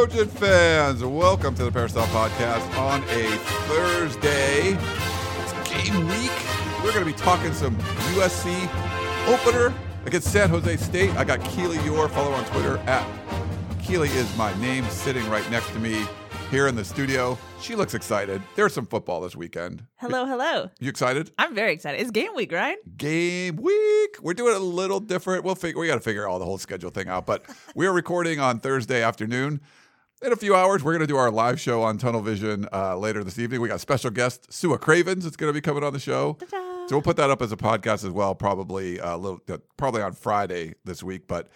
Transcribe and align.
Trojan 0.00 0.28
fans. 0.28 1.04
Welcome 1.04 1.54
to 1.56 1.64
the 1.64 1.70
Peristyle 1.70 2.06
Podcast 2.06 2.74
on 2.78 3.02
a 3.02 3.36
Thursday. 3.68 4.78
It's 5.42 5.52
game 5.68 6.08
week. 6.08 6.32
We're 6.82 6.94
going 6.94 7.04
to 7.04 7.12
be 7.12 7.12
talking 7.12 7.52
some 7.52 7.76
USC 8.14 8.50
opener 9.28 9.74
against 10.06 10.32
San 10.32 10.48
Jose 10.48 10.74
State. 10.78 11.10
I 11.16 11.24
got 11.24 11.44
Keely 11.44 11.76
Eure. 11.80 12.08
Follow 12.08 12.32
on 12.32 12.46
Twitter 12.46 12.78
at 12.86 13.06
Keely 13.82 14.08
is 14.08 14.34
my 14.38 14.58
name, 14.58 14.86
sitting 14.86 15.28
right 15.28 15.48
next 15.50 15.68
to 15.72 15.78
me 15.78 16.06
here 16.50 16.66
in 16.66 16.76
the 16.76 16.84
studio. 16.84 17.36
She 17.60 17.74
looks 17.74 17.92
excited. 17.92 18.40
There's 18.56 18.72
some 18.72 18.86
football 18.86 19.20
this 19.20 19.36
weekend. 19.36 19.84
Hello, 19.96 20.24
hello. 20.24 20.70
You 20.78 20.88
excited? 20.88 21.30
I'm 21.36 21.54
very 21.54 21.74
excited. 21.74 22.00
It's 22.00 22.10
game 22.10 22.34
week, 22.34 22.52
right? 22.52 22.78
game 22.96 23.56
week. 23.56 24.16
We're 24.22 24.32
doing 24.32 24.54
it 24.54 24.62
a 24.62 24.64
little 24.64 25.00
different. 25.00 25.44
We'll 25.44 25.56
figure 25.56 25.78
we 25.78 25.88
got 25.88 25.96
to 25.96 26.00
figure 26.00 26.26
all 26.26 26.38
the 26.38 26.46
whole 26.46 26.56
schedule 26.56 26.90
thing 26.90 27.08
out. 27.08 27.26
But 27.26 27.44
we're 27.74 27.92
recording 27.92 28.40
on 28.40 28.60
Thursday 28.60 29.02
afternoon. 29.02 29.60
In 30.22 30.32
a 30.32 30.36
few 30.36 30.54
hours, 30.54 30.84
we're 30.84 30.92
going 30.92 31.00
to 31.00 31.06
do 31.06 31.16
our 31.16 31.30
live 31.30 31.58
show 31.58 31.82
on 31.82 31.96
Tunnel 31.96 32.20
Vision 32.20 32.68
uh, 32.74 32.94
later 32.94 33.24
this 33.24 33.38
evening. 33.38 33.62
We 33.62 33.68
got 33.68 33.80
special 33.80 34.10
guest 34.10 34.52
Sua 34.52 34.76
Cravens. 34.76 35.24
It's 35.24 35.34
going 35.36 35.48
to 35.48 35.54
be 35.54 35.62
coming 35.62 35.82
on 35.82 35.94
the 35.94 35.98
show, 35.98 36.34
Ta-da. 36.34 36.86
so 36.88 36.96
we'll 36.96 37.00
put 37.02 37.16
that 37.16 37.30
up 37.30 37.40
as 37.40 37.52
a 37.52 37.56
podcast 37.56 38.04
as 38.04 38.10
well. 38.10 38.34
Probably 38.34 39.00
uh, 39.00 39.16
a 39.16 39.16
little, 39.16 39.40
uh, 39.48 39.56
probably 39.78 40.02
on 40.02 40.12
Friday 40.12 40.74
this 40.84 41.02
week. 41.02 41.26
But 41.26 41.48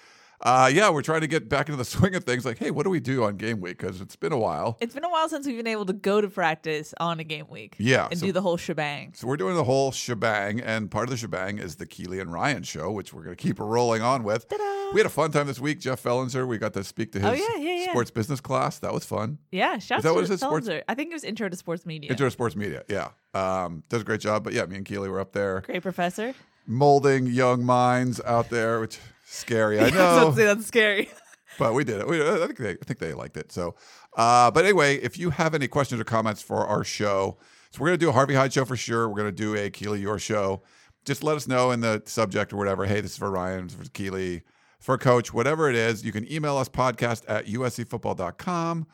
uh, 0.44 0.70
yeah, 0.72 0.90
we're 0.90 1.02
trying 1.02 1.22
to 1.22 1.26
get 1.26 1.48
back 1.48 1.68
into 1.68 1.76
the 1.76 1.84
swing 1.86 2.14
of 2.14 2.24
things. 2.24 2.44
Like, 2.44 2.58
hey, 2.58 2.70
what 2.70 2.82
do 2.84 2.90
we 2.90 3.00
do 3.00 3.24
on 3.24 3.36
game 3.36 3.60
week? 3.60 3.78
Because 3.78 4.00
it's 4.00 4.14
been 4.16 4.32
a 4.32 4.38
while. 4.38 4.76
It's 4.80 4.94
been 4.94 5.04
a 5.04 5.08
while 5.10 5.28
since 5.28 5.46
we've 5.46 5.56
been 5.56 5.66
able 5.66 5.86
to 5.86 5.92
go 5.94 6.20
to 6.20 6.28
practice 6.28 6.92
on 7.00 7.18
a 7.20 7.24
game 7.24 7.46
week. 7.48 7.76
Yeah, 7.78 8.08
And 8.10 8.18
so- 8.20 8.26
do 8.26 8.32
the 8.32 8.42
whole 8.42 8.56
shebang. 8.56 9.12
So 9.14 9.26
we're 9.26 9.36
doing 9.38 9.54
the 9.54 9.64
whole 9.64 9.90
shebang, 9.90 10.60
and 10.60 10.90
part 10.90 11.04
of 11.04 11.10
the 11.10 11.16
shebang 11.16 11.58
is 11.58 11.76
the 11.76 11.86
Keely 11.86 12.20
and 12.20 12.32
Ryan 12.32 12.62
show, 12.62 12.90
which 12.90 13.14
we're 13.14 13.22
going 13.24 13.36
to 13.36 13.42
keep 13.42 13.58
rolling 13.58 14.02
on 14.02 14.22
with. 14.22 14.48
Ta-da. 14.48 14.92
We 14.92 15.00
had 15.00 15.06
a 15.06 15.10
fun 15.10 15.30
time 15.32 15.46
this 15.46 15.58
week. 15.60 15.80
Jeff 15.80 16.02
Fellenzer, 16.02 16.46
we 16.46 16.58
got 16.58 16.74
to 16.74 16.84
speak 16.84 17.12
to 17.12 17.18
his 17.20 17.28
Oh, 17.28 17.32
yeah, 17.32 17.56
yeah, 17.60 17.74
yeah. 17.86 17.90
sports 17.90 18.10
business 18.10 18.40
class. 18.40 18.78
That 18.80 18.92
was 18.92 19.04
fun. 19.04 19.38
Yeah, 19.50 19.78
shout 19.78 20.02
that 20.02 20.10
out 20.10 20.26
to 20.26 20.32
it 20.32 20.38
sports- 20.40 20.68
I 20.88 20.94
think 20.94 21.10
it 21.10 21.14
was 21.14 21.24
intro 21.24 21.48
to 21.48 21.56
sports 21.56 21.86
media. 21.86 22.10
Intro 22.10 22.26
to 22.26 22.30
sports 22.30 22.54
media. 22.54 22.82
Yeah. 22.88 23.08
Um, 23.32 23.82
does 23.88 24.02
a 24.02 24.04
great 24.04 24.20
job. 24.20 24.44
But 24.44 24.52
yeah, 24.52 24.66
me 24.66 24.76
and 24.76 24.84
Keely 24.84 25.08
were 25.08 25.20
up 25.20 25.32
there 25.32 25.62
Great 25.62 25.82
professor. 25.82 26.34
molding 26.66 27.26
young 27.26 27.64
minds 27.64 28.20
out 28.24 28.50
there, 28.50 28.78
which 28.80 28.98
scary. 29.36 29.80
I 29.80 29.90
know. 29.90 30.30
that's 30.30 30.66
scary. 30.66 31.10
but 31.58 31.74
we 31.74 31.84
did 31.84 32.00
it. 32.00 32.08
We, 32.08 32.20
I 32.22 32.46
think 32.46 32.58
they, 32.58 32.70
I 32.70 32.84
think 32.84 32.98
they 32.98 33.14
liked 33.14 33.36
it. 33.36 33.52
So, 33.52 33.74
uh, 34.16 34.50
but 34.50 34.64
anyway, 34.64 34.96
if 34.96 35.18
you 35.18 35.30
have 35.30 35.54
any 35.54 35.68
questions 35.68 36.00
or 36.00 36.04
comments 36.04 36.42
for 36.42 36.66
our 36.66 36.84
show, 36.84 37.38
so 37.70 37.80
we're 37.80 37.88
gonna 37.88 37.98
do 37.98 38.08
a 38.10 38.12
Harvey 38.12 38.34
Hyde 38.34 38.52
show 38.52 38.64
for 38.64 38.76
sure. 38.76 39.08
We're 39.08 39.16
gonna 39.16 39.32
do 39.32 39.56
a 39.56 39.70
Keely 39.70 40.02
Eure 40.02 40.20
show. 40.20 40.62
Just 41.04 41.22
let 41.22 41.36
us 41.36 41.46
know 41.46 41.70
in 41.70 41.80
the 41.80 42.02
subject 42.06 42.52
or 42.52 42.56
whatever. 42.56 42.86
Hey, 42.86 43.00
this 43.00 43.12
is 43.12 43.18
for 43.18 43.30
Ryan, 43.30 43.64
this 43.64 43.74
is 43.74 43.78
for 43.78 43.90
Keely, 43.90 44.42
for 44.78 44.96
Coach, 44.96 45.34
whatever 45.34 45.68
it 45.68 45.76
is. 45.76 46.04
You 46.04 46.12
can 46.12 46.30
email 46.32 46.56
us 46.56 46.68
podcast 46.68 47.24
at 47.28 47.46
uscfootball.com 47.46 48.86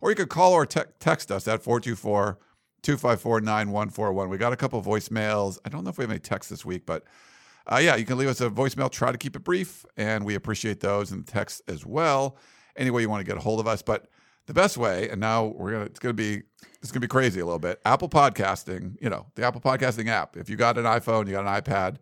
or 0.00 0.10
you 0.10 0.16
could 0.16 0.28
call 0.28 0.52
or 0.52 0.66
te- 0.66 0.82
text 1.00 1.30
us 1.30 1.48
at 1.48 1.62
424 1.62 2.38
254 2.82 3.40
9141. 3.40 4.28
We 4.28 4.38
got 4.38 4.52
a 4.52 4.56
couple 4.56 4.80
voicemails. 4.82 5.58
I 5.64 5.68
don't 5.68 5.84
know 5.84 5.90
if 5.90 5.98
we 5.98 6.04
have 6.04 6.10
any 6.10 6.20
texts 6.20 6.50
this 6.50 6.64
week, 6.64 6.86
but 6.86 7.04
uh, 7.70 7.78
yeah, 7.78 7.96
you 7.96 8.04
can 8.04 8.18
leave 8.18 8.28
us 8.28 8.40
a 8.40 8.50
voicemail. 8.50 8.90
Try 8.90 9.12
to 9.12 9.18
keep 9.18 9.36
it 9.36 9.44
brief, 9.44 9.84
and 9.96 10.24
we 10.24 10.34
appreciate 10.34 10.80
those 10.80 11.12
and 11.12 11.26
the 11.26 11.30
text 11.30 11.62
as 11.68 11.84
well. 11.84 12.36
Any 12.76 12.90
way 12.90 13.02
you 13.02 13.10
want 13.10 13.20
to 13.20 13.26
get 13.26 13.36
a 13.36 13.40
hold 13.40 13.60
of 13.60 13.66
us, 13.66 13.82
but 13.82 14.08
the 14.46 14.54
best 14.54 14.78
way, 14.78 15.10
and 15.10 15.20
now 15.20 15.46
we're 15.46 15.72
gonna 15.72 15.84
it's 15.84 15.98
gonna 15.98 16.14
be 16.14 16.42
it's 16.80 16.90
gonna 16.90 17.00
be 17.00 17.08
crazy 17.08 17.40
a 17.40 17.44
little 17.44 17.58
bit. 17.58 17.80
Apple 17.84 18.08
Podcasting, 18.08 18.96
you 19.00 19.10
know, 19.10 19.26
the 19.34 19.44
Apple 19.44 19.60
Podcasting 19.60 20.08
app. 20.08 20.36
If 20.36 20.48
you 20.48 20.56
got 20.56 20.78
an 20.78 20.84
iPhone, 20.84 21.26
you 21.26 21.32
got 21.32 21.46
an 21.46 21.62
iPad, 21.62 21.96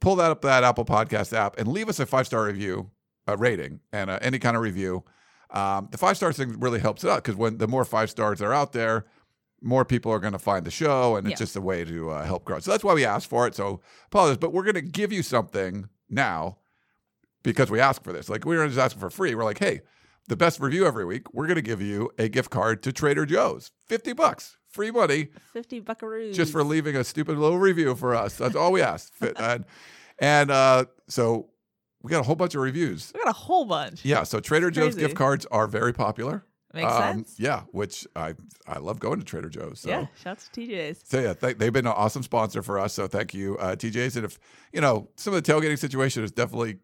pull 0.00 0.16
that 0.16 0.30
up 0.30 0.40
that 0.42 0.64
Apple 0.64 0.86
Podcast 0.86 1.34
app 1.36 1.58
and 1.58 1.68
leave 1.68 1.88
us 1.88 2.00
a 2.00 2.06
five 2.06 2.26
star 2.26 2.44
review, 2.44 2.90
a 3.26 3.36
rating, 3.36 3.80
and 3.92 4.08
uh, 4.08 4.18
any 4.22 4.38
kind 4.38 4.56
of 4.56 4.62
review. 4.62 5.04
Um, 5.50 5.88
the 5.90 5.98
five 5.98 6.16
star 6.16 6.32
thing 6.32 6.58
really 6.58 6.80
helps 6.80 7.04
it 7.04 7.10
out 7.10 7.22
because 7.22 7.36
when 7.36 7.58
the 7.58 7.68
more 7.68 7.84
five 7.84 8.08
stars 8.08 8.40
are 8.40 8.54
out 8.54 8.72
there, 8.72 9.04
more 9.66 9.84
people 9.84 10.10
are 10.12 10.18
going 10.20 10.32
to 10.32 10.38
find 10.38 10.64
the 10.64 10.70
show, 10.70 11.16
and 11.16 11.26
it's 11.26 11.32
Yeah. 11.40 11.44
just 11.44 11.56
a 11.56 11.60
way 11.60 11.84
to 11.84 12.10
uh, 12.10 12.24
help 12.24 12.44
grow. 12.44 12.58
So 12.60 12.70
that's 12.70 12.84
why 12.84 12.94
we 12.94 13.04
asked 13.04 13.28
for 13.28 13.46
it. 13.46 13.54
So 13.54 13.80
apologize, 14.06 14.38
but 14.38 14.52
we're 14.52 14.62
going 14.62 14.74
to 14.76 14.80
give 14.82 15.12
you 15.12 15.22
something 15.22 15.88
now 16.08 16.58
because 17.42 17.70
we 17.70 17.80
asked 17.80 18.04
for 18.04 18.12
this. 18.12 18.28
Like 18.28 18.44
we 18.44 18.56
were 18.56 18.66
just 18.66 18.78
asking 18.78 19.00
for 19.00 19.10
free. 19.10 19.34
We're 19.34 19.44
like, 19.44 19.58
hey, 19.58 19.80
the 20.28 20.36
best 20.36 20.60
review 20.60 20.86
every 20.86 21.04
week. 21.04 21.32
We're 21.34 21.46
going 21.46 21.56
to 21.56 21.62
give 21.62 21.80
you 21.82 22.10
a 22.18 22.28
gift 22.28 22.50
card 22.50 22.82
to 22.84 22.92
Trader 22.92 23.26
Joe's, 23.26 23.72
fifty 23.86 24.12
bucks, 24.12 24.56
free 24.68 24.90
money, 24.90 25.28
50 25.52 25.80
buckaroos. 25.82 26.34
just 26.34 26.52
for 26.52 26.62
leaving 26.64 26.96
a 26.96 27.04
stupid 27.04 27.38
little 27.38 27.58
review 27.58 27.94
for 27.94 28.14
us. 28.14 28.36
That's 28.36 28.56
all 28.56 28.72
we 28.72 28.82
asked. 28.82 29.12
And 29.38 29.64
and 30.18 30.50
uh, 30.50 30.84
so 31.08 31.50
we 32.02 32.10
got 32.10 32.20
a 32.20 32.22
whole 32.24 32.36
bunch 32.36 32.54
of 32.54 32.60
reviews. 32.62 33.12
We 33.14 33.20
got 33.22 33.30
a 33.30 33.32
whole 33.36 33.64
bunch. 33.66 34.04
Yeah, 34.04 34.22
so 34.22 34.40
Trader 34.40 34.70
Joe's 34.70 34.94
gift 34.94 35.14
cards 35.16 35.44
are 35.50 35.66
very 35.66 35.92
popular. 35.92 36.44
Makes 36.76 36.92
Um, 36.92 37.02
sense. 37.02 37.34
Yeah, 37.38 37.62
which 37.72 38.06
I 38.14 38.34
I 38.66 38.78
love 38.78 39.00
going 39.00 39.18
to 39.18 39.24
Trader 39.24 39.48
Joe's. 39.48 39.80
So. 39.80 39.88
Yeah, 39.88 40.06
shouts 40.22 40.48
to 40.52 40.60
TJ's. 40.60 41.00
So 41.04 41.20
yeah, 41.20 41.34
th- 41.34 41.58
they've 41.58 41.72
been 41.72 41.86
an 41.86 41.92
awesome 41.96 42.22
sponsor 42.22 42.62
for 42.62 42.78
us. 42.78 42.92
So 42.92 43.06
thank 43.08 43.34
you, 43.34 43.56
uh, 43.58 43.74
TJ's. 43.76 44.16
And 44.16 44.24
if 44.24 44.38
you 44.72 44.80
know 44.80 45.08
some 45.16 45.34
of 45.34 45.42
the 45.42 45.52
tailgating 45.52 45.78
situation 45.78 46.22
is 46.22 46.30
definitely 46.32 46.78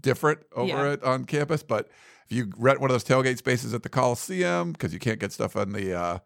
different 0.00 0.40
over 0.54 0.68
Yeah. 0.68 0.92
at 0.92 1.02
on 1.04 1.24
campus, 1.24 1.62
but 1.62 1.88
if 2.28 2.36
you 2.36 2.52
rent 2.58 2.80
one 2.80 2.90
of 2.90 2.94
those 2.94 3.04
tailgate 3.04 3.38
spaces 3.38 3.72
at 3.72 3.82
the 3.82 3.88
Coliseum 3.88 4.72
because 4.72 4.92
you 4.92 4.98
can't 4.98 5.18
get 5.18 5.32
stuff 5.32 5.56
on 5.56 5.72
the 5.72 5.94
uh, 5.94 6.18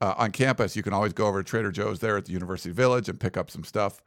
uh, 0.00 0.14
on 0.18 0.30
campus, 0.30 0.76
you 0.76 0.82
can 0.82 0.92
always 0.92 1.12
go 1.12 1.26
over 1.26 1.42
to 1.42 1.48
Trader 1.48 1.72
Joe's 1.72 1.98
there 2.00 2.16
at 2.16 2.26
the 2.26 2.32
University 2.32 2.70
Village 2.70 3.08
and 3.08 3.18
pick 3.18 3.36
up 3.36 3.50
some 3.50 3.64
stuff 3.64 4.02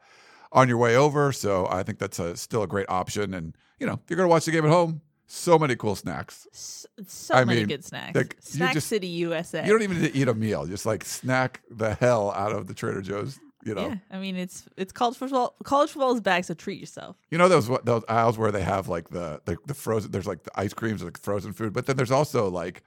on 0.52 0.68
your 0.68 0.78
way 0.78 0.96
over. 0.96 1.30
So 1.32 1.66
I 1.70 1.82
think 1.82 1.98
that's 1.98 2.18
a, 2.18 2.36
still 2.36 2.62
a 2.62 2.66
great 2.66 2.86
option. 2.88 3.34
And 3.34 3.54
you 3.78 3.86
know, 3.86 3.94
if 3.94 4.00
you're 4.08 4.16
gonna 4.16 4.28
watch 4.28 4.44
the 4.46 4.50
game 4.52 4.64
at 4.64 4.70
home, 4.70 5.00
so 5.32 5.58
many 5.58 5.76
cool 5.76 5.94
snacks. 5.96 6.46
S- 6.52 6.86
so 7.06 7.34
I 7.34 7.44
many 7.44 7.60
mean, 7.60 7.68
good 7.68 7.84
snacks. 7.84 8.14
like, 8.16 8.36
Snack 8.40 8.74
just- 8.74 8.88
City, 8.88 9.06
USA. 9.06 9.64
You 9.64 9.72
don't 9.72 9.82
even 9.82 10.00
need 10.02 10.12
to 10.12 10.18
eat 10.18 10.28
a 10.28 10.34
meal; 10.34 10.66
just 10.66 10.86
like 10.86 11.04
snack 11.04 11.62
the 11.70 11.94
hell 11.94 12.32
out 12.32 12.52
of 12.52 12.66
the 12.66 12.74
Trader 12.74 13.00
Joe's. 13.02 13.38
You 13.62 13.74
know, 13.74 13.88
Yeah, 13.88 13.96
I 14.10 14.18
mean 14.18 14.36
it's 14.36 14.64
it's 14.78 14.90
college 14.90 15.18
football. 15.18 15.54
College 15.64 15.90
football 15.90 16.14
is 16.14 16.22
back, 16.22 16.44
so 16.44 16.54
treat 16.54 16.80
yourself. 16.80 17.16
You 17.30 17.36
know 17.36 17.46
those 17.48 17.68
those 17.84 18.02
aisles 18.08 18.38
where 18.38 18.50
they 18.50 18.62
have 18.62 18.88
like 18.88 19.10
the 19.10 19.40
the, 19.44 19.58
the 19.66 19.74
frozen. 19.74 20.10
There's 20.10 20.26
like 20.26 20.44
the 20.44 20.50
ice 20.58 20.72
creams, 20.72 21.02
like 21.02 21.18
frozen 21.18 21.52
food, 21.52 21.74
but 21.74 21.84
then 21.84 21.96
there's 21.96 22.10
also 22.10 22.48
like 22.48 22.82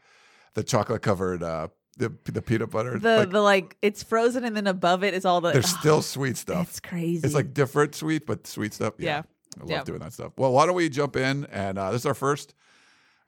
the 0.55 0.63
chocolate 0.63 1.03
covered 1.03 1.43
uh 1.43 1.67
the 1.97 2.11
the 2.25 2.41
peanut 2.41 2.71
butter. 2.71 2.97
The 2.97 3.17
like, 3.17 3.29
the 3.29 3.41
like 3.41 3.77
it's 3.83 4.01
frozen, 4.01 4.43
and 4.45 4.57
then 4.57 4.65
above 4.65 5.03
it 5.03 5.13
is 5.13 5.25
all 5.25 5.41
the. 5.41 5.51
there's 5.51 5.69
still 5.69 6.01
sweet 6.01 6.37
stuff. 6.37 6.69
It's 6.69 6.79
crazy. 6.79 7.21
It's 7.23 7.35
like 7.35 7.53
different 7.53 7.93
sweet, 7.93 8.25
but 8.25 8.47
sweet 8.47 8.73
stuff. 8.73 8.95
Yeah, 8.97 9.05
Yeah. 9.17 9.21
I 9.57 9.61
love 9.61 9.69
Yeah. 9.69 9.83
doing 9.83 9.99
that 9.99 10.13
stuff. 10.13 10.33
Well, 10.37 10.51
why 10.51 10.65
don't 10.65 10.75
we 10.75 10.89
jump 10.89 11.15
in? 11.15 11.45
And 11.45 11.77
uh, 11.77 11.91
this 11.91 12.01
is 12.01 12.05
our 12.05 12.13
first 12.13 12.53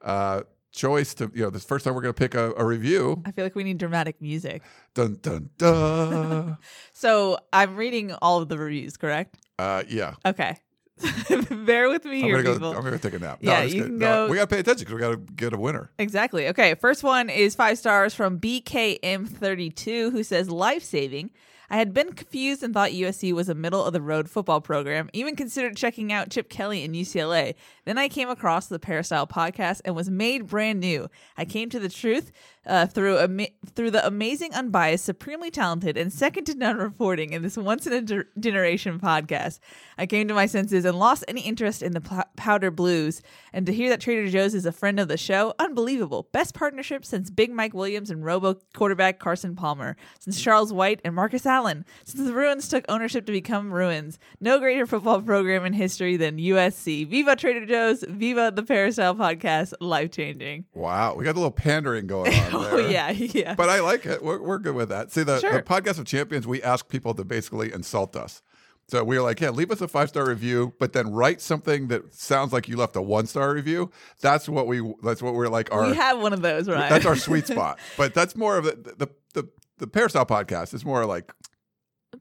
uh 0.01 0.41
choice 0.71 1.13
to 1.15 1.31
you 1.33 1.41
know 1.43 1.49
this 1.49 1.63
first 1.63 1.85
time 1.85 1.95
we're 1.95 2.01
gonna 2.01 2.13
pick 2.13 2.35
a, 2.35 2.51
a 2.57 2.65
review. 2.65 3.21
I 3.25 3.31
feel 3.31 3.45
like 3.45 3.55
we 3.55 3.63
need 3.63 3.77
dramatic 3.77 4.21
music. 4.21 4.61
Dun 4.93 5.17
dun 5.21 5.49
dun. 5.57 6.57
So 6.93 7.37
I'm 7.53 7.75
reading 7.75 8.13
all 8.21 8.41
of 8.41 8.49
the 8.49 8.57
reviews, 8.57 8.97
correct? 8.97 9.35
uh, 9.59 9.83
yeah. 9.87 10.15
Okay. 10.25 10.57
Bear 11.49 11.89
with 11.89 12.05
me 12.05 12.19
I'm 12.19 12.23
here, 12.25 12.35
gonna 12.37 12.43
go. 12.43 12.53
people. 12.53 12.77
I'm 12.77 12.83
gonna 12.83 12.97
take 12.97 13.13
a 13.13 13.19
nap. 13.19 13.39
Yeah, 13.41 13.59
I'm 13.59 13.67
you 13.67 13.73
kidding. 13.73 13.87
can 13.87 13.97
No, 13.99 14.28
go- 14.28 14.31
we 14.31 14.37
gotta 14.37 14.47
pay 14.47 14.59
attention 14.59 14.85
because 14.85 14.93
we 14.95 14.99
gotta 15.01 15.17
get 15.17 15.53
a 15.53 15.57
winner. 15.57 15.91
Exactly. 15.99 16.47
Okay. 16.49 16.73
First 16.75 17.03
one 17.03 17.29
is 17.29 17.53
five 17.55 17.78
stars 17.78 18.13
from 18.13 18.39
BKM32, 18.39 20.11
who 20.11 20.23
says 20.23 20.49
life 20.49 20.83
saving. 20.83 21.31
I 21.70 21.78
had 21.78 21.94
been 21.94 22.14
confused 22.14 22.64
and 22.64 22.73
thought 22.73 22.91
USC 22.91 23.34
was 23.34 23.50
a 23.50 23.56
middle 23.56 23.84
of 23.84 23.94
the 23.94 24.02
road 24.02 24.29
football 24.29 24.62
program, 24.62 25.09
even 25.14 25.35
considered 25.35 25.76
checking 25.76 26.12
out 26.12 26.29
Chip 26.29 26.50
Kelly 26.50 26.84
in 26.84 26.94
UCLA. 26.94 27.56
Then 27.85 27.97
I 27.97 28.08
came 28.08 28.29
across 28.29 28.67
the 28.67 28.79
Peristyle 28.79 29.28
podcast 29.28 29.82
and 29.85 29.96
was 29.96 30.09
made 30.09 30.47
brand 30.47 30.79
new. 30.79 31.09
I 31.38 31.46
came 31.46 31.70
to 31.70 31.79
the 31.79 31.90
truth 31.90 32.32
uh, 32.66 32.85
through 32.88 33.17
ama- 33.20 33.47
through 33.76 33.91
the 33.91 34.06
amazing, 34.06 34.53
unbiased, 34.53 35.06
supremely 35.06 35.52
talented, 35.52 35.97
and 35.97 36.12
second 36.12 36.46
to 36.46 36.56
none 36.56 36.78
reporting 36.78 37.34
in 37.34 37.41
this 37.41 37.58
once 37.58 37.85
in 37.85 37.94
a 37.94 38.02
ger- 38.02 38.28
generation 38.40 39.00
podcast. 39.00 39.59
I 39.97 40.06
came 40.06 40.28
to 40.28 40.34
my 40.34 40.46
senses 40.46 40.85
and 40.85 40.97
lost 40.97 41.23
any 41.28 41.41
interest 41.41 41.82
in 41.82 41.94
the 41.94 42.02
pl- 42.02 42.23
powder 42.35 42.72
blues. 42.72 43.22
And 43.53 43.66
to 43.66 43.73
hear 43.73 43.90
that 43.90 44.02
Trader 44.02 44.29
Joe's 44.29 44.53
is 44.53 44.66
a 44.66 44.72
friend 44.72 45.00
of 45.00 45.08
the 45.08 45.17
show, 45.17 45.53
unbelievable. 45.59 46.28
Best 46.32 46.53
partnership 46.53 47.06
since 47.06 47.29
Big 47.29 47.52
Mike 47.52 47.73
Williams 47.73 48.09
and 48.09 48.26
Robo 48.26 48.56
quarterback 48.73 49.20
Carson 49.20 49.56
Palmer, 49.56 49.96
since 50.20 50.41
Charles 50.41 50.73
White 50.73 51.00
and 51.06 51.16
Marcus 51.16 51.46
Allen, 51.46 51.85
since 52.03 52.26
the 52.28 52.34
Ruins 52.34 52.67
took 52.67 52.84
ownership 52.90 53.26
to 53.28 53.32
become 53.32 53.72
Ruins. 53.73 54.20
No 54.41 54.59
greater 54.59 54.85
football 54.85 55.22
program 55.22 55.66
in 55.66 55.73
history 55.73 56.17
than 56.17 56.38
USC. 56.38 57.08
Viva 57.08 57.35
Trader 57.35 57.66
Joe's, 57.66 58.03
Viva 58.08 58.52
the 58.53 58.64
Peristyle 58.64 59.16
Podcast, 59.16 59.73
life 59.79 60.12
changing. 60.12 60.66
Wow, 60.73 61.16
we 61.16 61.23
got 61.23 61.35
a 61.35 61.40
little 61.40 61.52
pandering 61.52 62.08
going 62.08 62.34
on 62.34 62.54
Oh, 62.55 62.63
there. 62.63 62.73
Oh 62.73 62.78
yeah, 62.90 63.09
yeah. 63.11 63.55
But 63.55 63.69
I 63.69 63.79
like 63.81 64.05
it. 64.05 64.23
We're, 64.23 64.41
we're 64.41 64.59
good 64.59 64.75
with 64.75 64.90
that. 64.90 65.11
See, 65.11 65.23
the, 65.23 65.40
Sure. 65.40 65.53
the 65.53 65.61
podcast 65.61 65.99
of 65.99 66.05
champions, 66.05 66.46
we 66.47 66.61
ask 66.63 66.87
people 66.87 67.13
to 67.13 67.23
basically 67.23 67.72
insult 67.73 68.16
us. 68.16 68.41
So 68.87 69.03
we 69.03 69.17
were 69.17 69.23
like, 69.23 69.41
yeah, 69.41 69.49
leave 69.49 69.72
us 69.72 69.81
a 69.81 69.87
five 69.87 70.09
star 70.09 70.28
review, 70.28 70.73
but 70.79 70.93
then 70.93 71.11
write 71.11 71.41
something 71.41 71.87
that 71.87 72.13
sounds 72.13 72.53
like 72.53 72.67
you 72.67 72.78
left 72.78 72.96
a 72.96 73.02
one 73.02 73.25
star 73.25 73.52
review. 73.53 73.90
That's 74.22 74.47
what 74.47 74.67
we. 74.67 74.93
That's 75.02 75.23
what 75.23 75.34
we're 75.34 75.47
like. 75.47 75.72
Our 75.73 75.87
we 75.90 75.96
have 75.96 76.22
one 76.22 76.34
of 76.34 76.43
those, 76.43 76.69
right? 76.69 76.87
that's 76.90 77.05
our 77.05 77.16
sweet 77.16 77.47
spot. 77.53 77.79
But 77.97 78.13
that's 78.13 78.35
more 78.35 78.57
of 78.59 78.66
the 78.66 78.96
the 78.97 79.09
the, 79.34 79.49
the 79.79 79.87
Peristyle 79.87 80.28
podcast 80.28 80.75
is 80.75 80.85
more 80.85 81.03
like 81.07 81.34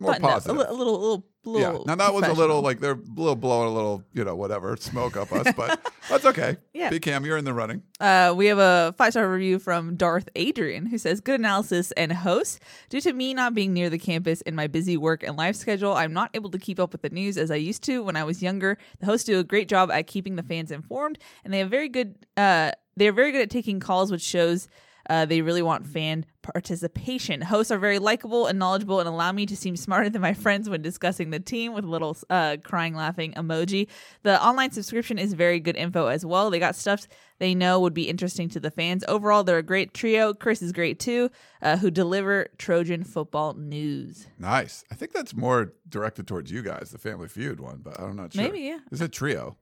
more 0.01 0.13
Button 0.13 0.25
up, 0.25 0.31
a, 0.31 0.35
positive. 0.35 0.57
a 0.57 0.59
little, 0.59 0.77
little, 0.79 1.01
little. 1.01 1.27
Yeah. 1.47 1.79
Now 1.87 1.95
that 1.95 2.15
was 2.15 2.27
a 2.27 2.33
little 2.33 2.63
like 2.63 2.81
they're 2.81 2.93
a 2.93 3.15
little 3.17 3.37
blowing 3.37 3.69
a 3.69 3.75
little, 3.75 4.03
you 4.13 4.25
know, 4.25 4.35
whatever 4.35 4.77
smoke 4.77 5.17
up 5.17 5.33
us, 5.33 5.53
but 5.57 5.81
that's 6.09 6.25
okay. 6.25 6.57
Yeah. 6.73 6.91
B 6.91 6.99
Cam, 7.01 7.25
you're 7.25 7.37
in 7.37 7.45
the 7.45 7.53
running. 7.53 7.83
Uh, 8.01 8.33
we 8.37 8.47
have 8.47 8.59
a 8.59 8.95
five 8.97 9.13
star 9.13 9.31
review 9.31 9.59
from 9.59 9.97
Darth 9.97 10.29
Adrian 10.37 10.87
who 10.87 10.99
says, 10.99 11.21
Good 11.21 11.41
analysis 11.41 11.93
and 11.93 12.13
host. 12.13 12.61
Due 12.89 13.01
to 13.03 13.13
me 13.13 13.35
not 13.35 13.55
being 13.55 13.73
near 13.73 13.91
the 13.91 13.99
campus 13.99 14.41
in 14.43 14.55
my 14.55 14.67
busy 14.67 14.97
work 14.97 15.23
and 15.23 15.37
life 15.37 15.57
schedule, 15.57 15.93
I'm 15.95 16.13
not 16.13 16.31
able 16.35 16.51
to 16.51 16.59
keep 16.59 16.81
up 16.81 16.93
with 16.93 17.03
the 17.03 17.11
news 17.11 17.37
as 17.37 17.51
I 17.51 17.57
used 17.57 17.83
to 17.85 18.03
when 18.03 18.17
I 18.17 18.25
was 18.25 18.43
younger. 18.43 18.79
The 19.01 19.07
hosts 19.07 19.27
do 19.27 19.39
a 19.39 19.45
great 19.45 19.69
job 19.69 19.91
at 19.91 20.07
keeping 20.07 20.37
the 20.37 20.43
fans 20.43 20.71
informed, 20.71 21.19
and 21.45 21.53
they 21.53 21.59
have 21.59 21.71
very 21.71 21.89
good. 21.89 22.15
Uh, 22.37 22.73
they 22.97 23.09
are 23.09 23.13
very 23.13 23.33
good 23.33 23.43
at 23.43 23.51
taking 23.51 23.81
calls, 23.81 24.11
which 24.11 24.23
shows 24.23 24.69
uh, 25.09 25.25
they 25.25 25.43
really 25.43 25.63
want 25.63 25.87
fan 25.87 26.25
participation. 26.43 27.41
Hosts 27.41 27.71
are 27.71 27.79
very 27.79 27.99
likable 27.99 28.47
and 28.47 28.59
knowledgeable 28.59 29.01
and 29.01 29.09
allow 29.09 29.33
me 29.33 29.47
to 29.47 29.57
seem 29.57 29.77
smarter 29.77 30.11
than 30.11 30.21
my 30.21 30.35
friends 30.35 30.69
when 30.69 30.83
discussing 30.83 31.31
the 31.31 31.41
team 31.41 31.73
with 31.73 31.85
a 31.85 31.89
little 31.89 32.17
uh, 32.31 32.59
crying 32.63 32.95
laughing 32.95 33.33
emoji. 33.33 33.89
The 34.23 34.43
online 34.45 34.71
subscription 34.71 35.19
is 35.19 35.33
very 35.33 35.61
good 35.61 35.77
info 35.77 36.07
as 36.07 36.25
well. 36.25 36.51
They 36.51 36.59
got 36.59 36.77
stuff 36.77 37.07
they 37.39 37.55
know 37.55 37.81
would 37.81 37.95
be 37.95 38.09
interesting 38.09 38.49
to 38.51 38.61
the 38.61 38.71
fans. 38.71 39.05
Overall, 39.09 39.43
they're 39.43 39.59
a 39.59 39.63
great 39.63 39.93
trio. 39.95 40.33
Chris 40.35 40.63
is 40.63 40.73
great 40.73 40.99
too, 41.01 41.31
uh, 41.63 41.77
who 41.77 41.91
deliver 41.91 42.49
Trojan 42.59 43.05
football 43.05 43.55
news. 43.55 44.27
Nice. 44.39 44.85
I 44.91 44.95
think 44.95 45.13
that's 45.13 45.35
more 45.35 45.73
directed 45.89 46.27
towards 46.27 46.51
you 46.51 46.63
guys, 46.63 46.91
the 46.91 46.99
Family 46.99 47.29
Feud 47.29 47.61
one, 47.61 47.81
but 47.83 47.99
I'm 47.99 48.17
not 48.17 48.33
sure. 48.33 48.43
Maybe, 48.43 48.61
yeah. 48.61 48.79
Is 48.93 49.01
it 49.01 49.13
trio? 49.13 49.57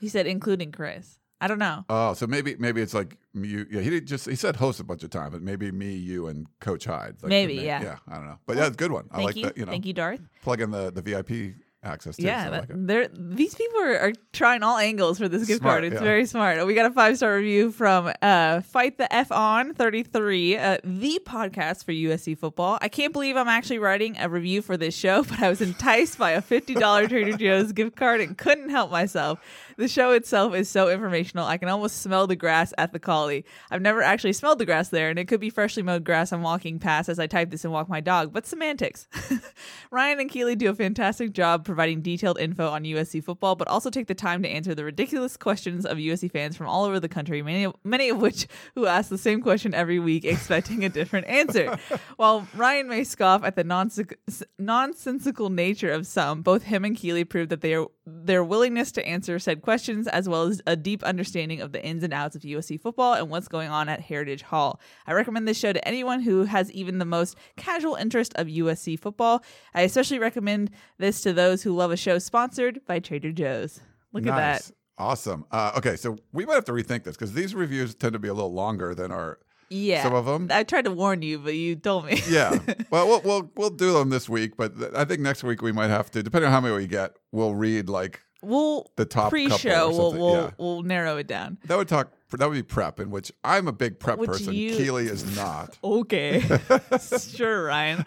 He 0.00 0.08
said, 0.08 0.26
including 0.26 0.72
Chris. 0.72 1.18
I 1.42 1.48
don't 1.48 1.58
know. 1.58 1.84
Oh, 1.88 2.14
so 2.14 2.28
maybe 2.28 2.54
maybe 2.56 2.80
it's 2.80 2.94
like 2.94 3.16
you. 3.34 3.66
Yeah, 3.68 3.80
he 3.80 3.90
did 3.90 4.06
just 4.06 4.28
he 4.28 4.36
said 4.36 4.54
host 4.54 4.78
a 4.78 4.84
bunch 4.84 5.02
of 5.02 5.10
times, 5.10 5.32
but 5.32 5.42
maybe 5.42 5.72
me, 5.72 5.92
you, 5.92 6.28
and 6.28 6.46
Coach 6.60 6.84
Hyde. 6.84 7.16
Like 7.20 7.30
Maybe, 7.30 7.54
yeah. 7.54 7.82
yeah. 7.82 7.96
I 8.08 8.14
don't 8.14 8.26
know, 8.26 8.38
but 8.46 8.56
yeah, 8.56 8.66
it's 8.66 8.74
a 8.74 8.78
good 8.78 8.92
one. 8.92 9.08
I 9.10 9.16
Thank 9.16 9.26
like 9.26 9.36
you. 9.36 9.44
that. 9.46 9.58
You 9.58 9.66
know, 9.66 9.72
Thank 9.72 9.84
you, 9.86 9.92
Darth. 9.92 10.20
plug 10.42 10.60
in 10.60 10.70
the 10.70 10.92
the 10.92 11.02
VIP 11.02 11.56
access 11.82 12.16
too. 12.16 12.24
Yeah, 12.24 12.44
so 12.44 12.50
like 12.50 12.68
they're 12.68 13.08
these 13.12 13.54
people 13.54 13.80
are, 13.80 13.98
are 13.98 14.12
trying 14.32 14.62
all 14.62 14.78
angles 14.78 15.18
for 15.18 15.28
this 15.28 15.46
gift 15.46 15.60
Smart, 15.60 15.74
card. 15.74 15.84
It's 15.84 15.94
yeah. 15.94 16.00
very 16.00 16.26
smart. 16.26 16.64
We 16.66 16.74
got 16.74 16.90
a 16.90 16.94
five 16.94 17.16
star 17.16 17.36
review 17.36 17.72
from 17.72 18.12
uh, 18.22 18.60
Fight 18.60 18.98
the 18.98 19.12
F 19.12 19.32
on 19.32 19.74
thirty 19.74 20.02
three, 20.02 20.56
uh, 20.56 20.78
the 20.84 21.20
podcast 21.24 21.84
for 21.84 21.92
USC 21.92 22.38
football. 22.38 22.78
I 22.80 22.88
can't 22.88 23.12
believe 23.12 23.36
I'm 23.36 23.48
actually 23.48 23.78
writing 23.78 24.16
a 24.18 24.28
review 24.28 24.62
for 24.62 24.76
this 24.76 24.94
show, 24.96 25.22
but 25.28 25.42
I 25.42 25.48
was 25.48 25.60
enticed 25.60 26.18
by 26.18 26.32
a 26.32 26.42
fifty 26.42 26.74
dollar 26.74 27.08
Trader 27.08 27.36
Joe's 27.36 27.72
gift 27.72 27.96
card 27.96 28.20
and 28.20 28.36
couldn't 28.38 28.70
help 28.70 28.90
myself. 28.90 29.40
The 29.82 29.88
show 29.88 30.12
itself 30.12 30.54
is 30.54 30.68
so 30.68 30.88
informational. 30.90 31.44
I 31.44 31.56
can 31.56 31.68
almost 31.68 32.02
smell 32.02 32.28
the 32.28 32.36
grass 32.36 32.72
at 32.78 32.92
the 32.92 33.00
Collie. 33.00 33.44
I've 33.68 33.82
never 33.82 34.00
actually 34.00 34.32
smelled 34.32 34.60
the 34.60 34.64
grass 34.64 34.90
there, 34.90 35.10
and 35.10 35.18
it 35.18 35.24
could 35.24 35.40
be 35.40 35.50
freshly 35.50 35.82
mowed 35.82 36.04
grass 36.04 36.32
I'm 36.32 36.42
walking 36.42 36.78
past 36.78 37.08
as 37.08 37.18
I 37.18 37.26
type 37.26 37.50
this 37.50 37.64
and 37.64 37.72
walk 37.72 37.88
my 37.88 38.00
dog, 38.00 38.32
but 38.32 38.46
semantics. 38.46 39.08
Ryan 39.90 40.20
and 40.20 40.30
Keely 40.30 40.54
do 40.54 40.70
a 40.70 40.74
fantastic 40.76 41.32
job 41.32 41.64
providing 41.64 42.00
detailed 42.00 42.38
info 42.38 42.68
on 42.68 42.84
USC 42.84 43.24
football, 43.24 43.56
but 43.56 43.66
also 43.66 43.90
take 43.90 44.06
the 44.06 44.14
time 44.14 44.40
to 44.44 44.48
answer 44.48 44.72
the 44.72 44.84
ridiculous 44.84 45.36
questions 45.36 45.84
of 45.84 45.98
USC 45.98 46.30
fans 46.30 46.56
from 46.56 46.68
all 46.68 46.84
over 46.84 47.00
the 47.00 47.08
country, 47.08 47.42
many 47.42 47.64
of, 47.64 47.74
many 47.82 48.08
of 48.08 48.18
which 48.18 48.46
who 48.76 48.86
ask 48.86 49.10
the 49.10 49.18
same 49.18 49.42
question 49.42 49.74
every 49.74 49.98
week, 49.98 50.24
expecting 50.24 50.84
a 50.84 50.90
different 50.90 51.26
answer. 51.26 51.76
While 52.18 52.46
Ryan 52.54 52.88
may 52.88 53.02
scoff 53.02 53.42
at 53.42 53.56
the 53.56 53.64
nonsensical, 53.64 54.16
nonsensical 54.60 55.50
nature 55.50 55.90
of 55.90 56.06
some, 56.06 56.42
both 56.42 56.62
him 56.62 56.84
and 56.84 56.96
Keely 56.96 57.24
prove 57.24 57.48
that 57.48 57.62
they 57.62 57.74
are 57.74 57.88
their 58.04 58.42
willingness 58.42 58.90
to 58.92 59.06
answer 59.06 59.38
said 59.38 59.62
questions, 59.62 60.08
as 60.08 60.28
well 60.28 60.42
as 60.42 60.60
a 60.66 60.74
deep 60.74 61.04
understanding 61.04 61.60
of 61.60 61.72
the 61.72 61.84
ins 61.84 62.02
and 62.02 62.12
outs 62.12 62.34
of 62.34 62.42
USC 62.42 62.80
football 62.80 63.14
and 63.14 63.30
what's 63.30 63.48
going 63.48 63.68
on 63.68 63.88
at 63.88 64.00
Heritage 64.00 64.42
Hall. 64.42 64.80
I 65.06 65.12
recommend 65.12 65.46
this 65.46 65.58
show 65.58 65.72
to 65.72 65.88
anyone 65.88 66.20
who 66.20 66.44
has 66.44 66.70
even 66.72 66.98
the 66.98 67.04
most 67.04 67.36
casual 67.56 67.94
interest 67.94 68.32
of 68.34 68.48
USC 68.48 68.98
football. 68.98 69.44
I 69.74 69.82
especially 69.82 70.18
recommend 70.18 70.70
this 70.98 71.20
to 71.22 71.32
those 71.32 71.62
who 71.62 71.72
love 71.72 71.92
a 71.92 71.96
show 71.96 72.18
sponsored 72.18 72.80
by 72.86 72.98
Trader 72.98 73.32
Joe's. 73.32 73.80
Look 74.12 74.26
at 74.26 74.36
that. 74.36 74.70
Awesome. 74.98 75.46
Uh, 75.50 75.72
okay, 75.76 75.96
so 75.96 76.18
we 76.32 76.44
might 76.44 76.54
have 76.54 76.64
to 76.66 76.72
rethink 76.72 77.04
this 77.04 77.16
because 77.16 77.32
these 77.32 77.54
reviews 77.54 77.94
tend 77.94 78.12
to 78.12 78.18
be 78.18 78.28
a 78.28 78.34
little 78.34 78.52
longer 78.52 78.94
than 78.94 79.10
our 79.10 79.38
Yeah. 79.72 80.02
some 80.02 80.14
of 80.14 80.26
them. 80.26 80.48
I 80.50 80.62
tried 80.64 80.84
to 80.84 80.90
warn 80.92 81.22
you, 81.22 81.38
but 81.38 81.54
you 81.54 81.76
told 81.76 82.06
me. 82.06 82.20
yeah. 82.28 82.58
Well, 82.90 83.06
we'll 83.08 83.20
we'll 83.22 83.50
we'll 83.56 83.70
do 83.70 83.92
them 83.94 84.10
this 84.10 84.28
week, 84.28 84.56
but 84.56 84.78
th- 84.78 84.92
I 84.94 85.04
think 85.06 85.20
next 85.20 85.42
week 85.42 85.62
we 85.62 85.72
might 85.72 85.88
have 85.88 86.10
to, 86.10 86.22
depending 86.22 86.46
on 86.48 86.52
how 86.52 86.60
many 86.60 86.74
we 86.76 86.86
get, 86.86 87.16
we'll 87.32 87.54
read 87.54 87.88
like 87.88 88.20
we'll 88.42 88.90
The 88.96 89.04
top 89.06 89.24
couple 89.32 89.48
pre-show. 89.48 89.88
We'll 89.90 90.12
we'll, 90.12 90.34
yeah. 90.34 90.50
we'll 90.58 90.82
narrow 90.82 91.16
it 91.16 91.26
down. 91.26 91.56
that 91.66 91.76
would 91.78 91.88
talk. 91.88 92.12
That 92.32 92.48
would 92.48 92.54
be 92.54 92.62
prep, 92.62 92.98
in 92.98 93.10
which 93.10 93.30
I'm 93.44 93.68
a 93.68 93.72
big 93.72 93.98
prep 94.00 94.18
Which 94.18 94.28
person. 94.28 94.54
you- 94.54 94.74
Keely 94.76 95.06
is 95.06 95.36
not. 95.36 95.78
Okay. 95.84 96.42
sure, 97.34 97.64
Ryan. 97.64 98.04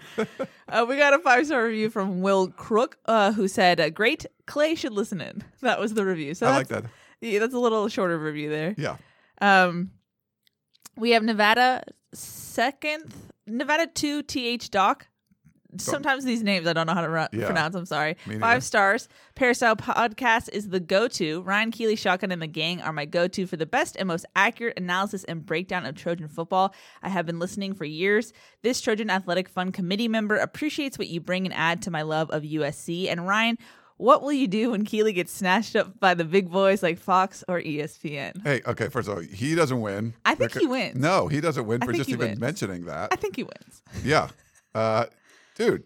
Uh, 0.67 0.85
we 0.89 0.97
got 0.97 1.13
a 1.13 1.19
five 1.19 1.45
star 1.45 1.63
review 1.63 1.89
from 1.91 2.21
Will 2.21 2.47
Crook, 2.47 2.97
uh, 3.05 3.31
who 3.33 3.47
said, 3.47 3.79
uh, 3.79 3.89
Great, 3.91 4.25
Clay 4.47 4.73
should 4.75 4.93
listen 4.93 5.21
in. 5.21 5.43
That 5.61 5.79
was 5.79 5.93
the 5.93 6.03
review. 6.05 6.33
So 6.33 6.47
I 6.47 6.51
like 6.55 6.67
that. 6.69 6.85
Yeah, 7.21 7.37
that's 7.39 7.53
a 7.53 7.59
little 7.59 7.87
shorter 7.87 8.17
review 8.19 8.49
there. 8.49 8.73
Yeah. 8.77 8.97
Um, 9.41 9.91
we 10.97 11.11
have 11.11 11.23
Nevada 11.23 11.83
second, 12.13 13.13
Nevada 13.47 13.87
2 13.87 14.23
TH 14.23 14.71
Doc. 14.71 15.07
Sometimes 15.77 16.23
these 16.23 16.41
names 16.41 16.67
I 16.67 16.71
don't 16.73 16.87
know 16.87 16.93
how 16.93 17.05
to 17.05 17.29
Yeah. 17.33 17.45
pronounce. 17.47 17.75
I'm 17.75 17.85
sorry. 17.85 18.11
Me 18.25 18.35
neither. 18.35 18.39
Five 18.39 18.63
stars. 18.63 19.09
Peristyle 19.35 19.75
Podcast 19.75 20.47
is 20.53 20.69
the 20.69 20.79
go 20.79 21.09
to. 21.09 21.41
Ryan 21.41 21.69
Keely, 21.69 21.97
Shotgun, 21.97 22.31
and 22.31 22.41
the 22.41 22.47
gang 22.47 22.81
are 22.81 22.93
my 22.93 23.03
go 23.03 23.27
to 23.27 23.45
for 23.45 23.57
the 23.57 23.65
best 23.65 23.97
and 23.99 24.07
most 24.07 24.25
accurate 24.37 24.79
analysis 24.79 25.25
and 25.25 25.45
breakdown 25.45 25.85
of 25.85 25.95
Trojan 25.95 26.29
football. 26.29 26.73
I 27.03 27.09
have 27.09 27.25
been 27.25 27.39
listening 27.39 27.73
for 27.73 27.83
years. 27.83 28.31
This 28.61 28.79
Trojan 28.79 29.09
Athletic 29.09 29.49
Fund 29.49 29.73
committee 29.73 30.07
member 30.07 30.37
appreciates 30.37 30.97
what 30.97 31.09
you 31.09 31.19
bring 31.19 31.45
and 31.45 31.53
add 31.53 31.81
to 31.81 31.91
my 31.91 32.03
love 32.03 32.29
of 32.31 32.43
USC. 32.43 33.09
And 33.09 33.27
Ryan, 33.27 33.57
what 33.97 34.21
will 34.21 34.33
you 34.33 34.47
do 34.47 34.71
when 34.71 34.83
Keely 34.85 35.13
gets 35.13 35.31
snatched 35.31 35.75
up 35.75 35.99
by 35.99 36.13
the 36.13 36.25
big 36.25 36.51
boys 36.51 36.83
like 36.83 36.99
Fox 36.99 37.43
or 37.47 37.61
ESPN? 37.61 38.43
Hey, 38.43 38.61
okay. 38.67 38.89
First 38.89 39.07
of 39.07 39.15
all, 39.15 39.21
he 39.23 39.55
doesn't 39.55 39.79
win. 39.81 40.13
I 40.25 40.35
think 40.35 40.51
Becau- 40.51 40.59
he 40.59 40.67
wins. 40.67 40.95
No, 40.97 41.27
he 41.27 41.39
doesn't 41.41 41.65
win 41.65 41.81
I 41.81 41.85
for 41.85 41.93
just 41.93 42.09
even 42.09 42.27
wins. 42.29 42.39
mentioning 42.39 42.85
that. 42.85 43.09
I 43.11 43.15
think 43.15 43.35
he 43.37 43.43
wins. 43.43 43.81
yeah. 44.03 44.29
Uh, 44.73 45.05
dude, 45.55 45.83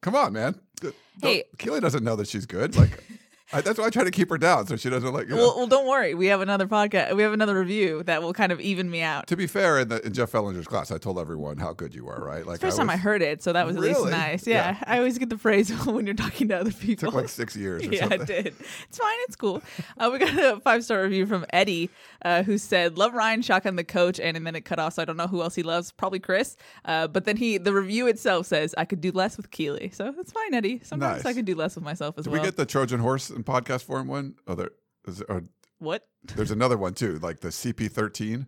come 0.00 0.14
on, 0.14 0.32
man. 0.32 0.54
Don't- 0.80 0.94
Hey. 1.20 1.44
Keely 1.58 1.80
doesn't 1.80 2.04
know 2.04 2.14
that 2.14 2.28
she's 2.28 2.46
good. 2.46 2.76
Like, 2.76 3.02
I, 3.52 3.60
that's 3.62 3.78
why 3.78 3.86
I 3.86 3.90
try 3.90 4.04
to 4.04 4.10
keep 4.10 4.28
her 4.30 4.38
down 4.38 4.66
so 4.66 4.76
she 4.76 4.90
doesn't 4.90 5.12
like. 5.12 5.28
You 5.28 5.36
know. 5.36 5.42
Well, 5.42 5.56
well, 5.56 5.66
don't 5.66 5.86
worry. 5.86 6.14
We 6.14 6.26
have 6.26 6.40
another 6.40 6.66
podcast. 6.66 7.14
We 7.16 7.22
have 7.22 7.32
another 7.32 7.58
review 7.58 8.02
that 8.04 8.22
will 8.22 8.32
kind 8.34 8.52
of 8.52 8.60
even 8.60 8.90
me 8.90 9.02
out. 9.02 9.26
to 9.28 9.36
be 9.36 9.46
fair, 9.46 9.78
in, 9.80 9.88
the, 9.88 10.04
in 10.06 10.12
Jeff 10.12 10.30
Fellenzer's 10.32 10.66
class, 10.66 10.90
I 10.90 10.98
told 10.98 11.18
everyone 11.18 11.56
how 11.58 11.72
good 11.72 11.94
you 11.94 12.04
were. 12.04 12.22
Right? 12.22 12.46
Like, 12.46 12.60
First 12.60 12.76
time 12.76 12.90
I 12.90 12.96
heard 12.96 13.22
it, 13.22 13.42
so 13.42 13.52
that 13.52 13.66
was 13.66 13.76
at 13.76 13.82
least 13.82 13.98
Really? 14.00 14.10
nice. 14.10 14.46
Yeah, 14.46 14.76
Yeah. 14.76 14.84
I 14.86 14.98
always 14.98 15.16
get 15.18 15.30
the 15.30 15.38
phrase 15.38 15.70
when 15.86 16.04
you're 16.06 16.14
talking 16.14 16.48
to 16.48 16.58
other 16.58 16.72
people. 16.72 17.08
Took 17.10 17.14
like 17.14 17.28
six 17.28 17.56
years 17.56 17.82
or 17.82 17.86
yeah, 17.92 18.00
something. 18.00 18.20
it 18.22 18.26
did. 18.26 18.46
It's 18.88 18.98
fine. 18.98 19.16
It's 19.22 19.36
cool. 19.36 19.62
Uh, 19.96 20.10
we 20.12 20.18
got 20.18 20.36
a 20.36 20.60
five 20.60 20.84
star 20.84 21.02
review 21.02 21.24
from 21.26 21.46
Eddie, 21.50 21.90
uh, 22.24 22.42
who 22.42 22.58
said, 22.58 22.98
"Love 22.98 23.14
Ryan 23.14 23.40
Shotgun 23.42 23.76
the 23.76 23.84
coach," 23.84 24.20
and, 24.20 24.36
and 24.36 24.46
then 24.46 24.56
it 24.56 24.66
cut 24.66 24.78
off. 24.78 24.94
So 24.94 25.02
I 25.02 25.04
don't 25.04 25.16
know 25.16 25.26
who 25.26 25.40
else 25.42 25.54
he 25.54 25.62
loves. 25.62 25.90
Probably 25.92 26.18
Chris. 26.18 26.56
Uh, 26.84 27.06
but 27.08 27.24
then 27.24 27.36
he, 27.36 27.56
the 27.58 27.72
review 27.72 28.06
itself 28.08 28.46
says, 28.46 28.74
"I 28.76 28.84
could 28.84 29.00
do 29.00 29.10
less 29.12 29.36
with 29.36 29.50
Keely." 29.50 29.90
So 29.94 30.12
that's 30.14 30.32
fine, 30.32 30.52
Eddie. 30.54 30.80
Sometimes 30.84 31.24
Nice. 31.24 31.26
I 31.26 31.34
could 31.34 31.44
do 31.46 31.54
less 31.54 31.74
with 31.76 31.84
myself 31.84 32.16
as 32.18 32.24
Did 32.24 32.32
well. 32.32 32.42
we 32.42 32.46
get 32.46 32.56
the 32.56 32.66
Trojan 32.66 33.00
horse 33.00 33.30
in 33.38 33.44
podcast 33.44 33.84
form 33.84 34.08
one? 34.08 34.34
Oh, 34.46 34.54
there, 34.54 34.70
is, 35.06 35.22
or, 35.22 35.36
oh, 35.36 35.42
what? 35.78 36.06
there's 36.34 36.50
another 36.50 36.76
one 36.76 36.94
too, 36.94 37.18
like 37.20 37.40
the 37.40 37.48
CP13. 37.48 38.46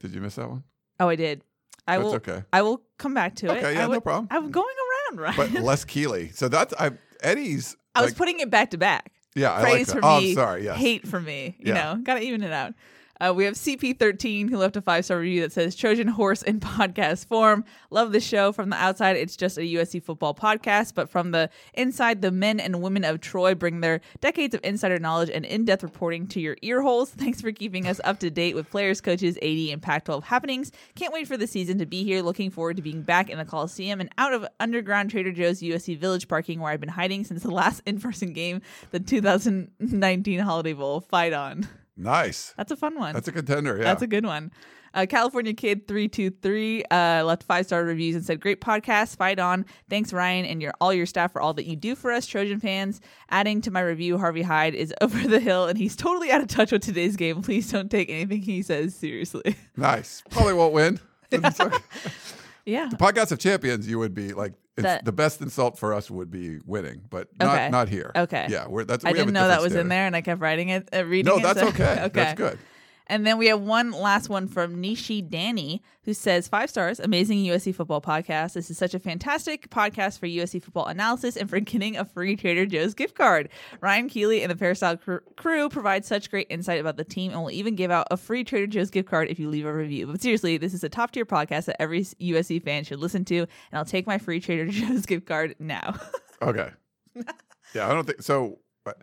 Did 0.00 0.14
you 0.14 0.20
miss 0.20 0.36
that 0.36 0.48
one? 0.48 0.62
Oh, 1.00 1.08
I 1.08 1.16
did. 1.16 1.42
I 1.86 1.96
That's 1.96 2.04
will. 2.04 2.14
okay. 2.16 2.44
I 2.52 2.62
will 2.62 2.82
come 2.98 3.14
back 3.14 3.34
to 3.36 3.46
it. 3.46 3.58
Okay, 3.58 3.68
I 3.68 3.70
yeah, 3.72 3.86
no 3.86 4.00
problem. 4.00 4.28
I'm 4.30 4.50
going 4.50 4.66
around, 5.10 5.20
right? 5.20 5.36
But 5.36 5.52
less 5.62 5.84
Keely. 5.84 6.28
So 6.30 6.48
that's 6.48 6.74
I 6.78 6.90
Eddie's. 7.22 7.76
I 7.94 8.02
was 8.02 8.14
putting 8.14 8.38
it 8.40 8.50
back 8.50 8.70
to 8.70 8.78
back. 8.78 9.10
yeah, 9.34 9.52
I 9.52 9.62
like 9.62 9.72
praise 9.72 9.86
that. 9.88 9.92
for 9.94 10.04
oh, 10.04 10.20
me, 10.20 10.28
I'm 10.28 10.34
sorry. 10.34 10.64
Yes. 10.64 10.76
hate 10.76 11.08
for 11.08 11.18
me. 11.18 11.56
You 11.58 11.72
Yeah. 11.72 11.94
know, 11.94 12.00
gotta 12.02 12.20
even 12.20 12.42
it 12.42 12.52
out. 12.52 12.74
Uh, 13.20 13.32
we 13.34 13.44
have 13.44 13.54
CP13 13.54 14.48
who 14.48 14.56
left 14.56 14.76
a 14.76 14.82
five 14.82 15.04
star 15.04 15.18
review 15.18 15.40
that 15.40 15.52
says 15.52 15.74
Trojan 15.74 16.08
Horse 16.08 16.42
in 16.42 16.60
podcast 16.60 17.26
form. 17.26 17.64
Love 17.90 18.12
the 18.12 18.20
show. 18.20 18.52
From 18.52 18.70
the 18.70 18.76
outside, 18.76 19.16
it's 19.16 19.36
just 19.36 19.58
a 19.58 19.62
USC 19.62 20.02
football 20.02 20.34
podcast, 20.34 20.94
but 20.94 21.08
from 21.08 21.32
the 21.32 21.50
inside, 21.74 22.22
the 22.22 22.30
men 22.30 22.60
and 22.60 22.80
women 22.80 23.04
of 23.04 23.20
Troy 23.20 23.54
bring 23.54 23.80
their 23.80 24.00
decades 24.20 24.54
of 24.54 24.60
insider 24.62 24.98
knowledge 24.98 25.30
and 25.30 25.44
in 25.44 25.64
depth 25.64 25.82
reporting 25.82 26.26
to 26.28 26.40
your 26.40 26.56
ear 26.62 26.80
holes. 26.82 27.10
Thanks 27.18 27.40
for 27.40 27.50
keeping 27.50 27.86
us 27.86 28.00
up 28.04 28.20
to 28.20 28.30
date 28.30 28.54
with 28.54 28.70
players, 28.70 29.00
coaches, 29.00 29.36
AD, 29.38 29.42
and 29.72 29.82
Pac 29.82 30.04
12 30.04 30.24
happenings. 30.24 30.70
Can't 30.94 31.12
wait 31.12 31.26
for 31.26 31.36
the 31.36 31.46
season 31.46 31.78
to 31.78 31.86
be 31.86 32.04
here. 32.04 32.22
Looking 32.22 32.50
forward 32.50 32.76
to 32.76 32.82
being 32.82 33.02
back 33.02 33.30
in 33.30 33.38
the 33.38 33.44
Coliseum 33.44 34.00
and 34.00 34.10
out 34.16 34.32
of 34.32 34.46
underground 34.60 35.10
Trader 35.10 35.32
Joe's 35.32 35.60
USC 35.60 35.98
Village 35.98 36.28
parking 36.28 36.60
where 36.60 36.72
I've 36.72 36.80
been 36.80 36.88
hiding 36.88 37.24
since 37.24 37.42
the 37.42 37.50
last 37.50 37.82
in 37.86 38.00
person 38.00 38.32
game, 38.32 38.62
the 38.92 39.00
2019 39.00 40.38
Holiday 40.40 40.72
Bowl. 40.72 41.00
Fight 41.00 41.32
on. 41.32 41.66
Nice. 41.98 42.54
That's 42.56 42.70
a 42.70 42.76
fun 42.76 42.94
one. 42.98 43.12
That's 43.12 43.28
a 43.28 43.32
contender. 43.32 43.76
Yeah. 43.76 43.84
That's 43.84 44.02
a 44.02 44.06
good 44.06 44.24
one. 44.24 44.52
Uh, 44.94 45.04
California 45.06 45.52
Kid 45.52 45.86
three 45.86 46.08
two 46.08 46.30
three 46.30 46.82
uh, 46.84 47.22
left 47.24 47.42
five 47.42 47.66
star 47.66 47.84
reviews 47.84 48.14
and 48.14 48.24
said, 48.24 48.40
"Great 48.40 48.60
podcast, 48.60 49.16
fight 49.16 49.38
on. 49.38 49.66
Thanks 49.90 50.12
Ryan 50.12 50.46
and 50.46 50.62
your 50.62 50.72
all 50.80 50.94
your 50.94 51.06
staff 51.06 51.32
for 51.32 51.42
all 51.42 51.52
that 51.54 51.66
you 51.66 51.76
do 51.76 51.94
for 51.94 52.10
us 52.10 52.26
Trojan 52.26 52.60
fans." 52.60 53.00
Adding 53.30 53.60
to 53.62 53.70
my 53.70 53.80
review, 53.80 54.16
Harvey 54.16 54.42
Hyde 54.42 54.74
is 54.74 54.94
over 55.00 55.18
the 55.28 55.40
hill 55.40 55.66
and 55.66 55.76
he's 55.76 55.96
totally 55.96 56.30
out 56.30 56.40
of 56.40 56.48
touch 56.48 56.72
with 56.72 56.82
today's 56.82 57.16
game. 57.16 57.42
Please 57.42 57.70
don't 57.70 57.90
take 57.90 58.08
anything 58.08 58.40
he 58.42 58.62
says 58.62 58.94
seriously. 58.94 59.56
nice. 59.76 60.22
Probably 60.30 60.54
won't 60.54 60.72
win. 60.72 61.00
yeah. 61.30 62.88
The 62.88 62.96
Podcast 62.96 63.32
of 63.32 63.38
champions, 63.38 63.86
you 63.86 63.98
would 63.98 64.14
be 64.14 64.32
like 64.32 64.54
That- 64.82 65.04
the 65.04 65.12
best 65.12 65.40
insult 65.40 65.78
for 65.78 65.92
us 65.94 66.10
would 66.10 66.30
be 66.30 66.58
winning, 66.64 67.02
but 67.10 67.28
not 67.38 67.54
Okay. 67.54 67.68
not 67.70 67.88
here. 67.88 68.12
Okay. 68.14 68.46
Yeah, 68.48 68.66
that's. 68.84 69.04
I 69.04 69.12
we 69.12 69.18
didn't 69.18 69.34
know 69.34 69.48
that 69.48 69.62
was 69.62 69.74
in 69.74 69.88
there, 69.88 70.06
and 70.06 70.14
I 70.16 70.20
kept 70.20 70.40
writing 70.40 70.68
it, 70.70 70.88
uh, 70.94 71.04
reading 71.04 71.30
No, 71.32 71.38
it. 71.38 71.42
that's 71.42 71.60
so- 71.60 71.68
okay. 71.68 71.92
okay, 72.04 72.08
That's 72.12 72.34
good. 72.38 72.58
And 73.08 73.26
then 73.26 73.38
we 73.38 73.46
have 73.46 73.60
one 73.60 73.90
last 73.90 74.28
one 74.28 74.46
from 74.48 74.82
Nishi 74.82 75.26
Danny, 75.26 75.82
who 76.02 76.12
says 76.12 76.46
five 76.46 76.68
stars, 76.68 77.00
amazing 77.00 77.38
USC 77.38 77.74
football 77.74 78.02
podcast. 78.02 78.52
This 78.52 78.70
is 78.70 78.76
such 78.76 78.92
a 78.92 78.98
fantastic 78.98 79.70
podcast 79.70 80.18
for 80.18 80.26
USC 80.26 80.62
football 80.62 80.86
analysis 80.86 81.36
and 81.36 81.48
for 81.48 81.58
getting 81.60 81.96
a 81.96 82.04
free 82.04 82.36
Trader 82.36 82.66
Joe's 82.66 82.94
gift 82.94 83.14
card. 83.14 83.48
Ryan 83.80 84.08
Keely 84.08 84.42
and 84.42 84.50
the 84.50 84.98
cr- 85.02 85.16
crew 85.36 85.68
provide 85.68 86.04
such 86.04 86.30
great 86.30 86.46
insight 86.50 86.80
about 86.80 86.96
the 86.96 87.04
team 87.04 87.32
and 87.32 87.40
will 87.42 87.50
even 87.50 87.74
give 87.74 87.90
out 87.90 88.08
a 88.10 88.16
free 88.16 88.44
Trader 88.44 88.66
Joe's 88.66 88.90
gift 88.90 89.08
card 89.08 89.28
if 89.28 89.38
you 89.38 89.48
leave 89.48 89.66
a 89.66 89.72
review. 89.72 90.06
But 90.06 90.20
seriously, 90.20 90.58
this 90.58 90.74
is 90.74 90.84
a 90.84 90.88
top 90.88 91.12
tier 91.12 91.24
podcast 91.24 91.64
that 91.64 91.80
every 91.80 92.02
USC 92.02 92.62
fan 92.62 92.84
should 92.84 92.98
listen 93.00 93.24
to, 93.26 93.38
and 93.38 93.48
I'll 93.72 93.84
take 93.84 94.06
my 94.06 94.18
free 94.18 94.40
Trader 94.40 94.66
Joe's 94.70 95.06
gift 95.06 95.26
card 95.26 95.56
now. 95.58 95.98
Okay. 96.40 96.70
yeah, 97.74 97.88
I 97.88 97.92
don't 97.92 98.06
think 98.06 98.22
so. 98.22 98.60
But 98.84 99.02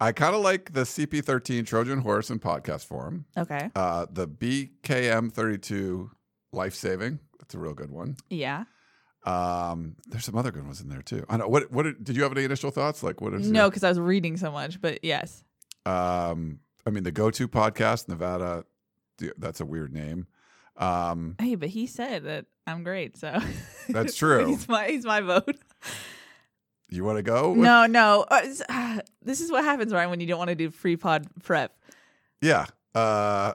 I 0.00 0.12
kind 0.12 0.34
of 0.34 0.42
like 0.42 0.72
the 0.72 0.82
CP13 0.82 1.66
Trojan 1.66 2.00
Horse 2.00 2.30
in 2.30 2.38
podcast 2.38 2.84
form. 2.86 3.24
okay. 3.36 3.70
Uh, 3.74 4.06
the 4.10 4.28
BKM32 4.28 6.10
Life 6.52 6.74
Saving. 6.74 7.18
That's 7.38 7.54
a 7.54 7.58
real 7.58 7.74
good 7.74 7.90
one. 7.90 8.16
Yeah. 8.30 8.64
Um, 9.24 9.96
there's 10.06 10.24
some 10.24 10.36
other 10.36 10.52
good 10.52 10.64
ones 10.64 10.80
in 10.80 10.88
there 10.88 11.02
too. 11.02 11.24
I 11.28 11.36
know. 11.36 11.48
What? 11.48 11.72
What? 11.72 12.02
Did, 12.04 12.16
you 12.16 12.22
have 12.22 12.32
any 12.32 12.44
initial 12.44 12.70
thoughts? 12.70 13.02
Like, 13.02 13.20
what 13.20 13.34
is? 13.34 13.50
No, 13.50 13.68
because 13.68 13.82
I 13.82 13.88
was 13.88 13.98
reading 13.98 14.36
so 14.36 14.52
much, 14.52 14.80
but 14.80 15.02
yes. 15.02 15.42
Um, 15.84 16.60
I 16.86 16.90
mean, 16.90 17.02
the 17.02 17.10
go-to 17.12 17.48
podcast, 17.48 18.08
Nevada. 18.08 18.64
That's 19.38 19.60
a 19.60 19.64
weird 19.66 19.92
name. 19.92 20.26
Um, 20.76 21.36
Hey, 21.40 21.54
but 21.54 21.70
he 21.70 21.86
said 21.86 22.24
that 22.24 22.44
I'm 22.66 22.84
great, 22.84 23.16
so 23.16 23.38
That's 23.88 24.14
true. 24.16 24.46
he's 24.46 24.68
my 24.68 24.86
he's 24.88 25.04
my 25.06 25.20
vote. 25.22 25.56
You 26.88 27.04
want 27.04 27.18
to 27.18 27.22
go? 27.22 27.54
No, 27.54 27.86
no. 27.86 28.24
Uh, 28.28 28.42
ah, 28.68 29.00
this 29.22 29.40
is 29.40 29.50
what 29.50 29.64
happens, 29.64 29.92
Ryan, 29.92 30.10
when 30.10 30.20
you 30.20 30.26
don't 30.26 30.38
want 30.38 30.48
to 30.50 30.54
do 30.54 30.70
free 30.70 30.96
pod 30.96 31.26
prep. 31.42 31.76
Yeah. 32.40 32.66
Uh, 32.94 33.52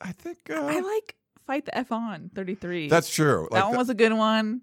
I 0.00 0.12
think 0.12 0.38
uh, 0.50 0.54
I 0.54 0.80
like 0.80 1.14
fight 1.46 1.64
the 1.64 1.76
F 1.76 1.92
on 1.92 2.30
33. 2.34 2.88
that's 2.88 3.12
true. 3.12 3.48
that 3.52 3.62
one 3.64 3.72
th- 3.72 3.78
was 3.78 3.88
a 3.90 3.94
good 3.94 4.12
one. 4.12 4.62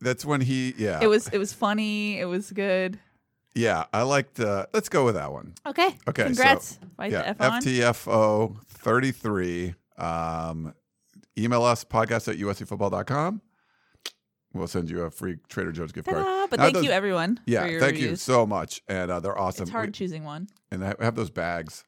that's 0.00 0.24
when 0.24 0.40
he. 0.40 0.74
Yeah. 0.76 1.00
It 1.02 1.06
was 1.08 1.28
it 1.28 1.38
was 1.38 1.52
funny. 1.52 2.18
It 2.18 2.24
was 2.26 2.50
good. 2.52 2.98
Yeah, 3.54 3.84
I 3.92 4.02
liked. 4.02 4.40
Uh, 4.40 4.64
let's 4.72 4.88
go 4.88 5.04
with 5.04 5.14
that 5.16 5.30
one. 5.30 5.54
Okay. 5.66 5.94
Okay, 6.08 6.22
so- 6.22 6.26
Congrats. 6.28 6.78
fight 6.96 7.12
yeah, 7.12 7.20
the 7.20 7.28
F 7.28 7.40
on. 7.40 7.62
FTFO 7.62 8.62
thirty 8.68 9.12
three. 9.12 9.74
Um, 9.98 10.74
email 11.36 11.62
us 11.62 11.84
podcast 11.84 12.28
at 12.28 12.38
uscfootball.com. 12.38 13.42
We'll 14.54 14.66
send 14.66 14.90
you 14.90 15.02
a 15.02 15.10
free 15.10 15.36
Trader 15.48 15.72
Joe's 15.72 15.92
gift 15.92 16.08
card. 16.08 16.24
Ta-da. 16.24 16.46
But 16.48 16.58
Now 16.58 16.64
thank 16.64 16.74
those- 16.74 16.84
you 16.84 16.90
everyone. 16.90 17.40
Yeah, 17.46 17.62
for 17.62 17.68
your 17.70 17.80
thank 17.80 17.98
you 17.98 18.16
so 18.16 18.46
much, 18.46 18.82
and 18.88 19.10
uh, 19.10 19.20
they're 19.20 19.38
awesome. 19.38 19.62
It's 19.62 19.70
hard 19.72 19.88
We- 19.88 19.92
choosing 19.92 20.24
one. 20.24 20.48
and 20.70 20.84
I 20.84 20.94
have 21.00 21.14
those 21.14 21.30
bags. 21.30 21.84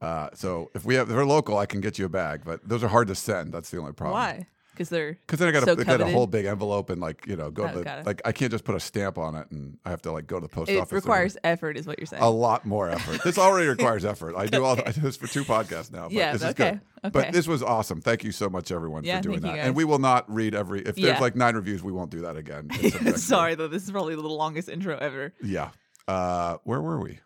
Uh, 0.00 0.28
so 0.34 0.70
if 0.74 0.84
we 0.84 0.96
have, 0.96 1.08
if 1.08 1.16
they're 1.16 1.24
local, 1.24 1.56
I 1.56 1.64
can 1.66 1.80
get 1.80 1.98
you 1.98 2.04
a 2.04 2.10
bag, 2.10 2.42
but 2.44 2.60
those 2.68 2.84
are 2.84 2.88
hard 2.88 3.08
to 3.08 3.14
send. 3.14 3.52
That's 3.54 3.70
the 3.70 3.78
only 3.78 3.92
problem. 3.92 4.14
Why? 4.20 4.46
Because 4.74 4.88
they're 4.88 5.12
Because 5.26 5.38
then 5.38 5.48
I 5.48 5.52
got 5.52 5.60
to 5.60 5.66
So 5.66 5.76
get 5.76 6.00
a 6.00 6.06
whole 6.10 6.26
big 6.26 6.44
envelope 6.46 6.90
and 6.90 7.00
like 7.00 7.26
you 7.26 7.36
know 7.36 7.50
go 7.50 7.64
Oh, 7.64 7.72
to 7.72 7.78
the 7.84 8.02
like 8.04 8.20
I 8.24 8.32
can't 8.32 8.50
just 8.50 8.64
put 8.64 8.74
a 8.74 8.80
stamp 8.80 9.16
on 9.18 9.34
it 9.36 9.50
and 9.50 9.78
I 9.84 9.90
have 9.90 10.02
to 10.02 10.12
like 10.12 10.26
go 10.26 10.36
to 10.40 10.42
the 10.42 10.48
post 10.48 10.70
it 10.70 10.78
office. 10.78 10.92
It 10.92 10.96
requires 10.96 11.36
effort, 11.44 11.76
is 11.76 11.86
what 11.86 11.98
you're 11.98 12.06
saying. 12.06 12.22
a 12.22 12.28
lot 12.30 12.66
more 12.66 12.90
effort. 12.90 13.22
This 13.24 13.38
already 13.38 13.68
requires 13.68 14.04
effort. 14.04 14.34
I 14.36 14.46
do 14.46 14.64
all 14.64 14.78
I 14.84 14.90
do 14.92 15.00
this 15.00 15.16
for 15.16 15.26
two 15.26 15.44
podcasts 15.44 15.92
now. 15.92 16.04
But 16.04 16.12
Yeah, 16.12 16.32
this 16.32 16.42
is 16.42 16.48
okay, 16.50 16.70
good. 16.72 16.80
okay. 17.06 17.10
But 17.10 17.32
this 17.32 17.46
was 17.46 17.62
awesome. 17.62 18.00
Thank 18.00 18.24
you 18.24 18.32
so 18.32 18.48
much, 18.50 18.70
everyone, 18.72 19.04
Yeah, 19.04 19.18
for 19.18 19.22
doing 19.22 19.40
that. 19.40 19.58
And 19.58 19.74
we 19.76 19.84
will 19.84 19.98
not 20.00 20.32
read 20.32 20.54
every. 20.54 20.80
If 20.80 20.96
there's 20.96 20.98
Yeah. 20.98 21.20
like 21.20 21.36
nine 21.36 21.54
reviews, 21.54 21.82
we 21.82 21.92
won't 21.92 22.10
do 22.10 22.20
that 22.22 22.36
again. 22.36 22.68
Sorry 23.16 23.54
though, 23.54 23.68
this 23.68 23.84
is 23.84 23.90
probably 23.90 24.14
the 24.16 24.22
longest 24.22 24.68
intro 24.68 24.96
ever. 24.98 25.32
Yeah. 25.42 25.70
Uh, 26.08 26.58
where 26.64 26.82
were 26.82 27.00
we? 27.00 27.20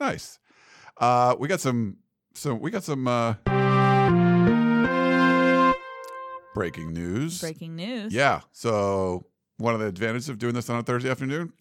Nice. 0.00 0.38
Uh, 0.98 1.34
we 1.38 1.48
got 1.48 1.60
some. 1.60 1.96
So 2.34 2.54
we 2.54 2.70
got 2.70 2.82
some 2.84 3.06
uh, 3.06 3.34
breaking 6.54 6.92
news. 6.92 7.40
Breaking 7.40 7.76
news. 7.76 8.12
Yeah. 8.12 8.40
So 8.52 9.26
one 9.58 9.74
of 9.74 9.80
the 9.80 9.86
advantages 9.86 10.28
of 10.28 10.38
doing 10.38 10.54
this 10.54 10.68
on 10.70 10.78
a 10.78 10.82
Thursday 10.82 11.10
afternoon, 11.10 11.52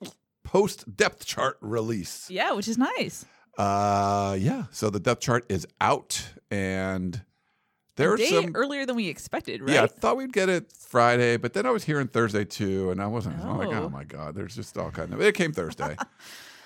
post 0.44 0.96
depth 0.96 1.26
chart 1.26 1.58
release. 1.62 2.30
Yeah, 2.30 2.54
which 2.54 2.68
is 2.68 2.78
nice. 2.78 3.26
Uh, 3.58 4.36
yeah. 4.40 4.66
So 4.72 4.90
the 4.90 5.00
depth 5.00 5.22
chart 5.22 5.46
is 5.50 5.68
out, 5.80 6.24
and 6.50 7.22
there 7.98 8.16
day 8.16 8.30
some. 8.30 8.52
earlier 8.56 8.86
than 8.86 8.96
we 8.96 9.08
expected, 9.08 9.62
right? 9.62 9.72
Yeah, 9.74 9.84
I 9.84 9.88
thought 9.88 10.18
we'd 10.18 10.34
get 10.34 10.50
it 10.50 10.72
Friday, 10.72 11.38
but 11.38 11.54
then 11.54 11.66
I 11.66 11.72
was 11.72 11.84
hearing 11.84 12.08
Thursday 12.08 12.46
too, 12.46 12.92
and 12.92 13.02
I 13.02 13.08
wasn't 13.08 13.38
I'm 13.40 13.58
like, 13.58 13.70
Oh. 13.70 13.84
oh 13.84 13.90
my 13.90 14.04
god, 14.06 14.36
there's 14.36 14.56
just 14.56 14.78
all 14.78 14.90
kind 14.92 15.14
of. 15.14 15.22
It 15.22 15.36
came 15.36 15.52
Thursday. 15.52 15.96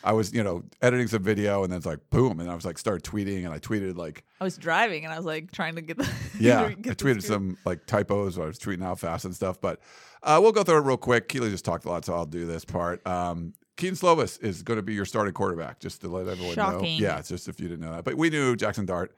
I 0.06 0.14
was, 0.14 0.34
you 0.34 0.44
know, 0.44 0.64
editing 0.82 1.08
some 1.08 1.24
video, 1.24 1.64
and 1.64 1.72
then 1.72 1.78
it's 1.78 1.86
like 1.86 2.00
boom, 2.12 2.40
and 2.40 2.50
I 2.50 2.56
was 2.56 2.64
like, 2.64 2.78
started 2.78 3.04
tweeting, 3.04 3.44
and 3.44 3.54
I 3.54 3.60
tweeted 3.60 3.98
like, 3.98 4.24
I 4.40 4.44
was 4.44 4.58
driving 4.58 5.04
and 5.04 5.14
I 5.14 5.18
was 5.18 5.26
like 5.26 5.52
trying 5.52 5.76
to 5.76 5.82
get 5.82 5.98
the 5.98 6.10
yeah, 6.40 6.70
get 6.82 6.92
I 6.92 6.96
tweeted 6.96 7.24
some 7.24 7.58
like 7.66 7.86
typos. 7.86 8.38
I 8.38 8.46
was 8.46 8.60
tweeting 8.60 8.84
out 8.84 9.00
fast 9.00 9.26
and 9.26 9.36
stuff, 9.36 9.60
but 9.60 9.80
uh, 10.24 10.40
we'll 10.42 10.52
go 10.52 10.64
through 10.64 10.78
it 10.78 10.86
real 10.86 10.98
quick. 10.98 11.28
Keely 11.28 11.50
just 11.50 11.66
talked 11.66 11.86
a 11.86 11.90
lot, 11.90 12.06
so 12.06 12.14
I'll 12.14 12.26
do 12.26 12.46
this 12.46 12.64
part. 12.64 13.06
Um, 13.08 13.54
Kedon 13.78 13.96
Slovis 13.96 14.42
is 14.42 14.64
going 14.64 14.78
to 14.78 14.84
be 14.84 14.94
your 14.94 15.06
starting 15.06 15.34
quarterback, 15.34 15.80
just 15.80 16.02
to 16.02 16.08
let 16.08 16.28
everyone 16.28 16.56
know. 16.56 16.80
Yeah, 17.02 17.20
it's 17.20 17.30
just 17.30 17.50
if 17.50 17.60
you 17.60 17.68
didn't 17.68 17.82
know 17.82 17.92
that, 17.92 18.06
but 18.06 18.16
we 18.16 18.30
knew 18.30 18.56
Jackson 18.56 18.86
Dart 18.86 19.14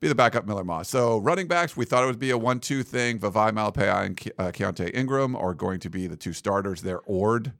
be 0.00 0.08
the 0.08 0.14
backup 0.14 0.46
Miller 0.46 0.64
Moss. 0.64 0.88
So 0.88 1.18
running 1.18 1.48
backs, 1.48 1.76
we 1.76 1.84
thought 1.84 2.02
it 2.02 2.06
would 2.06 2.18
be 2.18 2.30
a 2.30 2.38
one-two 2.38 2.82
thing. 2.82 3.18
Vavae 3.18 3.52
Malepeai 3.52 4.04
and 4.04 4.16
Ke- 4.16 4.32
uh, 4.38 4.50
Keaontay 4.50 4.94
Ingram 4.94 5.34
are 5.34 5.54
going 5.54 5.80
to 5.80 5.90
be 5.90 6.06
the 6.06 6.16
two 6.16 6.32
starters. 6.32 6.82
They're 6.82 7.00
Ord. 7.06 7.52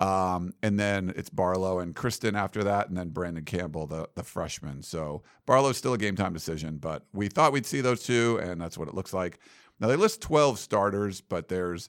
Um, 0.00 0.52
and 0.62 0.80
then 0.80 1.12
it's 1.14 1.30
Barlow 1.30 1.78
and 1.78 1.94
Christon 1.94 2.36
after 2.36 2.64
that, 2.64 2.88
and 2.88 2.96
then 2.96 3.10
Brandon 3.10 3.44
Campbell, 3.44 3.86
the 3.86 4.08
the 4.14 4.24
freshman. 4.24 4.82
So 4.82 5.22
Barlow's 5.46 5.76
still 5.76 5.94
a 5.94 5.98
game 5.98 6.16
time 6.16 6.32
decision, 6.32 6.78
but 6.78 7.06
we 7.12 7.28
thought 7.28 7.52
we'd 7.52 7.66
see 7.66 7.80
those 7.80 8.02
two, 8.02 8.40
and 8.42 8.60
that's 8.60 8.76
what 8.76 8.88
it 8.88 8.94
looks 8.94 9.12
like. 9.12 9.38
Now 9.78 9.88
they 9.88 9.96
list 9.96 10.20
12 10.20 10.58
starters, 10.58 11.20
but 11.20 11.48
there's 11.48 11.88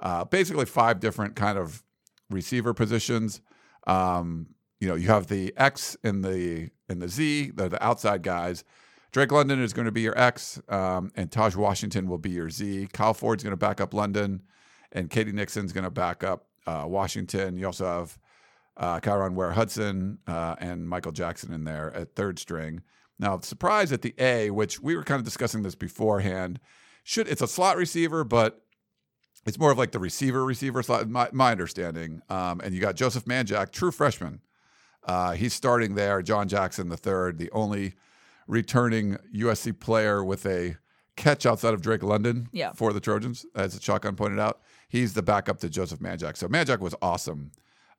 uh, 0.00 0.24
basically 0.24 0.64
five 0.64 1.00
different 1.00 1.36
kind 1.36 1.56
of 1.56 1.82
receiver 2.30 2.74
positions. 2.74 3.40
Um, 3.86 4.48
you 4.80 4.88
know, 4.88 4.96
you 4.96 5.08
have 5.08 5.28
the 5.28 5.54
X 5.56 5.96
and 6.02 6.24
the 6.24 6.70
and 6.88 7.00
the 7.00 7.08
Z, 7.08 7.52
they're 7.54 7.68
the 7.68 7.84
outside 7.84 8.22
guys. 8.22 8.64
Drake 9.12 9.30
London 9.30 9.60
is 9.60 9.72
going 9.72 9.84
to 9.84 9.92
be 9.92 10.00
your 10.00 10.18
X, 10.18 10.60
um, 10.68 11.12
and 11.14 11.30
Tahj 11.30 11.54
Washington 11.54 12.08
will 12.08 12.18
be 12.18 12.30
your 12.30 12.48
Z. 12.48 12.88
Kyle 12.92 13.14
Ford's 13.14 13.44
going 13.44 13.52
to 13.52 13.58
back 13.58 13.80
up 13.80 13.92
London, 13.92 14.42
and 14.90 15.10
K.D. 15.10 15.32
Nixon's 15.32 15.72
going 15.72 15.84
to 15.84 15.90
back 15.90 16.24
up 16.24 16.46
uh, 16.66 16.84
Washington. 16.86 17.56
You 17.56 17.66
also 17.66 17.86
have 17.86 18.18
uh, 18.76 19.00
Kyron 19.00 19.34
Ware 19.34 19.52
Hudson 19.52 20.18
uh, 20.26 20.56
and 20.58 20.88
Michael 20.88 21.12
Jackson 21.12 21.52
in 21.52 21.64
there 21.64 21.92
at 21.94 22.14
third 22.14 22.38
string. 22.38 22.82
Now, 23.18 23.38
surprise 23.40 23.92
at 23.92 24.02
the 24.02 24.14
A, 24.18 24.50
which 24.50 24.80
we 24.80 24.96
were 24.96 25.04
kind 25.04 25.18
of 25.18 25.24
discussing 25.24 25.62
this 25.62 25.74
beforehand. 25.74 26.58
Should 27.04 27.28
it's 27.28 27.42
a 27.42 27.48
slot 27.48 27.76
receiver, 27.76 28.24
but 28.24 28.62
it's 29.46 29.58
more 29.58 29.70
of 29.70 29.78
like 29.78 29.92
the 29.92 29.98
receiver 29.98 30.44
receiver 30.44 30.82
slot. 30.82 31.08
My, 31.08 31.28
my 31.32 31.52
understanding. 31.52 32.22
Um, 32.28 32.60
and 32.62 32.74
you 32.74 32.80
got 32.80 32.96
Joseph 32.96 33.24
Manjack, 33.24 33.70
true 33.70 33.90
freshman. 33.90 34.40
Uh, 35.04 35.32
he's 35.32 35.52
starting 35.52 35.94
there. 35.94 36.22
John 36.22 36.48
Jackson 36.48 36.88
the 36.88 36.96
third, 36.96 37.38
the 37.38 37.50
only 37.50 37.94
returning 38.46 39.18
USC 39.34 39.78
player 39.78 40.24
with 40.24 40.46
a 40.46 40.76
catch 41.16 41.44
outside 41.46 41.74
of 41.74 41.82
Drake 41.82 42.02
London 42.02 42.48
Yeah. 42.52 42.72
for 42.72 42.92
the 42.92 43.00
Trojans, 43.00 43.44
as 43.54 43.78
Shotgun 43.82 44.16
pointed 44.16 44.38
out. 44.38 44.60
He's 44.88 45.14
the 45.14 45.22
backup 45.22 45.58
to 45.60 45.68
Joseph 45.68 46.00
Manjack. 46.00 46.36
So 46.36 46.48
Manjack 46.48 46.80
was 46.80 46.94
awesome. 47.02 47.52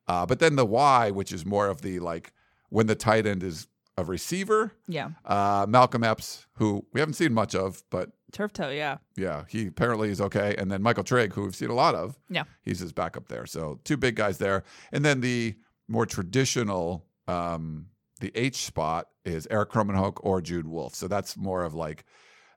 Uh, 0.08 0.25
but 0.25 0.39
then 0.39 0.55
the 0.55 0.65
Y, 0.65 1.12
which 1.12 1.32
is 1.32 1.46
more 1.46 1.67
of 1.67 1.82
the 1.82 2.00
like 2.00 2.34
when 2.70 2.88
the 2.88 2.96
tight 2.96 3.25
end 3.25 3.43
is 3.43 3.67
a 3.98 4.03
receiver, 4.03 4.72
Yeah. 4.88 5.10
uh, 5.25 5.65
Malcolm 5.70 6.03
Epps, 6.03 6.48
who 6.53 6.86
we 6.93 7.00
haven't 7.00 7.13
seen 7.13 7.34
much 7.34 7.53
of, 7.53 7.84
but 7.91 8.10
Turf 8.32 8.51
toe, 8.51 8.70
yeah. 8.70 8.98
yeah, 9.15 9.43
he 9.48 9.67
apparently 9.67 10.10
is 10.10 10.20
okay. 10.20 10.55
And 10.58 10.72
then 10.72 10.82
Michael 10.82 11.03
Trigg, 11.03 11.34
who 11.34 11.43
we've 11.43 11.55
seen 11.55 11.70
a 11.70 11.75
lot 11.75 11.93
of, 11.93 12.17
Yeah. 12.29 12.46
he's 12.63 12.79
his 12.79 12.91
backup 12.91 13.27
there. 13.27 13.46
So 13.46 13.79
two 13.84 13.96
big 13.96 14.15
guys 14.15 14.39
there. 14.39 14.63
And 14.91 15.05
then 15.05 15.22
the 15.22 15.55
more 15.88 16.08
traditional, 16.08 17.05
um, 17.27 17.88
the 18.20 18.32
H 18.34 18.65
spot 18.65 19.10
is 19.24 19.48
Erik 19.51 19.70
Krommenhoek 19.70 20.17
or 20.22 20.41
Jude 20.41 20.65
Wolfe. 20.67 20.96
So 20.96 21.08
that's 21.08 21.38
more 21.38 21.63
of 21.63 21.75
like, 21.75 22.05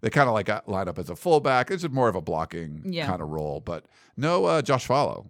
they 0.07 0.11
kind 0.11 0.29
of 0.29 0.35
like 0.35 0.49
line 0.69 0.87
up 0.87 1.01
as 1.01 1.11
a 1.11 1.17
fullback. 1.17 1.69
It's 1.69 1.89
more 1.89 2.09
of 2.09 2.15
a 2.15 2.21
blocking 2.21 2.81
Yeah. 2.85 3.09
kind 3.09 3.21
of 3.21 3.29
role, 3.29 3.59
but 3.61 3.87
no 4.17 4.45
uh, 4.45 4.63
Josh 4.63 4.87
Falo 4.87 5.27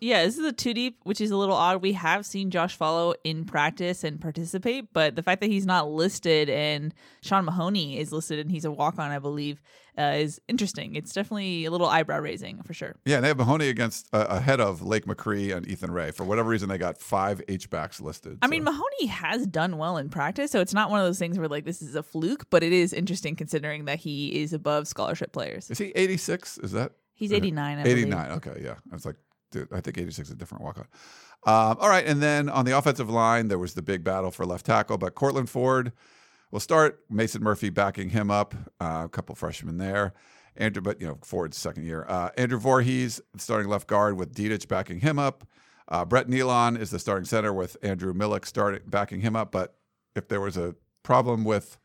yeah, 0.00 0.24
this 0.24 0.38
is 0.38 0.44
a 0.44 0.52
two 0.52 0.74
deep, 0.74 0.98
which 1.04 1.20
is 1.20 1.30
a 1.30 1.36
little 1.36 1.54
odd. 1.54 1.82
We 1.82 1.92
have 1.92 2.26
seen 2.26 2.50
Josh 2.50 2.76
Falo 2.78 3.14
in 3.24 3.44
practice 3.44 4.04
and 4.04 4.20
participate, 4.20 4.92
but 4.92 5.16
the 5.16 5.22
fact 5.22 5.40
that 5.40 5.50
he's 5.50 5.66
not 5.66 5.90
listed 5.90 6.48
and 6.50 6.92
Sean 7.22 7.44
Mahoney 7.44 7.98
is 7.98 8.12
listed 8.12 8.38
and 8.38 8.50
he's 8.50 8.64
a 8.64 8.70
walk 8.70 8.98
on, 8.98 9.10
I 9.10 9.18
believe, 9.18 9.60
uh, 9.98 10.12
is 10.18 10.40
interesting. 10.46 10.94
It's 10.94 11.12
definitely 11.14 11.64
a 11.64 11.70
little 11.70 11.86
eyebrow 11.86 12.18
raising 12.18 12.62
for 12.62 12.74
sure. 12.74 12.96
Yeah, 13.06 13.16
and 13.16 13.24
they 13.24 13.28
have 13.28 13.38
Mahoney 13.38 13.68
against 13.68 14.08
uh, 14.12 14.26
ahead 14.28 14.60
of 14.60 14.82
Lake 14.82 15.06
McRee 15.06 15.56
and 15.56 15.66
Ethan 15.66 15.90
Rae. 15.90 16.10
For 16.10 16.24
whatever 16.24 16.50
reason, 16.50 16.68
they 16.68 16.76
got 16.78 16.98
five 16.98 17.40
H 17.48 17.70
backs 17.70 18.00
listed. 18.00 18.38
I 18.42 18.46
So- 18.46 18.50
mean, 18.50 18.64
Mahoney 18.64 19.06
has 19.06 19.46
done 19.46 19.78
well 19.78 19.96
in 19.96 20.10
practice, 20.10 20.50
so 20.50 20.60
it's 20.60 20.74
not 20.74 20.90
one 20.90 21.00
of 21.00 21.06
those 21.06 21.18
things 21.18 21.38
where 21.38 21.48
like 21.48 21.64
this 21.64 21.80
is 21.80 21.94
a 21.94 22.02
fluke, 22.02 22.50
but 22.50 22.62
it 22.62 22.72
is 22.74 22.92
interesting 22.92 23.36
considering 23.36 23.86
that 23.86 24.00
he 24.00 24.42
is 24.42 24.52
above 24.52 24.86
scholarship 24.86 25.32
players. 25.32 25.70
is 25.70 25.78
he 25.78 25.86
eighty 25.96 26.16
six? 26.18 26.58
Is 26.58 26.72
that 26.72 26.92
He's 27.18 27.32
89, 27.32 27.78
I 27.78 27.82
believe. 27.82 27.96
89. 27.98 28.30
Okay, 28.32 28.60
yeah. 28.62 28.74
I 28.92 28.94
was 28.94 29.06
like, 29.06 29.16
I 29.54 29.80
think 29.80 29.98
86 29.98 30.28
is 30.28 30.32
a 30.32 30.36
different 30.36 30.64
walk 30.64 30.78
on. 30.78 30.86
Um, 31.46 31.78
all 31.80 31.88
right. 31.88 32.04
And 32.04 32.20
then 32.22 32.48
on 32.48 32.64
the 32.64 32.76
offensive 32.76 33.08
line, 33.08 33.48
there 33.48 33.58
was 33.58 33.74
the 33.74 33.82
big 33.82 34.02
battle 34.02 34.30
for 34.30 34.44
left 34.44 34.66
tackle, 34.66 34.98
but 34.98 35.14
Courtland 35.14 35.48
Ford 35.48 35.92
will 36.50 36.60
start. 36.60 37.00
Mason 37.08 37.42
Murphy 37.42 37.70
backing 37.70 38.10
him 38.10 38.30
up. 38.30 38.54
Uh, 38.80 39.02
a 39.04 39.08
couple 39.08 39.34
freshmen 39.34 39.78
there. 39.78 40.14
Andrew, 40.56 40.82
but 40.82 41.00
you 41.00 41.06
know, 41.06 41.18
Ford's 41.22 41.56
second 41.56 41.84
year. 41.84 42.06
Uh, 42.08 42.30
Andrew 42.36 42.58
Vorhees 42.58 43.20
starting 43.36 43.68
left 43.68 43.86
guard 43.86 44.16
with 44.16 44.34
Dedich 44.34 44.66
backing 44.66 45.00
him 45.00 45.18
up. 45.18 45.46
Uh, 45.88 46.04
Brett 46.04 46.26
Neilon 46.26 46.78
is 46.78 46.90
the 46.90 46.98
starting 46.98 47.26
center 47.26 47.52
with 47.52 47.76
Andrew 47.82 48.12
Milek 48.12 48.44
starting 48.44 48.80
backing 48.86 49.20
him 49.20 49.36
up. 49.36 49.52
But 49.52 49.76
if 50.14 50.28
there 50.28 50.40
was 50.40 50.56
a 50.56 50.74
problem 51.02 51.44
with 51.44 51.78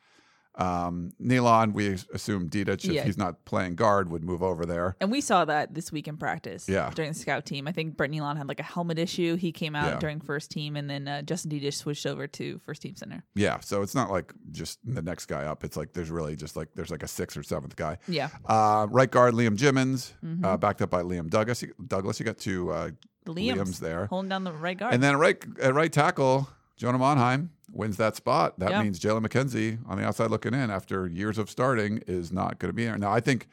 um, 0.56 1.12
Neilon, 1.22 1.74
we 1.74 1.98
assume 2.14 2.50
Dedich, 2.50 2.86
if 2.86 2.92
Yeah. 2.92 3.04
he's 3.04 3.18
not 3.18 3.46
playing 3.46 3.76
guard, 3.76 4.10
would 4.12 4.24
move 4.24 4.44
over 4.44 4.66
there. 4.66 4.96
And 5.00 5.10
we 5.12 5.22
saw 5.22 5.46
that 5.46 5.74
this 5.74 5.92
week 5.92 6.08
in 6.08 6.18
practice. 6.18 6.68
Yeah. 6.68 6.92
During 6.94 7.14
the 7.14 7.18
scout 7.20 7.46
team. 7.46 7.68
I 7.68 7.72
think 7.72 7.96
Brett 7.96 8.12
Neilon 8.12 8.38
had 8.38 8.48
like 8.48 8.60
a 8.60 8.64
helmet 8.64 9.00
issue. 9.00 9.36
He 9.38 9.52
came 9.52 9.76
out 9.76 9.86
Yeah. 9.94 10.00
during 10.00 10.20
first 10.20 10.52
team, 10.52 10.76
and 10.76 10.90
then 10.90 11.08
uh, 11.08 11.22
Justin 11.22 11.52
Dedich 11.52 11.74
switched 11.76 12.06
over 12.06 12.28
to 12.28 12.60
first 12.66 12.82
team 12.82 12.96
center. 12.96 13.24
Yeah, 13.36 13.60
so 13.62 13.82
it's 13.82 13.96
not 13.96 14.12
like 14.12 14.34
just 14.52 14.80
the 14.84 15.02
next 15.02 15.28
guy 15.28 15.46
up. 15.46 15.64
It's 15.64 15.78
like 15.78 15.94
there's 15.94 16.12
really 16.12 16.36
just 16.36 16.56
like 16.56 16.68
there's 16.76 16.92
like 16.92 17.04
a 17.04 17.08
sixth 17.08 17.38
or 17.38 17.44
seventh 17.44 17.76
guy. 17.76 17.98
Yeah. 18.08 18.30
Uh, 18.46 18.88
right 18.90 19.10
guard 19.10 19.34
Liam 19.34 19.56
Jimmons, 19.56 20.14
Mm-hmm. 20.24 20.44
uh, 20.46 20.58
backed 20.58 20.82
up 20.82 20.90
by 20.90 21.02
Liam 21.04 21.30
Douglas. 21.30 21.64
Douglas, 21.88 22.20
you 22.20 22.26
got 22.26 22.38
two 22.38 22.72
uh, 22.72 22.90
Liam's, 23.26 23.58
Liam's 23.60 23.80
there, 23.80 24.08
holding 24.08 24.30
down 24.30 24.44
the 24.44 24.52
right 24.54 24.78
guard. 24.78 24.94
and 24.94 25.02
then 25.02 25.16
right 25.18 25.38
at 25.62 25.74
right 25.74 25.92
tackle 25.94 26.50
Jonah 26.82 26.98
Monheim 26.98 27.50
wins 27.72 27.98
that 27.98 28.16
spot. 28.16 28.58
That 28.58 28.72
Yeah. 28.72 28.82
means 28.82 29.00
Jalen 29.00 29.24
McKenzie 29.24 29.78
on 29.88 30.00
the 30.00 30.04
outside 30.04 30.32
looking 30.32 30.56
in 30.56 30.72
after 30.72 31.06
years 31.06 31.38
of 31.38 31.48
starting 31.48 32.00
is 32.08 32.32
not 32.32 32.58
going 32.58 32.70
to 32.70 32.74
be 32.74 32.86
there. 32.86 32.98
Now 32.98 33.12
I 33.12 33.20
think 33.20 33.48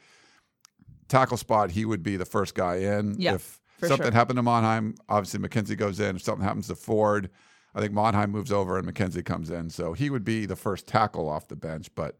tackle 1.09 1.37
spot 1.37 1.69
he 1.71 1.85
would 1.85 2.01
be 2.01 2.17
the 2.17 2.25
first 2.25 2.55
guy 2.55 2.77
in 2.77 3.17
Yeah, 3.19 3.35
if 3.35 3.61
something 3.81 3.97
sure. 4.07 4.11
happened 4.13 4.37
to 4.37 4.43
Monheim. 4.43 4.97
Obviously 5.07 5.39
McKenzie 5.39 5.77
goes 5.77 5.99
in. 5.99 6.15
If 6.15 6.23
something 6.23 6.43
happens 6.43 6.65
to 6.69 6.75
Ford. 6.75 7.29
I 7.75 7.81
think 7.81 7.93
Monheim 7.93 8.31
moves 8.31 8.51
over 8.51 8.79
and 8.79 8.87
McKenzie 8.91 9.23
comes 9.23 9.51
in. 9.51 9.69
So 9.69 9.93
he 9.93 10.09
would 10.09 10.25
be 10.25 10.47
the 10.47 10.55
first 10.55 10.87
tackle 10.87 11.29
off 11.29 11.47
the 11.49 11.55
bench, 11.55 11.93
but 11.93 12.17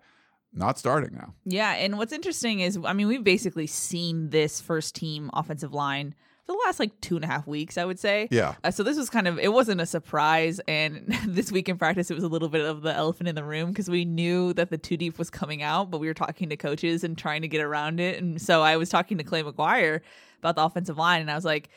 not 0.54 0.78
starting 0.78 1.16
now. 1.16 1.34
Yeah, 1.44 1.72
and 1.72 1.98
what's 1.98 2.14
interesting 2.14 2.60
is, 2.60 2.78
I 2.86 2.94
mean, 2.94 3.08
we've 3.08 3.24
basically 3.24 3.66
seen 3.66 4.30
this 4.30 4.62
first 4.62 4.94
team 4.94 5.32
offensive 5.34 5.74
line 5.74 6.14
the 6.50 6.58
last 6.66 6.80
like 6.80 7.00
two 7.00 7.16
and 7.16 7.24
a 7.24 7.28
half 7.28 7.46
weeks, 7.46 7.78
I 7.78 7.86
would 7.86 8.00
say. 8.00 8.28
Yeah. 8.32 8.56
Uh, 8.64 8.72
so 8.72 8.82
this 8.82 8.98
was 8.98 9.10
kind 9.10 9.28
of, 9.28 9.38
it 9.38 9.54
wasn't 9.54 9.82
a 9.82 9.86
surprise. 9.86 10.60
And 10.68 11.06
this 11.28 11.52
week 11.52 11.70
in 11.70 11.78
practice, 11.78 12.10
it 12.10 12.16
was 12.16 12.24
a 12.24 12.28
little 12.28 12.50
bit 12.50 12.66
of 12.66 12.82
the 12.82 12.94
elephant 12.94 13.30
in 13.30 13.36
the 13.36 13.44
room 13.44 13.70
because 13.70 13.88
we 13.88 14.04
knew 14.04 14.54
that 14.54 14.72
the 14.72 14.78
two 14.78 14.98
deep 14.98 15.20
was 15.20 15.30
coming 15.30 15.62
out, 15.62 15.92
but 15.92 16.00
we 16.00 16.08
were 16.08 16.14
talking 16.16 16.50
to 16.50 16.58
coaches 16.58 17.04
and 17.04 17.18
trying 17.18 17.44
to 17.44 17.48
get 17.48 17.62
around 17.62 18.00
it. 18.00 18.20
And 18.20 18.42
so 18.42 18.64
I 18.64 18.78
was 18.78 18.90
talking 18.90 19.20
to 19.20 19.24
Clay 19.24 19.44
McGuire 19.44 20.02
about 20.40 20.56
the 20.56 20.64
offensive 20.64 20.98
line, 20.98 21.22
and 21.22 21.30
I 21.30 21.36
was 21.36 21.46
like, 21.46 21.70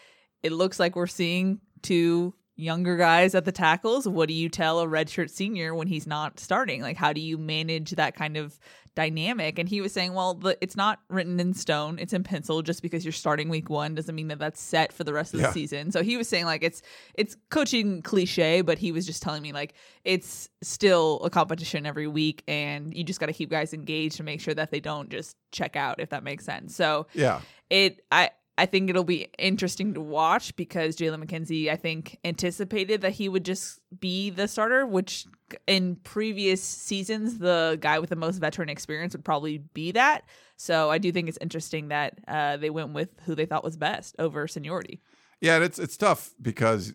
it 0.43 0.52
looks 0.52 0.81
like 0.81 0.97
we're 0.97 1.07
seeing 1.07 1.61
two 1.83 2.33
younger 2.57 2.97
guys 2.97 3.35
at 3.35 3.45
the 3.45 3.52
tackles. 3.52 4.09
What 4.09 4.29
do 4.29 4.35
you 4.35 4.49
tell 4.49 4.81
a 4.81 4.87
redshirt 4.87 5.31
senior 5.31 5.75
when 5.75 5.87
he's 5.87 6.07
not 6.07 6.41
starting? 6.41 6.81
Like, 6.81 6.97
how 6.97 7.12
do 7.12 7.21
you 7.21 7.37
manage 7.37 7.91
that 7.93 8.14
kind 8.14 8.37
of 8.37 8.59
dynamic? 8.94 9.58
And 9.58 9.68
he 9.68 9.80
was 9.80 9.92
saying, 9.92 10.14
well, 10.14 10.34
the, 10.34 10.56
it's 10.61 10.76
not 10.76 11.00
written 11.08 11.38
in 11.40 11.54
stone; 11.54 11.99
it's 11.99 12.12
in 12.12 12.23
pencil. 12.23 12.62
Just 12.62 12.82
because 12.82 13.04
you're 13.04 13.12
starting 13.12 13.49
week 13.49 13.71
one 13.71 13.95
doesn't 13.95 14.14
mean 14.14 14.28
that 14.28 14.38
that's 14.38 14.60
set 14.60 14.93
for 14.93 15.04
the 15.04 15.12
rest 15.12 15.34
of 15.34 15.40
Yeah. 15.40 15.47
the 15.49 15.52
season. 15.52 15.93
So 15.93 16.02
he 16.02 16.17
was 16.17 16.28
saying 16.28 16.45
like 16.45 16.62
it's 16.62 16.82
it's 17.14 17.36
coaching 17.50 18.02
cliche, 18.02 18.60
but 18.60 18.78
he 18.78 18.93
was 18.93 19.06
just 19.06 19.23
telling 19.23 19.43
me 19.43 19.52
like 19.52 19.75
it's 20.04 20.49
still 20.62 21.21
a 21.25 21.30
competition 21.30 21.86
every 21.86 22.06
week, 22.06 22.43
and 22.49 22.97
you 22.97 23.04
just 23.04 23.21
got 23.21 23.26
to 23.26 23.32
keep 23.32 23.50
guys 23.50 23.73
engaged 23.73 24.17
to 24.17 24.23
make 24.23 24.40
sure 24.40 24.54
that 24.54 24.71
they 24.71 24.80
don't 24.80 25.10
just 25.10 25.36
check 25.52 25.76
out, 25.76 26.00
if 26.00 26.10
that 26.10 26.25
makes 26.25 26.45
sense. 26.45 26.75
So 26.75 27.06
Yeah. 27.14 27.40
it 27.71 28.04
I 28.10 28.30
I 28.58 28.67
think 28.67 28.91
it'll 28.91 29.04
be 29.04 29.28
interesting 29.38 29.95
to 29.95 30.00
watch 30.00 30.54
because 30.56 30.97
Jalen 30.97 31.25
McKenzie 31.25 31.71
I 31.71 31.76
think 31.76 32.19
anticipated 32.25 33.00
that 33.00 33.12
he 33.12 33.28
would 33.28 33.45
just 33.45 33.80
be 33.99 34.30
the 34.30 34.47
starter, 34.47 34.86
which 34.86 35.26
in 35.67 35.97
previous 35.97 36.62
seasons 36.62 37.38
the 37.38 37.78
guy 37.80 37.99
with 37.99 38.10
the 38.10 38.17
most 38.17 38.38
veteran 38.38 38.69
experience 38.69 39.15
would 39.15 39.25
probably 39.25 39.58
be 39.58 39.93
that. 39.93 40.23
So 40.56 40.91
I 40.91 40.99
do 40.99 41.10
think 41.12 41.28
it's 41.28 41.38
interesting 41.41 41.88
that 41.88 42.19
uh, 42.28 42.56
they 42.58 42.71
went 42.71 42.93
with 42.93 43.08
who 43.25 43.34
they 43.34 43.47
thought 43.47 43.65
was 43.65 43.76
best 43.76 44.15
over 44.19 44.47
seniority. 44.47 45.00
Yeah, 45.41 45.56
and 45.56 45.65
it's 45.65 45.78
it's 45.78 45.97
tough 45.97 46.34
because 46.41 46.95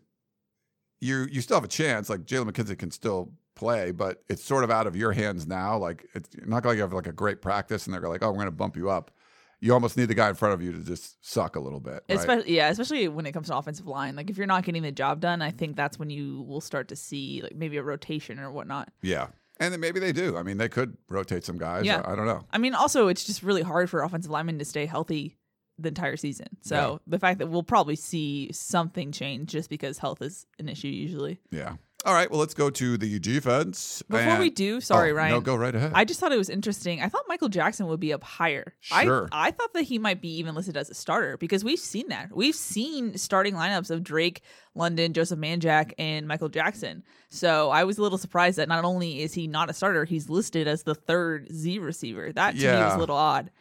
you 1.01 1.27
you 1.31 1.41
still 1.41 1.57
have 1.57 1.63
a 1.63 1.69
chance. 1.69 2.09
Like 2.09 2.21
Jalen 2.21 2.51
McKenzie 2.51 2.77
can 2.77 2.91
still 2.91 3.33
play, 3.55 3.91
but 3.91 4.23
it's 4.29 4.43
sort 4.43 4.63
of 4.63 4.71
out 4.71 4.87
of 4.87 4.95
your 4.95 5.11
hands 5.11 5.47
now. 5.47 5.77
Like 5.77 6.05
it's 6.13 6.29
not 6.45 6.63
like 6.63 6.75
you 6.75 6.81
have 6.81 6.93
like 6.93 7.07
a 7.07 7.11
great 7.11 7.41
practice 7.41 7.85
and 7.85 7.93
they're 7.93 8.01
like, 8.07 8.23
oh, 8.23 8.29
we're 8.29 8.35
going 8.35 8.45
to 8.45 8.51
bump 8.51 8.77
you 8.77 8.89
up. 8.89 9.11
You 9.59 9.73
almost 9.73 9.97
need 9.97 10.05
the 10.05 10.13
guy 10.15 10.29
in 10.29 10.35
front 10.35 10.53
of 10.53 10.61
you 10.61 10.71
to 10.71 10.79
just 10.83 11.17
suck 11.25 11.55
a 11.55 11.59
little 11.59 11.79
bit. 11.79 12.03
Right? 12.07 12.17
Especially 12.17 12.55
yeah, 12.55 12.69
especially 12.69 13.07
when 13.07 13.25
it 13.25 13.31
comes 13.31 13.47
to 13.47 13.57
offensive 13.57 13.87
line. 13.87 14.15
Like 14.15 14.29
if 14.29 14.37
you're 14.37 14.45
not 14.47 14.63
getting 14.63 14.83
the 14.83 14.91
job 14.91 15.19
done, 15.19 15.41
I 15.41 15.51
think 15.51 15.75
that's 15.75 15.97
when 15.97 16.09
you 16.09 16.43
will 16.43 16.61
start 16.61 16.87
to 16.89 16.95
see 16.95 17.41
like 17.41 17.55
maybe 17.55 17.77
a 17.77 17.83
rotation 17.83 18.39
or 18.39 18.51
whatnot. 18.51 18.89
yeah, 19.01 19.27
and 19.59 19.73
then 19.73 19.79
maybe 19.79 19.99
they 19.99 20.11
do. 20.11 20.37
I 20.37 20.43
mean, 20.43 20.57
they 20.57 20.69
could 20.69 20.95
rotate 21.09 21.43
some 21.43 21.57
guys. 21.57 21.85
Yeah. 21.85 22.01
I, 22.05 22.11
I 22.11 22.15
don't 22.15 22.27
know. 22.27 22.43
I 22.51 22.59
mean, 22.59 22.75
also 22.75 23.07
it's 23.07 23.23
just 23.25 23.41
really 23.41 23.63
hard 23.63 23.89
for 23.89 24.03
offensive 24.03 24.29
linemen 24.31 24.59
to 24.59 24.65
stay 24.65 24.85
healthy 24.85 25.35
the 25.79 25.89
entire 25.89 26.17
season. 26.17 26.47
So 26.61 26.75
Yeah. 26.75 26.97
the 27.07 27.19
fact 27.19 27.39
that 27.39 27.47
we'll 27.47 27.63
probably 27.63 27.95
see 27.95 28.51
something 28.51 29.11
change 29.11 29.49
just 29.49 29.69
because 29.69 29.97
health 29.99 30.21
is 30.21 30.45
an 30.59 30.69
issue 30.69 30.87
usually. 30.87 31.39
Yeah. 31.51 31.77
All 32.07 32.13
right. 32.13 32.31
Well, 32.31 32.39
let's 32.39 32.53
go 32.53 32.69
to 32.69 32.97
the 32.97 33.19
defense. 33.19 34.01
Before 34.09 34.21
And- 34.25 34.39
we 34.39 34.49
do, 34.49 34.79
sorry, 34.79 35.11
Oh, 35.11 35.15
Ryan. 35.15 35.31
No, 35.33 35.41
go 35.41 35.55
right 35.57 35.75
ahead. 35.75 35.91
I 35.93 36.05
just 36.05 36.21
thought 36.21 36.31
it 36.31 36.37
was 36.37 36.49
interesting. 36.49 37.01
I 37.01 37.09
thought 37.09 37.23
Michael 37.27 37.49
Jackson 37.49 37.85
would 37.87 37.99
be 37.99 38.13
up 38.13 38.23
higher. 38.23 38.73
Sure. 38.79 39.27
I, 39.29 39.49
I 39.49 39.51
thought 39.51 39.73
that 39.73 39.83
he 39.83 39.99
might 39.99 40.21
be 40.21 40.29
even 40.37 40.55
listed 40.55 40.77
as 40.77 40.89
a 40.89 40.93
starter 40.93 41.35
because 41.37 41.65
we've 41.65 41.77
seen 41.79 42.07
that. 42.07 42.29
We've 42.33 42.55
seen 42.55 43.17
starting 43.17 43.55
lineups 43.55 43.91
of 43.91 44.03
Drake, 44.03 44.41
London, 44.73 45.11
Joseph 45.11 45.37
Manjack, 45.37 45.91
and 45.99 46.25
Michael 46.29 46.47
Jackson. 46.47 47.03
So 47.29 47.71
I 47.71 47.83
was 47.83 47.97
a 47.97 48.01
little 48.01 48.17
surprised 48.17 48.57
that 48.57 48.69
not 48.69 48.85
only 48.85 49.21
is 49.21 49.33
he 49.33 49.45
not 49.47 49.69
a 49.69 49.73
starter, 49.73 50.05
he's 50.05 50.29
listed 50.29 50.65
as 50.65 50.83
the 50.83 50.95
third 50.95 51.49
Z 51.53 51.79
receiver. 51.79 52.31
That 52.31 52.55
to 52.55 52.61
me 52.61 52.83
was 52.85 52.93
a 52.95 52.99
little 52.99 53.17
odd. 53.17 53.51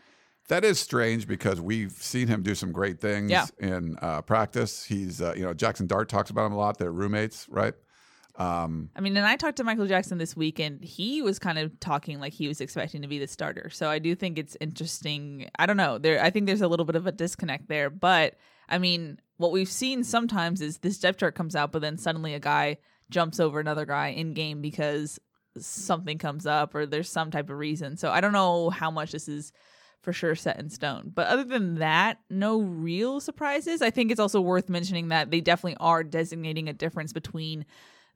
That 0.48 0.64
is 0.64 0.78
strange 0.78 1.26
because 1.26 1.60
we've 1.60 1.90
seen 1.90 2.28
him 2.28 2.44
do 2.44 2.54
some 2.54 2.70
great 2.70 3.00
things 3.00 3.32
Yeah. 3.32 3.46
in 3.58 3.96
uh, 4.00 4.22
practice. 4.22 4.84
He's, 4.84 5.20
uh, 5.20 5.34
you 5.36 5.42
know, 5.42 5.52
Jackson 5.52 5.88
Dart 5.88 6.08
talks 6.08 6.30
about 6.30 6.46
him 6.46 6.52
a 6.52 6.56
lot. 6.56 6.78
They're 6.78 6.92
roommates, 6.92 7.48
right? 7.48 7.74
Um, 8.36 8.90
I 8.94 9.00
mean, 9.00 9.16
and 9.16 9.26
I 9.26 9.36
talked 9.36 9.56
to 9.56 9.64
Michael 9.64 9.86
Jackson 9.86 10.18
this 10.18 10.36
week, 10.36 10.58
and 10.58 10.82
he 10.84 11.22
was 11.22 11.38
kind 11.38 11.58
of 11.58 11.78
talking 11.80 12.20
like 12.20 12.34
he 12.34 12.48
was 12.48 12.60
expecting 12.60 13.02
to 13.02 13.08
be 13.08 13.18
the 13.18 13.26
starter. 13.26 13.70
So 13.70 13.88
I 13.88 13.98
do 13.98 14.14
think 14.14 14.38
it's 14.38 14.56
interesting. 14.60 15.48
I 15.58 15.66
don't 15.66 15.78
know. 15.78 15.98
There, 15.98 16.22
I 16.22 16.30
think 16.30 16.46
there's 16.46 16.60
a 16.60 16.68
little 16.68 16.84
bit 16.84 16.96
of 16.96 17.06
a 17.06 17.12
disconnect 17.12 17.68
there. 17.68 17.88
But 17.88 18.34
I 18.68 18.78
mean, 18.78 19.18
what 19.38 19.52
we've 19.52 19.70
seen 19.70 20.04
sometimes 20.04 20.60
is 20.60 20.78
this 20.78 20.98
depth 20.98 21.20
chart 21.20 21.34
comes 21.34 21.56
out, 21.56 21.72
but 21.72 21.80
then 21.80 21.96
suddenly 21.96 22.34
a 22.34 22.40
guy 22.40 22.78
jumps 23.10 23.40
over 23.40 23.58
another 23.58 23.86
guy 23.86 24.08
in 24.08 24.34
game 24.34 24.60
because 24.60 25.18
something 25.58 26.18
comes 26.18 26.46
up 26.46 26.74
or 26.74 26.84
there's 26.84 27.08
some 27.08 27.30
type 27.30 27.48
of 27.48 27.56
reason. 27.56 27.96
So 27.96 28.10
I 28.10 28.20
don't 28.20 28.32
know 28.32 28.68
how 28.68 28.90
much 28.90 29.12
this 29.12 29.28
is 29.28 29.52
for 30.02 30.12
sure 30.12 30.34
set 30.34 30.58
in 30.58 30.68
stone. 30.68 31.10
But 31.14 31.28
other 31.28 31.44
than 31.44 31.76
that, 31.76 32.18
no 32.28 32.60
real 32.60 33.20
surprises. 33.20 33.82
I 33.82 33.90
think 33.90 34.10
it's 34.10 34.20
also 34.20 34.40
worth 34.40 34.68
mentioning 34.68 35.08
that 35.08 35.30
they 35.30 35.40
definitely 35.40 35.78
are 35.80 36.04
designating 36.04 36.68
a 36.68 36.72
difference 36.72 37.12
between 37.12 37.64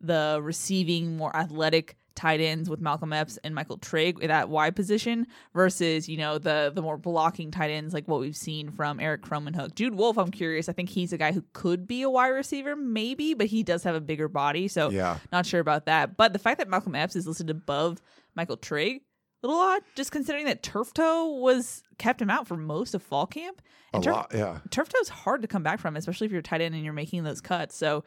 the 0.01 0.41
receiving, 0.43 1.17
more 1.17 1.35
athletic 1.37 1.97
tight 2.17 2.41
ends 2.41 2.69
with 2.69 2.81
Malcolm 2.81 3.13
Epps 3.13 3.39
and 3.45 3.55
Michael 3.55 3.79
Trigg 3.79 4.23
at 4.23 4.29
that 4.29 4.49
wide 4.49 4.77
position 4.77 5.27
versus, 5.55 6.09
you 6.09 6.17
know, 6.19 6.39
the 6.39 6.71
the 6.75 6.83
more 6.83 6.99
blocking 6.99 7.51
tight 7.51 7.71
ends 7.71 7.95
like 7.95 8.07
what 8.09 8.21
we've 8.21 8.37
seen 8.37 8.71
from 8.71 9.01
Eric 9.01 9.25
Hook. 9.27 9.75
Jude 9.75 9.95
Wolfe, 9.95 10.19
I'm 10.19 10.31
curious. 10.31 10.69
I 10.69 10.73
think 10.73 10.89
he's 10.91 11.13
a 11.13 11.19
guy 11.19 11.33
who 11.33 11.45
could 11.53 11.87
be 11.87 12.03
a 12.03 12.11
wide 12.11 12.29
receiver, 12.29 12.77
maybe, 12.77 13.35
but 13.35 13.47
he 13.47 13.63
does 13.63 13.85
have 13.85 13.95
a 13.95 14.01
bigger 14.01 14.29
body. 14.29 14.69
So 14.69 14.91
Yeah. 14.91 15.19
not 15.33 15.47
sure 15.47 15.61
about 15.61 15.87
that. 15.87 16.17
But 16.17 16.33
the 16.33 16.39
fact 16.39 16.59
that 16.59 16.69
Malcolm 16.69 16.95
Epps 16.95 17.17
is 17.17 17.27
listed 17.27 17.49
above 17.49 18.03
Michael 18.35 18.57
Trigg, 18.57 19.03
a 19.43 19.47
little 19.47 19.63
odd, 19.63 19.83
just 19.95 20.13
considering 20.13 20.45
that 20.47 20.63
Turf 20.63 20.93
Toe 20.93 21.37
was 21.39 21.83
kept 21.99 22.21
him 22.21 22.29
out 22.29 22.47
for 22.47 22.57
most 22.57 22.95
of 22.95 23.03
fall 23.03 23.27
camp. 23.27 23.63
A 23.95 24.01
Turf, 24.01 24.15
lot, 24.15 24.31
yeah. 24.35 24.59
Turf 24.71 24.89
Toe's 24.91 25.09
hard 25.09 25.43
to 25.43 25.49
come 25.49 25.63
back 25.63 25.81
from, 25.81 25.97
especially 25.97 26.27
if 26.27 26.33
you're 26.33 26.43
tight 26.43 26.61
end 26.61 26.75
and 26.75 26.85
you're 26.85 26.93
making 26.93 27.25
those 27.25 27.41
cuts. 27.41 27.75
So 27.77 28.05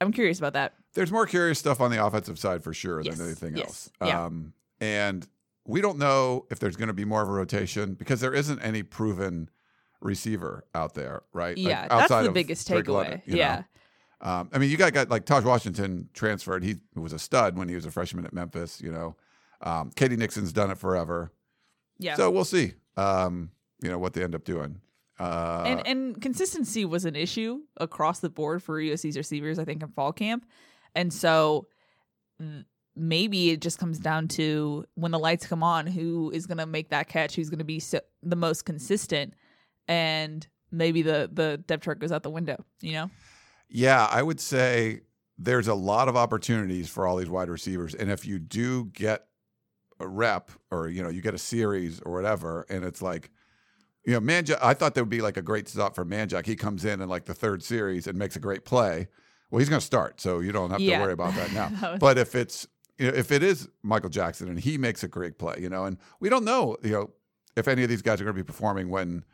I'm 0.00 0.12
curious 0.12 0.38
about 0.38 0.52
that. 0.54 0.74
There's 0.94 1.10
more 1.12 1.26
curious 1.26 1.58
stuff 1.58 1.80
on 1.80 1.90
the 1.90 2.04
offensive 2.04 2.38
side 2.38 2.62
for 2.62 2.72
sure 2.74 3.00
Yes, 3.00 3.16
than 3.18 3.26
anything 3.26 3.56
yes, 3.56 3.66
else. 3.66 3.90
yeah. 4.10 4.24
Um, 4.24 4.52
and 4.80 5.26
we 5.66 5.80
don't 5.80 5.98
know 5.98 6.46
if 6.50 6.58
there's 6.58 6.76
going 6.76 6.88
to 6.88 6.94
be 6.94 7.04
more 7.04 7.22
of 7.22 7.28
a 7.28 7.32
rotation 7.32 7.94
because 7.94 8.20
there 8.20 8.34
isn't 8.34 8.60
any 8.60 8.82
proven 8.82 9.48
receiver 10.00 10.64
out 10.74 10.94
there, 10.94 11.22
right? 11.32 11.56
Like, 11.56 11.66
Yeah, 11.66 11.88
that's 11.88 12.02
outside 12.02 12.22
the 12.24 12.30
biggest 12.32 12.68
takeaway. 12.68 13.22
Yeah. 13.26 13.62
Um, 14.20 14.48
I 14.52 14.58
mean, 14.58 14.70
you 14.70 14.76
got, 14.76 14.92
got 14.92 15.10
like 15.10 15.26
Tahj 15.26 15.44
Washington 15.44 16.08
transferred. 16.14 16.62
He 16.64 16.76
was 16.94 17.12
a 17.12 17.18
stud 17.18 17.56
when 17.58 17.68
he 17.68 17.74
was 17.74 17.84
a 17.86 17.90
freshman 17.90 18.24
at 18.24 18.32
Memphis. 18.32 18.80
You 18.80 18.92
know, 18.92 19.16
um, 19.62 19.90
K.D. 19.94 20.16
Nixon's 20.16 20.52
done 20.52 20.70
it 20.70 20.78
forever. 20.78 21.32
Yeah. 21.98 22.14
So 22.16 22.30
we'll 22.30 22.44
see. 22.44 22.74
Um, 22.96 23.50
you 23.82 23.90
know 23.90 23.98
what 23.98 24.14
they 24.14 24.22
end 24.22 24.34
up 24.34 24.44
doing. 24.44 24.80
Uh, 25.18 25.62
and 25.66 25.86
and 25.86 26.22
consistency 26.22 26.84
was 26.84 27.04
an 27.04 27.14
issue 27.14 27.60
across 27.76 28.20
the 28.20 28.30
board 28.30 28.62
for 28.62 28.80
USC's 28.80 29.16
receivers, 29.16 29.58
I 29.58 29.64
think, 29.64 29.82
in 29.82 29.88
fall 29.90 30.12
camp. 30.12 30.44
And 30.94 31.12
so 31.12 31.66
maybe 32.96 33.50
it 33.50 33.60
just 33.60 33.78
comes 33.78 33.98
down 33.98 34.28
to 34.28 34.84
when 34.94 35.10
the 35.10 35.18
lights 35.18 35.46
come 35.46 35.62
on, 35.62 35.86
who 35.86 36.30
is 36.32 36.46
going 36.46 36.58
to 36.58 36.66
make 36.66 36.90
that 36.90 37.08
catch, 37.08 37.36
who's 37.36 37.50
going 37.50 37.58
to 37.58 37.64
be 37.64 37.80
so, 37.80 38.00
the 38.22 38.36
most 38.36 38.64
consistent, 38.64 39.34
and 39.88 40.46
maybe 40.70 41.02
the 41.02 41.30
the 41.32 41.62
depth 41.66 41.84
chart 41.84 41.98
goes 41.98 42.12
out 42.12 42.22
the 42.22 42.30
window. 42.30 42.64
You 42.80 42.92
know? 42.92 43.10
Yeah, 43.68 44.06
I 44.10 44.22
would 44.22 44.40
say 44.40 45.00
there's 45.38 45.68
a 45.68 45.74
lot 45.74 46.08
of 46.08 46.16
opportunities 46.16 46.88
for 46.88 47.06
all 47.06 47.16
these 47.16 47.30
wide 47.30 47.48
receivers, 47.48 47.94
and 47.94 48.10
if 48.10 48.26
you 48.26 48.38
do 48.38 48.86
get 48.86 49.26
a 50.00 50.08
rep 50.08 50.50
or 50.70 50.88
you 50.88 51.02
know 51.02 51.08
you 51.08 51.22
get 51.22 51.34
a 51.34 51.38
series 51.38 52.00
or 52.00 52.12
whatever, 52.12 52.66
and 52.68 52.84
it's 52.84 53.02
like. 53.02 53.30
You 54.06 54.12
know, 54.14 54.20
Manjack, 54.20 54.58
I 54.62 54.74
thought 54.74 54.94
there 54.94 55.02
would 55.04 55.10
be 55.10 55.22
like 55.22 55.36
a 55.36 55.42
great 55.42 55.68
spot 55.68 55.94
for 55.94 56.04
Manjack. 56.04 56.46
He 56.46 56.56
comes 56.56 56.84
in 56.84 57.00
in 57.00 57.08
like 57.08 57.24
the 57.24 57.34
third 57.34 57.62
series 57.62 58.06
and 58.06 58.18
makes 58.18 58.36
a 58.36 58.40
great 58.40 58.64
play. 58.64 59.08
Well, 59.50 59.60
he's 59.60 59.68
going 59.68 59.80
to 59.80 59.86
start, 59.86 60.20
so 60.20 60.40
you 60.40 60.52
don't 60.52 60.70
have 60.70 60.80
Yeah. 60.80 60.98
to 60.98 61.04
worry 61.04 61.12
about 61.12 61.34
that 61.34 61.52
now. 61.52 61.68
That 61.80 61.90
was- 61.92 62.00
but 62.00 62.18
if 62.18 62.34
it's 62.34 62.66
you 62.98 63.08
know, 63.10 63.16
if 63.16 63.32
it 63.32 63.42
is 63.42 63.68
Michael 63.82 64.10
Jackson 64.10 64.48
and 64.48 64.58
he 64.60 64.78
makes 64.78 65.02
a 65.02 65.08
great 65.08 65.36
play, 65.38 65.56
you 65.58 65.68
know, 65.68 65.84
and 65.84 65.96
we 66.20 66.28
don't 66.28 66.44
know, 66.44 66.76
you 66.82 66.90
know, 66.92 67.10
if 67.56 67.66
any 67.66 67.82
of 67.82 67.88
these 67.88 68.02
guys 68.02 68.20
are 68.20 68.24
going 68.24 68.36
to 68.36 68.42
be 68.42 68.46
performing 68.46 68.88
when, 68.88 69.24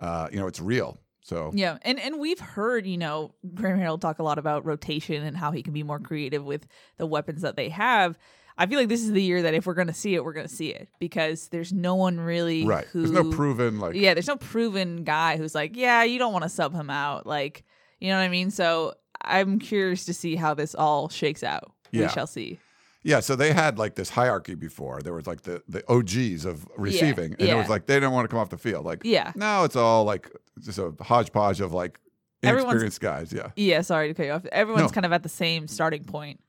uh, 0.00 0.28
you 0.32 0.38
know, 0.40 0.46
it's 0.48 0.60
real. 0.60 0.98
So 1.22 1.50
Yeah, 1.54 1.78
and 1.82 1.98
and 2.00 2.18
we've 2.20 2.38
heard 2.38 2.86
you 2.86 2.96
know 2.96 3.34
Graham 3.54 3.78
Harrell 3.80 4.00
talk 4.00 4.18
a 4.20 4.22
lot 4.22 4.38
about 4.38 4.64
rotation 4.64 5.22
and 5.24 5.36
how 5.36 5.50
he 5.50 5.62
can 5.62 5.72
be 5.72 5.82
more 5.82 5.98
creative 5.98 6.44
with 6.44 6.66
the 6.98 7.06
weapons 7.06 7.42
that 7.42 7.56
they 7.56 7.68
have. 7.70 8.16
I 8.58 8.66
feel 8.66 8.78
like 8.78 8.88
this 8.88 9.02
is 9.02 9.12
the 9.12 9.22
year 9.22 9.42
that 9.42 9.54
if 9.54 9.66
we're 9.66 9.74
going 9.74 9.86
to 9.88 9.92
see 9.94 10.14
it, 10.14 10.24
we're 10.24 10.32
going 10.32 10.46
to 10.48 10.54
see 10.54 10.70
it 10.70 10.88
because 10.98 11.48
there's 11.48 11.72
no 11.72 11.94
one 11.94 12.18
really 12.18 12.64
right, 12.64 12.86
Who, 12.86 13.00
there's 13.00 13.10
no 13.10 13.30
proven 13.30 13.78
like 13.78 13.94
Yeah, 13.94 14.14
there's 14.14 14.28
no 14.28 14.36
proven 14.36 15.04
guy 15.04 15.36
who's 15.36 15.54
like, 15.54 15.76
yeah, 15.76 16.02
you 16.04 16.18
don't 16.18 16.32
want 16.32 16.44
to 16.44 16.48
sub 16.48 16.72
him 16.74 16.88
out, 16.90 17.26
like 17.26 17.64
you 18.00 18.08
know 18.08 18.16
what 18.16 18.24
I 18.24 18.28
mean. 18.28 18.50
So 18.50 18.94
I'm 19.22 19.58
curious 19.58 20.04
to 20.06 20.14
see 20.14 20.36
how 20.36 20.54
this 20.54 20.74
all 20.74 21.08
shakes 21.08 21.42
out. 21.42 21.72
Yeah. 21.90 22.02
We 22.06 22.08
shall 22.12 22.26
see. 22.26 22.58
Yeah, 23.02 23.20
so 23.20 23.36
they 23.36 23.52
had 23.52 23.78
like 23.78 23.94
this 23.94 24.10
hierarchy 24.10 24.54
before. 24.56 25.00
There 25.00 25.12
was 25.12 25.26
like 25.26 25.42
the 25.42 25.62
the 25.68 25.84
OGs 25.90 26.44
of 26.44 26.66
receiving, 26.76 27.34
and 27.38 27.48
it 27.48 27.54
was 27.54 27.68
like 27.68 27.86
they 27.86 27.94
didn't 27.94 28.12
want 28.12 28.24
to 28.24 28.28
come 28.28 28.38
off 28.40 28.50
the 28.50 28.58
field. 28.58 28.84
Like 28.84 29.02
Yeah. 29.04 29.32
now 29.36 29.64
it's 29.64 29.76
all 29.76 30.04
like 30.04 30.30
just 30.60 30.78
a 30.78 30.92
hodgepodge 31.00 31.60
of 31.60 31.72
like 31.72 31.98
Everyone's- 32.42 32.98
guys. 32.98 33.32
Yeah, 33.32 33.50
Yeah, 33.56 33.80
sorry 33.82 34.08
to 34.08 34.14
cut 34.14 34.26
you 34.26 34.32
off. 34.32 34.44
Everyone's 34.46 34.90
No. 34.90 34.94
kind 34.94 35.06
of 35.06 35.12
at 35.12 35.22
the 35.22 35.28
same 35.28 35.68
starting 35.68 36.04
point 36.04 36.40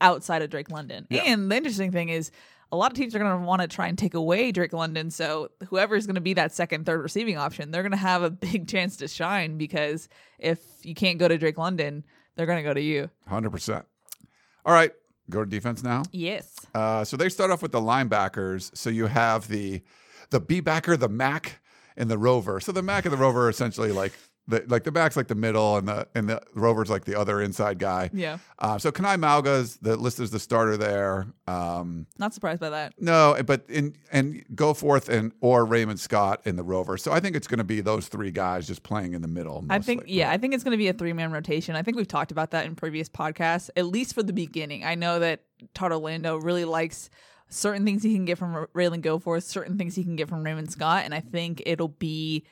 outside 0.00 0.42
of 0.42 0.50
Drake 0.50 0.70
London. 0.70 1.06
Yeah. 1.10 1.22
And 1.26 1.50
the 1.50 1.56
interesting 1.56 1.92
thing 1.92 2.08
is 2.08 2.30
a 2.72 2.76
lot 2.76 2.92
of 2.92 2.96
teams 2.96 3.14
are 3.14 3.18
going 3.18 3.40
to 3.40 3.46
want 3.46 3.62
to 3.62 3.68
try 3.68 3.88
and 3.88 3.98
take 3.98 4.14
away 4.14 4.52
Drake 4.52 4.72
London. 4.72 5.10
So 5.10 5.50
whoever 5.68 5.96
is 5.96 6.06
going 6.06 6.14
to 6.14 6.20
be 6.20 6.34
that 6.34 6.52
second, 6.52 6.86
third 6.86 7.02
receiving 7.02 7.36
option, 7.36 7.70
they're 7.70 7.82
going 7.82 7.92
to 7.92 7.98
have 7.98 8.22
a 8.22 8.30
big 8.30 8.68
chance 8.68 8.96
to 8.98 9.08
shine 9.08 9.58
because 9.58 10.08
if 10.38 10.60
you 10.82 10.94
can't 10.94 11.18
go 11.18 11.28
to 11.28 11.36
Drake 11.38 11.58
London, 11.58 12.04
they're 12.36 12.46
going 12.46 12.58
to 12.58 12.62
go 12.62 12.74
to 12.74 12.80
you. 12.80 13.10
hundred 13.26 13.50
percent. 13.50 13.84
All 14.64 14.72
right, 14.72 14.92
go 15.28 15.44
to 15.44 15.50
defense 15.50 15.82
now. 15.82 16.04
Yes. 16.12 16.54
Uh, 16.74 17.04
so 17.04 17.16
they 17.16 17.28
start 17.28 17.50
off 17.50 17.62
with 17.62 17.72
the 17.72 17.80
linebackers. 17.80 18.74
So 18.76 18.90
you 18.90 19.06
have 19.06 19.48
the 19.48 19.82
the 20.30 20.40
B 20.40 20.60
backer, 20.60 20.96
the 20.96 21.08
Mac, 21.08 21.60
and 21.96 22.10
the 22.10 22.18
Rover. 22.18 22.60
So 22.60 22.72
the 22.72 22.82
Mac 22.82 23.04
and 23.04 23.12
the 23.12 23.18
Rover 23.18 23.46
are 23.46 23.50
essentially 23.50 23.90
like 23.90 24.12
the 24.50 24.64
like 24.68 24.84
the 24.84 24.92
back's 24.92 25.16
like 25.16 25.28
the 25.28 25.34
middle, 25.34 25.76
and 25.76 25.88
the 25.88 26.06
and 26.14 26.28
the 26.28 26.42
Rover's 26.54 26.90
like 26.90 27.04
the 27.04 27.18
other 27.18 27.40
inside 27.40 27.78
guy. 27.78 28.10
Yeah. 28.12 28.38
Uh, 28.58 28.78
so 28.78 28.92
Kana'i 28.92 29.18
Mauga's 29.18 29.76
the 29.78 29.96
listed 29.96 30.24
as 30.24 30.30
the 30.30 30.38
starter 30.38 30.76
there. 30.76 31.26
Um, 31.46 32.06
Not 32.18 32.34
surprised 32.34 32.60
by 32.60 32.70
that. 32.70 32.94
no, 32.98 33.36
but 33.46 33.64
in 33.68 33.96
and 34.12 34.44
go 34.54 34.74
forth 34.74 35.08
and 35.08 35.32
or 35.40 35.64
Raymond 35.64 36.00
Scott 36.00 36.42
in 36.44 36.56
the 36.56 36.62
Rover. 36.62 36.96
So 36.98 37.12
I 37.12 37.20
think 37.20 37.36
it's 37.36 37.46
going 37.46 37.58
to 37.58 37.64
be 37.64 37.80
those 37.80 38.08
three 38.08 38.30
guys 38.30 38.66
just 38.66 38.82
playing 38.82 39.14
in 39.14 39.22
the 39.22 39.28
middle. 39.28 39.64
I 39.70 39.78
think, 39.78 40.04
yeah, 40.06 40.30
I 40.30 40.36
think 40.36 40.54
it's 40.54 40.64
going 40.64 40.72
to 40.72 40.78
be 40.78 40.88
a 40.88 40.92
three 40.92 41.12
man 41.12 41.32
rotation. 41.32 41.76
I 41.76 41.82
think 41.82 41.96
we've 41.96 42.08
talked 42.08 42.32
about 42.32 42.50
that 42.50 42.66
in 42.66 42.74
previous 42.74 43.08
podcasts, 43.08 43.70
at 43.76 43.86
least 43.86 44.14
for 44.14 44.22
the 44.22 44.32
beginning. 44.32 44.84
I 44.84 44.94
know 44.94 45.18
that 45.20 45.42
Todd 45.74 45.92
Orlando 45.92 46.36
really 46.36 46.64
likes 46.64 47.08
certain 47.48 47.84
things 47.84 48.02
he 48.02 48.14
can 48.14 48.24
get 48.24 48.38
from 48.38 48.66
Ralen 48.74 49.02
Goforth, 49.02 49.42
certain 49.42 49.76
things 49.76 49.94
he 49.94 50.04
can 50.04 50.16
get 50.16 50.28
from 50.28 50.44
Raymond 50.44 50.70
Scott, 50.70 51.04
and 51.04 51.14
I 51.14 51.20
think 51.20 51.62
it'll 51.66 51.88
be 51.88 52.44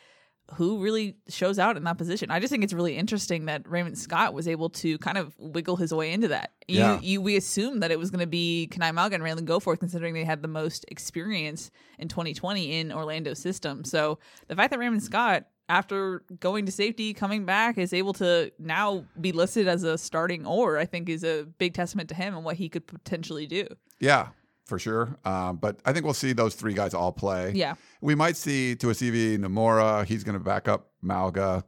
who 0.54 0.78
really 0.82 1.16
shows 1.28 1.58
out 1.58 1.76
in 1.76 1.84
that 1.84 1.98
position. 1.98 2.30
I 2.30 2.40
just 2.40 2.50
think 2.50 2.64
it's 2.64 2.72
really 2.72 2.96
interesting 2.96 3.46
that 3.46 3.68
Raymond 3.68 3.98
Scott 3.98 4.32
was 4.32 4.48
able 4.48 4.70
to 4.70 4.96
kind 4.98 5.18
of 5.18 5.34
wiggle 5.38 5.76
his 5.76 5.92
way 5.92 6.10
into 6.12 6.28
that. 6.28 6.52
You, 6.66 6.78
Yeah. 6.78 7.00
you 7.00 7.20
we 7.20 7.36
assumed 7.36 7.82
that 7.82 7.90
it 7.90 7.98
was 7.98 8.10
going 8.10 8.20
to 8.20 8.26
be 8.26 8.68
Kana'i 8.70 8.92
Mauga 8.94 9.14
and 9.14 9.22
Ralen 9.22 9.46
Goforth, 9.46 9.78
considering 9.78 10.14
they 10.14 10.24
had 10.24 10.40
the 10.40 10.48
most 10.48 10.84
experience 10.88 11.70
in 11.98 12.08
2020 12.08 12.78
in 12.80 12.92
Orlando's 12.92 13.38
system. 13.38 13.84
So 13.84 14.18
the 14.46 14.56
fact 14.56 14.70
that 14.70 14.78
Raymond 14.78 15.02
Scott, 15.02 15.44
after 15.68 16.22
going 16.40 16.64
to 16.64 16.72
safety, 16.72 17.12
coming 17.12 17.44
back, 17.44 17.76
is 17.76 17.92
able 17.92 18.14
to 18.14 18.50
now 18.58 19.04
be 19.20 19.32
listed 19.32 19.68
as 19.68 19.82
a 19.82 19.98
starting 19.98 20.46
or, 20.46 20.78
I 20.78 20.86
think 20.86 21.10
is 21.10 21.24
a 21.24 21.44
big 21.58 21.74
testament 21.74 22.08
to 22.08 22.14
him 22.14 22.34
and 22.34 22.42
what 22.42 22.56
he 22.56 22.70
could 22.70 22.86
potentially 22.86 23.46
do. 23.46 23.66
yeah, 24.00 24.28
for 24.68 24.78
sure. 24.78 25.18
Um, 25.24 25.56
but 25.56 25.80
I 25.84 25.92
think 25.92 26.04
we'll 26.04 26.14
see 26.14 26.32
those 26.32 26.54
three 26.54 26.74
guys 26.74 26.94
all 26.94 27.10
play. 27.10 27.52
Yeah. 27.54 27.74
We 28.00 28.14
might 28.14 28.36
see 28.36 28.76
Tuasivi 28.78 29.38
Nomura. 29.38 30.04
He's 30.04 30.22
going 30.22 30.38
to 30.38 30.44
back 30.44 30.68
up 30.68 30.90
Mauga. 31.02 31.64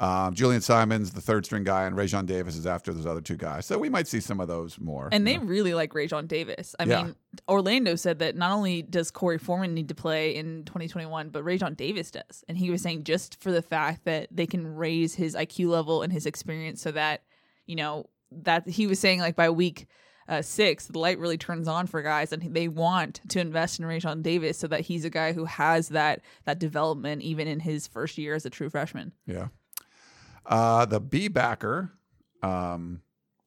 Um, 0.00 0.32
Julian 0.32 0.60
Simons, 0.60 1.10
the 1.10 1.20
third 1.20 1.44
string 1.44 1.64
guy, 1.64 1.84
and 1.84 1.96
Raesjon 1.96 2.24
Davis 2.24 2.54
is 2.56 2.68
after 2.68 2.92
those 2.92 3.04
other 3.04 3.20
two 3.20 3.36
guys. 3.36 3.66
So 3.66 3.76
we 3.80 3.88
might 3.88 4.06
see 4.06 4.20
some 4.20 4.38
of 4.38 4.46
those 4.46 4.78
more. 4.78 5.08
And 5.10 5.26
they 5.26 5.36
know. 5.36 5.42
really 5.42 5.74
like 5.74 5.92
Raesjon 5.92 6.28
Davis. 6.28 6.76
I 6.78 6.84
Yeah. 6.84 7.02
mean, 7.02 7.16
Orlando 7.48 7.96
said 7.96 8.20
that 8.20 8.36
not 8.36 8.52
only 8.52 8.82
does 8.82 9.10
Korey 9.10 9.40
Foreman 9.40 9.74
need 9.74 9.88
to 9.88 9.96
play 9.96 10.36
in 10.36 10.62
2021, 10.66 11.30
but 11.30 11.42
Raesjon 11.44 11.76
Davis 11.76 12.12
does. 12.12 12.44
And 12.48 12.56
he 12.56 12.70
was 12.70 12.80
saying 12.80 13.02
just 13.02 13.42
for 13.42 13.50
the 13.50 13.60
fact 13.60 14.04
that 14.04 14.28
they 14.30 14.46
can 14.46 14.76
raise 14.76 15.16
his 15.16 15.34
IQ 15.34 15.68
level 15.68 16.02
and 16.02 16.12
his 16.12 16.26
experience 16.26 16.80
so 16.80 16.92
that, 16.92 17.24
you 17.66 17.74
know, 17.74 18.06
that 18.30 18.68
he 18.68 18.86
was 18.86 19.00
saying 19.00 19.18
like 19.18 19.34
by 19.34 19.50
week 19.50 19.88
uh, 20.28 20.42
six, 20.42 20.86
the 20.86 20.98
light 20.98 21.18
really 21.18 21.38
turns 21.38 21.66
on 21.66 21.86
for 21.86 22.02
guys 22.02 22.32
and 22.32 22.54
they 22.54 22.68
want 22.68 23.20
to 23.28 23.40
invest 23.40 23.80
in 23.80 23.86
Raesjon 23.86 24.22
Davis 24.22 24.58
so 24.58 24.66
that 24.66 24.80
he's 24.80 25.04
a 25.04 25.10
guy 25.10 25.32
who 25.32 25.46
has 25.46 25.88
that 25.88 26.20
that 26.44 26.58
development 26.58 27.22
even 27.22 27.48
in 27.48 27.60
his 27.60 27.86
first 27.86 28.18
year 28.18 28.34
as 28.34 28.44
a 28.44 28.50
true 28.50 28.68
freshman. 28.68 29.12
Yeah. 29.26 29.48
Uh, 30.44 30.84
the 30.86 31.00
B 31.00 31.28
backer, 31.28 31.92
um, 32.42 33.02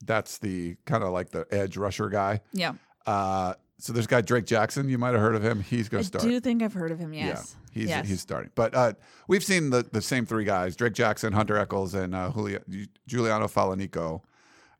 that's 0.06 0.40
the 0.40 0.76
kind 0.86 1.04
of 1.04 1.12
like 1.12 1.30
the 1.30 1.46
edge 1.52 1.78
rusher 1.78 2.10
guy. 2.10 2.42
Yeah. 2.54 2.74
Uh, 3.06 3.54
so 3.78 3.94
there's 3.94 4.06
a 4.06 4.10
guy 4.10 4.22
Drake 4.22 4.46
Jackson. 4.46 4.90
You 4.90 5.00
might 5.00 5.14
have 5.14 5.22
heard 5.22 5.36
of 5.36 5.44
him. 5.44 5.62
He's 5.62 5.90
going 5.90 6.02
to 6.02 6.08
start. 6.08 6.24
I 6.24 6.28
do 6.28 6.40
think 6.40 6.62
I've 6.62 6.74
heard 6.74 6.92
of 6.92 7.00
him, 7.00 7.14
yes. 7.14 7.56
Yeah, 7.74 7.80
he's 7.80 7.90
yes. 7.90 8.08
he's 8.08 8.22
starting. 8.22 8.52
But 8.54 8.76
uh, 8.76 8.94
we've 9.28 9.44
seen 9.44 9.72
the 9.72 9.84
the 9.92 10.02
same 10.02 10.26
three 10.28 10.46
guys: 10.46 10.76
Drake 10.76 10.94
Jackson, 10.94 11.34
Hunter 11.34 11.58
Echols, 11.58 11.96
and 11.96 12.14
uh, 12.14 12.30
Julio, 12.30 12.60
Juliano 13.08 13.48
Falaniko, 13.48 14.22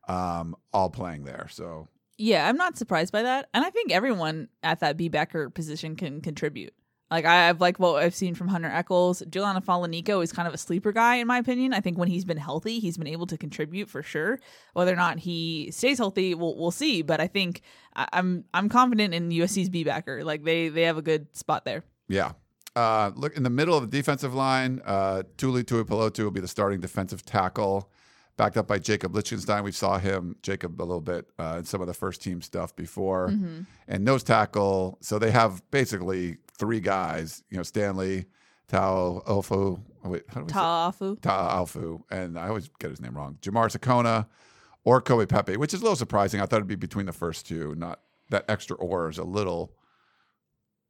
um, 0.08 0.56
all 0.74 0.90
playing 0.90 1.24
there. 1.24 1.48
So 1.52 1.88
Yeah, 2.18 2.48
I'm 2.48 2.58
not 2.58 2.78
surprised 2.78 3.12
by 3.12 3.24
that. 3.24 3.50
And 3.54 3.64
I 3.64 3.70
think 3.70 3.92
everyone 3.92 4.50
at 4.64 4.80
that 4.82 4.98
B 4.98 5.10
backer 5.10 5.50
position 5.50 5.96
can 5.96 6.22
contribute. 6.22 6.74
Like 7.12 7.26
I, 7.26 7.50
I've 7.50 7.60
like 7.60 7.78
what 7.78 8.02
I've 8.02 8.16
seen 8.16 8.36
from 8.36 8.48
Hunter 8.48 8.70
Echols. 8.70 9.22
Juliano 9.30 9.60
Falaniko 9.60 10.24
is 10.24 10.32
kind 10.32 10.48
of 10.48 10.54
a 10.54 10.58
sleeper 10.58 10.94
guy 10.94 11.16
in 11.16 11.28
my 11.28 11.40
opinion. 11.40 11.74
I 11.74 11.82
think 11.82 11.98
when 11.98 12.08
he's 12.08 12.24
been 12.24 12.38
healthy, 12.38 12.80
he's 12.80 12.98
been 12.98 13.08
able 13.08 13.28
to 13.28 13.38
contribute 13.38 13.90
for 13.90 14.02
sure. 14.02 14.40
Whether 14.74 14.94
or 14.94 14.96
not 14.96 15.20
he 15.20 15.72
stays 15.72 15.98
healthy, 15.98 16.34
we'll 16.34 16.56
we'll 16.58 16.72
see. 16.72 17.02
But 17.02 17.20
I 17.20 17.28
think 17.28 17.62
I, 17.98 18.08
I'm 18.14 18.46
I'm 18.54 18.70
confident 18.70 19.14
in 19.14 19.30
USC's 19.30 19.68
B 19.68 19.84
backer. 19.84 20.24
Like 20.24 20.46
they 20.46 20.70
they 20.70 20.84
have 20.84 20.98
a 20.98 21.02
good 21.02 21.36
spot 21.36 21.66
there. 21.66 21.84
yeah. 22.08 22.32
Uh, 22.74 23.12
look 23.16 23.36
in 23.36 23.44
the 23.44 23.50
middle 23.50 23.76
of 23.76 23.82
the 23.82 23.98
defensive 23.98 24.34
line. 24.34 24.82
Uh, 24.86 25.24
Tuli 25.36 25.62
Tuipulotu 25.62 26.24
will 26.24 26.32
be 26.32 26.40
the 26.40 26.48
starting 26.48 26.80
defensive 26.80 27.26
tackle. 27.26 27.92
Backed 28.42 28.58
up 28.58 28.68
by 28.68 28.80
Jacob 28.80 29.14
Lichtenstein. 29.14 29.64
We 29.64 29.72
saw 29.72 30.00
him, 30.00 30.36
Jacob, 30.42 30.82
a 30.82 30.84
little 30.84 31.00
bit 31.00 31.30
uh, 31.38 31.58
in 31.60 31.66
some 31.66 31.80
of 31.80 31.86
the 31.86 31.94
first 31.94 32.24
team 32.24 32.42
stuff 32.42 32.76
before. 32.76 33.28
Mm-hmm. 33.28 33.62
And 33.88 34.04
nose 34.04 34.24
tackle. 34.24 34.98
So 35.02 35.20
they 35.20 35.30
have 35.30 35.62
basically 35.70 36.38
three 36.58 36.80
guys, 36.80 37.44
you 37.52 37.58
know, 37.58 37.62
Stanley, 37.64 38.26
Tao 38.68 39.22
Alfu. 39.28 39.80
Oh, 40.04 40.10
wait, 40.10 40.24
how 40.30 40.42
do 40.42 40.46
we 40.46 40.50
say 40.50 40.54
Ta'afu. 40.58 41.20
Ta'a 41.20 41.52
Alfu, 41.56 42.02
and 42.10 42.40
I 42.40 42.48
always 42.48 42.68
get 42.80 42.90
his 42.90 43.00
name 43.00 43.16
wrong. 43.16 43.38
Jamar 43.44 43.70
Sekona 43.70 44.26
or 44.84 45.02
Kobe 45.02 45.28
Pepe, 45.28 45.58
which 45.58 45.76
is 45.76 45.82
a 45.82 45.84
little 45.84 45.96
surprising. 45.96 46.42
I 46.42 46.48
thought 46.48 46.56
it'd 46.56 46.68
be 46.68 46.74
between 46.74 47.06
the 47.06 47.14
first 47.14 47.48
two. 47.48 47.76
Not 47.76 48.00
that 48.32 48.46
extra 48.50 48.76
or 48.78 49.08
is 49.10 49.20
a 49.20 49.24
little, 49.24 49.76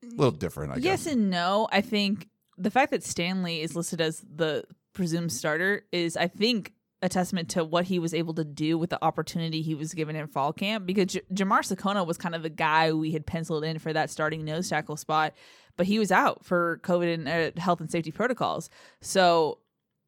little 0.01 0.31
different. 0.31 0.71
I 0.71 0.75
Yes 0.77 1.03
guess. 1.03 1.13
and 1.13 1.29
no. 1.29 1.67
I 1.69 1.81
think 1.81 2.29
the 2.57 2.71
fact 2.71 2.91
that 2.91 3.03
Stanley 3.03 3.59
is 3.61 3.75
listed 3.75 3.99
as 3.99 4.21
the 4.21 4.63
presumed 4.93 5.33
starter 5.33 5.83
is, 5.91 6.15
I 6.15 6.27
think, 6.29 6.71
a 7.01 7.09
testament 7.09 7.49
to 7.49 7.63
what 7.63 7.85
he 7.85 7.99
was 7.99 8.13
able 8.13 8.33
to 8.35 8.43
do 8.43 8.77
with 8.77 8.89
the 8.89 9.03
opportunity 9.03 9.61
he 9.61 9.73
was 9.73 9.93
given 9.93 10.15
in 10.15 10.27
fall 10.27 10.53
camp. 10.53 10.85
Because 10.85 11.07
J- 11.07 11.21
Jamar 11.33 11.61
Sekona 11.61 12.05
was 12.05 12.17
kind 12.17 12.35
of 12.35 12.43
the 12.43 12.49
guy 12.49 12.91
we 12.91 13.11
had 13.11 13.25
penciled 13.25 13.63
in 13.63 13.79
for 13.79 13.91
that 13.91 14.09
starting 14.09 14.45
nose 14.45 14.69
tackle 14.69 14.97
spot, 14.97 15.33
but 15.77 15.87
he 15.87 15.99
was 15.99 16.11
out 16.11 16.45
for 16.45 16.79
COVID 16.83 17.13
and 17.13 17.27
uh, 17.27 17.59
health 17.59 17.79
and 17.79 17.89
safety 17.89 18.11
protocols. 18.11 18.69
So 19.01 19.59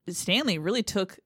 Stanley 0.08 0.58
really 0.58 0.84
took 0.84 1.18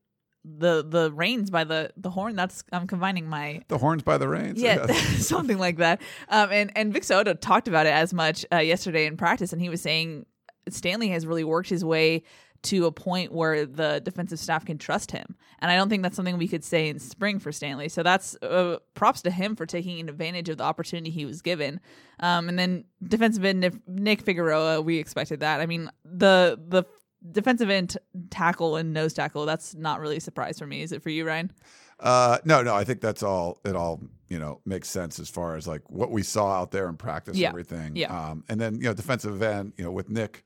the 0.45 0.86
the 0.88 1.12
reins 1.12 1.49
by 1.49 1.65
the 1.65 1.91
the 1.97 2.10
horn. 2.10 2.36
That's 2.36 2.63
I'm 2.71 2.88
combining 2.88 3.27
my 3.27 3.63
the 3.67 3.77
horns 3.77 4.03
by 4.03 4.17
the 4.17 4.30
reins. 4.30 4.62
Yeah, 4.62 4.86
something 5.17 5.58
like 5.58 5.77
that. 5.77 6.01
Um, 6.30 6.49
and 6.51 6.71
and 6.75 6.93
Vic 6.93 7.03
So'oto 7.03 7.39
talked 7.39 7.67
about 7.67 7.86
it 7.86 7.93
as 7.93 8.13
much 8.13 8.45
uh, 8.53 8.58
yesterday 8.58 9.06
in 9.06 9.17
practice, 9.17 9.51
and 9.51 9.62
he 9.62 9.67
was 9.67 9.82
saying 9.82 10.25
Stanley 10.69 11.10
has 11.10 11.25
really 11.25 11.43
worked 11.43 11.69
his 11.69 11.84
way 11.84 12.23
to 12.63 12.86
a 12.86 12.91
point 12.91 13.32
where 13.32 13.65
the 13.65 14.02
defensive 14.04 14.39
staff 14.39 14.65
can 14.65 14.78
trust 14.78 15.12
him, 15.12 15.36
and 15.60 15.72
I 15.72 15.76
don't 15.76 15.89
think 15.89 16.04
that's 16.04 16.15
something 16.15 16.38
we 16.38 16.48
could 16.48 16.63
say 16.63 16.89
in 16.89 17.00
spring 17.00 17.39
for 17.39 17.52
Stanley. 17.52 17.89
So 17.89 18.04
that's 18.04 18.36
uh, 18.41 18.78
props 18.96 19.22
to 19.24 19.32
him 19.32 19.56
for 19.56 19.65
taking 19.65 20.08
advantage 20.10 20.50
of 20.50 20.58
the 20.58 20.63
opportunity 20.63 21.10
he 21.10 21.26
was 21.26 21.41
given. 21.41 21.80
Um, 22.20 22.50
and 22.50 22.58
then 22.58 22.86
defensive 23.04 23.46
end 23.46 23.80
Nick- 23.88 24.22
Figueroa, 24.22 24.82
we 24.82 24.98
expected 24.98 25.39
that. 25.41 25.62
I 25.62 25.65
mean 25.65 25.89
the 26.04 26.60
the 26.67 26.84
defensive 27.32 27.70
end 27.70 27.89
t- 27.91 28.00
tackle 28.30 28.76
and 28.76 28.93
nose 28.93 29.12
tackle 29.12 29.46
that's 29.48 29.74
not 29.74 30.00
really 30.00 30.17
a 30.17 30.22
surprise 30.22 30.60
for 30.60 30.67
me 30.67 30.84
is 30.84 30.91
it 30.91 31.02
for 31.02 31.10
you 31.10 31.26
ryan 31.26 31.52
Uh, 32.00 32.38
no, 32.46 32.62
no, 32.62 32.76
I 32.76 32.84
think 32.84 33.02
that's 33.02 33.24
all. 33.24 33.60
It 33.65 33.76
all 33.76 34.00
you 34.30 34.38
know 34.38 34.62
makes 34.65 34.88
sense 34.88 35.20
as 35.20 35.28
far 35.30 35.56
as 35.56 35.67
like 35.67 35.82
what 35.89 36.12
we 36.12 36.22
saw 36.22 36.52
out 36.62 36.70
there 36.72 36.88
in 36.89 36.96
practice, 36.96 37.32
and 37.34 37.39
Yeah. 37.41 37.50
everything. 37.50 37.96
Yeah. 37.96 38.15
Um, 38.15 38.43
and 38.50 38.62
then 38.62 38.76
you 38.76 38.82
know 38.84 38.93
defensive 38.93 39.41
end, 39.41 39.74
you 39.78 39.84
know 39.84 39.91
with 39.91 40.10
Nick 40.10 40.43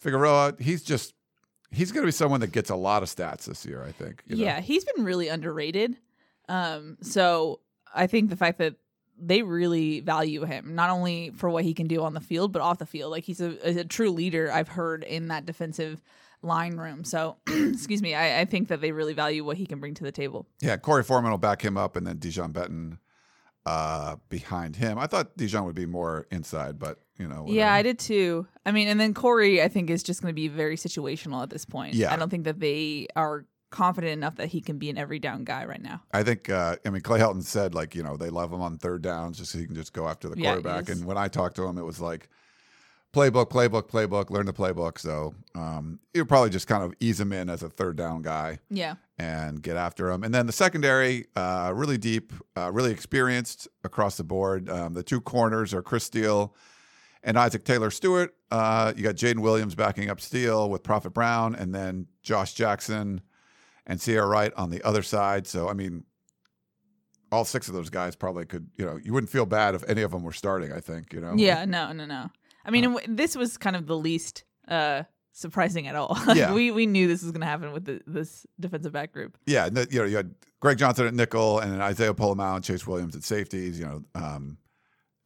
Figueroa, 0.00 0.54
he's 0.58 0.82
just 0.82 1.14
he's 1.70 1.92
going 1.92 2.02
to 2.02 2.08
be 2.08 2.12
someone 2.12 2.40
that 2.40 2.52
gets 2.52 2.70
a 2.70 2.76
lot 2.76 3.02
of 3.02 3.08
stats 3.08 3.44
this 3.44 3.64
year. 3.64 3.82
I 3.82 3.92
think. 3.92 4.22
you 4.26 4.36
know? 4.36 4.44
Yeah, 4.44 4.60
he's 4.60 4.84
been 4.84 5.04
really 5.04 5.28
underrated. 5.28 5.96
Um, 6.48 6.98
so 7.02 7.60
I 7.94 8.06
think 8.06 8.30
the 8.30 8.36
fact 8.36 8.58
that 8.58 8.76
they 9.20 9.42
really 9.42 10.00
value 10.00 10.44
him, 10.44 10.74
not 10.74 10.90
only 10.90 11.30
for 11.30 11.50
what 11.50 11.64
he 11.64 11.74
can 11.74 11.86
do 11.86 12.02
on 12.02 12.14
the 12.14 12.20
field, 12.20 12.52
but 12.52 12.62
off 12.62 12.78
the 12.78 12.86
field. 12.86 13.10
Like 13.10 13.24
he's 13.24 13.40
a, 13.40 13.80
a 13.80 13.84
true 13.84 14.10
leader, 14.10 14.50
I've 14.52 14.68
heard 14.68 15.02
in 15.02 15.28
that 15.28 15.44
defensive 15.44 16.00
line 16.42 16.76
room. 16.76 17.04
So, 17.04 17.36
excuse 17.48 18.00
me, 18.00 18.14
I, 18.14 18.40
I 18.40 18.44
think 18.44 18.68
that 18.68 18.80
they 18.80 18.92
really 18.92 19.14
value 19.14 19.44
what 19.44 19.56
he 19.56 19.66
can 19.66 19.80
bring 19.80 19.94
to 19.94 20.04
the 20.04 20.12
table. 20.12 20.46
Yeah, 20.60 20.76
Korey 20.76 21.04
Foreman 21.04 21.30
will 21.30 21.38
back 21.38 21.62
him 21.62 21.76
up, 21.76 21.96
and 21.96 22.06
then 22.06 22.18
De'Jon 22.18 22.52
Benton 22.52 22.98
uh, 23.66 24.16
behind 24.28 24.76
him. 24.76 24.98
I 24.98 25.06
thought 25.06 25.36
Dijon 25.36 25.64
would 25.64 25.74
be 25.74 25.86
more 25.86 26.26
inside, 26.30 26.78
but 26.78 27.00
you 27.18 27.28
know. 27.28 27.44
Yeah. 27.48 27.72
I 27.72 27.82
did 27.82 27.98
too. 27.98 28.46
I 28.64 28.72
mean, 28.72 28.88
and 28.88 28.98
then 29.00 29.14
Korey, 29.14 29.62
I 29.62 29.68
think, 29.68 29.90
is 29.90 30.02
just 30.02 30.22
going 30.22 30.30
to 30.30 30.34
be 30.36 30.48
very 30.48 30.76
situational 30.76 31.42
at 31.42 31.50
this 31.50 31.64
point. 31.64 31.94
Yeah. 31.94 32.12
I 32.12 32.16
don't 32.16 32.28
think 32.30 32.44
that 32.44 32.60
they 32.60 33.06
are 33.16 33.44
confident 33.70 34.12
enough 34.14 34.36
that 34.36 34.46
he 34.48 34.60
can 34.62 34.78
be 34.78 34.88
an 34.88 34.96
every 34.96 35.18
down 35.18 35.44
guy 35.44 35.64
right 35.66 35.82
now. 35.82 36.02
I 36.12 36.22
think. 36.22 36.48
Uh, 36.48 36.76
I 36.86 36.90
mean, 36.90 37.02
Clay 37.02 37.18
Helton 37.20 37.42
said 37.42 37.74
like 37.74 37.94
you 37.94 38.02
know 38.02 38.16
they 38.16 38.30
love 38.30 38.52
him 38.52 38.60
on 38.62 38.78
third 38.78 39.02
downs 39.02 39.38
just 39.38 39.52
so 39.52 39.58
he 39.58 39.66
can 39.66 39.74
just 39.74 39.92
go 39.92 40.08
after 40.08 40.28
the 40.28 40.38
Yeah, 40.40 40.52
quarterback. 40.54 40.88
And 40.88 41.04
when 41.04 41.18
I 41.18 41.28
talked 41.28 41.56
to 41.56 41.64
him, 41.64 41.76
it 41.76 41.82
was 41.84 42.00
like 42.00 42.28
playbook, 43.12 43.50
playbook, 43.50 43.88
playbook. 43.90 44.30
Learn 44.30 44.46
the 44.46 44.52
playbook. 44.52 44.98
So 44.98 45.34
um, 45.54 45.98
you 46.14 46.20
would 46.22 46.28
probably 46.28 46.50
just 46.50 46.66
kind 46.66 46.82
of 46.82 46.94
ease 47.00 47.18
him 47.20 47.32
in 47.32 47.48
as 47.50 47.62
a 47.62 47.68
third 47.70 47.96
down 47.96 48.22
guy 48.22 48.58
Yeah. 48.70 48.94
and 49.18 49.62
get 49.62 49.76
after 49.76 50.10
him. 50.10 50.22
And 50.24 50.34
then 50.34 50.46
the 50.46 50.52
secondary, 50.52 51.26
uh, 51.34 51.72
really 51.74 51.96
deep, 51.98 52.32
uh, 52.56 52.70
really 52.72 52.90
experienced 52.92 53.66
across 53.82 54.18
the 54.18 54.24
board. 54.24 54.68
Um, 54.68 54.92
the 54.92 55.02
two 55.02 55.20
corners 55.22 55.72
are 55.72 55.82
Chris 55.82 56.04
Steele 56.04 56.54
and 57.22 57.38
Isaac 57.38 57.64
Taylor-Stuart. 57.64 58.34
Uh, 58.50 58.92
you 58.96 59.02
got 59.02 59.14
Jayden 59.16 59.40
Williams 59.40 59.74
backing 59.74 60.10
up 60.10 60.20
Steele 60.20 60.68
with 60.70 60.82
Prophet 60.82 61.10
Brown, 61.10 61.54
and 61.54 61.74
then 61.74 62.06
Josh 62.22 62.54
Jackson 62.54 63.20
and 63.86 63.98
Ceyair 64.00 64.28
Wright 64.28 64.52
on 64.56 64.70
the 64.70 64.82
other 64.82 65.02
side. 65.02 65.46
So, 65.46 65.68
I 65.68 65.72
mean, 65.72 66.04
all 67.30 67.44
six 67.44 67.68
of 67.68 67.74
those 67.74 67.90
guys 67.90 68.16
probably 68.16 68.46
could, 68.46 68.68
you 68.76 68.84
know, 68.86 68.98
you 69.02 69.12
wouldn't 69.12 69.30
feel 69.30 69.46
bad 69.46 69.74
if 69.74 69.84
any 69.88 70.02
of 70.02 70.10
them 70.12 70.22
were 70.22 70.32
starting, 70.32 70.72
I 70.72 70.80
think, 70.80 71.12
you 71.12 71.20
know? 71.20 71.34
Yeah, 71.36 71.64
no, 71.66 71.92
no, 71.92 72.06
no. 72.06 72.30
I 72.64 72.70
mean, 72.70 72.84
w- 72.84 73.06
this 73.08 73.36
was 73.36 73.58
kind 73.58 73.76
of 73.76 73.86
the 73.86 73.96
least 73.96 74.44
uh, 74.66 75.02
surprising 75.32 75.86
at 75.88 75.94
all. 75.94 76.16
Like, 76.26 76.36
Yeah. 76.38 76.52
we 76.52 76.70
we 76.70 76.86
knew 76.86 77.06
this 77.08 77.22
was 77.22 77.32
going 77.32 77.40
to 77.42 77.46
happen 77.46 77.72
with 77.72 77.84
the, 77.84 78.00
this 78.06 78.46
defensive 78.58 78.92
back 78.92 79.12
group. 79.12 79.36
Yeah, 79.46 79.66
you 79.90 79.98
know, 80.00 80.04
you 80.04 80.16
had 80.16 80.34
Greg 80.60 80.78
Johnson 80.78 81.06
at 81.06 81.14
nickel, 81.14 81.58
and 81.60 81.72
then 81.72 81.80
Isaiah 81.80 82.14
Pola-Mao 82.14 82.56
and 82.56 82.64
Chase 82.64 82.86
Williams 82.86 83.14
at 83.14 83.24
safeties. 83.24 83.78
You 83.78 83.86
know, 83.86 84.02
um, 84.14 84.58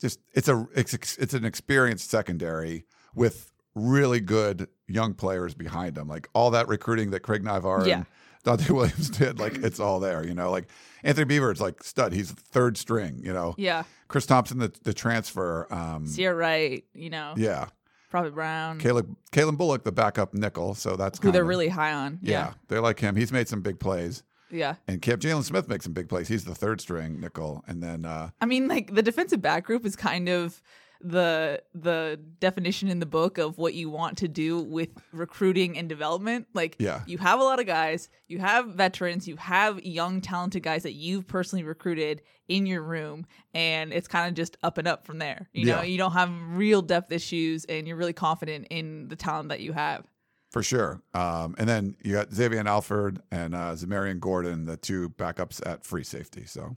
just 0.03 0.21
it's 0.35 0.49
a 0.49 0.67
it's 0.75 0.93
it's 1.17 1.33
an 1.33 1.47
experienced 1.47 2.11
secondary 2.11 2.85
with 3.15 3.51
really 3.75 4.21
good 4.21 4.69
young 4.87 5.15
players 5.15 5.55
behind 5.55 5.95
them. 5.95 6.07
Like 6.09 6.29
all 6.35 6.51
that 6.51 6.69
recruiting 6.69 7.11
that 7.13 7.21
Craig 7.21 7.43
Naivar 7.43 7.87
Yeah. 7.87 7.97
and 7.97 8.07
Donte 8.45 8.69
Williams 8.77 9.09
did, 9.09 9.39
like 9.39 9.55
it's 9.63 9.81
all 9.81 9.99
there. 10.01 10.27
You 10.27 10.35
know, 10.35 10.51
like 10.51 10.69
Anthony 11.03 11.25
Beaver 11.25 11.51
is 11.53 11.61
like 11.63 11.83
stud. 11.83 12.13
He's 12.13 12.33
third 12.33 12.77
string. 12.77 13.21
You 13.25 13.33
know, 13.33 13.55
Yeah, 13.57 13.85
Chris 14.09 14.27
Thompson 14.27 14.59
the 14.59 14.71
the 14.83 14.93
transfer. 14.93 15.67
Um, 15.73 16.05
Ceyair 16.07 16.37
Wright, 16.37 16.85
you 16.93 17.09
know, 17.09 17.33
yeah, 17.37 17.69
Probably 18.11 18.31
Brown, 18.31 18.79
Calen 18.79 19.17
Calen 19.31 19.57
Bullock 19.57 19.85
the 19.85 19.93
backup 19.93 20.35
nickel. 20.35 20.75
So 20.75 20.97
that's 20.97 21.19
who 21.23 21.31
they're 21.33 21.45
really 21.45 21.69
high 21.69 21.93
on. 21.95 22.19
yeah, 22.21 22.53
they 22.69 22.79
like 22.79 23.01
him. 23.01 23.17
He's 23.17 23.33
made 23.33 23.49
some 23.49 23.63
big 23.63 23.79
plays. 23.81 24.23
Yeah. 24.53 24.75
And 24.87 25.01
Camp 25.03 25.21
Jaylin 25.23 25.43
Smith 25.43 25.67
makes 25.69 25.85
some 25.85 25.93
big 25.95 26.09
plays. 26.09 26.29
He's 26.29 26.45
the 26.45 26.55
third 26.55 26.81
string 26.81 27.19
nickel, 27.21 27.65
and 27.67 27.83
then 27.83 28.05
uh, 28.05 28.31
I 28.41 28.47
mean, 28.47 28.69
like 28.69 28.95
the 28.95 29.03
defensive 29.03 29.41
back 29.43 29.65
group 29.65 29.85
is 29.87 29.97
kind 29.97 30.29
of 30.29 30.61
the 31.05 31.61
the 31.75 32.21
definition 32.39 32.89
in 32.89 33.01
the 33.01 33.07
book 33.07 33.37
of 33.39 33.59
what 33.59 33.75
you 33.75 33.91
want 33.91 34.19
to 34.19 34.29
do 34.29 34.61
with 34.61 34.91
recruiting 35.13 35.77
and 35.77 35.89
development. 35.89 36.47
Like, 36.55 36.77
Yeah. 36.79 37.01
you 37.07 37.19
have 37.19 37.41
a 37.41 37.43
lot 37.43 37.59
of 37.59 37.67
guys, 37.67 38.09
you 38.29 38.39
have 38.39 38.67
veterans, 38.75 39.27
you 39.27 39.37
have 39.37 39.83
young, 39.83 40.21
talented 40.21 40.63
guys 40.63 40.85
that 40.85 40.93
you've 40.93 41.27
personally 41.27 41.65
recruited 41.65 42.23
in 42.47 42.67
your 42.67 42.83
room, 42.83 43.27
and 43.55 43.93
it's 43.93 44.07
kind 44.07 44.29
of 44.29 44.35
just 44.35 44.57
up 44.63 44.79
and 44.79 44.87
up 44.87 45.05
from 45.05 45.19
there. 45.19 45.49
You 45.53 45.67
know, 45.67 45.83
you 45.83 45.99
don't 45.99 46.13
have 46.13 46.31
real 46.51 46.83
depth 46.83 47.11
issues, 47.11 47.65
and 47.65 47.89
you're 47.89 47.97
really 47.97 48.13
confident 48.13 48.67
in 48.71 49.09
the 49.09 49.17
talent 49.17 49.49
that 49.49 49.61
you 49.61 49.73
have. 49.73 50.05
For 50.53 50.63
sure. 50.63 51.01
Um, 51.15 51.55
and 51.57 51.67
then 51.67 51.97
you 52.03 52.13
got 52.13 52.29
Xavion 52.29 52.67
Alford 52.67 53.23
and 53.31 53.55
uh, 53.55 53.73
Zamarian 53.73 54.21
Gordon, 54.21 54.67
the 54.67 54.77
two 54.77 55.09
backups 55.09 55.67
at 55.67 55.83
free 55.83 56.05
safety. 56.05 56.45
So, 56.45 56.77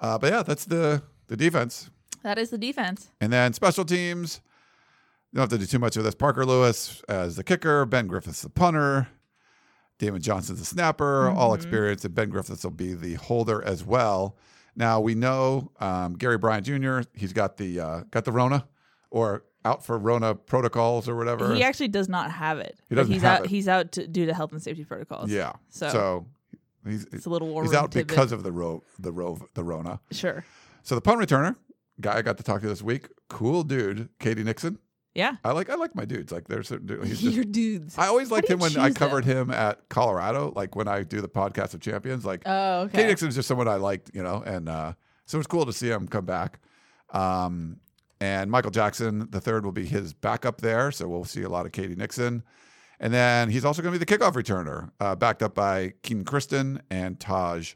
uh, 0.00 0.16
but 0.16 0.32
yeah, 0.32 0.42
that's 0.42 0.64
the 0.64 1.02
the 1.26 1.36
defense. 1.36 1.90
That 2.22 2.38
is 2.38 2.48
the 2.48 2.56
defense. 2.56 3.10
And 3.20 3.30
then 3.30 3.52
special 3.52 3.84
teams. 3.84 4.40
You 5.30 5.36
don't 5.38 5.50
have 5.50 5.58
to 5.60 5.64
do 5.64 5.70
too 5.70 5.78
much 5.78 5.98
of 5.98 6.04
this. 6.04 6.14
Parker 6.14 6.46
Lewis 6.46 7.02
as 7.06 7.36
the 7.36 7.44
kicker, 7.44 7.84
Ben 7.84 8.06
Griffiths 8.06 8.40
the 8.40 8.48
punter, 8.48 9.08
Damon 9.98 10.22
Johnson's 10.22 10.60
the 10.60 10.64
snapper, 10.64 11.28
all 11.28 11.52
experienced, 11.52 12.04
and 12.06 12.14
Ben 12.14 12.30
Griffiths 12.30 12.64
will 12.64 12.70
be 12.70 12.94
the 12.94 13.14
holder 13.14 13.62
as 13.62 13.84
well. 13.84 14.36
Now 14.74 15.00
we 15.00 15.14
know 15.14 15.70
um, 15.80 16.14
Gary 16.14 16.38
Bryant 16.38 16.64
Jr. 16.64 17.00
He's 17.12 17.34
got 17.34 17.58
the 17.58 17.78
uh, 17.78 18.00
got 18.10 18.24
the 18.24 18.32
Rona, 18.32 18.66
or 19.10 19.44
out 19.64 19.84
for 19.84 19.98
Rona 19.98 20.34
protocols 20.34 21.08
or 21.08 21.16
whatever. 21.16 21.54
He 21.54 21.62
actually 21.62 21.88
does 21.88 22.08
not 22.08 22.30
have 22.30 22.58
it. 22.58 22.76
He 22.88 22.94
doesn't 22.94 23.12
he's 23.12 23.22
have 23.22 23.40
out. 23.40 23.44
it. 23.46 23.50
He's 23.50 23.68
out 23.68 23.92
to, 23.92 24.06
due 24.06 24.26
to 24.26 24.34
health 24.34 24.52
and 24.52 24.62
safety 24.62 24.84
protocols. 24.84 25.30
yeah. 25.30 25.52
So- 25.70 25.88
So, 25.88 26.26
he's 26.86 27.04
it's 27.12 27.26
a 27.26 27.30
little 27.30 27.48
war 27.48 27.62
he's 27.64 27.72
out 27.74 27.90
tidbit. 27.92 28.08
because 28.08 28.30
of 28.32 28.42
the 28.42 28.52
ro 28.52 28.82
the 28.98 29.10
ro 29.12 29.38
the 29.54 29.64
Rona. 29.64 30.00
Sure. 30.12 30.44
So 30.82 30.94
the 30.94 31.00
punt 31.00 31.20
returner 31.20 31.56
guy 32.00 32.18
I 32.18 32.22
got 32.22 32.36
to 32.38 32.42
talk 32.42 32.60
to 32.60 32.66
this 32.68 32.82
week, 32.82 33.08
cool 33.28 33.62
dude, 33.62 34.08
K.D. 34.18 34.42
Nixon. 34.42 34.78
Yeah. 35.14 35.36
I 35.44 35.52
like 35.52 35.70
I 35.70 35.76
like 35.76 35.94
my 35.94 36.04
dudes. 36.04 36.30
Like 36.32 36.48
there's 36.48 36.68
certain 36.68 36.86
dude- 36.86 37.06
he's 37.06 37.20
just 37.22 37.34
Your 37.34 37.44
dudes. 37.44 37.96
I 37.96 38.08
always 38.08 38.30
liked 38.30 38.50
him 38.50 38.58
when 38.58 38.76
I 38.76 38.90
covered 38.90 39.24
them? 39.24 39.48
him 39.48 39.50
at 39.54 39.88
Colorado, 39.88 40.52
like 40.56 40.74
when 40.76 40.88
I 40.88 41.04
do 41.04 41.20
the 41.22 41.28
podcast 41.28 41.72
of 41.72 41.80
champions. 41.80 42.24
Like 42.26 42.42
Oh, 42.44 42.80
okay. 42.82 42.98
K.D. 42.98 43.08
Nixon 43.08 43.28
is 43.28 43.34
just 43.36 43.48
someone 43.48 43.68
I 43.68 43.76
liked, 43.76 44.10
you 44.12 44.22
know, 44.22 44.42
and 44.44 44.68
uh, 44.68 44.92
so 45.24 45.38
it's 45.38 45.46
cool 45.46 45.64
to 45.66 45.72
see 45.72 45.88
him 45.88 46.06
come 46.08 46.26
back. 46.26 46.58
Um, 47.10 47.78
and 48.20 48.50
Michael 48.50 48.70
Jackson, 48.70 49.28
the 49.30 49.40
third, 49.40 49.64
will 49.64 49.72
be 49.72 49.86
his 49.86 50.12
backup 50.14 50.60
there, 50.60 50.90
so 50.92 51.08
we'll 51.08 51.24
see 51.24 51.42
a 51.42 51.48
lot 51.48 51.66
of 51.66 51.72
K.D. 51.72 51.94
Nixon. 51.96 52.42
And 53.00 53.12
then 53.12 53.50
he's 53.50 53.64
also 53.64 53.82
going 53.82 53.92
to 53.92 53.98
be 53.98 54.04
the 54.04 54.18
kickoff 54.18 54.32
returner, 54.34 54.90
uh, 55.00 55.14
backed 55.16 55.42
up 55.42 55.54
by 55.54 55.94
Kenan 56.02 56.24
Christon 56.24 56.80
and 56.90 57.18
Tahj 57.18 57.74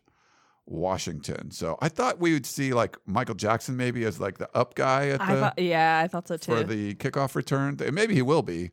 Washington. 0.67 1.51
So 1.51 1.77
I 1.81 1.89
thought 1.89 2.19
we 2.21 2.33
would 2.33 2.47
see 2.47 2.73
like 2.73 2.97
Michael 3.07 3.35
Jackson 3.35 3.77
maybe 3.77 4.05
as 4.05 4.21
like 4.21 4.39
the 4.39 4.49
up 4.57 4.75
guy 4.75 5.09
at 5.09 5.21
I 5.21 5.35
the 5.35 5.41
thought, 5.41 5.59
yeah, 5.59 6.01
I 6.05 6.09
thought 6.09 6.29
so 6.29 6.37
too. 6.37 6.53
for 6.57 6.63
the 6.63 6.95
kickoff 6.95 7.35
return. 7.35 7.77
Maybe 7.93 8.15
he 8.15 8.23
will 8.23 8.43
be. 8.43 8.71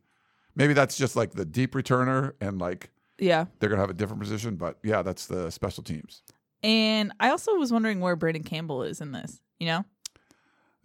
Maybe 0.55 0.73
that's 0.73 0.97
just 0.97 1.15
like 1.15 1.31
the 1.31 1.45
deep 1.45 1.73
returner 1.73 2.33
and 2.39 2.59
like 2.59 2.89
Yeah. 3.17 3.45
they're 3.59 3.69
going 3.69 3.77
to 3.77 3.81
have 3.83 3.89
a 3.89 3.93
different 3.93 4.21
position. 4.21 4.55
But 4.55 4.77
yeah, 4.83 5.01
that's 5.01 5.25
the 5.27 5.49
special 5.51 5.83
teams. 5.83 6.21
And 6.63 7.11
I 7.19 7.29
also 7.29 7.55
was 7.55 7.71
wondering 7.71 7.99
where 8.01 8.15
Brandon 8.15 8.43
Campbell 8.43 8.83
is 8.83 8.99
in 9.01 9.11
this, 9.11 9.39
you 9.59 9.67
know? 9.67 9.85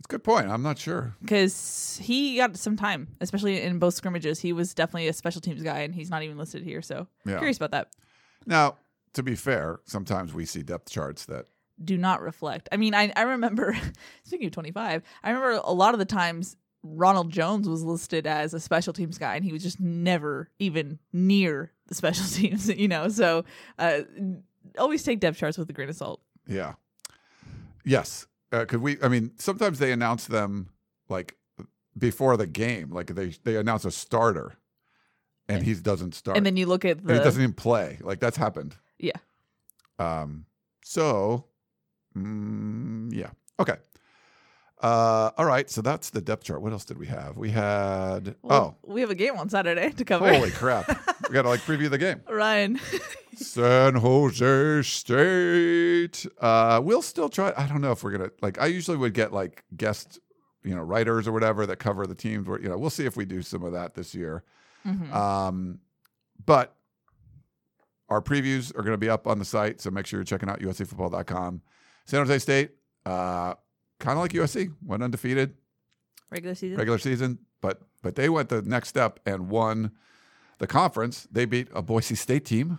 It's 0.01 0.07
a 0.07 0.09
good 0.09 0.25
point. 0.25 0.49
I'm 0.49 0.63
not 0.63 0.79
sure. 0.79 1.15
Because 1.21 2.01
he 2.03 2.37
got 2.37 2.57
some 2.57 2.75
time, 2.77 3.09
especially 3.21 3.61
in 3.63 3.79
both 3.79 3.95
scrimmages. 3.95 4.41
He 4.41 4.53
was 4.53 4.75
definitely 4.75 5.09
a 5.09 5.13
special 5.13 5.41
teams 5.41 5.63
guy, 5.63 5.81
and 5.81 5.95
he's 5.95 6.11
not 6.11 6.23
even 6.23 6.37
listed 6.39 6.63
here. 6.65 6.83
So 6.83 7.07
Yeah. 7.25 7.37
curious 7.39 7.59
about 7.59 7.71
that. 7.73 7.89
Now, 8.47 8.79
to 9.13 9.23
be 9.23 9.35
fair, 9.35 9.81
sometimes 9.85 10.33
we 10.33 10.47
see 10.47 10.63
depth 10.63 10.91
charts 10.91 11.27
that 11.27 11.47
Do 11.85 11.97
not 11.99 12.23
reflect. 12.23 12.69
I 12.73 12.77
mean, 12.79 12.95
I, 12.95 13.13
I 13.15 13.23
remember, 13.23 13.77
speaking 14.25 14.47
of 14.47 14.53
25, 14.53 15.03
I 15.23 15.31
remember 15.31 15.61
a 15.65 15.73
lot 15.73 15.95
of 15.95 15.99
the 15.99 16.07
times 16.07 16.57
Ronald 16.83 17.31
Jones 17.31 17.69
was 17.69 17.83
listed 17.85 18.27
as 18.27 18.55
a 18.55 18.61
special 18.61 18.95
teams 18.95 19.19
guy, 19.19 19.37
and 19.37 19.45
he 19.45 19.53
was 19.53 19.63
just 19.63 19.81
never 19.81 20.49
even 20.59 20.99
near 21.13 21.73
the 21.89 21.95
special 21.95 22.25
teams, 22.31 22.69
you 22.71 22.89
know? 22.89 23.09
So 23.09 23.45
uh, 23.79 24.01
always 24.79 25.03
take 25.03 25.21
depth 25.21 25.37
charts 25.37 25.59
with 25.59 25.69
a 25.69 25.75
grain 25.75 25.91
of 25.91 25.97
salt. 25.97 26.23
Yeah. 26.47 26.75
Yes. 27.85 28.27
Because 28.51 28.79
we, 28.79 28.99
I 29.03 29.09
mean, 29.09 29.33
sometimes 29.37 29.79
they 29.79 29.93
announce 29.93 30.27
them 30.27 30.71
like 31.09 31.37
before 31.97 32.37
the 32.37 32.47
game, 32.47 32.91
like 32.91 33.09
they 33.09 33.29
they 33.45 33.57
announce 33.57 33.85
a 33.85 33.91
starter, 33.91 34.55
and 35.49 35.63
he 35.63 35.75
doesn't 35.75 36.15
start, 36.15 36.37
And 36.37 36.47
then 36.47 36.57
you 36.57 36.67
look 36.67 36.85
at 36.85 36.99
And 36.99 37.11
he 37.11 37.19
doesn't 37.19 37.43
even 37.43 37.55
play. 37.55 37.99
Like 38.03 38.21
that's 38.21 38.37
happened. 38.37 38.77
Yeah. 38.99 39.13
Um. 39.99 40.47
So, 40.83 41.45
mm, 42.17 43.13
yeah. 43.13 43.31
Okay. 43.59 43.77
Uh. 44.83 45.31
All 45.37 45.45
right. 45.45 45.69
So 45.69 45.83
that's 45.83 46.11
the 46.11 46.21
depth 46.21 46.45
chart. 46.45 46.62
What 46.62 46.73
else 46.73 46.85
did 46.85 46.99
we 46.99 47.07
have? 47.07 47.37
We 47.37 47.51
had. 47.51 48.35
Well, 48.43 48.79
we 48.87 49.01
have 49.03 49.11
a 49.11 49.14
game 49.14 49.37
on 49.37 49.49
Saturday 49.49 49.90
to 49.90 50.03
oh, 50.03 50.07
cover. 50.07 50.33
holy 50.33 50.51
crap! 50.51 50.88
we 51.29 51.35
got 51.35 51.43
to 51.43 51.49
like 51.49 51.61
preview 51.61 51.90
the 51.90 51.99
game. 51.99 52.23
Ryan. 52.31 52.81
San 53.35 53.95
Jose 53.95 54.83
State. 54.83 56.27
Uh, 56.40 56.81
we'll 56.83 57.03
still 57.03 57.29
try. 57.29 57.53
I 57.57 57.66
don't 57.66 57.81
know 57.81 57.93
if 57.93 58.03
we're 58.03 58.12
gonna 58.12 58.31
like. 58.40 58.61
I 58.61 58.66
usually 58.66 58.97
would 58.97 59.14
get 59.14 59.33
like 59.33 59.64
guest, 59.77 60.19
you 60.64 60.75
know, 60.75 60.83
writers 60.83 61.29
or 61.29 61.33
whatever 61.33 61.66
that 61.66 61.77
cover 61.77 62.07
the 62.07 62.14
teams. 62.14 62.47
Where 62.49 62.61
you 62.61 62.69
know, 62.69 62.79
we'll 62.79 62.90
see 62.90 63.07
if 63.07 63.16
we 63.16 63.25
do 63.25 63.43
some 63.43 63.62
of 63.62 63.73
that 63.73 63.95
this 63.95 64.14
year. 64.14 64.45
Mhm. 64.87 65.12
Um, 65.12 65.81
but 66.45 66.75
our 68.09 68.21
previews 68.21 68.71
are 68.77 68.83
going 68.83 68.93
to 68.95 68.99
be 68.99 69.09
up 69.09 69.27
on 69.27 69.38
the 69.38 69.45
site, 69.45 69.81
so 69.81 69.90
make 69.90 70.07
sure 70.07 70.19
you're 70.19 70.25
checking 70.25 70.49
out 70.49 70.61
USCFootball.com. 70.61 71.62
San 72.07 72.21
Jose 72.21 72.38
State, 72.40 72.73
uh, 73.07 73.55
kind 74.01 74.19
of 74.19 74.23
like 74.23 74.33
USC, 74.33 74.73
went 74.85 75.03
undefeated 75.03 75.55
Regular 76.31 76.55
season. 76.55 76.77
regular 76.79 76.99
season, 76.99 77.39
but 77.61 77.83
but 78.03 78.17
they 78.17 78.29
went 78.29 78.49
the 78.49 78.63
next 78.63 78.89
step 78.89 79.21
and 79.27 79.49
won 79.49 79.93
the 80.59 80.67
conference. 80.67 81.27
They 81.31 81.45
beat 81.45 81.69
a 81.75 81.83
Boise 81.83 82.15
State 82.15 82.45
team 82.45 82.79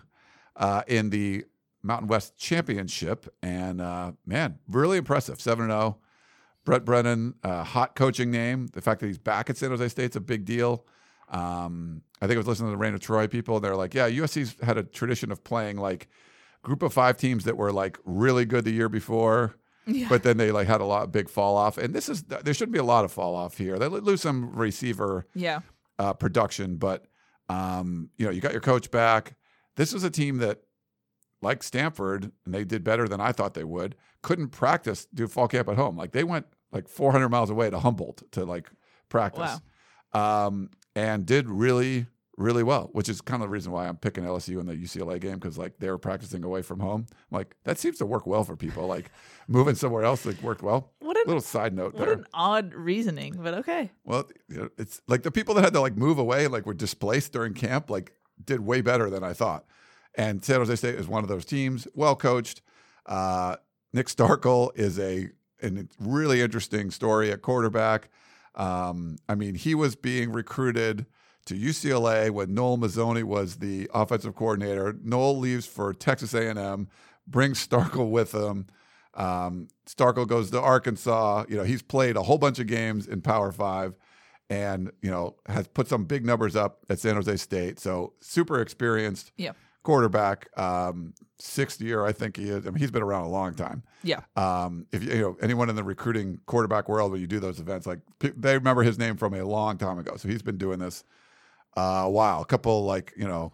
uh, 0.56 0.84
in 0.88 1.10
the 1.10 1.46
Mountain 1.84 2.08
West 2.08 2.38
Championship, 2.38 3.28
and 3.42 3.82
uh, 3.82 4.14
man, 4.26 4.60
really 4.68 4.98
impressive. 4.98 5.40
Seven 5.42 5.66
and 5.66 5.72
zero. 5.72 5.98
Brent 6.64 6.86
Brennan, 6.86 7.34
uh, 7.44 7.64
hot 7.64 7.96
coaching 7.96 8.30
name. 8.30 8.68
The 8.74 8.82
fact 8.82 9.02
that 9.02 9.08
he's 9.08 9.18
back 9.18 9.50
at 9.50 9.58
San 9.58 9.72
Jose 9.72 9.88
State's 9.88 10.16
a 10.16 10.22
big 10.22 10.46
deal. 10.46 10.86
Um, 11.30 12.04
I 12.22 12.28
think 12.28 12.36
I 12.36 12.38
was 12.38 12.48
listening 12.48 12.68
to 12.68 12.72
the 12.72 12.78
Reign 12.78 12.94
of 12.94 13.00
Troy 13.00 13.26
people. 13.28 13.60
They're 13.60 13.76
like, 13.76 13.96
yeah, 13.96 14.08
USC's 14.10 14.56
had 14.62 14.78
a 14.78 14.84
tradition 14.84 15.32
of 15.32 15.44
playing 15.44 15.78
like 15.78 16.08
group 16.62 16.84
of 16.84 16.94
five 16.94 17.18
teams 17.18 17.46
that 17.46 17.58
were 17.58 17.72
like 17.72 17.98
really 18.06 18.46
good 18.46 18.64
the 18.64 18.72
year 18.72 18.90
before 18.90 19.56
Yeah. 19.88 20.08
but 20.10 20.24
then 20.24 20.38
they 20.38 20.52
like 20.52 20.68
had 20.68 20.82
a 20.82 20.86
lot 20.86 21.12
big 21.12 21.30
fall 21.30 21.58
off. 21.58 21.78
And 21.78 21.94
this 21.94 22.10
is 22.10 22.24
there 22.24 22.54
shouldn't 22.54 22.74
be 22.74 22.80
a 22.80 22.84
lot 22.84 23.06
of 23.06 23.12
fall 23.12 23.36
off 23.36 23.58
here. 23.58 23.80
They 23.80 23.88
lose 23.88 24.22
some 24.22 24.56
receiver 24.56 25.28
yeah. 25.34 25.62
uh, 25.98 26.14
production, 26.14 26.78
but 26.78 27.06
um, 27.50 28.10
you 28.18 28.26
know 28.26 28.32
you 28.32 28.42
got 28.42 28.52
your 28.52 28.62
coach 28.62 28.92
back. 28.92 29.36
This 29.76 29.94
was 29.94 30.04
a 30.04 30.10
team 30.10 30.38
that, 30.38 30.62
like 31.42 31.64
Stanford, 31.64 32.32
and 32.46 32.54
they 32.54 32.64
did 32.64 32.84
better 32.84 33.08
than 33.08 33.20
I 33.20 33.32
thought 33.32 33.54
they 33.54 33.64
would. 33.64 33.96
Couldn't 34.22 34.50
practice 34.50 35.08
do 35.14 35.28
fall 35.28 35.48
camp 35.48 35.68
at 35.70 35.76
home. 35.76 35.98
Like 35.98 36.12
they 36.12 36.24
went 36.24 36.46
like 36.72 36.88
400 36.88 37.30
miles 37.30 37.50
away 37.50 37.70
to 37.70 37.80
Humboldt 37.80 38.32
to 38.34 38.46
like 38.46 38.70
practice, 39.10 39.60
um, 40.14 40.70
and 40.96 41.26
did 41.26 41.50
really 41.50 42.06
really 42.42 42.64
well. 42.64 42.90
Which 42.94 43.08
is 43.10 43.22
kind 43.22 43.42
of 43.42 43.48
the 43.50 43.52
reason 43.54 43.72
why 43.72 43.88
I'm 43.88 43.98
picking 43.98 44.24
LSU 44.24 44.60
in 44.60 44.66
the 44.66 44.74
UCLA 44.76 45.20
game 45.20 45.36
because 45.36 45.58
like 45.58 45.80
they 45.80 45.90
were 45.90 45.98
practicing 45.98 46.44
away 46.44 46.62
from 46.62 46.80
home. 46.80 47.06
I'm 47.10 47.38
like 47.38 47.56
that 47.64 47.78
seems 47.80 47.98
to 48.00 48.06
work 48.06 48.26
well 48.28 48.44
for 48.44 48.56
people. 48.56 48.88
Like 48.88 49.12
moving 49.48 49.76
somewhere 49.76 50.04
else 50.04 50.26
like 50.26 50.42
worked 50.42 50.62
well. 50.64 50.92
What 51.00 51.18
a 51.18 51.24
Little 51.28 51.42
side 51.42 51.74
note 51.74 51.94
what 51.94 52.06
there. 52.06 52.14
an 52.14 52.26
odd 52.34 52.74
reasoning, 52.74 53.36
but 53.42 53.54
okay. 53.56 53.92
Well, 54.04 54.28
it's 54.78 55.02
like 55.08 55.24
the 55.24 55.32
people 55.32 55.54
that 55.56 55.64
had 55.64 55.74
to 55.74 55.82
like 55.82 55.96
move 55.96 56.18
away, 56.18 56.48
like 56.48 56.66
were 56.66 56.74
displaced 56.74 57.32
during 57.34 57.54
camp, 57.54 57.90
like 57.90 58.14
did 58.44 58.62
way 58.62 58.82
better 58.82 59.10
than 59.10 59.24
I 59.24 59.34
thought. 59.34 59.66
And 60.16 60.44
San 60.44 60.58
Jose 60.58 60.76
State 60.76 60.96
is 60.96 61.08
one 61.08 61.24
of 61.24 61.30
those 61.30 61.46
teams, 61.46 61.88
well 61.94 62.16
coached. 62.16 62.62
Uh, 63.06 63.58
Nick 63.94 64.08
Starkel 64.08 64.72
is 64.76 64.98
a 65.00 65.30
a 65.64 65.86
really 66.00 66.42
interesting 66.42 66.90
story 66.90 67.32
at 67.32 67.42
quarterback. 67.44 68.10
Um, 68.56 69.18
I 69.30 69.36
mean, 69.36 69.54
he 69.56 69.76
was 69.76 69.96
being 69.96 70.32
recruited 70.32 71.06
to 71.46 71.56
UCLA 71.56 72.30
when 72.30 72.54
Noel 72.54 72.78
Mazzone 72.78 73.24
was 73.24 73.58
the 73.58 73.90
offensive 73.94 74.36
coordinator. 74.36 74.96
Noel 75.04 75.38
leaves 75.38 75.66
for 75.66 75.94
Texas 75.94 76.34
A&M, 76.34 76.88
brings 77.28 77.66
Starkel 77.68 78.10
with 78.10 78.34
him. 78.34 78.68
Um, 79.14 79.68
Starkel 79.88 80.28
goes 80.28 80.52
to 80.52 80.62
Arkansas. 80.62 81.46
You 81.50 81.58
know, 81.58 81.64
he's 81.64 81.82
played 81.82 82.16
a 82.16 82.24
whole 82.24 82.38
bunch 82.38 82.60
of 82.60 82.68
games 82.68 83.08
in 83.08 83.22
Power 83.22 83.52
Five, 83.52 83.96
and 84.50 84.92
you 85.02 85.12
know 85.12 85.36
has 85.48 85.68
put 85.68 85.88
some 85.88 86.06
big 86.06 86.26
numbers 86.26 86.56
up 86.56 86.86
at 86.90 87.00
San 87.00 87.16
Jose 87.16 87.36
State. 87.38 87.80
So 87.80 88.14
super 88.22 88.62
experienced 88.62 89.32
Yeah. 89.38 89.52
quarterback. 89.84 90.48
Um, 90.58 91.14
sixth 91.40 91.82
year, 91.82 92.06
I 92.06 92.12
think 92.14 92.38
he 92.38 92.50
is. 92.50 92.66
I 92.66 92.70
mean, 92.70 92.78
he's 92.80 92.92
been 92.92 93.02
around 93.04 93.24
a 93.24 93.30
long 93.30 93.54
time. 93.56 93.84
Yeah. 94.04 94.22
Um, 94.36 94.86
if 94.94 95.04
you, 95.04 95.12
you 95.12 95.22
know 95.22 95.38
anyone 95.42 95.70
in 95.70 95.76
the 95.76 95.84
recruiting 95.84 96.40
quarterback 96.46 96.88
world, 96.88 97.12
when 97.12 97.20
you 97.20 97.28
do 97.28 97.40
those 97.42 97.60
events, 97.60 97.86
like 97.88 98.00
they 98.20 98.54
remember 98.58 98.84
his 98.84 98.98
name 98.98 99.18
from 99.18 99.34
a 99.34 99.44
long 99.44 99.78
time 99.78 100.00
ago. 100.00 100.16
So 100.18 100.30
he's 100.30 100.42
been 100.44 100.58
doing 100.58 100.80
this 100.80 101.04
uh, 101.78 102.08
a. 102.10 102.42
A 102.42 102.46
couple 102.46 102.84
like 102.86 103.14
you 103.16 103.28
know 103.28 103.54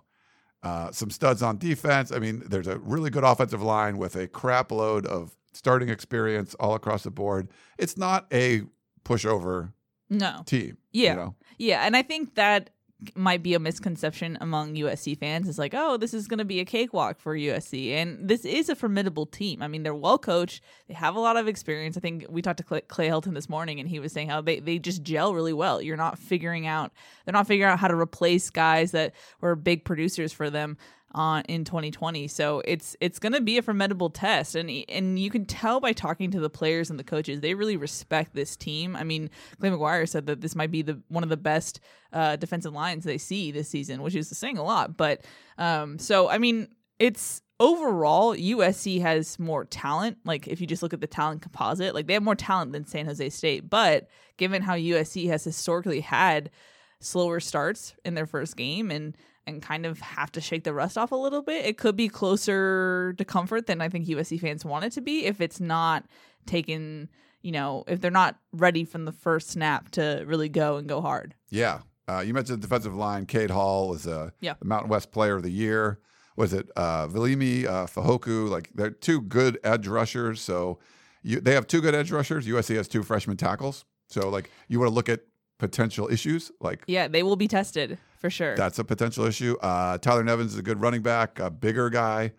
uh, 0.64 0.92
some 0.92 1.10
studs 1.10 1.42
on 1.42 1.58
defense. 1.58 2.12
I 2.12 2.20
mean, 2.20 2.44
there's 2.46 2.68
a 2.68 2.78
really 2.80 3.10
good 3.10 3.24
offensive 3.24 3.62
line 3.62 3.98
with 3.98 4.16
a 4.16 4.28
crap 4.28 4.72
load 4.72 5.06
of 5.06 5.36
starting 5.54 5.90
experience 5.90 6.54
all 6.60 6.76
across 6.76 7.04
the 7.04 7.12
board. 7.12 7.50
It's 7.78 7.98
not 7.98 8.28
a 8.34 8.62
pushover 9.04 9.74
No. 10.10 10.42
team. 10.46 10.78
Yeah. 10.92 11.12
You 11.12 11.16
know? 11.18 11.36
Yeah, 11.58 11.82
and 11.86 11.96
I 11.96 12.02
think 12.04 12.36
that 12.36 12.70
might 13.16 13.44
be 13.44 13.54
a 13.54 13.60
misconception 13.60 14.38
among 14.42 14.76
USC 14.76 15.18
fans. 15.18 15.48
It's 15.48 15.60
like, 15.60 15.74
oh, 15.76 15.98
this 15.98 16.14
is 16.14 16.28
going 16.28 16.40
to 16.40 16.46
be 16.46 16.60
a 16.60 16.66
cakewalk 16.66 17.20
for 17.20 17.36
USC, 17.36 17.92
and 17.92 18.28
this 18.28 18.44
is 18.44 18.70
a 18.70 18.76
formidable 18.76 19.28
team. 19.28 19.62
I 19.62 19.68
mean, 19.68 19.84
they're 19.84 19.94
well 19.94 20.18
coached. 20.18 20.64
They 20.88 20.96
have 20.96 21.16
a 21.16 21.20
lot 21.20 21.38
of 21.38 21.48
experience. 21.48 21.96
I 21.96 22.00
think 22.00 22.26
we 22.28 22.42
talked 22.42 22.58
to 22.58 22.82
Clay, 22.82 23.10
Helton 23.10 23.36
this 23.36 23.50
morning, 23.50 23.80
and 23.80 23.88
he 23.88 24.00
was 24.00 24.12
saying 24.12 24.30
how 24.30 24.42
they 24.42 24.60
they 24.60 24.80
just 24.80 25.04
gel 25.04 25.34
really 25.34 25.54
well. 25.54 25.82
You're 25.82 25.98
not 25.98 26.18
figuring 26.18 26.66
out 26.66 26.92
they're 27.26 27.34
not 27.34 27.48
figuring 27.48 27.72
out 27.72 27.80
how 27.80 27.88
to 27.88 27.96
replace 27.96 28.50
guys 28.50 28.92
that 28.92 29.14
were 29.42 29.56
big 29.56 29.86
producers 29.86 30.34
for 30.34 30.50
them 30.50 30.78
on 31.12 31.44
in 31.44 31.64
2020. 31.64 32.28
So 32.28 32.62
it's 32.66 32.96
it's 33.00 33.20
going 33.20 33.34
to 33.34 33.42
be 33.42 33.58
a 33.58 33.62
formidable 33.62 34.10
test, 34.10 34.56
and 34.56 34.70
and 34.90 35.20
you 35.20 35.30
can 35.30 35.46
tell 35.46 35.80
by 35.80 35.94
talking 35.94 36.32
to 36.32 36.40
the 36.40 36.50
players 36.50 36.90
and 36.90 37.00
the 37.00 37.04
coaches, 37.04 37.42
they 37.42 37.54
really 37.54 37.78
respect 37.78 38.34
this 38.34 38.56
team. 38.56 38.96
I 38.96 39.04
mean, 39.04 39.30
Clay 39.60 39.70
McGuire 39.70 40.08
said 40.08 40.28
that 40.28 40.42
this 40.42 40.56
might 40.56 40.72
be 40.72 40.82
the 40.82 41.02
one 41.08 41.24
of 41.24 41.30
the 41.30 41.38
best 41.38 41.80
uh, 42.14 42.36
defensive 42.36 42.74
lines 42.74 43.04
they 43.04 43.18
see 43.18 43.52
this 43.52 43.70
season, 43.70 44.02
which 44.02 44.16
is 44.16 44.30
saying 44.30 44.58
a 44.58 44.64
lot. 44.64 44.98
But 44.98 45.24
um, 45.58 46.00
so 46.00 46.30
I 46.30 46.38
mean, 46.38 46.68
it's 47.00 47.42
overall 47.60 48.36
USC 48.36 49.02
has 49.02 49.40
more 49.40 49.66
talent. 49.66 50.18
Like 50.26 50.48
if 50.48 50.62
you 50.62 50.68
just 50.68 50.84
look 50.84 50.94
at 50.94 51.02
the 51.02 51.08
talent 51.08 51.42
composite, 51.42 51.96
like 51.96 52.08
they 52.08 52.14
have 52.14 52.24
more 52.24 52.36
talent 52.36 52.74
than 52.74 52.86
San 52.86 53.06
Jose 53.06 53.30
State. 53.30 53.70
But 53.70 54.08
given 54.38 54.62
how 54.62 54.76
USC 54.76 55.28
has 55.30 55.44
historically 55.44 56.02
had 56.02 56.52
slower 57.00 57.40
starts 57.40 57.94
in 58.06 58.14
their 58.16 58.26
first 58.26 58.56
game 58.58 58.92
and 58.92 59.16
and 59.46 59.62
kind 59.62 59.86
of 59.86 60.00
have 60.02 60.30
to 60.34 60.42
shake 60.42 60.66
the 60.66 60.74
rust 60.74 60.98
off 60.98 61.14
a 61.14 61.16
little 61.16 61.42
bit, 61.42 61.66
it 61.66 61.78
could 61.78 61.96
be 61.96 62.10
closer 62.10 63.14
to 63.18 63.24
comfort 63.24 63.66
than 63.66 63.80
I 63.80 63.88
think 63.88 64.06
USC 64.08 64.42
fans 64.42 64.66
want 64.66 64.84
it 64.84 64.92
to 64.94 65.02
be 65.02 65.26
if 65.26 65.40
it's 65.40 65.62
not 65.62 66.04
taken, 66.46 67.08
you 67.42 67.54
know, 67.54 67.86
if 67.88 68.02
they're 68.02 68.12
not 68.12 68.38
ready 68.52 68.84
from 68.84 69.06
the 69.06 69.14
first 69.14 69.50
snap 69.50 69.90
to 69.92 70.24
really 70.28 70.50
go 70.50 70.76
and 70.76 70.90
go 70.90 71.00
hard. 71.00 71.34
Yeah. 71.50 71.80
Uh, 72.10 72.20
you 72.20 72.34
mentioned 72.34 72.62
the 72.62 72.68
defensive 72.68 72.94
line. 72.94 73.26
Cade 73.26 73.50
Hall 73.50 73.88
was 73.88 74.06
a 74.06 74.34
Yeah. 74.42 74.56
Mountain 74.64 74.90
West 74.90 75.14
Player 75.14 75.38
of 75.38 75.44
the 75.44 75.50
Year. 75.52 76.00
Was 76.36 76.52
it 76.52 76.70
uh, 76.76 77.08
Viliami, 77.08 77.66
uh, 77.66 77.86
Fehoko? 77.86 78.50
Like 78.50 78.70
they're 78.76 78.92
two 78.92 79.22
good 79.22 79.60
edge 79.64 79.88
rushers. 79.88 80.42
So 80.42 80.80
you, 81.24 81.40
they 81.40 81.54
have 81.54 81.68
two 81.68 81.80
good 81.80 81.96
edge 81.96 82.12
rushers. 82.12 82.46
USC 82.48 82.76
has 82.76 82.90
two 82.90 83.02
freshman 83.02 83.38
tackles. 83.38 83.86
So 84.10 84.28
like 84.30 84.50
you 84.68 84.80
want 84.80 84.90
to 84.90 84.94
look 84.94 85.08
at 85.08 85.22
potential 85.58 86.08
issues. 86.12 86.52
Like 86.60 86.84
Yeah, 86.88 87.08
they 87.08 87.24
will 87.24 87.36
be 87.36 87.48
tested 87.48 87.98
for 88.20 88.30
sure. 88.30 88.56
that's 88.56 88.80
a 88.80 88.84
potential 88.84 89.26
issue. 89.26 89.56
Uh, 89.62 89.98
Tyler 89.98 90.24
Nevins 90.24 90.54
is 90.54 90.60
a 90.60 90.64
good 90.64 90.82
running 90.82 91.02
back, 91.02 91.40
a 91.40 91.50
bigger 91.50 91.90
guy. 91.90 92.32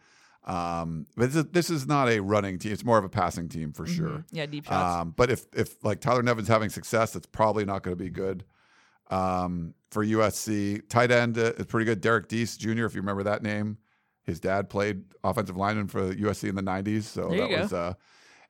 Um, 0.45 1.07
but 1.17 1.27
this 1.33 1.37
is, 1.37 1.45
this 1.53 1.71
is 1.71 1.87
not 1.87 2.09
a 2.09 2.21
running 2.21 2.59
team. 2.59 2.73
It's 2.73 2.85
more 2.85 2.97
of 2.97 3.05
a 3.05 3.09
passing 3.11 3.49
team 3.51 3.73
for 3.73 3.87
sure. 3.87 4.25
yeah, 4.33 4.47
deep 4.47 4.65
shots. 4.65 5.01
Um, 5.01 5.13
but 5.15 5.31
if 5.31 5.45
if 5.55 5.83
like 5.85 6.01
Tyler 6.01 6.23
Nevins 6.23 6.49
having 6.49 6.71
success, 6.71 7.13
that's 7.13 7.27
probably 7.27 7.65
not 7.67 7.83
going 7.83 7.97
to 7.97 8.03
be 8.03 8.11
good. 8.11 8.45
um, 9.11 9.75
for 9.91 10.05
USC. 10.05 10.87
Tight 10.89 11.11
end 11.11 11.39
uh, 11.39 11.53
is 11.57 11.67
pretty 11.67 11.87
good. 11.87 12.01
Derek 12.03 12.29
Deese 12.29 12.57
Jr., 12.59 12.85
if 12.85 12.95
you 12.95 13.01
remember 13.01 13.23
that 13.23 13.43
name. 13.43 13.79
His 14.25 14.39
dad 14.39 14.69
played 14.69 15.03
offensive 15.25 15.57
lineman 15.57 15.89
for 15.89 16.15
USC 16.15 16.49
in 16.51 16.55
the 16.55 16.63
90s. 16.63 17.05
So 17.05 17.31
that 17.31 17.49
go. 17.49 17.61
was, 17.63 17.73
uh, 17.73 17.95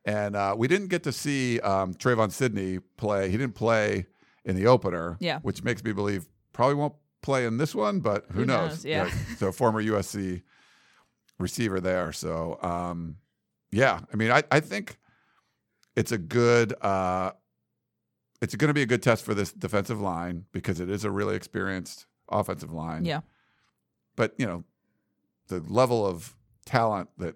and 0.05 0.35
uh, 0.35 0.55
we 0.59 0.67
didn't 0.67 0.89
get 0.89 1.05
to 1.05 1.13
see 1.13 1.61
um, 1.61 1.95
Trevon 1.95 2.33
Sidney 2.33 2.81
play. 2.97 3.31
He 3.31 3.37
didn't 3.37 3.55
play 3.55 4.07
in 4.49 4.57
the 4.57 4.67
opener, 4.67 5.17
Yeah. 5.21 5.39
which 5.41 5.63
makes 5.63 5.85
me 5.85 5.93
believe 5.93 6.27
probably 6.53 6.75
won't 6.75 6.95
play 7.23 7.45
in 7.47 7.59
this 7.59 7.75
one, 7.75 8.01
but 8.01 8.25
who, 8.33 8.41
Who 8.41 8.47
knows? 8.47 8.71
knows? 8.71 8.85
Yeah. 8.85 9.11
so 9.37 9.53
former 9.63 9.81
USC 9.83 10.43
receiver 11.39 11.79
there. 11.81 12.13
So 12.13 12.59
um, 12.63 13.17
yeah, 13.71 14.01
I 14.13 14.17
mean, 14.17 14.31
I, 14.33 14.43
I 14.51 14.59
think 14.61 14.99
it's 15.95 16.11
a 16.13 16.19
good. 16.19 16.75
Uh, 16.83 17.33
it's 18.41 18.55
going 18.55 18.69
to 18.69 18.75
be 18.75 18.83
a 18.83 18.87
good 18.87 19.03
test 19.03 19.25
for 19.25 19.35
this 19.35 19.53
defensive 19.53 20.01
line 20.01 20.45
because 20.53 20.79
it 20.81 20.89
is 20.89 21.05
a 21.05 21.11
really 21.11 21.35
experienced 21.35 22.07
offensive 22.31 22.73
line. 22.73 23.05
Yeah. 23.05 23.21
But 24.17 24.35
you 24.39 24.47
know, 24.47 24.65
the 25.49 25.61
level 25.69 26.07
of 26.07 26.37
talent 26.65 27.09
that, 27.19 27.35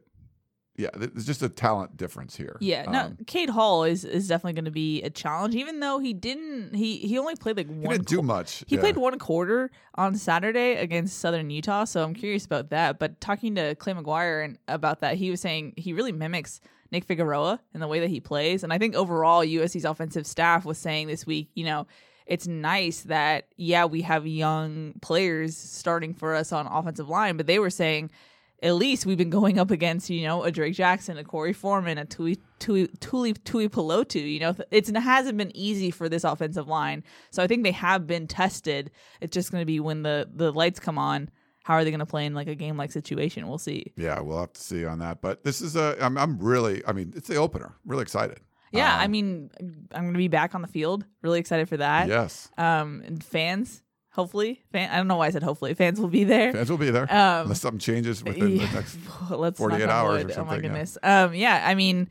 yeah, 0.76 0.88
there's 0.94 1.26
just 1.26 1.42
a 1.42 1.50
talent 1.50 1.98
difference 1.98 2.34
here. 2.34 2.56
Yeah, 2.60 2.84
no, 2.90 3.00
Um, 3.00 3.18
Cade 3.26 3.50
Hall 3.50 3.84
is 3.84 4.04
is 4.04 4.26
definitely 4.26 4.54
going 4.54 4.64
to 4.64 4.70
be 4.70 5.02
a 5.02 5.10
challenge. 5.10 5.54
Even 5.54 5.80
though 5.80 5.98
he 5.98 6.14
didn't, 6.14 6.74
he 6.74 6.96
he 6.96 7.18
only 7.18 7.36
played 7.36 7.58
like 7.58 7.68
he 7.68 7.74
one. 7.74 7.90
didn't 7.96 8.08
do 8.08 8.22
much. 8.22 8.64
He 8.66 8.76
yeah. 8.76 8.80
played 8.80 8.96
one 8.96 9.18
quarter 9.18 9.70
on 9.96 10.14
Saturday 10.14 10.76
against 10.76 11.18
Southern 11.18 11.50
Utah, 11.50 11.84
so 11.84 12.02
I'm 12.02 12.14
curious 12.14 12.46
about 12.46 12.70
that. 12.70 12.98
But 12.98 13.20
talking 13.20 13.54
to 13.56 13.74
Clay 13.74 13.92
McGuire 13.92 14.44
and 14.44 14.58
about 14.66 15.00
that, 15.00 15.16
he 15.16 15.30
was 15.30 15.42
saying 15.42 15.74
he 15.76 15.92
really 15.92 16.12
mimics 16.12 16.60
Nick 16.90 17.04
Figueroa 17.04 17.60
in 17.74 17.80
the 17.80 17.88
way 17.88 18.00
that 18.00 18.08
he 18.08 18.20
plays. 18.20 18.64
And 18.64 18.72
I 18.72 18.78
think 18.78 18.94
overall, 18.94 19.44
USC's 19.44 19.84
offensive 19.84 20.26
staff 20.26 20.64
was 20.64 20.78
saying 20.78 21.06
this 21.06 21.26
week, 21.26 21.50
you 21.54 21.64
know, 21.64 21.86
it's 22.26 22.46
nice 22.46 23.02
that 23.02 23.48
yeah, 23.56 23.84
we 23.84 24.00
have 24.02 24.26
young 24.26 24.94
players 25.02 25.54
starting 25.54 26.14
for 26.14 26.34
us 26.34 26.50
on 26.50 26.66
offensive 26.66 27.10
line, 27.10 27.36
but 27.36 27.46
they 27.46 27.58
were 27.58 27.68
saying 27.70 28.10
at 28.62 28.74
least 28.76 29.06
we've 29.06 29.18
been 29.18 29.30
going 29.30 29.58
up 29.58 29.70
against, 29.70 30.08
you 30.08 30.26
know, 30.26 30.44
a 30.44 30.52
Drake 30.52 30.74
Jackson, 30.74 31.18
a 31.18 31.24
Korey 31.24 31.54
Foreman, 31.54 31.98
a 31.98 32.04
Tui 32.04 32.38
Tui 32.60 32.86
Tuli 33.00 33.34
Tuipulotu. 33.34 34.32
You 34.32 34.40
know, 34.40 34.54
it's, 34.70 34.88
it 34.88 34.96
hasn't 34.96 35.36
been 35.36 35.54
easy 35.56 35.90
for 35.90 36.08
this 36.08 36.24
offensive 36.24 36.68
line. 36.68 37.02
So 37.30 37.42
I 37.42 37.46
think 37.46 37.64
they 37.64 37.72
have 37.72 38.06
been 38.06 38.26
tested. 38.28 38.90
It's 39.20 39.34
just 39.34 39.50
going 39.50 39.62
to 39.62 39.66
be 39.66 39.80
when 39.80 40.02
the 40.02 40.28
the 40.32 40.52
lights 40.52 40.80
come 40.80 40.98
on. 40.98 41.30
How 41.64 41.74
are 41.74 41.84
they 41.84 41.90
going 41.90 42.00
to 42.00 42.06
play 42.06 42.26
in 42.26 42.34
like 42.34 42.48
a 42.48 42.54
game 42.56 42.76
like 42.76 42.90
situation? 42.90 43.46
We'll 43.48 43.58
see. 43.58 43.92
Yeah, 43.96 44.20
we'll 44.20 44.40
have 44.40 44.52
to 44.52 44.60
see 44.60 44.84
on 44.84 44.98
that. 44.98 45.20
But 45.20 45.44
this 45.44 45.60
is 45.60 45.76
a. 45.76 45.96
I'm, 46.00 46.18
I'm 46.18 46.38
really. 46.38 46.82
I 46.86 46.92
mean, 46.92 47.12
it's 47.16 47.28
the 47.28 47.36
opener. 47.36 47.74
Really 47.86 48.02
excited. 48.02 48.40
Yeah, 48.72 48.94
Um, 48.94 49.00
I 49.00 49.06
mean, 49.06 49.50
I'm 49.92 50.02
going 50.04 50.14
to 50.14 50.18
be 50.18 50.28
back 50.28 50.54
on 50.54 50.62
the 50.62 50.68
field. 50.68 51.04
Really 51.20 51.38
excited 51.38 51.68
for 51.68 51.76
that. 51.76 52.08
Yes, 52.08 52.48
Um, 52.56 53.02
and 53.06 53.22
fans, 53.22 53.82
hopefully, 54.12 54.62
fan. 54.72 54.90
I 54.90 54.96
don't 54.96 55.08
know 55.08 55.16
why 55.16 55.26
I 55.26 55.30
said 55.30 55.42
hopefully. 55.42 55.74
Fans 55.74 56.00
will 56.00 56.08
be 56.08 56.24
there. 56.24 56.52
fans 56.52 56.70
will 56.70 56.78
be 56.78 56.90
there 56.90 57.02
Um, 57.12 57.42
unless 57.42 57.60
something 57.60 57.78
changes 57.78 58.22
within 58.24 58.56
Yeah. 58.56 58.66
the 58.66 58.74
next. 58.74 58.98
Let's 59.30 59.58
48 59.58 59.78
knock 59.80 59.88
on 59.88 59.90
hours. 59.90 60.22
Oh 60.22 60.26
my 60.26 60.32
something, 60.34 60.54
yeah. 60.56 60.60
goodness. 60.62 60.98
Um, 61.02 61.34
yeah, 61.34 61.62
I 61.66 61.74
mean, 61.74 62.08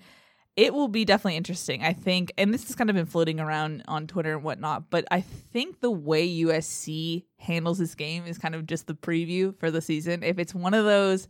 it 0.57 0.73
will 0.73 0.89
be 0.89 1.05
definitely 1.05 1.37
interesting. 1.37 1.81
I 1.83 1.93
think, 1.93 2.33
and 2.37 2.53
this 2.53 2.67
has 2.67 2.75
kind 2.75 2.89
of 2.89 2.95
been 2.95 3.05
floating 3.05 3.39
around 3.39 3.83
on 3.87 4.05
Twitter 4.07 4.33
and 4.33 4.43
whatnot, 4.43 4.89
but 4.89 5.05
I 5.09 5.21
think 5.21 5.79
the 5.79 5.89
way 5.91 6.27
USC 6.27 7.23
handles 7.37 7.77
this 7.79 7.95
game 7.95 8.25
is 8.25 8.37
kind 8.37 8.53
of 8.55 8.67
just 8.67 8.87
the 8.87 8.93
preview 8.93 9.57
for 9.59 9.71
the 9.71 9.81
season. 9.81 10.23
If 10.23 10.39
it's 10.39 10.53
one 10.53 10.73
of 10.73 10.85
those. 10.85 11.27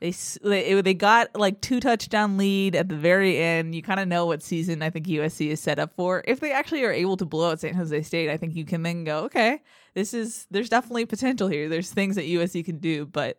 They, 0.00 0.12
they 0.42 0.80
they 0.80 0.94
got 0.94 1.36
like 1.36 1.60
two 1.60 1.78
touchdown 1.78 2.38
lead 2.38 2.74
at 2.74 2.88
the 2.88 2.96
very 2.96 3.36
end. 3.36 3.74
You 3.74 3.82
kind 3.82 4.00
of 4.00 4.08
know 4.08 4.24
what 4.24 4.42
season 4.42 4.82
I 4.82 4.88
think 4.88 5.06
USC 5.06 5.48
is 5.48 5.60
set 5.60 5.78
up 5.78 5.92
for. 5.94 6.22
If 6.26 6.40
they 6.40 6.52
actually 6.52 6.84
are 6.84 6.92
able 6.92 7.18
to 7.18 7.26
blow 7.26 7.50
out 7.50 7.60
San 7.60 7.74
Jose 7.74 8.02
State, 8.02 8.30
I 8.30 8.38
think 8.38 8.56
you 8.56 8.64
can 8.64 8.82
then 8.82 9.04
go, 9.04 9.24
okay, 9.24 9.60
this 9.94 10.14
is 10.14 10.46
there's 10.50 10.70
definitely 10.70 11.04
potential 11.04 11.48
here. 11.48 11.68
There's 11.68 11.90
things 11.90 12.16
that 12.16 12.24
USC 12.24 12.64
can 12.64 12.78
do, 12.78 13.04
but 13.04 13.38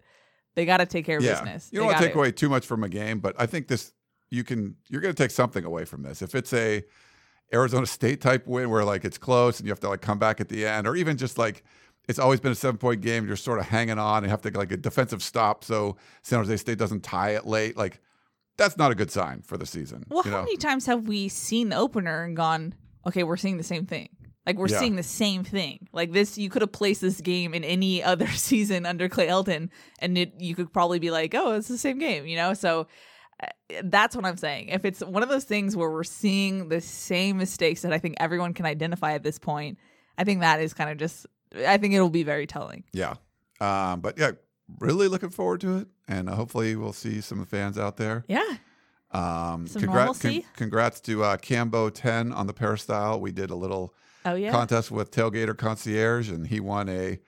they 0.53 0.65
got 0.65 0.77
to 0.77 0.85
take 0.85 1.03
care 1.05 1.17
of 1.17 1.23
Yeah, 1.23 1.41
business. 1.41 1.69
you 1.71 1.79
don't 1.79 1.87
want 1.87 1.97
to 1.97 2.05
take 2.05 2.15
away 2.15 2.31
too 2.31 2.49
much 2.49 2.67
from 2.67 2.83
a 2.83 2.89
game, 2.89 3.19
but 3.19 3.35
I 3.39 3.47
think 3.47 3.67
this 3.67 3.91
you 4.29 4.43
can. 4.43 4.75
You're 4.87 5.01
going 5.01 5.15
to 5.15 5.23
take 5.23 5.31
something 5.31 5.65
away 5.65 5.85
from 5.85 6.03
this. 6.03 6.21
If 6.21 6.35
it's 6.35 6.53
a 6.53 6.83
Arizona 7.51 7.87
State 7.87 8.21
type 8.21 8.45
win 8.45 8.69
where 8.69 8.85
like 8.85 9.03
it's 9.03 9.17
close 9.17 9.59
and 9.59 9.67
you 9.67 9.71
have 9.71 9.79
to 9.79 9.89
like 9.89 10.01
come 10.01 10.19
back 10.19 10.39
at 10.39 10.49
the 10.49 10.65
end, 10.67 10.87
or 10.87 10.95
even 10.95 11.17
just 11.17 11.39
like 11.39 11.63
it's 12.07 12.19
always 12.19 12.39
been 12.39 12.51
a 12.51 12.55
seven 12.55 12.77
point 12.77 13.01
game, 13.01 13.27
you're 13.27 13.35
sort 13.35 13.59
of 13.59 13.65
hanging 13.67 13.99
on 13.99 14.23
and 14.23 14.31
have 14.31 14.41
to 14.41 14.51
like 14.57 14.71
a 14.71 14.77
defensive 14.77 15.21
stop 15.23 15.63
so 15.63 15.97
San 16.23 16.39
Jose 16.39 16.57
State 16.57 16.77
doesn't 16.77 17.01
tie 17.03 17.31
it 17.31 17.45
late. 17.45 17.77
Like 17.77 18.01
that's 18.57 18.77
not 18.77 18.91
a 18.91 18.95
good 18.95 19.11
sign 19.11 19.41
for 19.41 19.57
the 19.57 19.65
season. 19.65 20.05
Well, 20.09 20.23
how 20.23 20.29
know? 20.31 20.43
many 20.43 20.57
times 20.57 20.85
have 20.85 21.07
we 21.07 21.29
seen 21.29 21.69
the 21.69 21.77
opener 21.77 22.23
and 22.23 22.35
gone, 22.35 22.75
okay, 23.07 23.23
we're 23.23 23.37
seeing 23.37 23.57
the 23.57 23.63
same 23.63 23.85
thing? 23.85 24.09
Like 24.45 24.57
we're 24.57 24.67
Yeah. 24.67 24.79
seeing 24.79 24.95
the 24.95 25.03
same 25.03 25.43
thing. 25.43 25.87
Like 25.93 26.11
this, 26.11 26.37
you 26.37 26.49
could 26.49 26.61
have 26.63 26.71
placed 26.71 27.01
this 27.01 27.21
game 27.21 27.53
in 27.53 27.63
any 27.63 28.03
other 28.11 28.27
season 28.27 28.85
under 28.85 29.07
Clay 29.07 29.27
Helton, 29.27 29.69
and 29.99 30.17
it, 30.17 30.33
you 30.39 30.55
could 30.55 30.73
probably 30.73 30.99
be 30.99 31.11
like, 31.11 31.33
oh, 31.35 31.53
it's 31.53 31.67
the 31.67 31.77
same 31.77 31.99
game, 31.99 32.25
you 32.25 32.35
know. 32.35 32.53
So 32.53 32.87
uh, 33.41 33.47
that's 33.83 34.15
what 34.15 34.25
I'm 34.25 34.37
saying. 34.37 34.69
If 34.69 34.83
it's 34.85 35.01
one 35.01 35.23
of 35.23 35.29
those 35.29 35.43
things 35.45 35.77
where 35.77 35.89
we're 35.89 36.03
seeing 36.03 36.69
the 36.69 36.81
same 36.81 37.37
mistakes 37.37 37.83
that 37.83 37.93
I 37.93 37.99
think 37.99 38.15
everyone 38.19 38.53
can 38.53 38.65
identify 38.65 39.13
at 39.13 39.23
this 39.23 39.37
point, 39.39 39.77
I 40.17 40.23
think 40.23 40.41
that 40.41 40.59
is 40.59 40.73
kind 40.73 40.89
of 40.89 40.97
just. 40.97 41.25
I 41.55 41.77
think 41.77 41.93
it'll 41.93 42.09
be 42.09 42.23
very 42.23 42.47
telling. 42.47 42.83
Yeah. 42.93 43.15
Um, 43.59 43.99
but 44.01 44.17
yeah, 44.17 44.31
really 44.79 45.07
looking 45.07 45.29
forward 45.29 45.61
to 45.61 45.77
it. 45.77 45.87
And 46.07 46.29
uh, 46.29 46.35
hopefully 46.35 46.75
we'll 46.75 46.93
see 46.93 47.21
some 47.21 47.45
fans 47.45 47.77
out 47.77 47.97
there. 47.97 48.23
Yeah. 48.27 48.43
Um, 49.11 49.67
Some 49.67 49.81
congrats, 49.81 50.23
normalcy? 50.23 50.45
congrats 50.55 51.01
to 51.01 51.23
uh, 51.23 51.37
Cambo 51.37 51.91
10 51.93 52.31
on 52.31 52.47
the 52.47 52.53
Peristyle. 52.53 53.19
We 53.19 53.31
did 53.33 53.49
a 53.49 53.55
little 53.55 53.93
Oh 54.23 54.35
yeah. 54.35 54.51
contest 54.51 54.89
with 54.91 55.11
Tailgater 55.11 55.57
Concierge, 55.57 56.29
and 56.29 56.47
he 56.47 56.59
won 56.61 56.87
a 56.87 57.19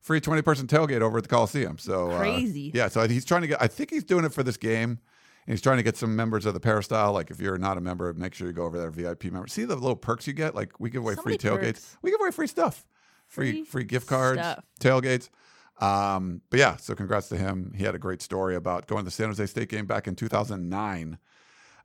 free 0.00 0.20
20 0.20 0.42
person 0.42 0.66
tailgate 0.66 1.00
over 1.00 1.18
at 1.18 1.22
the 1.24 1.28
Coliseum. 1.28 1.78
So 1.78 2.10
uh, 2.10 2.18
Crazy. 2.18 2.72
yeah, 2.74 2.88
so 2.88 3.06
he's 3.06 3.24
trying 3.24 3.42
to 3.42 3.46
get, 3.48 3.62
I 3.62 3.68
think 3.68 3.90
he's 3.90 4.02
doing 4.04 4.24
it 4.24 4.32
for 4.32 4.42
this 4.42 4.56
game. 4.56 4.98
And 5.46 5.52
he's 5.54 5.62
trying 5.62 5.76
to 5.76 5.82
get 5.84 5.96
some 5.96 6.16
members 6.16 6.44
of 6.44 6.54
the 6.54 6.60
Peristyle. 6.60 7.12
Like, 7.12 7.30
if 7.30 7.40
you're 7.40 7.56
not 7.56 7.78
a 7.78 7.80
member, 7.80 8.12
make 8.14 8.34
sure 8.34 8.48
you 8.48 8.52
go 8.52 8.64
over 8.64 8.76
there, 8.76 8.90
VIP 8.90 9.24
member. 9.24 9.46
See 9.46 9.64
the 9.64 9.76
little 9.76 9.96
perks 9.96 10.26
you 10.26 10.32
get? 10.34 10.54
Like, 10.54 10.78
we 10.80 10.90
give 10.90 11.02
away 11.02 11.14
So 11.14 11.22
free 11.22 11.38
tailgates. 11.38 11.60
perks. 11.74 11.96
We 12.02 12.10
give 12.10 12.20
away 12.20 12.32
free 12.32 12.48
stuff, 12.48 12.84
free 13.28 13.52
Free 13.52 13.64
free 13.64 13.84
gift 13.84 14.06
cards, 14.08 14.40
stuff. 14.40 14.64
tailgates. 14.80 15.28
Um, 15.80 16.40
but 16.50 16.58
yeah, 16.58 16.76
so 16.76 16.94
congrats 16.96 17.28
to 17.28 17.36
him. 17.36 17.72
He 17.76 17.84
had 17.84 17.94
a 17.94 17.98
great 18.00 18.20
story 18.20 18.56
about 18.56 18.88
going 18.88 19.02
to 19.02 19.04
the 19.04 19.10
San 19.12 19.28
Jose 19.28 19.46
State 19.46 19.68
game 19.68 19.86
back 19.86 20.08
in 20.08 20.16
2009. 20.16 21.18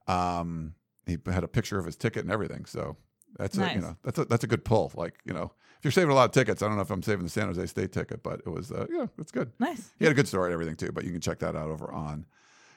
Um, 0.08 0.74
he 1.06 1.18
had 1.28 1.44
a 1.44 1.48
picture 1.48 1.78
of 1.78 1.86
his 1.86 1.96
ticket 1.96 2.24
and 2.24 2.32
everything. 2.32 2.66
So 2.66 2.98
that's 3.38 3.58
a, 3.58 3.74
you 3.74 3.82
know 3.82 3.98
that's 4.04 4.18
a 4.20 4.26
that's 4.26 4.44
a 4.44 4.48
good 4.48 4.66
pull. 4.66 4.92
Like 4.96 5.16
you 5.26 5.34
know, 5.34 5.52
if 5.78 5.84
you're 5.84 5.92
saving 5.92 6.12
a 6.12 6.16
lot 6.16 6.26
of 6.26 6.32
tickets, 6.32 6.62
I 6.62 6.68
don't 6.68 6.76
know 6.76 6.82
if 6.82 6.92
I'm 6.92 7.04
saving 7.04 7.24
the 7.24 7.30
San 7.30 7.48
Jose 7.48 7.66
State 7.68 7.92
ticket, 7.92 8.24
but 8.24 8.42
it 8.46 8.50
was 8.50 8.72
uh, 8.72 8.88
yeah, 8.92 9.06
that's 9.18 9.32
good. 9.32 9.52
Nice. 9.60 9.92
He 10.00 10.06
had 10.06 10.12
a 10.12 10.16
good 10.16 10.28
story 10.28 10.48
and 10.48 10.54
everything 10.54 10.76
too. 10.76 10.92
But 10.92 11.04
you 11.04 11.12
can 11.12 11.22
check 11.22 11.40
that 11.40 11.56
out 11.56 11.70
over 11.70 11.92
on 11.92 12.26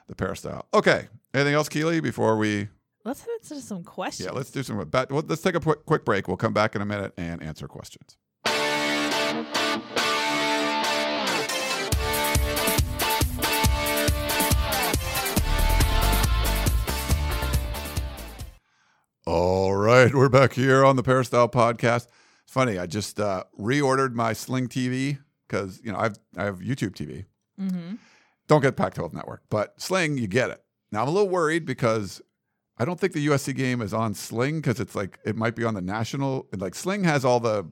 the 0.08 0.14
Peristyle. 0.14 0.66
Okay, 0.74 1.08
anything 1.34 1.54
else, 1.54 1.68
Keely? 1.68 2.00
Before 2.00 2.36
we 2.36 2.68
Let's 3.04 3.20
head 3.20 3.28
into 3.40 3.60
some 3.62 3.84
questions. 3.84 4.26
yeah, 4.26 4.32
let's 4.32 4.50
do 4.50 4.62
some. 4.62 4.76
Well, 4.76 5.24
let's 5.28 5.40
take 5.42 5.54
a 5.54 5.60
quick 5.60 6.04
break. 6.04 6.26
We'll 6.28 6.36
come 6.36 6.52
back 6.52 6.74
in 6.74 6.82
a 6.82 6.86
minute 6.86 7.12
and 7.16 7.42
answer 7.42 7.68
questions. 7.68 8.16
All 19.26 19.74
right, 19.74 20.14
we're 20.14 20.30
back 20.30 20.54
here 20.54 20.86
on 20.86 20.96
the 20.96 21.02
Peristyle 21.02 21.50
podcast. 21.50 22.06
It's 22.44 22.52
funny, 22.52 22.78
I 22.78 22.86
just 22.86 23.20
uh, 23.20 23.44
reordered 23.60 24.14
my 24.14 24.32
Sling 24.32 24.68
TV 24.68 25.18
because 25.46 25.82
you 25.84 25.92
know 25.92 25.98
I've 25.98 26.16
I 26.34 26.44
have 26.44 26.60
YouTube 26.60 26.92
TV. 26.92 27.26
Mm-hmm. 27.60 27.96
Don't 28.46 28.62
get 28.62 28.76
Pac-12 28.76 29.12
Network, 29.12 29.42
but 29.50 29.78
Sling 29.78 30.16
you 30.16 30.28
get 30.28 30.48
it. 30.48 30.62
Now 30.90 31.02
I'm 31.02 31.08
a 31.08 31.10
little 31.10 31.28
worried 31.28 31.66
because 31.66 32.22
I 32.78 32.86
don't 32.86 32.98
think 32.98 33.12
the 33.12 33.26
USC 33.26 33.54
game 33.54 33.82
is 33.82 33.92
on 33.92 34.14
Sling 34.14 34.62
because 34.62 34.80
it's 34.80 34.94
like 34.94 35.18
it 35.26 35.36
might 35.36 35.56
be 35.56 35.64
on 35.64 35.74
the 35.74 35.82
national. 35.82 36.48
Like 36.56 36.74
Sling 36.74 37.04
has 37.04 37.22
all 37.22 37.40
the 37.40 37.70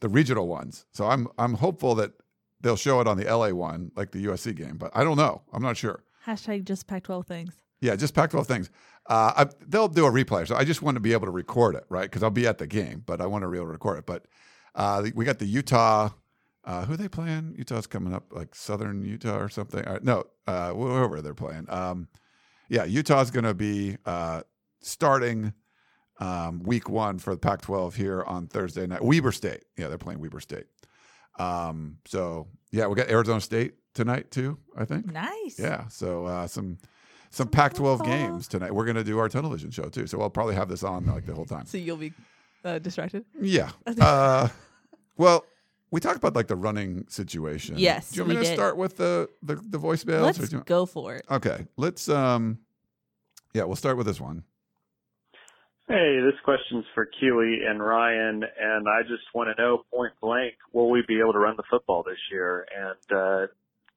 the 0.00 0.08
regional 0.08 0.46
ones, 0.46 0.86
so 0.92 1.06
I'm 1.06 1.28
I'm 1.38 1.54
hopeful 1.54 1.94
that 1.96 2.12
they'll 2.60 2.76
show 2.76 3.00
it 3.00 3.06
on 3.06 3.16
the 3.16 3.24
LA 3.24 3.50
one, 3.50 3.92
like 3.96 4.12
the 4.12 4.24
USC 4.26 4.54
game. 4.54 4.76
But 4.76 4.90
I 4.94 5.04
don't 5.04 5.16
know. 5.16 5.42
I'm 5.52 5.62
not 5.62 5.76
sure. 5.76 6.04
Hashtag 6.26 6.64
just 6.64 6.86
Pac-12 6.86 7.26
things. 7.26 7.54
Yeah, 7.80 7.96
just 7.96 8.14
Pac-12 8.14 8.46
things. 8.46 8.70
Uh, 9.08 9.32
I, 9.36 9.46
they'll 9.66 9.88
do 9.88 10.04
a 10.04 10.10
replay, 10.10 10.46
so 10.46 10.56
I 10.56 10.64
just 10.64 10.82
want 10.82 10.96
to 10.96 11.00
be 11.00 11.12
able 11.12 11.26
to 11.26 11.32
record 11.32 11.74
it, 11.74 11.84
right? 11.88 12.02
Because 12.02 12.22
I'll 12.22 12.30
be 12.30 12.46
at 12.46 12.58
the 12.58 12.66
game, 12.66 13.02
but 13.06 13.20
I 13.20 13.26
want 13.26 13.42
to 13.42 13.48
be 13.48 13.56
able 13.56 13.68
to 13.68 13.72
record 13.72 13.98
it. 13.98 14.06
But 14.06 14.26
uh, 14.74 15.06
we 15.14 15.24
got 15.24 15.38
the 15.38 15.46
Utah. 15.46 16.10
Uh, 16.64 16.84
who 16.84 16.94
are 16.94 16.96
they 16.96 17.08
playing? 17.08 17.54
Utah's 17.56 17.86
coming 17.86 18.12
up, 18.12 18.24
like 18.30 18.54
Southern 18.54 19.02
Utah 19.02 19.38
or 19.38 19.48
something. 19.48 19.82
Uh, 19.84 20.00
no, 20.02 20.24
uh, 20.46 20.72
whoever 20.74 21.22
they're 21.22 21.32
playing. 21.32 21.64
Um, 21.70 22.08
yeah, 22.68 22.84
Utah's 22.84 23.30
going 23.30 23.44
to 23.44 23.54
be 23.54 23.96
uh, 24.04 24.42
starting 24.80 25.54
um, 26.20 26.60
week 26.64 26.88
one 26.88 27.18
for 27.18 27.34
the 27.34 27.38
Pac-12 27.40 27.94
here 27.94 28.22
on 28.24 28.46
Thursday 28.46 28.86
night. 28.86 29.02
Weber 29.04 29.32
State. 29.32 29.64
Yeah, 29.76 29.88
they're 29.88 29.98
playing 29.98 30.20
Weber 30.20 30.40
State. 30.40 30.66
Um, 31.38 31.98
so 32.06 32.48
yeah, 32.72 32.86
we 32.86 32.96
got 32.96 33.08
Arizona 33.08 33.40
State 33.40 33.74
tonight 33.94 34.30
too. 34.30 34.58
I 34.76 34.84
think. 34.84 35.12
Nice. 35.12 35.58
Yeah. 35.58 35.86
So 35.88 36.26
uh, 36.26 36.46
some 36.46 36.78
some 37.30 37.46
Some 37.46 37.48
Pac-12 37.48 38.04
games 38.04 38.48
tonight. 38.48 38.74
We're 38.74 38.86
gonna 38.86 39.04
do 39.04 39.18
our 39.18 39.28
television 39.28 39.70
show 39.70 39.88
too, 39.88 40.06
so 40.06 40.20
I'll 40.20 40.30
probably 40.30 40.54
have 40.56 40.68
this 40.68 40.82
on 40.82 41.06
like 41.06 41.26
the 41.26 41.34
whole 41.34 41.44
time. 41.44 41.66
So 41.66 41.78
you'll 41.78 41.96
be 41.98 42.12
uh, 42.64 42.78
distracted. 42.78 43.24
Yeah. 43.40 43.70
Uh, 44.00 44.48
Well, 45.16 45.44
we 45.90 46.00
talked 46.00 46.16
about 46.16 46.34
like 46.36 46.46
the 46.48 46.56
running 46.56 47.06
situation. 47.08 47.76
Yes, 47.78 48.10
Do 48.10 48.16
you 48.16 48.22
want 48.22 48.28
me 48.30 48.36
to 48.36 48.48
did. 48.48 48.54
start 48.54 48.76
with 48.76 48.96
the 48.96 49.28
the, 49.42 49.56
the 49.56 49.78
voicemails? 49.78 50.22
Let's 50.22 50.38
do 50.48 50.56
you- 50.58 50.62
go 50.64 50.86
for 50.86 51.14
it. 51.16 51.24
Okay, 51.30 51.66
let's. 51.76 52.08
um 52.08 52.58
Yeah, 53.54 53.64
we'll 53.64 53.76
start 53.76 53.96
with 53.96 54.06
this 54.06 54.20
one. 54.20 54.42
Hey, 55.88 56.20
this 56.20 56.38
question's 56.44 56.84
for 56.94 57.06
Keely 57.06 57.60
and 57.66 57.82
Ryan, 57.82 58.42
and 58.60 58.86
I 58.86 59.02
just 59.02 59.22
want 59.34 59.48
to 59.48 59.62
know 59.62 59.84
point 59.90 60.12
blank, 60.20 60.52
will 60.74 60.90
we 60.90 61.02
be 61.08 61.18
able 61.18 61.32
to 61.32 61.38
run 61.38 61.56
the 61.56 61.62
football 61.70 62.02
this 62.02 62.18
year? 62.30 62.66
And 62.76 63.18
uh, 63.18 63.46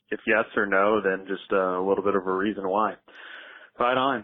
if 0.10 0.22
yes 0.26 0.46
or 0.56 0.66
no, 0.66 1.02
then 1.02 1.26
just 1.28 1.52
uh, 1.52 1.78
a 1.78 1.84
little 1.86 2.04
bit 2.04 2.16
of 2.16 2.26
a 2.26 2.32
reason 2.34 2.66
why. 2.66 2.94
Right 3.78 3.98
on. 3.98 4.24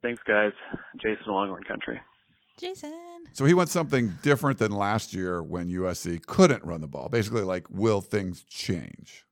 Thanks, 0.00 0.22
guys. 0.28 0.52
Jason 1.02 1.32
Longhorn 1.32 1.64
Country. 1.64 2.00
Jason. 2.56 2.94
So 3.32 3.44
he 3.44 3.54
wants 3.54 3.72
something 3.72 4.14
different 4.22 4.60
than 4.60 4.70
last 4.70 5.12
year 5.12 5.42
when 5.42 5.68
USC 5.68 6.24
couldn't 6.24 6.64
run 6.64 6.80
the 6.80 6.86
ball. 6.86 7.08
Basically, 7.08 7.42
like, 7.42 7.66
will 7.68 8.00
things 8.00 8.44
change? 8.44 9.24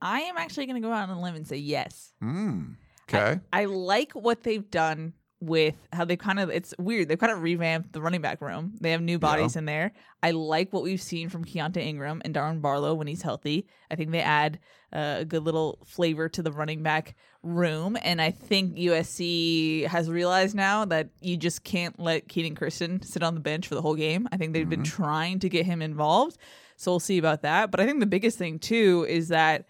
I 0.00 0.20
am 0.20 0.36
actually 0.36 0.66
going 0.66 0.80
to 0.80 0.86
go 0.86 0.92
out 0.92 1.08
on 1.08 1.16
a 1.16 1.20
limb 1.20 1.34
and 1.34 1.48
say 1.48 1.56
yes. 1.56 2.12
Hmm. 2.20 2.74
Okay. 3.08 3.40
I 3.52 3.64
like 3.64 4.12
what 4.12 4.44
they've 4.44 4.70
done 4.70 5.14
with 5.42 5.74
how 5.92 6.04
they 6.04 6.16
kind 6.16 6.38
of 6.38 6.50
it's 6.50 6.72
weird. 6.78 7.08
They've 7.08 7.18
kind 7.18 7.32
of 7.32 7.42
revamped 7.42 7.92
the 7.92 8.00
running 8.00 8.20
back 8.20 8.40
room. 8.40 8.74
They 8.80 8.92
have 8.92 9.02
new 9.02 9.18
bodies 9.18 9.56
in 9.56 9.64
there. 9.64 9.92
I 10.22 10.30
like 10.30 10.72
what 10.72 10.84
we've 10.84 11.02
seen 11.02 11.28
from 11.28 11.44
Keaontay 11.44 11.78
Ingram 11.78 12.22
and 12.24 12.32
Darwin 12.32 12.60
Barlow 12.60 12.94
when 12.94 13.08
he's 13.08 13.22
healthy. 13.22 13.66
I 13.90 13.96
think 13.96 14.12
they 14.12 14.20
add 14.20 14.60
uh, 14.92 15.16
a 15.18 15.24
good 15.24 15.42
little 15.42 15.80
flavor 15.84 16.28
to 16.28 16.42
the 16.42 16.52
running 16.52 16.84
back 16.84 17.16
room. 17.42 17.98
And 18.02 18.22
I 18.22 18.30
think 18.30 18.76
USC 18.76 19.88
has 19.88 20.08
realized 20.08 20.54
now 20.54 20.84
that 20.84 21.08
you 21.20 21.36
just 21.36 21.64
can't 21.64 21.98
let 21.98 22.28
Kenan 22.28 22.54
Christon 22.54 23.04
sit 23.04 23.24
on 23.24 23.34
the 23.34 23.40
bench 23.40 23.66
for 23.66 23.74
the 23.74 23.82
whole 23.82 23.96
game. 23.96 24.28
I 24.30 24.36
think 24.36 24.52
they've 24.52 24.68
been 24.68 24.84
trying 24.84 25.40
to 25.40 25.48
get 25.48 25.66
him 25.66 25.82
involved. 25.82 26.38
So 26.76 26.92
we'll 26.92 27.00
see 27.00 27.18
about 27.18 27.42
that. 27.42 27.72
But 27.72 27.80
I 27.80 27.86
think 27.86 27.98
the 27.98 28.06
biggest 28.06 28.38
thing 28.38 28.60
too 28.60 29.06
is 29.08 29.28
that 29.28 29.66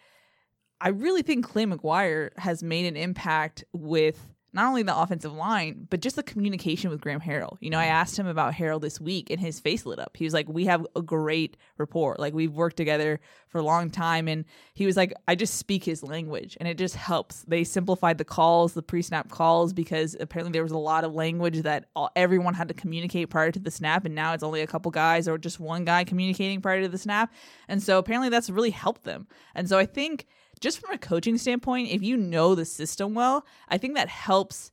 I 0.82 0.88
really 0.88 1.22
think 1.22 1.46
Clay 1.46 1.64
McGuire 1.64 2.36
has 2.36 2.62
made 2.62 2.84
an 2.84 2.96
impact 2.96 3.64
with 3.72 4.31
not 4.52 4.68
only 4.68 4.82
the 4.82 4.96
offensive 4.96 5.32
line, 5.32 5.86
but 5.88 6.00
just 6.00 6.16
the 6.16 6.22
communication 6.22 6.90
with 6.90 7.00
Graham 7.00 7.20
Harrell. 7.20 7.56
You 7.60 7.70
know, 7.70 7.78
I 7.78 7.86
mm. 7.86 7.90
asked 7.90 8.18
him 8.18 8.26
about 8.26 8.54
Harrell 8.54 8.80
this 8.80 9.00
week 9.00 9.30
and 9.30 9.40
his 9.40 9.60
face 9.60 9.86
lit 9.86 9.98
up. 9.98 10.16
He 10.16 10.24
was 10.24 10.34
like, 10.34 10.48
We 10.48 10.66
have 10.66 10.86
a 10.94 11.02
great 11.02 11.56
rapport. 11.78 12.16
Like, 12.18 12.34
we've 12.34 12.52
worked 12.52 12.76
together 12.76 13.20
for 13.52 13.58
a 13.58 13.62
long 13.62 13.90
time. 13.90 14.28
And 14.28 14.44
he 14.74 14.86
was 14.86 14.96
like, 14.96 15.12
I 15.28 15.34
just 15.34 15.54
speak 15.54 15.84
his 15.84 16.02
language 16.02 16.56
and 16.58 16.68
it 16.68 16.78
just 16.78 16.96
helps. 16.96 17.42
They 17.42 17.64
simplified 17.64 18.18
the 18.18 18.24
calls, 18.24 18.72
the 18.72 18.82
pre 18.82 19.02
snap 19.02 19.30
calls, 19.30 19.72
because 19.72 20.16
apparently 20.18 20.52
there 20.52 20.62
was 20.62 20.72
a 20.72 20.78
lot 20.78 21.04
of 21.04 21.14
language 21.14 21.62
that 21.62 21.84
all, 21.94 22.10
everyone 22.16 22.54
had 22.54 22.68
to 22.68 22.74
communicate 22.74 23.30
prior 23.30 23.52
to 23.52 23.60
the 23.60 23.70
snap. 23.70 24.06
And 24.06 24.14
now 24.14 24.32
it's 24.32 24.42
only 24.42 24.62
a 24.62 24.66
couple 24.66 24.90
guys 24.90 25.28
or 25.28 25.38
just 25.38 25.60
one 25.60 25.84
guy 25.84 26.04
communicating 26.04 26.60
prior 26.60 26.80
to 26.80 26.88
the 26.88 26.98
snap. 26.98 27.32
And 27.68 27.82
so 27.82 27.98
apparently 27.98 28.30
that's 28.30 28.50
really 28.50 28.70
helped 28.70 29.04
them. 29.04 29.26
And 29.54 29.68
so 29.68 29.78
I 29.78 29.86
think 29.86 30.26
just 30.62 30.80
from 30.80 30.92
a 30.92 30.98
coaching 30.98 31.36
standpoint, 31.36 31.90
if 31.90 32.02
you 32.02 32.16
know 32.16 32.54
the 32.54 32.64
system 32.64 33.14
well, 33.14 33.44
I 33.68 33.76
think 33.76 33.96
that 33.96 34.08
helps 34.08 34.70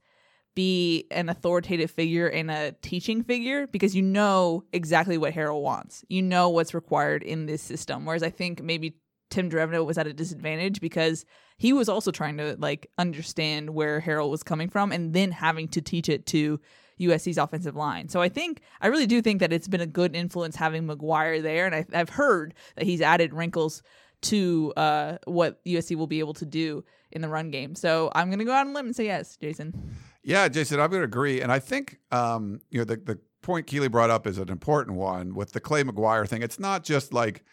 be 0.55 1.05
an 1.11 1.29
authoritative 1.29 1.91
figure 1.91 2.27
and 2.27 2.51
a 2.51 2.73
teaching 2.81 3.23
figure 3.23 3.67
because 3.67 3.95
you 3.95 4.01
know 4.01 4.63
exactly 4.71 5.17
what 5.17 5.33
Harrell 5.33 5.61
wants. 5.61 6.05
You 6.09 6.21
know 6.21 6.49
what's 6.49 6.73
required 6.73 7.23
in 7.23 7.45
this 7.45 7.61
system. 7.61 8.05
Whereas 8.05 8.23
I 8.23 8.29
think 8.29 8.61
maybe 8.61 8.97
Tim 9.29 9.49
Drevno 9.49 9.85
was 9.85 9.97
at 9.97 10.07
a 10.07 10.13
disadvantage 10.13 10.81
because 10.81 11.25
he 11.57 11.73
was 11.73 11.89
also 11.89 12.11
trying 12.11 12.37
to 12.37 12.55
like 12.59 12.89
understand 12.97 13.69
where 13.71 14.01
Harrell 14.01 14.29
was 14.29 14.43
coming 14.43 14.69
from 14.69 14.91
and 14.91 15.13
then 15.13 15.31
having 15.31 15.67
to 15.69 15.81
teach 15.81 16.09
it 16.09 16.25
to 16.27 16.59
USC's 16.99 17.37
offensive 17.37 17.75
line. 17.75 18.09
So 18.09 18.21
I 18.21 18.29
think 18.29 18.61
I 18.81 18.87
really 18.87 19.07
do 19.07 19.21
think 19.21 19.39
that 19.39 19.53
it's 19.53 19.67
been 19.67 19.81
a 19.81 19.87
good 19.87 20.15
influence 20.15 20.55
having 20.55 20.87
McGuire 20.87 21.41
there, 21.41 21.65
and 21.65 21.75
I, 21.75 21.85
I've 21.93 22.09
heard 22.09 22.53
that 22.75 22.85
he's 22.85 23.01
added 23.01 23.33
wrinkles 23.33 23.81
to 24.21 24.73
uh, 24.75 25.17
what 25.25 25.63
USC 25.65 25.95
will 25.95 26.07
be 26.07 26.19
able 26.19 26.33
to 26.35 26.45
do 26.45 26.83
in 27.11 27.21
the 27.21 27.29
run 27.29 27.51
game. 27.51 27.75
So 27.75 28.11
I'm 28.13 28.27
going 28.27 28.39
to 28.39 28.45
go 28.45 28.51
out 28.51 28.65
on 28.65 28.71
a 28.71 28.75
limb 28.75 28.87
and 28.87 28.95
say 28.95 29.05
yes, 29.05 29.37
Jason. 29.37 29.95
Yeah, 30.23 30.47
Jason, 30.47 30.79
I'm 30.79 30.89
going 30.89 31.01
to 31.01 31.05
agree. 31.05 31.41
And 31.41 31.51
I 31.51 31.59
think, 31.59 31.99
um, 32.11 32.61
you 32.69 32.79
know, 32.79 32.83
the, 32.83 32.97
the 32.97 33.19
point 33.41 33.67
Keely 33.67 33.87
brought 33.87 34.09
up 34.09 34.27
is 34.27 34.37
an 34.37 34.49
important 34.49 34.97
one 34.97 35.33
with 35.33 35.53
the 35.53 35.59
Clay 35.59 35.83
McGuire 35.83 36.27
thing. 36.27 36.41
It's 36.41 36.59
not 36.59 36.83
just 36.83 37.13
like 37.13 37.43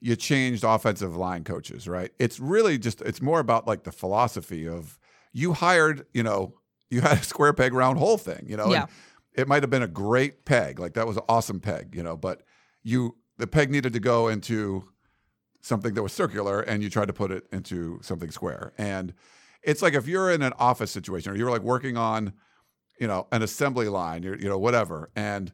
you 0.00 0.14
changed 0.16 0.64
offensive 0.64 1.16
line 1.16 1.44
coaches, 1.44 1.88
right? 1.88 2.12
It's 2.18 2.38
really 2.38 2.78
just, 2.78 3.00
it's 3.00 3.22
more 3.22 3.40
about 3.40 3.66
like 3.66 3.84
the 3.84 3.92
philosophy 3.92 4.68
of 4.68 4.98
you 5.32 5.54
hired, 5.54 6.06
you 6.12 6.22
know, 6.22 6.54
you 6.90 7.00
had 7.00 7.18
a 7.18 7.22
square 7.24 7.54
peg 7.54 7.72
round 7.72 7.98
hole 7.98 8.18
thing, 8.18 8.44
you 8.46 8.56
know? 8.56 8.70
Yeah. 8.70 8.82
and 8.82 8.90
It 9.34 9.48
might 9.48 9.62
have 9.62 9.70
been 9.70 9.82
a 9.82 9.88
great 9.88 10.44
peg. 10.44 10.78
Like 10.78 10.94
that 10.94 11.06
was 11.06 11.16
an 11.16 11.24
awesome 11.28 11.58
peg, 11.58 11.94
you 11.96 12.02
know, 12.02 12.16
but 12.16 12.42
you, 12.82 13.16
the 13.38 13.46
peg 13.46 13.70
needed 13.70 13.94
to 13.94 14.00
go 14.00 14.28
into 14.28 14.84
something 15.64 15.94
that 15.94 16.02
was 16.02 16.12
circular 16.12 16.60
and 16.60 16.82
you 16.82 16.90
tried 16.90 17.08
to 17.08 17.12
put 17.14 17.30
it 17.30 17.44
into 17.50 17.98
something 18.02 18.30
square. 18.30 18.72
And 18.76 19.14
it's 19.62 19.80
like 19.80 19.94
if 19.94 20.06
you're 20.06 20.30
in 20.30 20.42
an 20.42 20.52
office 20.58 20.90
situation 20.90 21.32
or 21.32 21.36
you're 21.36 21.50
like 21.50 21.62
working 21.62 21.96
on, 21.96 22.34
you 23.00 23.06
know, 23.06 23.26
an 23.32 23.42
assembly 23.42 23.88
line, 23.88 24.22
you're, 24.22 24.38
you 24.38 24.48
know, 24.48 24.58
whatever, 24.58 25.10
and 25.16 25.52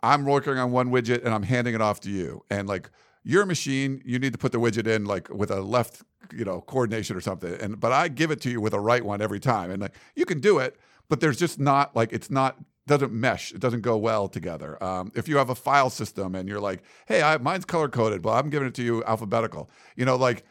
I'm 0.00 0.24
working 0.24 0.56
on 0.58 0.70
one 0.70 0.90
widget 0.90 1.24
and 1.24 1.34
I'm 1.34 1.42
handing 1.42 1.74
it 1.74 1.80
off 1.80 1.98
to 2.00 2.10
you. 2.10 2.44
And 2.50 2.68
like 2.68 2.88
your 3.24 3.44
machine, 3.44 4.00
you 4.04 4.20
need 4.20 4.32
to 4.32 4.38
put 4.38 4.52
the 4.52 4.58
widget 4.58 4.86
in 4.86 5.06
like 5.06 5.28
with 5.28 5.50
a 5.50 5.60
left, 5.60 6.02
you 6.32 6.44
know, 6.44 6.60
coordination 6.60 7.16
or 7.16 7.20
something. 7.20 7.52
And 7.54 7.80
but 7.80 7.90
I 7.90 8.06
give 8.06 8.30
it 8.30 8.40
to 8.42 8.50
you 8.50 8.60
with 8.60 8.74
a 8.74 8.80
right 8.80 9.04
one 9.04 9.20
every 9.20 9.40
time. 9.40 9.72
And 9.72 9.82
like 9.82 9.96
you 10.14 10.24
can 10.24 10.38
do 10.38 10.58
it, 10.60 10.78
but 11.08 11.18
there's 11.18 11.36
just 11.36 11.58
not 11.58 11.96
like 11.96 12.12
it's 12.12 12.30
not 12.30 12.56
doesn't 12.86 13.12
mesh. 13.12 13.52
It 13.52 13.60
doesn't 13.60 13.80
go 13.80 13.96
well 13.96 14.28
together. 14.28 14.82
Um, 14.82 15.10
if 15.14 15.28
you 15.28 15.36
have 15.38 15.50
a 15.50 15.54
file 15.54 15.90
system 15.90 16.34
and 16.34 16.48
you're 16.48 16.60
like, 16.60 16.82
hey, 17.06 17.22
I, 17.22 17.38
mine's 17.38 17.64
color 17.64 17.88
coded, 17.88 18.22
but 18.22 18.32
I'm 18.32 18.50
giving 18.50 18.68
it 18.68 18.74
to 18.74 18.82
you 18.82 19.04
alphabetical. 19.04 19.70
You 19.96 20.04
know, 20.04 20.16
like 20.16 20.44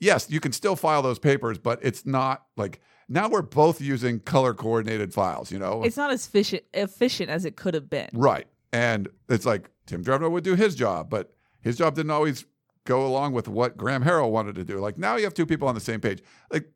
yes, 0.00 0.28
you 0.30 0.40
can 0.40 0.52
still 0.52 0.76
file 0.76 1.02
those 1.02 1.18
papers, 1.18 1.58
but 1.58 1.78
it's 1.82 2.06
not 2.06 2.46
like 2.56 2.80
now 3.08 3.28
we're 3.28 3.42
both 3.42 3.80
using 3.80 4.20
color 4.20 4.54
coordinated 4.54 5.12
files. 5.12 5.50
You 5.50 5.58
know, 5.58 5.82
It's 5.82 5.96
not 5.96 6.10
as 6.10 6.26
efficient, 6.26 6.64
efficient 6.72 7.30
as 7.30 7.44
it 7.44 7.56
could 7.56 7.74
have 7.74 7.90
been. 7.90 8.10
Right. 8.12 8.46
And 8.72 9.08
it's 9.28 9.46
like 9.46 9.70
Tim 9.86 10.04
Drevno 10.04 10.30
would 10.30 10.44
do 10.44 10.54
his 10.54 10.74
job, 10.74 11.10
but 11.10 11.32
his 11.60 11.76
job 11.76 11.94
didn't 11.94 12.10
always 12.10 12.44
go 12.84 13.06
along 13.06 13.32
with 13.32 13.48
what 13.48 13.76
Graham 13.76 14.04
Harrell 14.04 14.30
wanted 14.30 14.54
to 14.56 14.64
do. 14.64 14.78
Like 14.78 14.98
now 14.98 15.16
you 15.16 15.24
have 15.24 15.34
two 15.34 15.46
people 15.46 15.68
on 15.68 15.74
the 15.74 15.80
same 15.80 16.00
page. 16.00 16.22
Like 16.50 16.68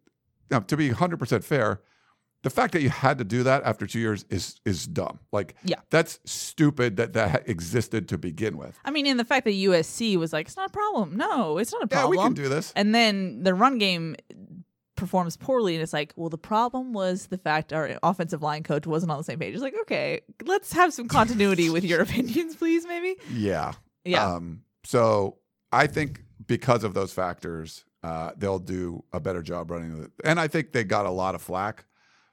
now, 0.50 0.60
to 0.60 0.76
be 0.76 0.90
100% 0.90 1.44
fair, 1.44 1.82
the 2.42 2.50
fact 2.50 2.72
that 2.72 2.82
you 2.82 2.88
had 2.90 3.18
to 3.18 3.24
do 3.24 3.42
that 3.42 3.62
after 3.64 3.86
two 3.86 3.98
years 3.98 4.24
is 4.30 4.60
is 4.64 4.86
dumb. 4.86 5.18
Like 5.32 5.56
Yeah. 5.64 5.76
that's 5.90 6.20
stupid 6.24 6.96
that 6.96 7.12
that 7.14 7.48
existed 7.48 8.08
to 8.10 8.18
begin 8.18 8.56
with. 8.56 8.78
I 8.84 8.90
mean, 8.90 9.06
and 9.06 9.18
the 9.18 9.24
fact 9.24 9.44
that 9.44 9.52
USC 9.54 10.16
was 10.16 10.32
like, 10.32 10.46
it's 10.46 10.56
not 10.56 10.68
a 10.70 10.72
problem. 10.72 11.16
No, 11.16 11.58
it's 11.58 11.72
not 11.72 11.82
a 11.82 11.86
problem. 11.88 12.14
Yeah, 12.14 12.20
we 12.22 12.24
can 12.26 12.34
do 12.34 12.48
this. 12.48 12.72
And 12.76 12.94
then 12.94 13.42
the 13.42 13.54
run 13.54 13.78
game 13.78 14.14
performs 14.96 15.36
poorly, 15.36 15.74
and 15.74 15.82
it's 15.82 15.92
like, 15.92 16.12
well, 16.16 16.28
the 16.28 16.36
problem 16.38 16.92
was 16.92 17.26
the 17.26 17.38
fact 17.38 17.72
our 17.72 17.98
offensive 18.02 18.42
line 18.42 18.62
coach 18.64 18.86
wasn't 18.86 19.10
on 19.12 19.18
the 19.18 19.24
same 19.24 19.38
page. 19.38 19.54
It's 19.54 19.62
like, 19.62 19.76
okay, 19.82 20.20
let's 20.44 20.72
have 20.72 20.92
some 20.92 21.06
continuity 21.08 21.70
with 21.70 21.84
your 21.84 22.00
opinions, 22.06 22.56
please, 22.56 22.84
maybe. 22.86 23.16
Yeah. 23.32 23.72
Yeah. 24.04 24.34
Um, 24.34 24.62
so 24.84 25.38
I 25.72 25.86
think 25.86 26.22
because 26.46 26.82
of 26.82 26.94
those 26.94 27.12
factors, 27.12 27.84
uh, 28.02 28.32
they'll 28.36 28.58
do 28.58 29.04
a 29.12 29.20
better 29.20 29.42
job 29.42 29.70
running 29.70 30.02
it. 30.02 30.10
And 30.24 30.40
I 30.40 30.48
think 30.48 30.72
they 30.72 30.82
got 30.84 31.06
a 31.06 31.10
lot 31.10 31.34
of 31.36 31.42
flack 31.42 31.84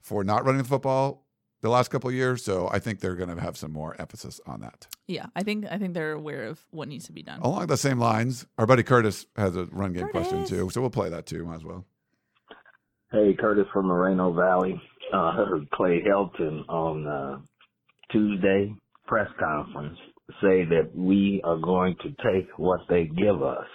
for 0.05 0.23
not 0.23 0.45
running 0.45 0.61
the 0.61 0.67
football 0.67 1.25
the 1.61 1.69
last 1.69 1.89
couple 1.89 2.09
of 2.09 2.15
years. 2.15 2.43
So 2.43 2.69
I 2.71 2.77
think 2.79 2.99
they're 2.99 3.15
going 3.15 3.35
to 3.35 3.41
have 3.41 3.57
some 3.57 3.71
more 3.71 3.99
emphasis 3.99 4.39
on 4.45 4.61
that. 4.61 4.87
yeah, 5.07 5.25
I 5.35 5.43
think 5.43 5.65
I 5.69 5.77
think 5.77 5.93
they're 5.95 6.13
aware 6.13 6.43
of 6.43 6.59
what 6.69 6.87
needs 6.87 7.05
to 7.07 7.11
be 7.11 7.23
done. 7.23 7.41
Along 7.41 7.65
the 7.67 7.75
same 7.75 7.99
lines, 7.99 8.45
our 8.57 8.67
buddy 8.67 8.83
Curtis 8.83 9.25
has 9.35 9.55
a 9.55 9.65
run 9.65 9.93
game 9.93 10.07
question 10.09 10.45
too. 10.45 10.69
So 10.69 10.79
we'll 10.79 10.91
play 10.91 11.09
that 11.09 11.25
too. 11.25 11.43
Might 11.43 11.55
as 11.55 11.63
well. 11.63 11.85
Hey, 13.11 13.35
Curtis 13.39 13.65
from 13.73 13.87
Moreno 13.87 14.31
Valley. 14.33 14.79
Uh, 15.13 15.31
heard 15.33 15.69
Clay 15.71 16.01
Helton 16.07 16.67
on 16.69 17.07
uh, 17.07 17.39
Tuesday 18.11 18.73
press 19.07 19.29
conference 19.39 19.97
say 20.41 20.65
that 20.65 20.89
we 20.95 21.41
are 21.43 21.57
going 21.57 21.95
to 22.01 22.09
take 22.23 22.47
what 22.57 22.81
they 22.89 23.05
give 23.05 23.41
us. 23.43 23.67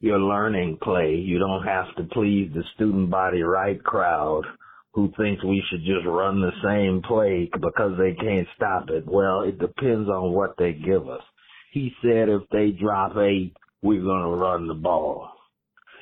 You're 0.00 0.20
learning, 0.20 0.78
Clay. 0.82 1.14
You 1.14 1.38
don't 1.38 1.64
have 1.64 1.94
to 1.96 2.04
please 2.14 2.50
the 2.54 2.62
student 2.74 3.10
body 3.10 3.42
right 3.42 3.82
crowd 3.82 4.44
who 4.94 5.10
thinks 5.16 5.42
we 5.44 5.62
should 5.70 5.80
just 5.80 6.06
run 6.06 6.40
the 6.40 6.52
same 6.62 7.02
play 7.02 7.48
because 7.52 7.92
they 7.98 8.14
can't 8.14 8.46
stop 8.56 8.90
it. 8.90 9.04
Well, 9.06 9.42
it 9.42 9.58
depends 9.58 10.08
on 10.08 10.32
what 10.32 10.54
they 10.58 10.72
give 10.72 11.08
us. 11.08 11.22
He 11.72 11.92
said 12.02 12.28
if 12.28 12.42
they 12.50 12.70
drop 12.70 13.16
eight, 13.16 13.54
we're 13.82 14.02
going 14.02 14.22
to 14.22 14.36
run 14.36 14.68
the 14.68 14.74
ball. 14.74 15.30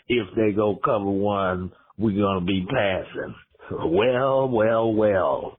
If 0.08 0.26
they 0.34 0.52
go 0.52 0.76
cover 0.84 1.04
one, 1.04 1.70
we're 1.96 2.16
going 2.20 2.40
to 2.40 2.46
be 2.46 2.66
passing. 2.66 3.34
Well, 3.70 4.48
well, 4.48 4.92
well. 4.92 5.58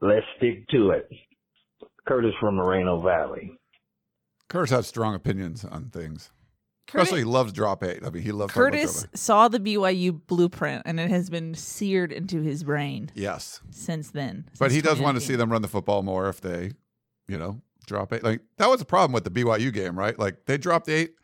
Let's 0.00 0.26
stick 0.36 0.68
to 0.68 0.90
it. 0.90 1.08
Curtis 2.06 2.34
from 2.40 2.56
Moreno 2.56 3.02
Valley. 3.02 3.58
Curtis 4.48 4.70
has 4.70 4.86
strong 4.86 5.14
opinions 5.14 5.64
on 5.64 5.90
things. 5.90 6.30
Curtis, 6.88 7.04
Especially 7.08 7.20
he 7.20 7.24
loves 7.24 7.52
drop 7.52 7.82
eight. 7.84 8.00
I 8.04 8.10
mean, 8.10 8.22
he 8.22 8.32
loves 8.32 8.52
Curtis 8.52 9.06
saw 9.14 9.48
the 9.48 9.60
BYU 9.60 10.20
blueprint, 10.26 10.82
and 10.84 10.98
it 11.00 11.10
has 11.10 11.30
been 11.30 11.54
seared 11.54 12.12
into 12.12 12.42
his 12.42 12.64
brain 12.64 13.10
Yes. 13.14 13.60
since 13.70 14.10
then. 14.10 14.46
But 14.58 14.72
he 14.72 14.80
does 14.82 15.00
want 15.00 15.16
to 15.16 15.20
see 15.20 15.36
them 15.36 15.50
run 15.50 15.62
the 15.62 15.68
football 15.68 16.02
more 16.02 16.28
if 16.28 16.40
they, 16.40 16.72
you 17.28 17.38
know, 17.38 17.60
drop 17.86 18.12
eight. 18.12 18.22
Like 18.22 18.40
that 18.58 18.68
was 18.68 18.80
a 18.80 18.84
problem 18.84 19.12
with 19.12 19.24
the 19.24 19.30
BYU 19.30 19.72
game, 19.72 19.98
right? 19.98 20.18
Like 20.18 20.44
they 20.46 20.58
dropped 20.58 20.88
eight 20.88 21.14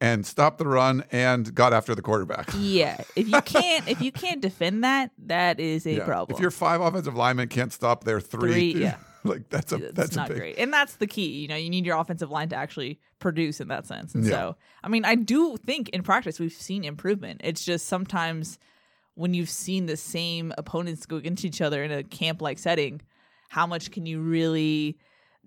and 0.00 0.26
stopped 0.26 0.58
the 0.58 0.66
run 0.66 1.04
and 1.10 1.54
got 1.54 1.72
after 1.72 1.94
the 1.94 2.02
quarterback. 2.02 2.50
Yeah, 2.58 3.00
if 3.14 3.28
you 3.28 3.40
can't 3.44 3.88
if 3.88 4.02
you 4.02 4.12
can't 4.12 4.42
defend 4.42 4.84
that, 4.84 5.12
that 5.26 5.58
is 5.60 5.86
a 5.86 5.92
Yeah. 5.94 6.04
problem. 6.04 6.34
If 6.36 6.40
your 6.42 6.50
five 6.50 6.80
offensive 6.80 7.14
linemen 7.16 7.48
can't 7.48 7.72
stop 7.72 8.04
their 8.04 8.20
three, 8.20 8.72
Three, 8.72 8.82
yeah. 8.82 8.96
like 9.26 9.48
that's 9.48 9.72
a 9.72 9.76
it's 9.76 9.94
that's 9.94 10.16
not 10.16 10.26
a 10.26 10.32
big. 10.34 10.38
great. 10.38 10.58
And 10.58 10.72
that's 10.72 10.96
the 10.96 11.06
key. 11.06 11.28
You 11.40 11.48
know, 11.48 11.56
you 11.56 11.70
need 11.70 11.84
your 11.86 11.98
offensive 11.98 12.30
line 12.30 12.48
to 12.50 12.56
actually 12.56 13.00
produce 13.18 13.60
in 13.60 13.68
that 13.68 13.86
sense. 13.86 14.14
And 14.14 14.24
Yeah. 14.24 14.30
so, 14.30 14.56
I 14.82 14.88
mean, 14.88 15.04
I 15.04 15.14
do 15.14 15.56
think 15.56 15.88
in 15.90 16.02
practice 16.02 16.38
we've 16.40 16.52
seen 16.52 16.84
improvement. 16.84 17.40
It's 17.44 17.64
just 17.64 17.86
sometimes 17.86 18.58
when 19.14 19.32
you've 19.34 19.50
seen 19.50 19.86
the 19.86 19.96
same 19.96 20.52
opponents 20.58 21.06
go 21.06 21.16
against 21.16 21.44
each 21.44 21.60
other 21.60 21.82
in 21.82 21.90
a 21.90 22.02
camp 22.02 22.42
like 22.42 22.58
setting, 22.58 23.00
how 23.48 23.66
much 23.66 23.90
can 23.90 24.04
you 24.06 24.20
really 24.20 24.98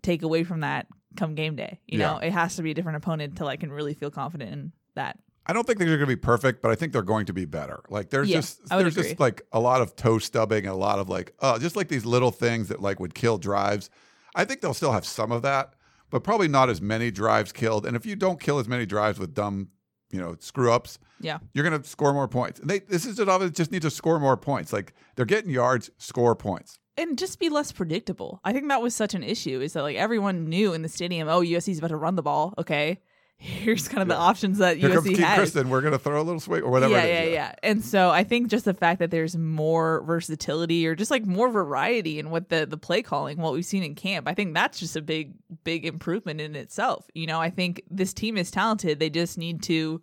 take 0.02 0.24
away 0.24 0.44
from 0.44 0.62
that 0.62 0.88
come 1.18 1.36
game 1.36 1.56
day? 1.56 1.80
You 1.88 2.00
know, 2.00 2.18
it 2.18 2.32
has 2.32 2.56
to 2.56 2.64
be 2.64 2.72
a 2.72 2.74
different 2.74 2.98
opponent 2.98 3.38
till 3.38 3.48
I 3.48 3.58
can 3.58 3.72
really 3.72 3.94
feel 3.94 4.10
confident 4.12 4.52
in 4.52 4.72
that. 4.96 5.20
I 5.50 5.54
don't 5.54 5.66
think 5.66 5.80
they're 5.80 5.88
going 5.88 6.00
to 6.02 6.06
be 6.06 6.16
perfect, 6.16 6.62
but 6.62 6.70
I 6.72 6.76
think 6.76 6.94
they're 6.94 7.02
going 7.02 7.26
to 7.26 7.34
be 7.34 7.46
better. 7.46 7.82
Like 7.90 8.12
there's 8.12 8.30
Yeah, 8.30 8.38
just 8.38 8.70
there's 8.70 8.96
agree. 8.96 9.10
just 9.10 9.20
like 9.20 9.42
a 9.52 9.60
lot 9.60 9.82
of 9.82 9.96
toe 9.96 10.20
stubbing 10.20 10.66
and 10.66 10.74
a 10.74 10.78
lot 10.78 11.00
of 11.00 11.10
like 11.10 11.34
oh, 11.40 11.58
just 11.58 11.76
like 11.76 11.88
these 11.88 12.06
little 12.06 12.32
things 12.32 12.68
that 12.68 12.82
like 12.82 13.00
would 13.00 13.16
kill 13.16 13.38
drives. 13.38 13.90
I 14.36 14.46
think 14.46 14.62
they'll 14.62 14.76
still 14.76 14.92
have 14.92 15.06
some 15.06 15.32
of 15.32 15.42
that, 15.42 15.74
but 16.12 16.24
probably 16.24 16.48
not 16.48 16.70
as 16.70 16.82
many 16.82 17.10
drives 17.10 17.52
killed. 17.52 17.86
And 17.86 17.96
if 17.96 18.06
you 18.06 18.16
don't 18.16 18.40
kill 18.40 18.60
as 18.60 18.68
many 18.68 18.86
drives 18.86 19.18
with 19.20 19.34
dumb, 19.34 19.70
you 20.12 20.20
know, 20.20 20.36
screw 20.40 20.72
ups, 20.72 21.00
Yeah. 21.20 21.40
you're 21.54 21.68
going 21.68 21.82
to 21.82 21.88
score 21.88 22.14
more 22.14 22.28
points. 22.28 22.60
And 22.60 22.70
they 22.70 22.80
this 22.80 23.06
is 23.08 23.18
just 23.18 23.28
obviously 23.30 23.56
just 23.56 23.72
need 23.72 23.82
to 23.82 23.90
score 23.92 24.20
more 24.20 24.38
points. 24.38 24.72
Like 24.72 24.94
they're 25.16 25.26
getting 25.26 25.50
yards, 25.52 25.90
score 25.98 26.36
points. 26.36 26.78
and 26.98 27.18
just 27.18 27.40
be 27.40 27.50
less 27.50 27.72
predictable. 27.72 28.40
I 28.44 28.54
think 28.54 28.68
that 28.68 28.82
was 28.82 28.94
such 28.94 29.14
an 29.16 29.24
issue 29.24 29.62
is 29.62 29.74
that 29.74 29.84
like 29.84 29.96
everyone 29.98 30.48
knew 30.50 30.74
in 30.74 30.82
the 30.84 30.90
stadium, 30.90 31.28
oh, 31.28 31.42
USC's 31.42 31.80
about 31.80 31.88
to 31.90 31.96
run 31.96 32.16
the 32.16 32.22
ball. 32.24 32.54
Okay, 32.58 33.00
here's 33.42 33.88
kind 33.88 34.02
of 34.02 34.10
the 34.10 34.18
options 34.18 34.58
that 34.58 34.78
Here 34.78 34.90
comes 34.90 35.08
USC 35.08 35.18
has. 35.18 35.38
Kristen. 35.38 35.70
We're 35.70 35.80
going 35.82 35.94
to 35.94 36.00
throw 36.00 36.22
a 36.22 36.24
little 36.24 36.42
swing 36.42 36.62
or 36.62 36.70
whatever. 36.70 36.94
yeah, 36.94 37.06
yeah, 37.06 37.22
is. 37.22 37.34
yeah. 37.34 37.56
And 37.64 37.84
so 37.84 38.10
I 38.10 38.26
think 38.26 38.50
just 38.50 38.66
the 38.66 38.74
fact 38.74 39.00
that 39.00 39.12
there's 39.12 39.38
more 39.38 40.04
versatility 40.04 40.86
or 40.86 40.94
just 40.94 41.10
like 41.10 41.26
more 41.26 41.50
variety 41.50 42.20
in 42.20 42.30
what 42.30 42.50
the 42.50 42.66
the 42.66 42.78
play 42.78 43.02
calling, 43.02 43.38
what 43.38 43.54
we've 43.54 43.66
seen 43.66 43.82
in 43.82 43.96
camp, 43.96 44.28
I 44.28 44.34
think 44.34 44.54
that's 44.54 44.80
just 44.80 44.98
a 44.98 45.02
big, 45.02 45.34
big 45.64 45.86
improvement 45.86 46.42
in 46.42 46.56
itself. 46.56 47.10
You 47.14 47.28
know, 47.28 47.40
I 47.40 47.50
think 47.50 47.82
this 47.90 48.14
team 48.14 48.38
is 48.38 48.52
talented. 48.52 49.00
They 49.00 49.10
just 49.10 49.38
need 49.38 49.64
to 49.64 50.02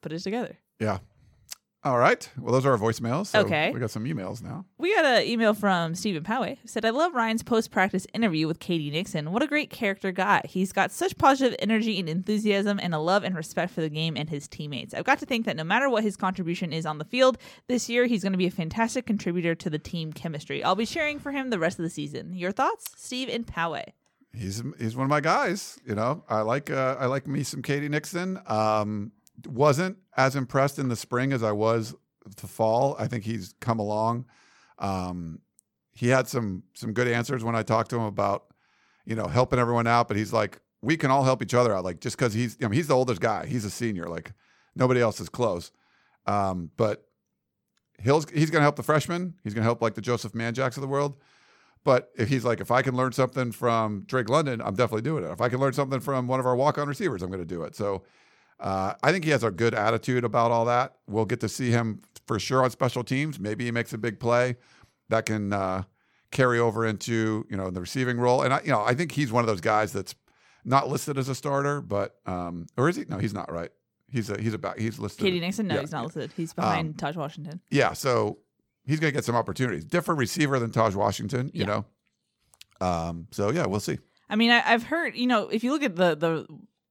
put 0.00 0.12
it 0.12 0.20
together. 0.20 0.56
Yeah. 0.78 0.98
All 1.86 1.98
right. 1.98 2.28
Well, 2.36 2.52
those 2.52 2.66
are 2.66 2.72
our 2.72 2.78
voicemails. 2.78 3.26
So 3.26 3.42
Okay. 3.42 3.70
We 3.72 3.78
got 3.78 3.92
some 3.92 4.06
emails 4.06 4.42
now. 4.42 4.64
We 4.76 4.92
got 4.92 5.04
an 5.04 5.22
email 5.22 5.54
from 5.54 5.94
Stephen 5.94 6.24
Poway 6.24 6.58
who 6.58 6.66
said, 6.66 6.84
I 6.84 6.90
love 6.90 7.14
Ryan's 7.14 7.44
post 7.44 7.70
practice 7.70 8.08
interview 8.12 8.48
with 8.48 8.58
K.D. 8.58 8.90
Nixon. 8.90 9.30
What 9.30 9.44
a 9.44 9.46
great 9.46 9.70
character 9.70 10.10
guy. 10.10 10.40
He's 10.46 10.72
got 10.72 10.90
such 10.90 11.16
positive 11.16 11.54
energy 11.60 12.00
and 12.00 12.08
enthusiasm 12.08 12.80
and 12.82 12.92
a 12.92 12.98
love 12.98 13.22
and 13.22 13.36
respect 13.36 13.72
for 13.72 13.82
the 13.82 13.88
game 13.88 14.16
and 14.16 14.28
his 14.28 14.48
teammates. 14.48 14.94
I've 14.94 15.04
got 15.04 15.20
to 15.20 15.26
think 15.26 15.46
that 15.46 15.54
no 15.54 15.62
matter 15.62 15.88
what 15.88 16.02
his 16.02 16.16
contribution 16.16 16.72
is 16.72 16.86
on 16.86 16.98
the 16.98 17.04
field 17.04 17.38
this 17.68 17.88
year, 17.88 18.06
he's 18.06 18.22
going 18.22 18.32
to 18.32 18.36
be 18.36 18.48
a 18.48 18.50
fantastic 18.50 19.06
contributor 19.06 19.54
to 19.54 19.70
the 19.70 19.78
team 19.78 20.12
chemistry. 20.12 20.64
I'll 20.64 20.74
be 20.74 20.86
cheering 20.86 21.20
for 21.20 21.30
him 21.30 21.50
the 21.50 21.58
rest 21.60 21.78
of 21.78 21.84
the 21.84 21.90
season. 21.90 22.34
Your 22.34 22.50
thoughts? 22.50 22.86
Steve 22.96 23.28
and 23.28 23.46
Poway. 23.46 23.92
He's 24.32 24.60
he's 24.80 24.96
one 24.96 25.04
of 25.04 25.10
my 25.10 25.20
guys. 25.20 25.78
You 25.86 25.94
know, 25.94 26.24
I 26.28 26.40
like 26.40 26.68
uh, 26.68 26.96
I 26.98 27.06
like 27.06 27.28
me 27.28 27.44
some 27.44 27.62
K.D. 27.62 27.88
Nixon. 27.90 28.40
Um, 28.48 29.12
wasn't 29.46 29.98
as 30.16 30.34
impressed 30.34 30.78
in 30.78 30.88
the 30.88 30.96
spring 30.96 31.32
as 31.32 31.42
I 31.42 31.52
was 31.52 31.94
the 32.40 32.46
fall. 32.46 32.96
I 32.98 33.06
think 33.06 33.24
he's 33.24 33.54
come 33.60 33.78
along. 33.78 34.26
Um, 34.78 35.40
he 35.92 36.08
had 36.08 36.28
some 36.28 36.64
some 36.74 36.92
good 36.92 37.08
answers 37.08 37.44
when 37.44 37.54
I 37.54 37.62
talked 37.62 37.90
to 37.90 37.96
him 37.96 38.04
about 38.04 38.46
you 39.04 39.14
know 39.14 39.26
helping 39.26 39.58
everyone 39.58 39.86
out, 39.86 40.08
but 40.08 40.16
he's 40.16 40.32
like, 40.32 40.60
we 40.82 40.96
can 40.96 41.10
all 41.10 41.24
help 41.24 41.42
each 41.42 41.54
other 41.54 41.74
out. 41.74 41.84
Like 41.84 42.00
just 42.00 42.16
because 42.16 42.34
he's 42.34 42.56
I 42.60 42.64
mean, 42.64 42.72
he's 42.72 42.88
the 42.88 42.96
oldest 42.96 43.20
guy, 43.20 43.46
he's 43.46 43.64
a 43.64 43.70
senior. 43.70 44.06
Like 44.06 44.32
nobody 44.74 45.00
else 45.00 45.20
is 45.20 45.28
close. 45.28 45.70
Um, 46.26 46.70
but 46.76 47.06
Hill's 47.98 48.28
he's 48.30 48.50
going 48.50 48.60
to 48.60 48.64
help 48.64 48.76
the 48.76 48.82
freshmen. 48.82 49.34
He's 49.42 49.54
going 49.54 49.62
to 49.62 49.66
help 49.66 49.80
like 49.80 49.94
the 49.94 50.00
Joseph 50.00 50.32
Manjacks 50.32 50.76
of 50.76 50.82
the 50.82 50.88
world. 50.88 51.16
But 51.84 52.10
if 52.18 52.28
he's 52.28 52.44
like, 52.44 52.60
if 52.60 52.70
I 52.70 52.82
can 52.82 52.96
learn 52.96 53.12
something 53.12 53.52
from 53.52 54.02
Drake 54.06 54.28
London, 54.28 54.60
I'm 54.60 54.74
definitely 54.74 55.02
doing 55.02 55.22
it. 55.22 55.30
If 55.30 55.40
I 55.40 55.48
can 55.48 55.60
learn 55.60 55.72
something 55.72 56.00
from 56.00 56.26
one 56.26 56.40
of 56.40 56.46
our 56.46 56.56
walk-on 56.56 56.88
receivers, 56.88 57.22
I'm 57.22 57.30
going 57.30 57.40
to 57.40 57.46
do 57.46 57.62
it. 57.62 57.76
So 57.76 58.02
uh, 58.60 58.94
I 59.02 59.12
think 59.12 59.24
he 59.24 59.30
has 59.30 59.42
a 59.44 59.50
good 59.50 59.74
attitude 59.74 60.24
about 60.24 60.50
all 60.50 60.64
that. 60.66 60.96
We'll 61.06 61.24
get 61.26 61.40
to 61.40 61.48
see 61.48 61.70
him 61.70 62.02
for 62.26 62.38
sure 62.38 62.62
on 62.64 62.70
special 62.70 63.04
teams. 63.04 63.38
Maybe 63.38 63.64
he 63.66 63.70
makes 63.70 63.92
a 63.92 63.98
big 63.98 64.18
play 64.18 64.56
that 65.08 65.26
can 65.26 65.52
uh, 65.52 65.82
carry 66.30 66.58
over 66.58 66.86
into 66.86 67.46
you 67.50 67.56
know 67.56 67.66
in 67.66 67.74
the 67.74 67.80
receiving 67.80 68.18
role. 68.18 68.42
And 68.42 68.52
I, 68.54 68.60
you 68.62 68.70
know, 68.70 68.82
I 68.82 68.94
think 68.94 69.12
he's 69.12 69.30
one 69.32 69.42
of 69.44 69.46
those 69.48 69.60
guys 69.60 69.92
that's 69.92 70.14
not 70.64 70.88
listed 70.88 71.16
as 71.18 71.28
a 71.28 71.34
starter, 71.34 71.80
but 71.80 72.16
um, 72.26 72.66
or 72.76 72.88
is 72.88 72.96
he? 72.96 73.04
No, 73.04 73.18
he's 73.18 73.34
not. 73.34 73.52
Right? 73.52 73.70
He's 74.08 74.30
a 74.30 74.40
he's 74.40 74.54
about 74.54 74.78
he's 74.78 74.98
listed. 74.98 75.24
K.D. 75.24 75.40
Nixon? 75.40 75.66
No, 75.68 75.74
Yeah, 75.76 75.80
he's 75.82 75.92
not 75.92 76.04
listed. 76.04 76.32
He's 76.36 76.52
behind 76.52 76.96
Tahj 76.96 77.16
Washington. 77.16 77.60
Yeah, 77.70 77.92
so 77.92 78.38
he's 78.84 79.00
going 79.00 79.10
to 79.12 79.14
get 79.14 79.24
some 79.24 79.36
opportunities. 79.36 79.84
Different 79.84 80.18
receiver 80.18 80.58
than 80.58 80.70
Tahj 80.70 80.94
Washington, 80.94 81.50
you 81.52 81.60
Yeah. 81.60 81.66
know. 81.66 81.84
Um, 82.80 83.26
so 83.32 83.50
yeah, 83.50 83.66
we'll 83.66 83.80
see. 83.80 83.98
I 84.28 84.36
mean, 84.36 84.50
I, 84.50 84.62
I've 84.64 84.82
heard, 84.82 85.16
you 85.16 85.26
know, 85.26 85.48
if 85.48 85.62
you 85.64 85.70
look 85.72 85.82
at 85.82 85.96
the 85.96 86.14
the 86.16 86.46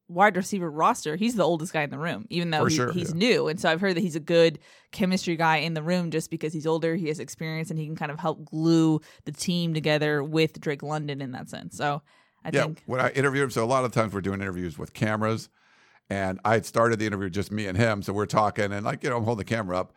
wide 0.08 0.38
receiver 0.38 0.70
roster, 0.70 1.16
he's 1.16 1.36
the 1.36 1.44
oldest 1.44 1.74
guy 1.74 1.84
in 1.84 1.90
the 1.90 1.98
room, 1.98 2.26
even 2.30 2.52
though 2.52 2.66
he- 2.66 2.76
sure, 2.76 2.92
he's 2.92 3.10
yeah. 3.10 3.18
new. 3.18 3.48
And 3.48 3.60
so 3.60 3.70
I've 3.70 3.82
heard 3.82 3.96
that 3.96 4.02
he's 4.02 4.16
a 4.16 4.20
good 4.20 4.60
chemistry 4.92 5.36
guy 5.36 5.58
in 5.58 5.74
the 5.74 5.82
room 5.84 6.12
just 6.12 6.30
because 6.30 6.54
he's 6.54 6.68
older, 6.68 6.96
he 6.96 7.08
has 7.08 7.20
experience, 7.20 7.70
and 7.70 7.80
he 7.80 7.86
can 7.86 7.96
kind 7.96 8.12
of 8.12 8.20
help 8.20 8.46
glue 8.46 9.02
the 9.26 9.32
team 9.32 9.74
together 9.74 10.24
with 10.24 10.60
Drake 10.60 10.84
London 10.84 11.22
in 11.22 11.32
that 11.32 11.50
sense. 11.50 11.76
So 11.78 12.02
I 12.44 12.50
yeah, 12.54 12.64
think, 12.64 12.84
when 12.86 13.02
I 13.02 13.10
interview 13.12 13.44
him, 13.44 13.50
so 13.50 13.64
a 13.64 13.66
lot 13.66 13.86
of 13.86 13.92
times 13.92 14.14
we're 14.14 14.22
doing 14.22 14.42
interviews 14.42 14.78
with 14.78 14.94
cameras, 14.94 15.50
and 16.10 16.40
I 16.46 16.54
had 16.54 16.66
started 16.66 17.00
the 17.00 17.08
interview 17.08 17.30
just 17.30 17.52
me 17.52 17.66
and 17.66 17.76
him, 17.76 18.04
so 18.04 18.14
we're 18.14 18.28
talking, 18.28 18.72
and 18.72 18.86
like 18.86 19.04
you 19.04 19.10
know, 19.10 19.18
I'm 19.18 19.24
holding 19.24 19.40
the 19.46 19.56
camera 19.56 19.80
up, 19.80 19.94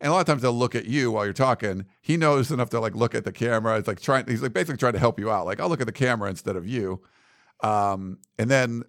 and 0.00 0.10
a 0.10 0.12
lot 0.12 0.20
of 0.20 0.26
times 0.26 0.42
they'll 0.42 0.52
look 0.52 0.76
at 0.76 0.84
you 0.84 1.10
while 1.10 1.24
you're 1.24 1.34
talking. 1.34 1.86
He 2.00 2.16
knows 2.16 2.52
enough 2.52 2.70
to 2.70 2.78
like 2.78 2.94
look 2.94 3.16
at 3.16 3.24
the 3.24 3.32
camera. 3.32 3.76
It's 3.76 3.88
like 3.88 4.00
trying, 4.00 4.26
he's 4.28 4.42
like 4.42 4.52
basically 4.52 4.76
trying 4.76 4.92
to 4.92 5.00
help 5.00 5.18
you 5.18 5.32
out. 5.32 5.46
Like 5.46 5.58
I'll 5.58 5.68
look 5.68 5.80
at 5.80 5.88
the 5.88 5.92
camera 5.92 6.30
instead 6.30 6.54
of 6.54 6.68
you, 6.68 7.02
um, 7.64 8.18
and 8.38 8.48
then 8.48 8.84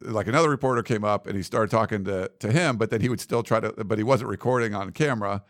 like 0.00 0.26
another 0.26 0.48
reporter 0.48 0.82
came 0.82 1.04
up 1.04 1.26
and 1.26 1.36
he 1.36 1.42
started 1.42 1.70
talking 1.70 2.04
to 2.04 2.30
to 2.40 2.52
him, 2.52 2.76
but 2.76 2.90
then 2.90 3.00
he 3.00 3.08
would 3.08 3.20
still 3.20 3.42
try 3.42 3.60
to, 3.60 3.72
but 3.84 3.98
he 3.98 4.04
wasn't 4.04 4.30
recording 4.30 4.74
on 4.74 4.92
camera. 4.92 5.44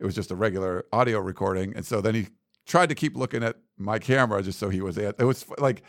It 0.00 0.04
was 0.04 0.14
just 0.14 0.30
a 0.30 0.34
regular 0.34 0.84
audio 0.92 1.20
recording, 1.20 1.74
and 1.76 1.86
so 1.86 2.00
then 2.00 2.14
he 2.14 2.28
tried 2.66 2.88
to 2.88 2.94
keep 2.94 3.16
looking 3.16 3.42
at 3.42 3.56
my 3.76 3.98
camera 3.98 4.42
just 4.42 4.58
so 4.58 4.68
he 4.68 4.80
was 4.80 4.98
at. 4.98 5.14
It 5.18 5.24
was 5.24 5.46
like 5.58 5.82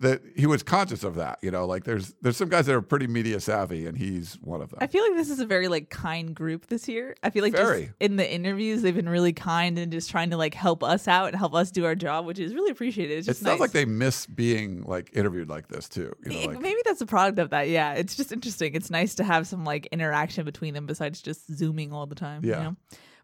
that 0.00 0.22
he 0.34 0.46
was 0.46 0.62
conscious 0.62 1.04
of 1.04 1.14
that. 1.16 1.38
You 1.42 1.50
know, 1.50 1.66
like 1.66 1.84
there's 1.84 2.14
there's 2.22 2.36
some 2.36 2.48
guys 2.48 2.66
that 2.66 2.74
are 2.74 2.82
pretty 2.82 3.06
media 3.06 3.38
savvy, 3.38 3.86
and 3.86 3.96
he's 3.96 4.34
one 4.42 4.62
of 4.62 4.70
them. 4.70 4.78
I 4.82 4.86
feel 4.86 5.02
like 5.04 5.16
this 5.16 5.30
is 5.30 5.40
a 5.40 5.46
very 5.46 5.68
like 5.68 5.90
kind 5.90 6.34
group 6.34 6.66
this 6.66 6.88
year. 6.88 7.14
I 7.22 7.30
feel 7.30 7.42
like 7.42 7.52
just 7.52 7.62
Very. 7.62 7.92
in 8.00 8.16
the 8.16 8.30
interviews 8.30 8.82
they've 8.82 8.94
been 8.94 9.08
really 9.08 9.32
kind 9.32 9.78
and 9.78 9.92
just 9.92 10.10
trying 10.10 10.30
to 10.30 10.36
like 10.36 10.54
help 10.54 10.82
us 10.82 11.06
out 11.06 11.28
and 11.28 11.36
help 11.36 11.54
us 11.54 11.70
do 11.70 11.84
our 11.84 11.94
job, 11.94 12.26
which 12.26 12.38
is 12.38 12.54
really 12.54 12.70
appreciated. 12.70 13.18
It's 13.18 13.28
it 13.28 13.30
just 13.32 13.42
sounds 13.42 13.52
nice. 13.54 13.60
like 13.60 13.72
they 13.72 13.84
miss 13.84 14.26
being 14.26 14.82
like 14.82 15.10
interviewed 15.12 15.48
like 15.48 15.68
this 15.68 15.88
too. 15.88 16.14
You 16.24 16.32
know, 16.32 16.46
like, 16.46 16.60
Maybe 16.60 16.80
that's 16.84 17.00
a 17.00 17.06
product 17.06 17.38
of 17.38 17.50
that. 17.50 17.68
Yeah, 17.68 17.92
it's 17.94 18.16
just 18.16 18.32
interesting. 18.32 18.74
It's 18.74 18.90
nice 18.90 19.14
to 19.16 19.24
have 19.24 19.46
some 19.46 19.64
like 19.64 19.86
interaction 19.92 20.44
between 20.44 20.74
them 20.74 20.86
besides 20.86 21.20
just 21.20 21.52
zooming 21.52 21.92
all 21.92 22.06
the 22.06 22.14
time. 22.14 22.44
Yeah. 22.44 22.56
You 22.56 22.64
know? 22.64 22.76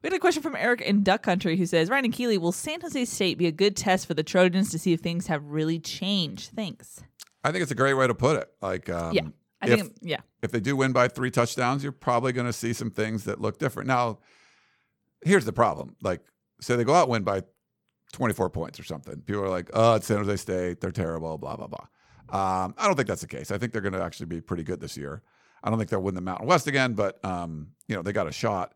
We 0.07 0.11
had 0.11 0.18
a 0.18 0.20
question 0.20 0.44
from 0.44 0.54
Eric 0.54 0.82
in 0.82 1.02
Duck 1.02 1.24
Country 1.24 1.57
who 1.57 1.66
says, 1.66 1.90
Ryan 1.90 2.04
and 2.04 2.14
Keely, 2.14 2.38
will 2.38 2.52
San 2.52 2.80
Jose 2.80 3.07
State 3.07 3.38
be 3.38 3.48
a 3.48 3.50
good 3.50 3.74
test 3.74 4.07
for 4.07 4.14
the 4.14 4.22
Trojans 4.22 4.70
to 4.70 4.78
see 4.78 4.92
if 4.92 5.00
things 5.00 5.26
have 5.26 5.44
really 5.46 5.80
changed? 5.80 6.52
Thanks. 6.54 7.02
I 7.42 7.50
think 7.50 7.62
it's 7.62 7.72
a 7.72 7.74
great 7.74 7.94
way 7.94 8.07
to 8.07 8.14
put 8.14 8.36
it. 8.36 8.48
Like, 8.62 8.88
um, 8.88 9.14
yeah. 9.14 9.22
I 9.61 9.68
if- 9.68 9.80
think, 9.80 9.96
yeah. 10.02 10.20
if 10.42 10.52
they 10.52 10.61
do 10.61 10.76
win 10.76 10.92
by 10.92 11.09
three 11.09 11.32
touchdowns, 11.32 11.82
you're 11.82 11.90
probably 11.90 12.32
going 12.32 12.46
to 12.46 12.52
see 12.52 12.72
some 12.72 12.88
things 12.88 13.24
that 13.24 13.40
look 13.40 13.59
different. 13.59 13.88
Now, 13.88 14.20
here's 15.24 15.44
the 15.44 15.52
problem. 15.52 15.96
Like, 16.00 16.20
say 16.61 16.76
they 16.76 16.84
go 16.84 16.94
out 16.94 17.07
and 17.07 17.11
win 17.11 17.22
by 17.24 17.42
24 18.12 18.48
points 18.50 18.78
or 18.78 18.84
something. 18.84 19.22
People 19.22 19.42
are 19.42 19.48
like, 19.48 19.70
oh, 19.72 19.96
it's 19.96 20.07
San 20.07 20.18
Jose 20.18 20.36
State. 20.36 20.80
They're 20.80 20.92
terrible, 20.92 21.36
blah, 21.36 21.57
blah, 21.57 21.66
blah. 21.66 21.86
Um, 22.28 22.76
I 22.78 22.86
don't 22.86 22.94
think 22.94 23.09
that's 23.09 23.22
the 23.22 23.26
case. 23.26 23.50
I 23.50 23.59
think 23.59 23.72
they're 23.72 23.82
going 23.82 23.92
to 23.94 24.04
actually 24.04 24.26
be 24.26 24.40
pretty 24.40 24.62
good 24.62 24.78
this 24.78 24.96
year. 24.96 25.22
I 25.64 25.70
don't 25.70 25.80
think 25.80 25.90
they'll 25.90 26.00
win 26.00 26.14
the 26.14 26.20
Mountain 26.20 26.46
West 26.46 26.68
again, 26.68 26.92
but, 26.92 27.18
um, 27.24 27.72
you 27.88 27.96
know, 27.96 28.02
they 28.02 28.12
got 28.12 28.28
a 28.28 28.32
shot. 28.32 28.72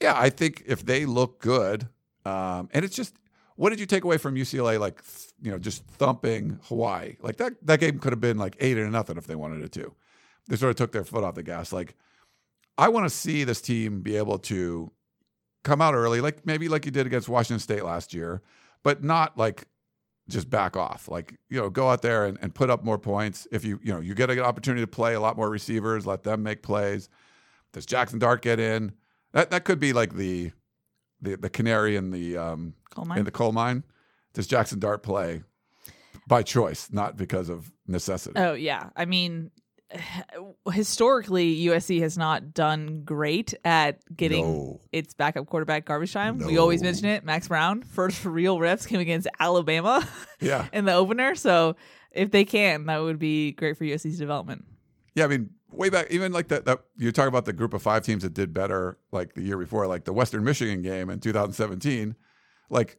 Yeah, 0.00 0.14
I 0.16 0.30
think 0.30 0.62
if 0.66 0.84
they 0.84 1.06
look 1.06 1.40
good, 1.40 1.88
um, 2.24 2.68
and 2.72 2.84
it's 2.84 2.94
just, 2.94 3.16
what 3.56 3.70
did 3.70 3.80
you 3.80 3.86
take 3.86 4.04
away 4.04 4.18
from 4.18 4.34
UCLA? 4.34 4.78
Like, 4.78 5.02
you 5.40 5.50
know, 5.50 5.58
just 5.58 5.84
thumping 5.86 6.58
Hawaii. 6.64 7.16
Like 7.20 7.38
that, 7.38 7.54
that 7.62 7.80
game 7.80 7.98
could 7.98 8.12
have 8.12 8.20
been 8.20 8.36
like 8.36 8.56
eight 8.60 8.78
or 8.78 8.88
nothing 8.90 9.16
if 9.16 9.26
they 9.26 9.34
wanted 9.34 9.62
it 9.62 9.72
to 9.72 9.94
they 10.48 10.56
sort 10.56 10.70
of 10.70 10.76
took 10.76 10.92
their 10.92 11.04
foot 11.04 11.24
off 11.24 11.34
the 11.34 11.42
gas. 11.42 11.72
Like, 11.72 11.94
I 12.78 12.88
want 12.88 13.06
to 13.06 13.10
see 13.10 13.44
this 13.44 13.60
team 13.60 14.00
be 14.00 14.16
able 14.16 14.38
to 14.40 14.90
come 15.64 15.80
out 15.80 15.94
early, 15.94 16.20
like 16.20 16.46
maybe 16.46 16.68
like 16.68 16.84
you 16.84 16.92
did 16.92 17.06
against 17.06 17.28
Washington 17.28 17.58
State 17.58 17.84
last 17.84 18.14
year, 18.14 18.42
but 18.82 19.02
not 19.02 19.36
like 19.36 19.66
just 20.28 20.48
back 20.50 20.76
off. 20.76 21.08
Like, 21.08 21.38
you 21.48 21.58
know, 21.58 21.70
go 21.70 21.88
out 21.88 22.02
there 22.02 22.26
and, 22.26 22.38
and 22.40 22.54
put 22.54 22.70
up 22.70 22.84
more 22.84 22.98
points. 22.98 23.48
If 23.50 23.64
you, 23.64 23.80
you 23.82 23.92
know, 23.92 24.00
you 24.00 24.14
get 24.14 24.30
an 24.30 24.38
opportunity 24.40 24.82
to 24.82 24.86
play 24.86 25.14
a 25.14 25.20
lot 25.20 25.36
more 25.36 25.50
receivers, 25.50 26.06
let 26.06 26.22
them 26.22 26.42
make 26.42 26.62
plays. 26.62 27.08
Does 27.72 27.86
Jackson 27.86 28.18
Dart 28.18 28.42
get 28.42 28.60
in? 28.60 28.92
That 29.36 29.50
that 29.50 29.64
could 29.64 29.78
be 29.78 29.92
like 29.92 30.14
the 30.14 30.50
the, 31.20 31.36
the 31.36 31.50
canary 31.50 31.94
in 31.96 32.10
the 32.10 32.36
um 32.36 32.74
Coal 32.90 33.04
mine. 33.04 33.18
in 33.18 33.24
the 33.24 33.30
coal 33.30 33.52
mine. 33.52 33.84
Does 34.34 34.46
Jackson 34.46 34.78
Dart 34.80 35.02
play? 35.02 35.42
by 36.28 36.42
choice, 36.42 36.88
not 36.90 37.16
because 37.16 37.48
of 37.48 37.70
necessity. 37.86 38.36
Oh 38.36 38.54
yeah, 38.54 38.88
I 38.96 39.04
mean, 39.04 39.52
historically 40.72 41.56
USC 41.66 42.00
has 42.00 42.18
not 42.18 42.52
done 42.52 43.02
great 43.04 43.54
at 43.64 44.00
getting 44.16 44.44
No. 44.44 44.80
its 44.92 45.14
backup 45.14 45.46
quarterback 45.46 45.84
garbage 45.84 46.12
time. 46.12 46.38
We 46.38 46.58
always 46.58 46.82
mention 46.82 47.06
it. 47.06 47.24
Max 47.24 47.48
Brown 47.48 47.82
first 47.82 48.24
real 48.24 48.58
reps 48.58 48.86
came 48.86 49.00
against 49.00 49.28
Alabama 49.38 50.06
yeah, 50.40 50.66
in 50.72 50.84
the 50.84 50.94
opener, 50.94 51.34
so 51.34 51.76
if 52.10 52.30
they 52.30 52.44
can, 52.44 52.86
that 52.86 52.98
would 52.98 53.18
be 53.18 53.52
great 53.52 53.76
for 53.76 53.84
USC's 53.84 54.18
development. 54.18 54.64
yeah. 55.14 55.24
I 55.24 55.28
mean, 55.28 55.50
way 55.70 55.88
back, 55.90 56.10
even 56.10 56.32
like 56.32 56.48
that. 56.48 56.64
That 56.64 56.80
you 56.96 57.12
talk 57.12 57.28
about 57.28 57.44
the 57.44 57.52
group 57.52 57.74
of 57.74 57.82
five 57.82 58.02
teams 58.04 58.22
that 58.22 58.34
did 58.34 58.52
better, 58.52 58.98
like 59.12 59.34
the 59.34 59.42
year 59.42 59.58
before, 59.58 59.86
like 59.86 60.04
the 60.04 60.12
Western 60.12 60.44
Michigan 60.44 60.82
game 60.82 61.10
in 61.10 61.20
2017. 61.20 62.16
Like 62.70 62.98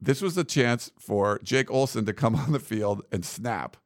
this 0.00 0.20
was 0.20 0.34
the 0.34 0.44
chance 0.44 0.90
for 0.98 1.40
Jake 1.42 1.70
Olson 1.70 2.04
to 2.06 2.12
come 2.12 2.34
on 2.36 2.52
the 2.52 2.60
field 2.60 3.02
and 3.12 3.24
snap. 3.24 3.76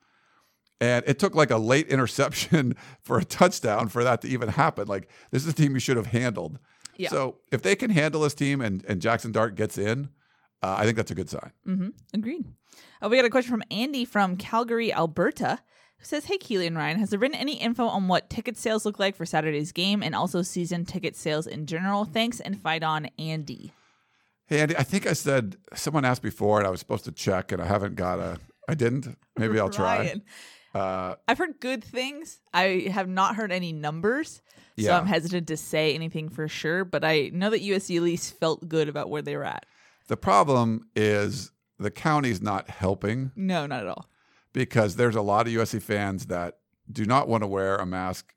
And 0.80 1.04
it 1.06 1.18
took 1.18 1.34
like 1.34 1.50
a 1.50 1.56
late 1.56 1.88
interception 1.88 2.74
for 3.02 3.18
a 3.18 3.24
touchdown 3.24 3.88
for 3.88 4.04
that 4.04 4.22
to 4.22 4.28
even 4.28 4.48
happen. 4.48 4.88
Like 4.88 5.10
this 5.30 5.42
is 5.44 5.52
a 5.52 5.54
team 5.54 5.72
you 5.72 5.80
should 5.80 5.96
have 5.96 6.06
handled. 6.06 6.58
Yeah. 6.96 7.10
So 7.10 7.36
if 7.52 7.62
they 7.62 7.76
can 7.76 7.90
handle 7.90 8.22
this 8.22 8.34
team 8.34 8.60
and, 8.60 8.84
and 8.86 9.00
Jackson 9.00 9.32
Dart 9.32 9.54
gets 9.54 9.76
in, 9.76 10.08
uh, 10.62 10.76
I 10.78 10.84
think 10.84 10.96
that's 10.96 11.10
a 11.10 11.14
good 11.14 11.28
sign. 11.28 11.52
Mm-hmm. 11.66 11.88
Agreed. 12.14 12.46
Uh, 13.02 13.08
we 13.08 13.16
got 13.16 13.26
a 13.26 13.30
question 13.30 13.50
from 13.50 13.62
Andy 13.70 14.04
from 14.04 14.36
Calgary, 14.36 14.92
Alberta, 14.92 15.60
who 15.98 16.04
says, 16.04 16.26
"Hey, 16.26 16.38
Keely 16.38 16.66
and 16.66 16.76
Ryan, 16.76 16.98
has 16.98 17.10
there 17.10 17.18
been 17.18 17.34
any 17.34 17.54
info 17.56 17.86
on 17.86 18.08
what 18.08 18.28
ticket 18.30 18.56
sales 18.56 18.84
look 18.84 18.98
like 18.98 19.16
for 19.16 19.24
Saturday's 19.26 19.72
game 19.72 20.02
and 20.02 20.14
also 20.14 20.42
season 20.42 20.84
ticket 20.84 21.16
sales 21.16 21.46
in 21.46 21.66
general? 21.66 22.04
Thanks 22.04 22.40
and 22.40 22.60
fight 22.60 22.82
on, 22.82 23.08
Andy." 23.18 23.72
Hey 24.48 24.60
Andy, 24.60 24.76
I 24.76 24.84
think 24.84 25.06
I 25.08 25.12
said 25.12 25.56
someone 25.74 26.04
asked 26.04 26.22
before 26.22 26.58
and 26.58 26.66
I 26.68 26.70
was 26.70 26.78
supposed 26.78 27.04
to 27.06 27.12
check 27.12 27.50
and 27.50 27.60
I 27.60 27.66
haven't 27.66 27.96
got 27.96 28.20
a 28.20 28.38
I 28.68 28.74
didn't. 28.74 29.16
Maybe 29.36 29.58
I'll 29.58 29.70
try. 29.70 30.14
Uh, 30.74 31.14
I've 31.26 31.38
heard 31.38 31.58
good 31.60 31.82
things. 31.82 32.38
I 32.52 32.88
have 32.92 33.08
not 33.08 33.34
heard 33.36 33.50
any 33.50 33.72
numbers, 33.72 34.42
so 34.78 34.84
Yeah. 34.84 34.98
I'm 34.98 35.06
hesitant 35.06 35.46
to 35.48 35.56
say 35.56 35.94
anything 35.94 36.28
for 36.28 36.46
sure. 36.48 36.84
But 36.84 37.02
I 37.04 37.30
know 37.32 37.48
that 37.50 37.62
USC 37.62 37.96
at 37.96 38.02
least 38.02 38.38
felt 38.38 38.68
good 38.68 38.88
about 38.88 39.08
where 39.08 39.22
they 39.22 39.36
were 39.36 39.44
at. 39.44 39.64
the 40.08 40.16
problem 40.16 40.86
is 40.94 41.50
the 41.78 41.90
county's 41.90 42.40
not 42.40 42.70
helping 42.70 43.32
No, 43.34 43.66
not 43.66 43.80
at 43.80 43.88
all. 43.88 44.08
Because 44.56 44.96
there's 44.96 45.16
a 45.16 45.20
lot 45.20 45.46
of 45.46 45.52
USC 45.52 45.82
fans 45.82 46.26
that 46.26 46.60
do 46.90 47.04
not 47.04 47.28
want 47.28 47.42
to 47.42 47.46
wear 47.46 47.76
a 47.76 47.84
mask 47.84 48.32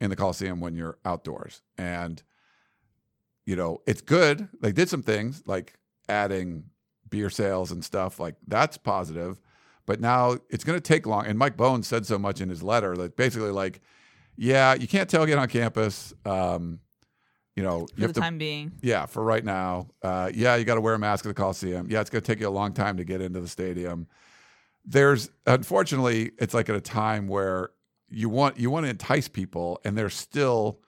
in 0.00 0.08
the 0.08 0.14
Coliseum 0.14 0.60
when 0.60 0.76
you're 0.76 0.98
outdoors. 1.04 1.62
And, 1.76 2.22
you 3.44 3.56
know, 3.56 3.80
it's 3.88 4.00
good. 4.00 4.48
They 4.60 4.70
did 4.70 4.88
some 4.88 5.02
things 5.02 5.42
like 5.44 5.74
adding 6.08 6.66
beer 7.10 7.28
sales 7.28 7.72
and 7.72 7.84
stuff, 7.84 8.20
like 8.20 8.36
that's 8.46 8.76
positive. 8.76 9.40
But 9.84 10.00
now 10.00 10.36
it's 10.48 10.62
going 10.62 10.76
to 10.76 10.80
take 10.80 11.06
long. 11.06 11.26
And 11.26 11.36
Mike 11.36 11.56
Bohn 11.56 11.82
said 11.82 12.06
so 12.06 12.20
much 12.20 12.40
in 12.40 12.48
his 12.48 12.62
letter 12.62 12.96
that 12.96 13.16
basically, 13.16 13.50
like, 13.50 13.80
yeah, 14.36 14.74
you 14.74 14.86
can't 14.86 15.10
tailgate 15.10 15.40
on 15.40 15.48
campus. 15.48 16.14
Um, 16.24 16.78
you 17.56 17.64
know, 17.64 17.88
For 17.94 18.00
you 18.00 18.06
the 18.06 18.12
to 18.12 18.20
time 18.20 18.38
being, 18.38 18.72
yeah, 18.80 19.06
for 19.06 19.24
right 19.24 19.44
now. 19.44 19.88
Uh, 20.02 20.30
yeah, 20.32 20.54
you 20.54 20.64
got 20.64 20.76
to 20.76 20.80
wear 20.80 20.94
a 20.94 20.98
mask 21.00 21.24
at 21.24 21.30
the 21.30 21.34
Coliseum. 21.34 21.88
Yeah, 21.90 22.00
it's 22.00 22.10
going 22.10 22.22
to 22.22 22.26
take 22.26 22.38
you 22.38 22.46
a 22.46 22.50
long 22.50 22.74
time 22.74 22.98
to 22.98 23.04
get 23.04 23.20
into 23.20 23.40
the 23.40 23.48
stadium. 23.48 24.06
There's 24.86 25.30
unfortunately, 25.46 26.32
it's 26.38 26.54
like 26.54 26.68
at 26.68 26.76
a 26.76 26.80
time 26.80 27.26
where 27.28 27.70
you 28.08 28.28
want 28.28 28.58
you 28.58 28.70
want 28.70 28.84
to 28.84 28.90
entice 28.90 29.28
people, 29.28 29.80
and 29.84 29.98
there's 29.98 30.14
still 30.14 30.80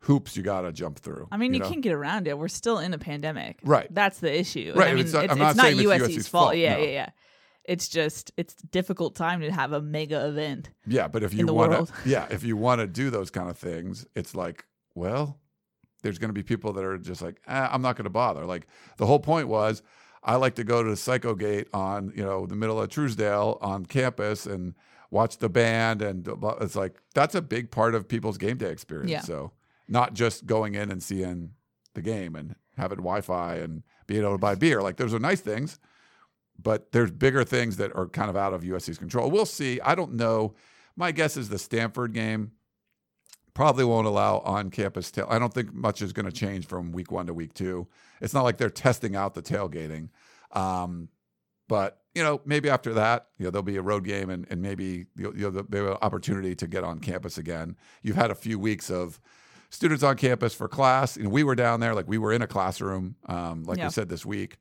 hoops 0.00 0.36
you 0.36 0.42
got 0.42 0.62
to 0.62 0.72
jump 0.72 0.98
through. 0.98 1.28
I 1.30 1.36
mean, 1.36 1.54
you, 1.54 1.60
know? 1.60 1.68
can't 1.68 1.80
get 1.80 1.92
around 1.92 2.26
it. 2.26 2.36
We're 2.36 2.48
still 2.48 2.78
in 2.78 2.92
a 2.92 2.98
pandemic. 2.98 3.60
Right. 3.62 3.86
That's 3.90 4.18
the 4.18 4.36
issue. 4.36 4.72
Right, 4.74 4.88
I 4.88 4.94
mean, 4.94 5.04
it's 5.04 5.14
it's, 5.14 5.14
not- 5.14 5.24
I'm 5.24 5.30
it's 5.30 5.38
not 5.38 5.56
not 5.56 5.64
saying 5.64 5.78
it's 5.78 5.88
USC's, 5.88 6.16
USC's 6.16 6.28
fault. 6.28 6.44
fault, 6.46 6.56
Yeah, 6.56 6.74
no. 6.74 6.82
yeah, 6.82 6.90
yeah. 6.90 7.10
It's 7.64 7.88
just 7.88 8.32
it's 8.36 8.54
difficult 8.54 9.14
time 9.14 9.40
to 9.42 9.52
have 9.52 9.72
a 9.72 9.80
mega 9.80 10.26
event. 10.26 10.70
Yeah, 10.86 11.06
but 11.06 11.22
if 11.22 11.32
you 11.32 11.46
want 11.46 11.86
to, 11.86 11.94
yeah, 12.08 12.26
if 12.30 12.42
you 12.42 12.56
want 12.56 12.80
to 12.80 12.88
do 12.88 13.10
those 13.10 13.30
kind 13.30 13.48
of 13.48 13.56
things, 13.56 14.04
it's 14.16 14.34
like, 14.34 14.64
well, 14.96 15.38
there's 16.02 16.18
going 16.18 16.30
to 16.30 16.34
be 16.34 16.42
people 16.42 16.72
that 16.72 16.84
are 16.84 16.98
just 16.98 17.22
like, 17.22 17.40
eh, 17.46 17.68
I'm 17.70 17.82
not 17.82 17.94
going 17.96 18.04
to 18.04 18.10
bother. 18.10 18.44
Like 18.44 18.66
the 18.96 19.06
whole 19.06 19.20
point 19.20 19.46
was, 19.46 19.82
I 20.22 20.36
like 20.36 20.54
to 20.56 20.64
go 20.64 20.82
to 20.82 20.90
the 20.90 20.96
Psycho 20.96 21.34
Gate 21.34 21.68
on 21.72 22.12
you 22.16 22.24
know 22.24 22.46
the 22.46 22.56
middle 22.56 22.80
of 22.80 22.88
Trousdale 22.88 23.58
on 23.60 23.86
campus 23.86 24.46
and 24.46 24.74
watch 25.10 25.38
the 25.38 25.48
band, 25.48 26.02
and 26.02 26.28
it's 26.60 26.76
like 26.76 26.96
that's 27.14 27.34
a 27.34 27.42
big 27.42 27.70
part 27.70 27.94
of 27.94 28.08
people's 28.08 28.38
game 28.38 28.56
day 28.56 28.70
experience. 28.70 29.10
Yeah. 29.10 29.20
So 29.20 29.52
not 29.88 30.14
just 30.14 30.46
going 30.46 30.74
in 30.74 30.90
and 30.90 31.02
seeing 31.02 31.50
the 31.94 32.02
game 32.02 32.34
and 32.34 32.54
having 32.76 32.98
Wi-Fi 32.98 33.56
and 33.56 33.82
being 34.06 34.22
able 34.22 34.32
to 34.32 34.38
buy 34.38 34.54
beer. 34.54 34.80
Like 34.82 34.96
those 34.96 35.12
are 35.12 35.18
nice 35.18 35.40
things, 35.40 35.78
but 36.60 36.92
there's 36.92 37.10
bigger 37.10 37.44
things 37.44 37.76
that 37.76 37.94
are 37.94 38.06
kind 38.06 38.30
of 38.30 38.36
out 38.36 38.54
of 38.54 38.62
USC's 38.62 38.98
control. 38.98 39.30
We'll 39.30 39.46
see. 39.46 39.80
I 39.80 39.94
don't 39.94 40.14
know. 40.14 40.54
My 40.96 41.12
guess 41.12 41.36
is 41.36 41.48
the 41.48 41.58
Stanford 41.58 42.12
game 42.12 42.52
probably 43.54 43.84
won't 43.84 44.06
allow 44.06 44.38
on-campus 44.38 45.10
tail. 45.10 45.26
I 45.28 45.38
don't 45.38 45.52
think 45.52 45.72
much 45.74 46.00
is 46.02 46.12
going 46.12 46.26
to 46.26 46.32
change 46.32 46.66
from 46.66 46.92
week 46.92 47.10
one 47.12 47.26
to 47.26 47.34
week 47.34 47.54
two. 47.54 47.86
It's 48.20 48.32
not 48.34 48.42
like 48.44 48.56
they're 48.56 48.70
testing 48.70 49.14
out 49.16 49.34
the 49.34 49.42
tailgating, 49.42 50.08
um, 50.52 51.08
but 51.68 51.98
you 52.14 52.22
know 52.22 52.40
maybe 52.44 52.68
after 52.70 52.94
that, 52.94 53.28
you 53.38 53.44
know 53.44 53.50
there'll 53.50 53.62
be 53.62 53.76
a 53.76 53.82
road 53.82 54.04
game 54.04 54.30
and, 54.30 54.46
and 54.50 54.60
maybe 54.62 55.06
you'll, 55.16 55.32
there'll 55.32 55.62
be 55.64 55.78
an 55.78 55.96
opportunity 56.02 56.54
to 56.56 56.66
get 56.66 56.84
on 56.84 56.98
campus 56.98 57.38
again. 57.38 57.76
You've 58.02 58.16
had 58.16 58.30
a 58.30 58.34
few 58.34 58.58
weeks 58.58 58.90
of 58.90 59.20
students 59.70 60.02
on 60.02 60.16
campus 60.16 60.54
for 60.54 60.68
class. 60.68 61.16
Know, 61.16 61.30
we 61.30 61.44
were 61.44 61.54
down 61.54 61.80
there, 61.80 61.94
like 61.94 62.06
we 62.08 62.18
were 62.18 62.32
in 62.32 62.42
a 62.42 62.46
classroom, 62.46 63.16
um, 63.26 63.64
like 63.64 63.78
Yeah. 63.78 63.86
we 63.86 63.90
said 63.92 64.08
this 64.08 64.24
week. 64.26 64.58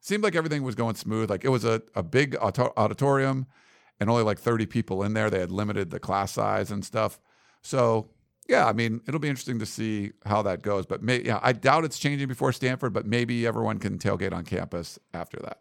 Seemed 0.00 0.22
like 0.24 0.34
everything 0.34 0.62
was 0.62 0.74
going 0.74 0.94
smooth. 0.96 1.30
Like 1.30 1.44
it 1.44 1.48
was 1.48 1.64
a, 1.64 1.82
a 1.94 2.02
big 2.02 2.36
auditorium 2.36 3.46
and 4.00 4.10
only 4.10 4.22
like 4.24 4.38
30 4.38 4.66
people 4.66 5.02
in 5.04 5.14
there. 5.14 5.30
They 5.30 5.38
had 5.40 5.52
limited 5.52 5.90
the 5.90 6.00
class 6.00 6.32
size 6.32 6.70
and 6.72 6.84
stuff. 6.84 7.20
So, 7.62 8.08
yeah, 8.48 8.66
I 8.66 8.72
mean, 8.72 9.00
it'll 9.06 9.20
be 9.20 9.28
interesting 9.28 9.58
to 9.60 9.66
see 9.66 10.12
how 10.26 10.42
that 10.42 10.62
goes. 10.62 10.84
But 10.86 11.02
may, 11.02 11.22
yeah, 11.22 11.38
I 11.42 11.52
doubt 11.52 11.84
it's 11.84 11.98
changing 11.98 12.28
before 12.28 12.52
Stanford, 12.52 12.92
but 12.92 13.06
maybe 13.06 13.46
everyone 13.46 13.78
can 13.78 13.98
tailgate 13.98 14.32
on 14.32 14.44
campus 14.44 14.98
after 15.14 15.38
that. 15.38 15.60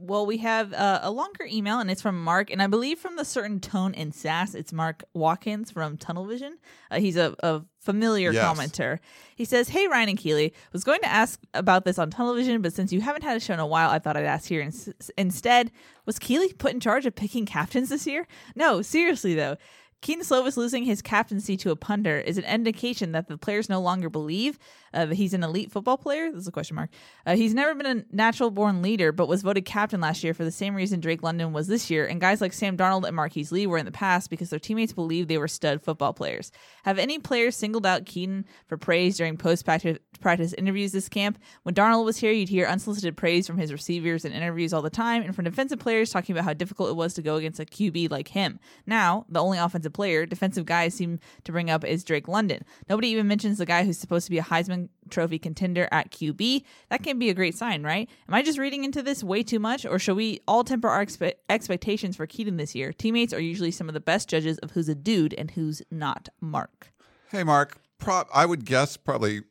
Well, 0.00 0.26
we 0.26 0.36
have 0.38 0.72
uh, 0.74 1.00
a 1.02 1.10
longer 1.10 1.44
email, 1.50 1.80
and 1.80 1.90
it's 1.90 2.00
from 2.00 2.22
Mark, 2.22 2.50
and 2.52 2.62
I 2.62 2.68
believe 2.68 3.00
from 3.00 3.16
the 3.16 3.24
certain 3.24 3.58
tone 3.58 3.96
and 3.96 4.14
sass, 4.14 4.54
it's 4.54 4.72
Mark 4.72 5.02
Watkins 5.12 5.72
from 5.72 5.96
Tunnel 5.96 6.24
Vision. 6.24 6.56
Uh, 6.88 7.00
he's 7.00 7.16
a, 7.16 7.34
a 7.40 7.62
familiar 7.80 8.30
Yes. 8.30 8.44
commenter. 8.44 9.00
He 9.34 9.44
says, 9.44 9.70
"Hey 9.70 9.88
Ryan 9.88 10.10
and 10.10 10.18
Keely, 10.18 10.54
was 10.72 10.84
going 10.84 11.00
to 11.00 11.08
ask 11.08 11.40
about 11.52 11.84
this 11.84 11.98
on 11.98 12.10
Tunnel 12.10 12.34
Vision, 12.36 12.62
but 12.62 12.72
since 12.72 12.92
you 12.92 13.00
haven't 13.00 13.22
had 13.22 13.36
a 13.36 13.40
show 13.40 13.54
in 13.54 13.58
a 13.60 13.66
while, 13.66 13.90
I 13.90 13.98
thought 13.98 14.16
I'd 14.16 14.24
ask 14.24 14.48
here 14.48 14.60
ins- 14.60 14.88
instead. 15.18 15.72
Was 16.06 16.20
Keely 16.20 16.52
put 16.52 16.72
in 16.72 16.78
charge 16.78 17.04
of 17.04 17.16
picking 17.16 17.44
captains 17.44 17.88
this 17.88 18.06
year? 18.06 18.28
No, 18.54 18.82
seriously 18.82 19.34
though." 19.34 19.56
Kedon 20.00 20.24
Slovis 20.24 20.56
losing 20.56 20.84
his 20.84 21.02
captaincy 21.02 21.56
to 21.56 21.70
a 21.70 21.76
punter 21.76 22.18
is 22.20 22.38
an 22.38 22.44
indication 22.44 23.12
that 23.12 23.26
the 23.26 23.36
players 23.36 23.68
no 23.68 23.80
longer 23.80 24.08
believe 24.08 24.58
uh, 24.94 25.06
that 25.06 25.14
he's 25.16 25.34
an 25.34 25.42
elite 25.42 25.72
football 25.72 25.98
player. 25.98 26.30
This 26.30 26.42
is 26.42 26.48
a 26.48 26.52
question 26.52 26.76
mark. 26.76 26.90
Uh, 27.26 27.34
he's 27.34 27.52
never 27.52 27.74
been 27.74 27.98
a 27.98 28.04
natural 28.14 28.50
born 28.50 28.80
leader, 28.80 29.10
but 29.10 29.28
was 29.28 29.42
voted 29.42 29.64
captain 29.64 30.00
last 30.00 30.22
year 30.22 30.34
for 30.34 30.44
the 30.44 30.52
same 30.52 30.74
reason 30.74 31.00
Drake 31.00 31.22
London 31.22 31.52
was 31.52 31.66
this 31.66 31.90
year. 31.90 32.06
And 32.06 32.20
guys 32.20 32.40
like 32.40 32.52
Sam 32.52 32.76
Darnold 32.76 33.06
and 33.06 33.16
Marquise 33.16 33.50
Lee 33.50 33.66
were 33.66 33.78
in 33.78 33.86
the 33.86 33.92
past 33.92 34.30
because 34.30 34.50
their 34.50 34.58
teammates 34.58 34.92
believed 34.92 35.28
they 35.28 35.38
were 35.38 35.48
stud 35.48 35.82
football 35.82 36.12
players. 36.12 36.52
Have 36.84 36.98
any 36.98 37.18
players 37.18 37.56
singled 37.56 37.84
out 37.84 38.06
Kedon 38.06 38.44
for 38.66 38.76
praise 38.76 39.16
during 39.16 39.36
post 39.36 39.64
practice 39.64 40.52
interviews 40.52 40.92
this 40.92 41.08
camp? 41.08 41.38
When 41.64 41.74
Darnold 41.74 42.04
was 42.04 42.18
here, 42.18 42.32
you'd 42.32 42.48
hear 42.48 42.66
unsolicited 42.66 43.16
praise 43.16 43.46
from 43.46 43.58
his 43.58 43.72
receivers 43.72 44.24
in 44.24 44.32
interviews 44.32 44.72
all 44.72 44.82
the 44.82 44.90
time, 44.90 45.22
and 45.22 45.34
from 45.34 45.44
defensive 45.44 45.80
players 45.80 46.10
talking 46.10 46.34
about 46.34 46.44
how 46.44 46.52
difficult 46.52 46.90
it 46.90 46.96
was 46.96 47.14
to 47.14 47.22
go 47.22 47.36
against 47.36 47.60
a 47.60 47.64
QB 47.64 48.10
like 48.10 48.28
him. 48.28 48.60
Now, 48.86 49.26
the 49.28 49.42
only 49.42 49.58
offensive 49.58 49.87
player 49.90 50.26
defensive 50.26 50.66
guys 50.66 50.94
seem 50.94 51.18
to 51.44 51.52
bring 51.52 51.70
up 51.70 51.84
is 51.84 52.04
Drake 52.04 52.28
London. 52.28 52.64
Nobody 52.88 53.08
even 53.08 53.26
mentions 53.28 53.58
the 53.58 53.66
guy 53.66 53.84
who's 53.84 53.98
supposed 53.98 54.26
to 54.26 54.30
be 54.30 54.38
a 54.38 54.42
Heisman 54.42 54.88
Trophy 55.10 55.38
contender 55.38 55.88
at 55.90 56.10
QB. 56.10 56.62
That 56.90 57.02
can 57.02 57.18
be 57.18 57.30
a 57.30 57.34
great 57.34 57.56
sign, 57.56 57.82
right? 57.82 58.08
Am 58.28 58.34
I 58.34 58.42
just 58.42 58.58
reading 58.58 58.84
into 58.84 59.02
this 59.02 59.24
way 59.24 59.42
too 59.42 59.58
much, 59.58 59.86
or 59.86 59.98
should 59.98 60.16
we 60.16 60.40
all 60.46 60.64
temper 60.64 60.88
our 60.88 61.04
expe- 61.04 61.34
expectations 61.48 62.16
for 62.16 62.26
Kedon 62.26 62.56
this 62.56 62.74
year? 62.74 62.92
Teammates 62.92 63.32
are 63.32 63.40
usually 63.40 63.70
some 63.70 63.88
of 63.88 63.94
the 63.94 64.00
best 64.00 64.28
judges 64.28 64.58
of 64.58 64.72
who's 64.72 64.88
a 64.88 64.94
dude 64.94 65.34
and 65.34 65.50
who's 65.52 65.82
not. 65.90 66.28
Mark. 66.40 66.92
Hey, 67.30 67.42
Mark. 67.44 67.78
Pro- 67.98 68.24
I 68.32 68.46
would 68.46 68.64
guess 68.64 68.96
probably 68.96 69.42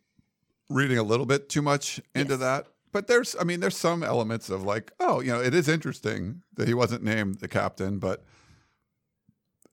reading 0.69 0.97
a 0.97 1.03
little 1.03 1.25
bit 1.25 1.49
too 1.49 1.61
much 1.61 1.99
into 2.15 2.33
Yes. 2.33 2.39
that. 2.39 2.67
But 2.93 3.07
there's, 3.07 3.35
I 3.39 3.43
mean, 3.43 3.59
there's 3.59 3.77
some 3.77 4.01
elements 4.03 4.49
of 4.49 4.63
like, 4.63 4.91
oh, 4.99 5.19
you 5.19 5.31
know, 5.31 5.41
it 5.41 5.53
is 5.53 5.67
interesting 5.67 6.41
that 6.55 6.67
he 6.67 6.73
wasn't 6.73 7.03
named 7.03 7.35
the 7.39 7.47
captain, 7.47 7.99
but 7.99 8.23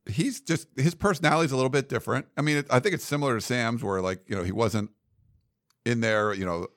he's 0.07 0.41
just 0.41 0.69
his 0.77 0.95
personality 0.95 1.47
is 1.47 1.53
a 1.53 1.57
little 1.57 1.71
bit 1.71 1.89
different. 1.89 2.27
I 2.37 2.43
mean, 2.43 2.59
it, 2.59 2.67
I 2.71 2.81
think 2.81 2.95
it's 2.95 3.05
similar 3.05 3.35
to 3.35 3.41
Sam's, 3.41 3.83
where 3.83 4.01
like, 4.01 4.21
you 4.27 4.37
know, 4.37 4.43
he 4.43 4.53
wasn't 4.53 4.91
in 5.85 6.01
there, 6.01 6.33
you 6.33 6.45
know, 6.45 6.69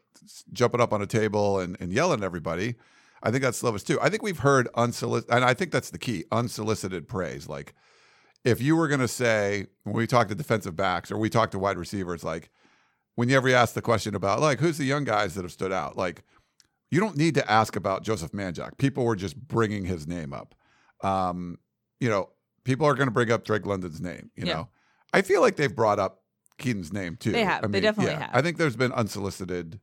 jumping 0.52 0.82
up 0.82 0.94
on 0.94 1.02
a 1.02 1.08
table 1.08 1.60
and, 1.60 1.78
and 1.80 1.92
yelling 1.92 2.20
at 2.20 2.26
everybody. 2.26 2.76
I 3.24 3.32
think 3.32 3.44
that's 3.44 3.62
Slovis 3.62 3.86
too. 3.86 4.00
I 4.02 4.10
think 4.10 4.22
we've 4.24 4.40
heard 4.40 4.70
unsolicited, 4.76 5.34
and 5.34 5.44
I 5.44 5.54
think 5.54 5.72
that's 5.72 5.90
the 5.90 5.98
key 5.98 6.26
unsolicited 6.32 7.08
praise. 7.08 7.48
Like, 7.48 7.74
if 8.46 8.62
you 8.62 8.76
were 8.76 8.88
going 8.88 9.00
to 9.00 9.08
say 9.08 9.68
when 9.84 9.96
we 9.96 10.08
talk 10.08 10.28
to 10.30 10.36
defensive 10.36 10.76
backs 10.76 11.12
or 11.12 11.18
we 11.18 11.30
talk 11.30 11.52
to 11.52 11.60
wide 11.60 11.78
receivers, 11.78 12.24
like 12.24 12.50
whenever 13.16 13.50
you 13.50 13.56
ever 13.56 13.62
ask 13.62 13.74
the 13.74 13.82
question 13.82 14.16
about 14.16 14.40
like 14.40 14.60
who's 14.60 14.78
the 14.78 14.86
young 14.86 15.04
guys 15.04 15.34
that 15.36 15.44
have 15.44 15.52
stood 15.52 15.72
out, 15.72 15.98
like 15.98 16.24
you 16.92 17.00
don't 17.00 17.18
need 17.18 17.34
to 17.36 17.52
ask 17.52 17.76
about 17.76 18.04
Joseph 18.04 18.32
Manjack. 18.32 18.78
People 18.78 19.04
were 19.04 19.16
just 19.16 19.36
bringing 19.36 19.84
his 19.84 20.08
name 20.08 20.32
up. 20.32 20.56
Um, 21.02 21.58
you 22.00 22.10
know, 22.10 22.30
people 22.68 22.86
are 22.86 22.94
going 22.94 23.08
to 23.08 23.12
bring 23.12 23.32
up 23.32 23.44
Drake 23.44 23.66
London's 23.66 24.00
name. 24.00 24.30
You 24.36 24.46
Yeah. 24.46 24.54
know, 24.54 24.70
I 25.14 25.24
feel 25.24 25.42
like 25.42 25.56
they've 25.56 25.76
brought 25.76 25.98
up 25.98 26.22
Kedon's 26.60 26.94
name 26.94 27.16
too. 27.16 27.32
They 27.32 27.44
have. 27.44 27.64
I 27.64 27.68
They 27.68 27.80
definitely 27.80 28.14
yeah, 28.14 28.20
have. 28.28 28.30
I 28.34 28.42
think 28.44 28.58
there's 28.58 28.76
been 28.76 28.92
unsolicited, 28.92 29.80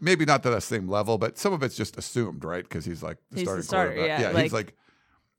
maybe 0.00 0.24
not 0.24 0.42
to 0.44 0.50
that 0.50 0.62
same 0.62 0.88
level, 0.88 1.18
but 1.18 1.38
some 1.38 1.52
of 1.52 1.62
it's 1.62 1.76
just 1.76 1.96
assumed, 1.96 2.44
right? 2.44 2.62
Because 2.62 2.84
he's 2.84 3.02
like 3.02 3.18
the 3.30 3.40
He's 3.40 3.48
the 3.48 3.62
starting 3.62 3.64
starter, 3.64 3.94
quarterback. 3.94 4.20
yeah, 4.20 4.42
he's 4.42 4.52
like- 4.52 4.66
like. 4.66 4.74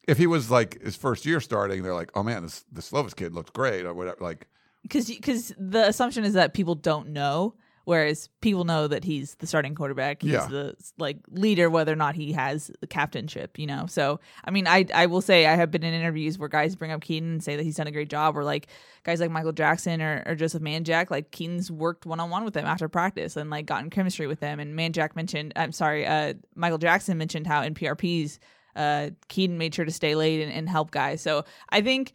If 0.07 0.17
he 0.17 0.25
was 0.25 0.49
like 0.49 0.81
his 0.81 0.95
first 0.95 1.23
year 1.27 1.39
starting, 1.39 1.83
they're 1.83 1.93
like, 1.93 2.09
"Oh 2.15 2.23
man, 2.23 2.41
this 2.41 2.65
the 2.71 2.81
Slovis 2.81 3.15
kid 3.15 3.35
looks 3.35 3.51
great," 3.51 3.85
or 3.85 3.93
whatever. 3.93 4.17
Like, 4.21 4.47
because 4.81 5.05
because 5.07 5.53
the 5.59 5.87
assumption 5.87 6.23
is 6.23 6.33
that 6.33 6.55
people 6.55 6.73
don't 6.73 7.09
know, 7.09 7.53
whereas 7.85 8.29
people 8.41 8.63
know 8.63 8.87
that 8.87 9.03
he's 9.03 9.35
the 9.35 9.47
starting 9.47 9.75
quarterback. 9.75 10.21
He's 10.21 10.31
Yeah. 10.31 10.47
the 10.47 10.75
like 10.97 11.17
leader, 11.29 11.69
whether 11.69 11.91
or 11.93 11.95
not 11.95 12.15
he 12.15 12.33
has 12.33 12.71
the 12.81 12.87
captainship. 12.87 13.57
You 13.59 13.67
know, 13.67 13.85
so 13.87 14.19
I 14.43 14.51
mean, 14.51 14.67
I 14.67 14.85
I 14.93 15.05
will 15.07 15.21
say 15.21 15.45
I 15.45 15.55
have 15.55 15.71
been 15.71 15.83
in 15.83 15.93
interviews 15.93 16.37
where 16.37 16.49
guys 16.49 16.75
bring 16.75 16.91
up 16.91 17.01
Kedon 17.01 17.31
and 17.33 17.43
say 17.43 17.55
that 17.55 17.63
he's 17.63 17.75
done 17.77 17.87
a 17.87 17.91
great 17.91 18.09
job, 18.09 18.37
or 18.37 18.43
like 18.43 18.67
guys 19.03 19.19
like 19.19 19.31
Michael 19.31 19.51
Jackson 19.53 20.01
or, 20.01 20.23
or 20.25 20.35
Joseph 20.35 20.61
Manjack, 20.61 21.09
like 21.09 21.31
Kedon's 21.31 21.71
worked 21.71 22.05
one 22.05 22.19
on 22.19 22.29
one 22.29 22.43
with 22.45 22.53
them 22.53 22.65
after 22.65 22.87
practice 22.89 23.35
and 23.37 23.49
like 23.49 23.65
gotten 23.65 23.89
chemistry 23.89 24.27
with 24.27 24.39
them. 24.39 24.59
And 24.59 24.77
Manjack 24.77 25.15
mentioned, 25.15 25.53
I'm 25.55 25.71
sorry, 25.71 26.05
uh, 26.05 26.33
Michael 26.55 26.77
Jackson 26.77 27.17
mentioned 27.17 27.47
how 27.47 27.61
in 27.63 27.73
PRPs. 27.73 28.39
Uh, 28.75 29.09
Kedon 29.27 29.57
made 29.57 29.73
sure 29.75 29.83
to 29.83 29.91
stay 29.91 30.15
late 30.15 30.41
and, 30.41 30.53
and 30.53 30.69
help 30.69 30.91
guys. 30.91 31.21
So 31.21 31.43
I 31.69 31.81
think 31.81 32.13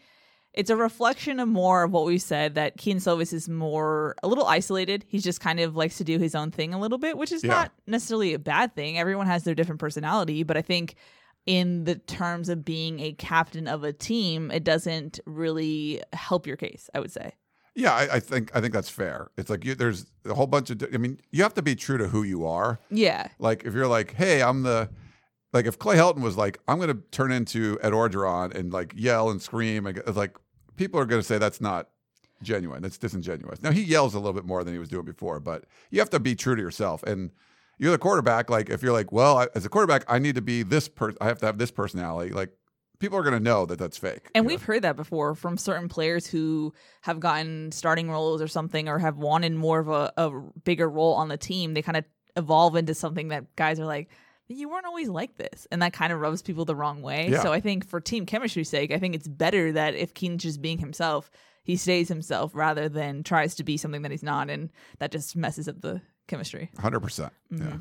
it's 0.54 0.70
a 0.70 0.76
reflection 0.76 1.40
of 1.40 1.48
more 1.48 1.82
of 1.82 1.90
what 1.90 2.04
we 2.04 2.16
said 2.18 2.54
that 2.54 2.76
Kedon 2.76 3.00
Slovis 3.00 3.32
is 3.32 3.48
more 3.48 4.14
a 4.22 4.28
little 4.28 4.46
isolated. 4.46 5.04
He's 5.08 5.24
just 5.24 5.40
kind 5.40 5.58
of 5.60 5.74
likes 5.76 5.98
to 5.98 6.04
do 6.04 6.18
his 6.18 6.34
own 6.34 6.50
thing 6.50 6.72
a 6.72 6.78
little 6.80 6.98
bit, 6.98 7.18
which 7.18 7.32
is 7.32 7.42
Yeah. 7.42 7.50
not 7.50 7.72
necessarily 7.86 8.34
a 8.34 8.38
bad 8.38 8.74
thing. 8.74 8.98
Everyone 8.98 9.26
has 9.26 9.42
their 9.44 9.54
different 9.54 9.80
personality, 9.80 10.42
but 10.44 10.56
I 10.56 10.62
think 10.62 10.94
in 11.46 11.84
the 11.84 11.96
terms 11.96 12.48
of 12.48 12.64
being 12.64 13.00
a 13.00 13.12
captain 13.12 13.66
of 13.68 13.84
a 13.84 13.92
team, 13.92 14.50
it 14.50 14.64
doesn't 14.64 15.20
really 15.26 16.00
help 16.12 16.46
your 16.46 16.56
case. 16.56 16.88
I 16.94 17.00
would 17.00 17.12
say. 17.12 17.32
Yeah, 17.76 17.92
I, 17.92 18.14
I 18.14 18.20
think 18.20 18.54
I 18.54 18.60
think 18.60 18.72
that's 18.72 18.88
fair. 18.88 19.30
It's 19.36 19.50
like 19.50 19.64
you, 19.64 19.74
there's 19.74 20.06
a 20.24 20.34
whole 20.34 20.46
bunch 20.46 20.70
of. 20.70 20.82
I 20.94 20.96
mean, 20.96 21.18
you 21.32 21.42
have 21.42 21.54
to 21.54 21.62
be 21.62 21.74
true 21.74 21.98
to 21.98 22.06
who 22.06 22.22
you 22.22 22.46
are. 22.46 22.78
Yeah, 22.90 23.26
Like 23.40 23.64
if 23.64 23.74
you're 23.74 23.88
like, 23.88 24.14
hey, 24.14 24.40
I'm 24.42 24.62
the, 24.62 24.88
like 25.52 25.66
if 25.66 25.76
Clay 25.80 25.96
Helton 25.96 26.20
was 26.20 26.36
like, 26.36 26.60
I'm 26.68 26.78
going 26.78 26.90
to 26.96 27.02
turn 27.10 27.32
into 27.32 27.76
Ed 27.82 27.90
Orgeron 27.92 28.54
and 28.54 28.72
like 28.72 28.92
yell 28.96 29.28
and 29.28 29.42
scream, 29.42 29.86
and 29.86 29.98
it's 29.98 30.16
like 30.16 30.36
people 30.76 31.00
are 31.00 31.06
going 31.06 31.20
to 31.20 31.26
say 31.26 31.38
that's 31.38 31.60
not 31.60 31.88
genuine. 32.42 32.82
That's 32.82 32.98
disingenuous. 32.98 33.62
Now 33.62 33.70
he 33.70 33.82
yells 33.82 34.14
a 34.14 34.18
little 34.18 34.32
bit 34.32 34.44
more 34.44 34.64
than 34.64 34.74
he 34.74 34.78
was 34.78 34.88
doing 34.88 35.04
before, 35.04 35.40
but 35.40 35.64
you 35.90 35.98
have 36.00 36.10
to 36.10 36.20
be 36.20 36.34
true 36.34 36.56
to 36.56 36.62
yourself. 36.62 37.02
And 37.02 37.30
you're 37.78 37.92
the 37.92 37.98
quarterback. 37.98 38.50
Like 38.50 38.70
if 38.70 38.82
you're 38.82 38.92
like, 38.92 39.12
well, 39.12 39.38
I, 39.38 39.48
as 39.54 39.64
a 39.64 39.68
quarterback, 39.68 40.04
I 40.08 40.18
need 40.18 40.34
to 40.36 40.42
be 40.42 40.62
this 40.62 40.88
person. 40.88 41.18
I 41.20 41.26
have 41.26 41.38
to 41.40 41.46
have 41.46 41.58
this 41.58 41.70
personality. 41.70 42.32
Like 42.32 42.50
people 42.98 43.18
are 43.18 43.22
going 43.22 43.34
to 43.34 43.40
know 43.40 43.66
that 43.66 43.78
that's 43.78 43.96
fake. 43.96 44.28
And 44.34 44.46
we've 44.46 44.60
know? 44.60 44.66
heard 44.66 44.82
that 44.82 44.96
before 44.96 45.34
from 45.34 45.56
certain 45.56 45.88
players 45.88 46.26
who 46.26 46.72
have 47.02 47.20
gotten 47.20 47.72
starting 47.72 48.10
roles 48.10 48.40
or 48.40 48.48
something 48.48 48.88
or 48.88 48.98
have 48.98 49.16
wanted 49.16 49.54
more 49.54 49.80
of 49.80 49.88
a, 49.88 50.12
a 50.16 50.30
bigger 50.64 50.88
role 50.88 51.14
on 51.14 51.28
the 51.28 51.36
team. 51.36 51.74
They 51.74 51.82
kind 51.82 51.96
of 51.96 52.04
evolve 52.36 52.76
into 52.76 52.94
something 52.94 53.28
that 53.28 53.54
guys 53.56 53.78
are 53.80 53.86
like, 53.86 54.08
you 54.48 54.68
weren't 54.68 54.86
always 54.86 55.08
like 55.08 55.36
this. 55.36 55.66
And 55.70 55.80
that 55.82 55.92
kind 55.92 56.12
of 56.12 56.20
rubs 56.20 56.42
people 56.42 56.64
the 56.64 56.76
wrong 56.76 57.02
way. 57.02 57.28
Yeah. 57.30 57.42
So 57.42 57.52
I 57.52 57.60
think 57.60 57.88
for 57.88 58.00
team 58.00 58.26
chemistry's 58.26 58.68
sake, 58.68 58.90
I 58.90 58.98
think 58.98 59.14
it's 59.14 59.28
better 59.28 59.72
that 59.72 59.94
if 59.94 60.14
Kedon's 60.14 60.42
just 60.42 60.60
being 60.60 60.78
himself, 60.78 61.30
he 61.62 61.76
stays 61.76 62.08
himself 62.08 62.52
rather 62.54 62.88
than 62.88 63.22
tries 63.22 63.54
to 63.56 63.64
be 63.64 63.76
something 63.76 64.02
that 64.02 64.10
he's 64.10 64.22
not. 64.22 64.50
And 64.50 64.70
that 64.98 65.12
just 65.12 65.34
messes 65.34 65.68
up 65.68 65.80
the 65.80 66.02
chemistry. 66.28 66.70
Hundred 66.78 67.00
percent. 67.00 67.32
Yeah. 67.50 67.78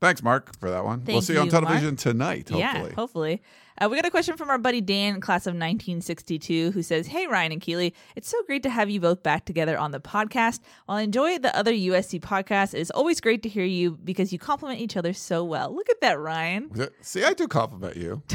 Thanks, 0.00 0.22
Mark, 0.22 0.58
for 0.58 0.70
that 0.70 0.84
one. 0.84 1.04
we'll 1.04 1.18
Mm-hmm. 1.18 1.24
See 1.24 1.32
you 1.32 1.40
on 1.40 1.46
you, 1.46 1.52
Mark. 1.52 1.64
television 1.64 1.96
tonight. 1.96 2.48
Hopefully. 2.50 2.60
Yeah, 2.60 2.94
hopefully. 2.94 3.42
Uh, 3.78 3.88
we 3.90 3.96
got 3.96 4.06
a 4.06 4.10
question 4.10 4.36
from 4.38 4.48
our 4.48 4.56
buddy 4.58 4.80
Dan, 4.80 5.20
class 5.20 5.46
of 5.46 5.50
1962, 5.52 6.70
who 6.70 6.82
says, 6.82 7.06
Hey, 7.08 7.26
Ryan 7.26 7.52
and 7.52 7.60
Keely, 7.60 7.92
it's 8.14 8.28
so 8.28 8.42
great 8.46 8.62
to 8.62 8.70
have 8.70 8.88
you 8.88 9.00
both 9.00 9.22
back 9.22 9.44
together 9.44 9.76
on 9.76 9.90
the 9.90 10.00
podcast. 10.00 10.60
While 10.86 10.96
I 10.98 11.02
enjoy 11.02 11.38
the 11.38 11.54
other 11.54 11.72
USC 11.72 12.20
podcasts, 12.20 12.72
it's 12.72 12.90
always 12.90 13.20
great 13.20 13.42
to 13.42 13.48
hear 13.50 13.64
you 13.66 13.98
because 14.02 14.32
you 14.32 14.38
compliment 14.38 14.80
each 14.80 14.96
other 14.96 15.12
so 15.12 15.44
well. 15.44 15.74
Look 15.74 15.90
at 15.90 16.00
that, 16.00 16.18
Ryan. 16.18 16.70
See, 17.02 17.22
I 17.22 17.34
do 17.34 17.46
compliment 17.48 17.96
you. 17.96 18.22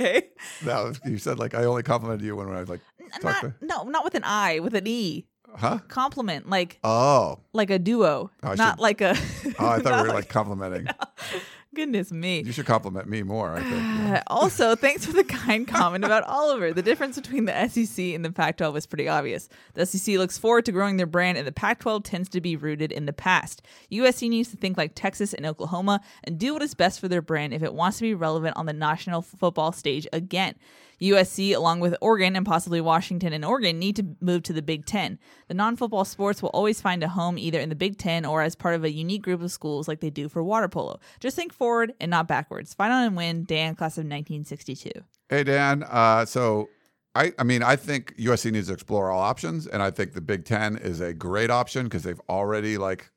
Okay. 0.00 0.28
No, 0.64 0.92
you 1.04 1.18
said 1.18 1.38
like 1.38 1.52
I 1.54 1.64
only 1.64 1.82
complimented 1.82 2.24
you 2.24 2.34
when 2.34 2.48
I 2.48 2.60
was 2.60 2.70
like 2.70 2.80
Not, 3.22 3.40
to, 3.42 3.54
no, 3.60 3.82
not 3.82 4.02
with 4.02 4.14
an 4.14 4.22
I, 4.24 4.60
with 4.60 4.74
an 4.74 4.86
E. 4.86 5.26
huh? 5.56 5.78
Compliment, 5.88 6.48
like 6.48 6.78
Oh, 6.82 7.40
like 7.52 7.68
a 7.68 7.78
duo, 7.78 8.30
I 8.42 8.54
not 8.54 8.76
should- 8.76 8.78
like 8.80 9.00
a. 9.02 9.10
oh, 9.58 9.68
I 9.68 9.80
thought 9.80 10.02
we 10.02 10.08
were 10.08 10.14
like 10.14 10.30
complimenting. 10.30 10.86
Goodness 11.72 12.10
me. 12.10 12.42
You 12.42 12.50
should 12.50 12.66
compliment 12.66 13.08
me 13.08 13.22
more. 13.22 13.54
I 13.54 13.60
think. 13.60 13.74
Yeah. 13.74 14.22
Also, 14.26 14.74
thanks 14.74 15.06
for 15.06 15.12
the 15.12 15.22
kind 15.22 15.68
comment 15.68 16.04
about 16.04 16.24
Oliver. 16.24 16.72
The 16.72 16.82
difference 16.82 17.16
between 17.16 17.44
the 17.44 17.68
SEC 17.68 18.06
and 18.06 18.24
the 18.24 18.32
Pac 18.32 18.56
12 18.56 18.76
is 18.78 18.86
pretty 18.86 19.08
obvious. 19.08 19.48
The 19.74 19.86
SEC 19.86 20.16
looks 20.16 20.36
forward 20.36 20.64
to 20.64 20.72
growing 20.72 20.96
their 20.96 21.06
brand, 21.06 21.38
and 21.38 21.46
the 21.46 21.52
Pac 21.52 21.80
12 21.80 22.02
tends 22.02 22.28
to 22.30 22.40
be 22.40 22.56
rooted 22.56 22.90
in 22.90 23.06
the 23.06 23.12
past. 23.12 23.62
USC 23.92 24.28
needs 24.28 24.50
to 24.50 24.56
think 24.56 24.76
like 24.76 24.92
Texas 24.94 25.32
and 25.32 25.46
Oklahoma 25.46 26.00
and 26.24 26.38
do 26.38 26.52
what 26.54 26.62
is 26.62 26.74
best 26.74 26.98
for 26.98 27.08
their 27.08 27.22
brand 27.22 27.54
if 27.54 27.62
it 27.62 27.74
wants 27.74 27.98
to 27.98 28.02
be 28.02 28.14
relevant 28.14 28.56
on 28.56 28.66
the 28.66 28.72
national 28.72 29.22
football 29.22 29.70
stage 29.72 30.08
again. 30.12 30.56
USC, 31.00 31.54
along 31.54 31.80
with 31.80 31.96
Oregon 32.00 32.36
and 32.36 32.44
possibly 32.44 32.80
Washington 32.80 33.32
and 33.32 33.44
Oregon, 33.44 33.78
need 33.78 33.96
to 33.96 34.06
move 34.20 34.42
to 34.44 34.52
the 34.52 34.62
Big 34.62 34.84
Ten. 34.84 35.18
The 35.48 35.54
non 35.54 35.76
football 35.76 36.04
sports 36.04 36.42
will 36.42 36.50
always 36.50 36.80
find 36.80 37.02
a 37.02 37.08
home 37.08 37.38
either 37.38 37.58
in 37.58 37.68
the 37.68 37.74
Big 37.74 37.98
Ten 37.98 38.24
or 38.24 38.42
as 38.42 38.54
part 38.54 38.74
of 38.74 38.84
a 38.84 38.92
unique 38.92 39.22
group 39.22 39.42
of 39.42 39.50
schools 39.50 39.88
like 39.88 40.00
they 40.00 40.10
do 40.10 40.28
for 40.28 40.42
water 40.42 40.68
polo. 40.68 41.00
Just 41.20 41.36
think 41.36 41.52
forward 41.52 41.94
and 42.00 42.10
not 42.10 42.28
backwards. 42.28 42.74
On 42.78 42.90
and 42.90 43.16
win, 43.16 43.44
Dan, 43.44 43.74
class 43.74 43.98
of 43.98 44.04
1962. 44.04 44.90
Hey 45.28 45.44
Dan, 45.44 45.84
uh, 45.84 46.24
so 46.24 46.68
I, 47.14 47.32
I 47.38 47.44
mean, 47.44 47.62
I 47.62 47.76
think 47.76 48.16
USC 48.16 48.52
needs 48.52 48.68
to 48.68 48.72
explore 48.72 49.10
all 49.10 49.20
options, 49.20 49.66
and 49.66 49.82
I 49.82 49.90
think 49.90 50.12
the 50.12 50.20
Big 50.20 50.44
Ten 50.44 50.76
is 50.76 51.00
a 51.00 51.12
great 51.12 51.50
option 51.50 51.84
because 51.84 52.02
they've 52.02 52.20
already 52.28 52.78
like 52.78 53.10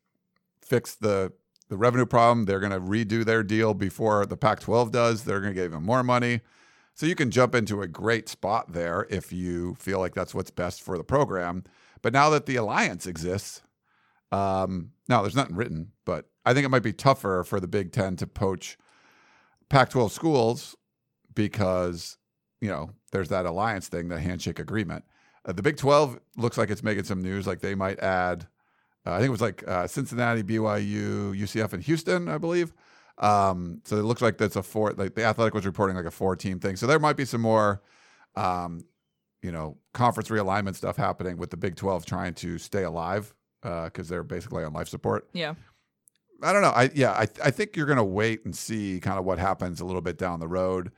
fixed 0.61 1.01
the 1.01 1.31
the 1.69 1.77
revenue 1.77 2.05
problem. 2.05 2.45
They're 2.45 2.59
going 2.59 2.71
to 2.71 2.79
redo 2.79 3.25
their 3.25 3.41
deal 3.41 3.73
before 3.73 4.25
the 4.25 4.37
Pac-12 4.37 4.91
does. 4.91 5.23
They're 5.23 5.39
going 5.39 5.55
to 5.55 5.59
give 5.59 5.71
them 5.71 5.83
more 5.83 6.03
money, 6.03 6.41
so 6.95 7.05
you 7.05 7.15
can 7.15 7.31
jump 7.31 7.55
into 7.55 7.81
a 7.81 7.87
great 7.87 8.29
spot 8.29 8.73
there 8.73 9.07
if 9.09 9.33
you 9.33 9.75
feel 9.75 9.99
like 9.99 10.13
that's 10.13 10.35
what's 10.35 10.51
best 10.51 10.81
for 10.81 10.97
the 10.97 11.03
program. 11.03 11.63
But 12.01 12.13
now 12.13 12.29
that 12.29 12.45
the 12.45 12.55
alliance 12.55 13.07
exists, 13.07 13.61
um, 14.31 14.91
now 15.07 15.21
there's 15.21 15.35
nothing 15.35 15.55
written, 15.55 15.91
but 16.05 16.25
I 16.45 16.53
think 16.53 16.65
it 16.65 16.69
might 16.69 16.83
be 16.83 16.93
tougher 16.93 17.43
for 17.45 17.59
the 17.59 17.67
Big 17.67 17.91
Ten 17.91 18.15
to 18.17 18.27
poach 18.27 18.77
Pac-12 19.69 20.11
schools 20.11 20.75
because 21.33 22.17
you 22.61 22.69
know 22.69 22.91
there's 23.11 23.29
that 23.29 23.45
alliance 23.45 23.87
thing, 23.87 24.09
the 24.09 24.19
handshake 24.19 24.59
agreement. 24.59 25.05
Uh, 25.45 25.53
the 25.53 25.61
Big 25.61 25.77
12 25.77 26.19
looks 26.37 26.57
like 26.57 26.69
it's 26.69 26.83
making 26.83 27.03
some 27.03 27.21
news. 27.21 27.47
Like 27.47 27.59
they 27.59 27.75
might 27.75 27.99
add, 27.99 28.47
uh, 29.05 29.13
I 29.13 29.17
think 29.17 29.27
it 29.27 29.31
was 29.31 29.41
like 29.41 29.67
uh, 29.67 29.87
Cincinnati, 29.87 30.43
BYU, 30.43 31.37
UCF, 31.37 31.73
and 31.73 31.83
Houston, 31.83 32.27
I 32.27 32.37
believe. 32.37 32.73
Um, 33.17 33.81
so 33.83 33.97
it 33.97 34.03
looks 34.03 34.21
like 34.21 34.37
that's 34.37 34.55
a 34.55 34.63
four. 34.63 34.93
Like 34.93 35.15
the 35.15 35.23
Athletic 35.23 35.53
was 35.53 35.65
reporting 35.65 35.95
like 35.95 36.05
a 36.05 36.11
four-team 36.11 36.59
thing. 36.59 36.75
So 36.75 36.87
there 36.87 36.99
might 36.99 37.17
be 37.17 37.25
some 37.25 37.41
more, 37.41 37.81
um, 38.35 38.85
you 39.41 39.51
know, 39.51 39.77
conference 39.93 40.29
realignment 40.29 40.75
stuff 40.75 40.97
happening 40.97 41.37
with 41.37 41.51
the 41.51 41.57
Big 41.57 41.75
12 41.75 42.05
trying 42.05 42.33
to 42.35 42.57
stay 42.57 42.83
alive 42.83 43.33
uh, 43.63 43.85
because 43.85 44.09
they're 44.09 44.23
basically 44.23 44.63
on 44.63 44.73
life 44.73 44.87
support. 44.87 45.27
Yeah. 45.33 45.53
I 46.41 46.51
don't 46.51 46.61
know. 46.61 46.71
I 46.71 46.89
yeah, 46.93 47.11
I 47.11 47.27
I 47.41 47.51
think 47.51 47.77
you're 47.77 47.85
gonna 47.85 48.03
wait 48.03 48.43
and 48.43 48.53
see 48.53 48.99
kind 48.99 49.17
of 49.17 49.23
what 49.23 49.39
happens 49.39 49.79
a 49.79 49.85
little 49.85 50.01
bit 50.01 50.17
down 50.17 50.41
the 50.41 50.47
road. 50.47 50.91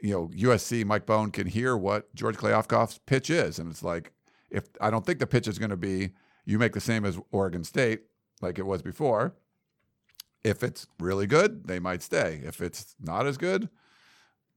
You 0.00 0.12
know, 0.12 0.28
USC 0.28 0.84
Mike 0.86 1.04
Bohn 1.04 1.30
can 1.30 1.46
hear 1.46 1.76
what 1.76 2.14
George 2.14 2.36
Kliavkoff's 2.36 2.98
pitch 3.04 3.28
is, 3.28 3.58
and 3.58 3.70
it's 3.70 3.82
like 3.82 4.12
if 4.50 4.64
I 4.80 4.90
don't 4.90 5.04
think 5.04 5.18
the 5.18 5.26
pitch 5.26 5.46
is 5.46 5.58
going 5.58 5.70
to 5.70 5.76
be 5.76 6.12
you 6.46 6.58
make 6.58 6.72
the 6.72 6.80
same 6.80 7.04
as 7.04 7.18
Oregon 7.30 7.64
State 7.64 8.02
like 8.40 8.58
it 8.58 8.64
was 8.64 8.80
before. 8.80 9.34
If 10.44 10.62
it's 10.62 10.86
really 11.00 11.26
good, 11.26 11.66
they 11.66 11.78
might 11.78 12.02
stay. 12.02 12.40
If 12.44 12.60
it's 12.60 12.94
not 13.00 13.26
as 13.26 13.36
good, 13.36 13.68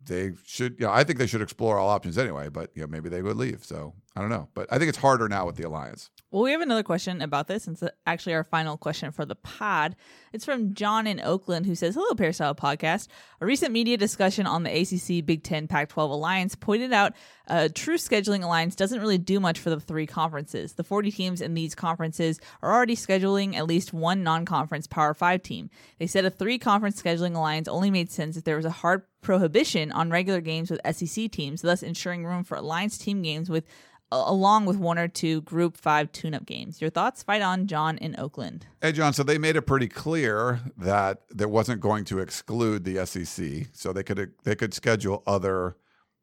they 0.03 0.33
should. 0.45 0.77
Yeah, 0.79 0.91
I 0.91 1.03
think 1.03 1.19
they 1.19 1.27
should 1.27 1.41
explore 1.41 1.77
all 1.77 1.89
options 1.89 2.17
anyway. 2.17 2.49
But 2.49 2.71
you 2.75 2.81
know, 2.81 2.87
maybe 2.87 3.09
they 3.09 3.21
would 3.21 3.37
leave. 3.37 3.63
So 3.63 3.93
I 4.15 4.19
don't 4.19 4.29
know. 4.29 4.49
But 4.53 4.67
I 4.71 4.77
think 4.77 4.89
it's 4.89 4.97
harder 4.97 5.29
now 5.29 5.45
with 5.45 5.55
the 5.55 5.63
alliance. 5.63 6.09
Well, 6.31 6.43
we 6.43 6.51
have 6.51 6.61
another 6.61 6.83
question 6.83 7.21
about 7.21 7.47
this, 7.47 7.67
and 7.67 7.75
it's 7.75 7.91
actually 8.05 8.33
our 8.35 8.43
final 8.43 8.77
question 8.77 9.11
for 9.11 9.25
the 9.25 9.35
pod. 9.35 9.97
It's 10.31 10.45
from 10.45 10.73
John 10.73 11.05
in 11.05 11.19
Oakland, 11.19 11.65
who 11.65 11.75
says, 11.75 11.95
Hello, 11.95 12.13
Peristyle 12.15 12.55
Podcast. 12.55 13.07
A 13.41 13.45
recent 13.45 13.71
media 13.73 13.97
discussion 13.97 14.47
on 14.47 14.63
the 14.63 14.71
ACC 14.71 15.25
Big 15.25 15.43
Ten 15.43 15.67
Pac 15.67 15.89
12 15.89 16.11
alliance 16.11 16.55
pointed 16.55 16.93
out 16.93 17.13
a 17.47 17.67
true 17.67 17.97
scheduling 17.97 18.43
alliance 18.43 18.75
doesn't 18.75 19.01
really 19.01 19.17
do 19.17 19.41
much 19.41 19.59
for 19.59 19.69
the 19.69 19.79
three 19.79 20.07
conferences. 20.07 20.73
The 20.73 20.85
40 20.85 21.11
teams 21.11 21.41
in 21.41 21.53
these 21.53 21.75
conferences 21.75 22.39
are 22.61 22.73
already 22.73 22.95
scheduling 22.95 23.55
at 23.55 23.67
least 23.67 23.91
one 23.91 24.23
non 24.23 24.45
conference 24.45 24.87
Power 24.87 25.13
5 25.13 25.43
team. 25.43 25.69
They 25.99 26.07
said 26.07 26.23
a 26.23 26.29
three 26.29 26.57
conference 26.59 27.01
scheduling 27.01 27.35
alliance 27.35 27.67
only 27.67 27.91
made 27.91 28.09
sense 28.09 28.37
if 28.37 28.45
there 28.45 28.55
was 28.57 28.65
a 28.65 28.71
hard 28.71 29.03
prohibition 29.21 29.91
on 29.91 30.09
regular 30.09 30.41
games 30.41 30.71
with 30.71 30.81
SEC 30.95 31.29
teams, 31.31 31.61
thus 31.61 31.83
ensuring 31.83 32.25
room 32.25 32.43
for 32.43 32.55
alliance 32.55 32.97
team 32.97 33.21
games 33.21 33.49
with 33.49 33.65
along 34.11 34.65
with 34.65 34.77
one 34.77 34.99
or 34.99 35.07
two 35.07 35.41
Group 35.41 35.77
5 35.77 36.11
tune 36.11 36.33
up 36.33 36.45
games. 36.45 36.81
Your 36.81 36.89
thoughts? 36.89 37.23
Fight 37.23 37.41
on, 37.41 37.67
John 37.67 37.97
in 37.97 38.19
Oakland. 38.19 38.67
Hey, 38.81 38.91
John. 38.91 39.13
So 39.13 39.23
they 39.23 39.37
made 39.37 39.55
it 39.55 39.63
pretty 39.63 39.87
clear 39.87 40.59
that 40.77 41.21
there 41.29 41.47
wasn't 41.47 41.81
going 41.81 42.05
to 42.05 42.19
exclude 42.19 42.83
the 42.83 43.05
SEC, 43.05 43.67
so 43.73 43.93
they 43.93 44.03
could 44.03 44.33
they 44.43 44.55
could 44.55 44.73
schedule 44.73 45.23
other 45.25 45.77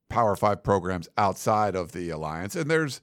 Power 0.09 0.36
Five 0.36 0.62
programs 0.62 1.09
outside 1.16 1.74
of 1.74 1.93
the 1.93 2.11
alliance. 2.11 2.55
And 2.55 2.70
there's, 2.70 3.01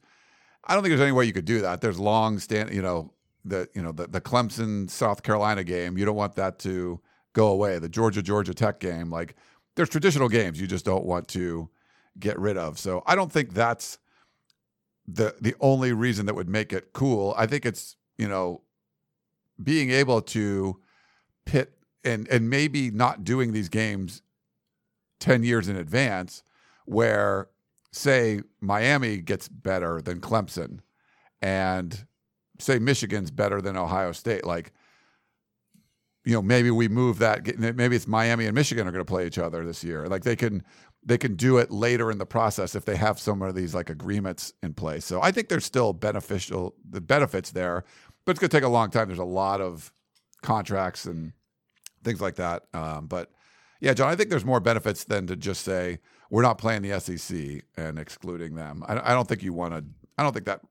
I 0.64 0.74
don't 0.74 0.84
think 0.84 0.92
there's 0.92 1.02
any 1.02 1.12
way 1.12 1.26
you 1.26 1.34
could 1.34 1.46
do 1.46 1.62
that. 1.62 1.82
There's 1.82 2.00
long 2.00 2.40
stand, 2.40 2.74
you 2.74 2.82
know, 2.82 3.14
the 3.44 3.70
you 3.74 3.82
know 3.82 3.92
the 3.92 4.08
the 4.08 4.22
Clemson 4.22 4.90
South 4.90 5.24
Carolina 5.24 5.64
game. 5.64 5.98
You 5.98 6.06
don't 6.06 6.16
want 6.16 6.36
that 6.36 6.60
to 6.60 7.00
go 7.34 7.48
away. 7.48 7.80
The 7.80 7.90
Georgia 7.90 8.22
Georgia 8.22 8.54
Tech 8.54 8.80
game, 8.80 9.10
like 9.10 9.36
there's 9.76 9.90
traditional 9.90 10.30
games 10.30 10.60
you 10.60 10.68
just 10.68 10.86
don't 10.86 11.06
want 11.06 11.28
to 11.30 11.70
get 12.20 12.40
rid 12.40 12.58
of. 12.58 12.80
So 12.80 13.04
I 13.06 13.16
don't 13.16 13.32
think 13.32 13.54
that's 13.54 14.00
the 15.08 15.36
the 15.40 15.56
only 15.60 15.94
reason 15.94 16.26
that 16.26 16.36
would 16.36 16.50
make 16.50 16.74
it 16.74 16.94
cool. 16.94 17.34
I 17.38 17.46
think 17.46 17.66
it's 17.66 17.96
you 18.18 18.28
know 18.28 18.62
being 19.62 19.90
able 19.92 20.22
to 20.22 20.80
pit 21.46 21.74
and 22.04 22.28
and 22.30 22.50
maybe 22.50 22.92
not 22.92 23.24
doing 23.24 23.54
these 23.54 23.70
games 23.70 24.22
10 25.20 25.44
years 25.44 25.68
in 25.68 25.76
advance 25.76 26.44
where 26.86 27.50
say 27.92 28.42
Miami 28.62 29.18
gets 29.18 29.48
better 29.48 30.02
than 30.02 30.20
Clemson 30.20 30.80
and 31.42 32.06
say 32.60 32.80
Michigan's 32.80 33.32
better 33.32 33.62
than 33.62 33.78
Ohio 33.78 34.12
State 34.12 34.46
like 34.46 34.74
you 36.26 36.34
know 36.34 36.42
maybe 36.42 36.72
we 36.72 36.88
move 36.88 37.20
that 37.20 37.58
maybe 37.58 37.96
it's 37.96 38.08
Miami 38.08 38.46
and 38.46 38.56
Michigan 38.56 38.88
are 38.88 38.92
going 38.92 39.06
to 39.06 39.10
play 39.10 39.26
each 39.26 39.38
other 39.38 39.66
this 39.66 39.84
year 39.84 40.08
like 40.08 40.24
they 40.24 40.36
can 40.36 40.64
they 41.06 41.18
can 41.18 41.36
do 41.36 41.58
it 41.58 41.70
later 41.72 42.10
in 42.12 42.18
the 42.18 42.26
process 42.26 42.74
if 42.76 42.84
they 42.86 42.96
have 42.96 43.20
some 43.20 43.42
of 43.42 43.54
these 43.56 43.76
like 43.76 43.90
agreements 43.90 44.54
in 44.64 44.74
place 44.74 45.06
so 45.06 45.22
I 45.22 45.32
think 45.32 45.50
there's 45.50 45.66
still 45.66 45.94
beneficial 45.94 46.76
the 46.90 47.02
benefits 47.02 47.52
there 47.52 47.84
but 48.26 48.32
it's 48.32 48.40
going 48.40 48.50
to 48.50 48.58
take 48.58 48.64
a 48.64 48.70
long 48.70 48.90
time 48.90 49.08
there's 49.08 49.20
a 49.20 49.24
lot 49.24 49.62
of 49.62 49.92
contracts 50.42 51.06
and 51.06 51.32
things 52.04 52.22
like 52.22 52.36
that 52.36 52.64
um, 52.74 53.08
but 53.08 53.32
yeah 53.82 53.94
John 53.94 54.10
I 54.10 54.16
think 54.16 54.30
there's 54.30 54.46
more 54.46 54.60
benefits 54.60 55.04
than 55.04 55.28
to 55.28 55.36
just 55.36 55.64
say 55.64 56.00
we're 56.30 56.42
not 56.42 56.58
playing 56.58 56.82
the 56.82 57.00
SEC 57.00 57.64
and 57.78 58.00
excluding 58.00 58.56
them 58.56 58.84
I, 58.88 59.12
I 59.12 59.14
don't 59.14 59.28
think 59.28 59.44
you 59.44 59.54
want 59.54 59.74
to 59.74 59.84
I 60.18 60.24
don't 60.24 60.34
think 60.34 60.46
that 60.46 60.62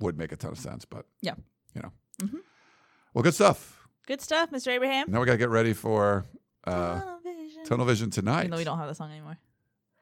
would 0.00 0.18
make 0.18 0.32
a 0.32 0.36
ton 0.36 0.52
of 0.52 0.58
sense 0.58 0.84
but 0.84 1.06
Yeah. 1.20 1.34
you 1.74 1.82
know 1.82 1.92
Mhm. 2.22 2.38
well 3.12 3.22
good 3.22 3.34
stuff 3.34 3.80
Good 4.06 4.20
stuff, 4.20 4.50
Mr. 4.50 4.68
Abraham. 4.68 5.10
now 5.10 5.18
we 5.18 5.24
got 5.24 5.32
to 5.32 5.38
get 5.38 5.48
ready 5.48 5.72
for 5.72 6.26
uh, 6.66 7.00
Tunnel 7.64 7.86
Vision 7.86 8.10
tonight. 8.10 8.40
Even 8.40 8.50
though 8.50 8.56
we 8.58 8.64
don't 8.64 8.76
have 8.76 8.86
that 8.88 8.96
song 8.96 9.10
anymore. 9.10 9.38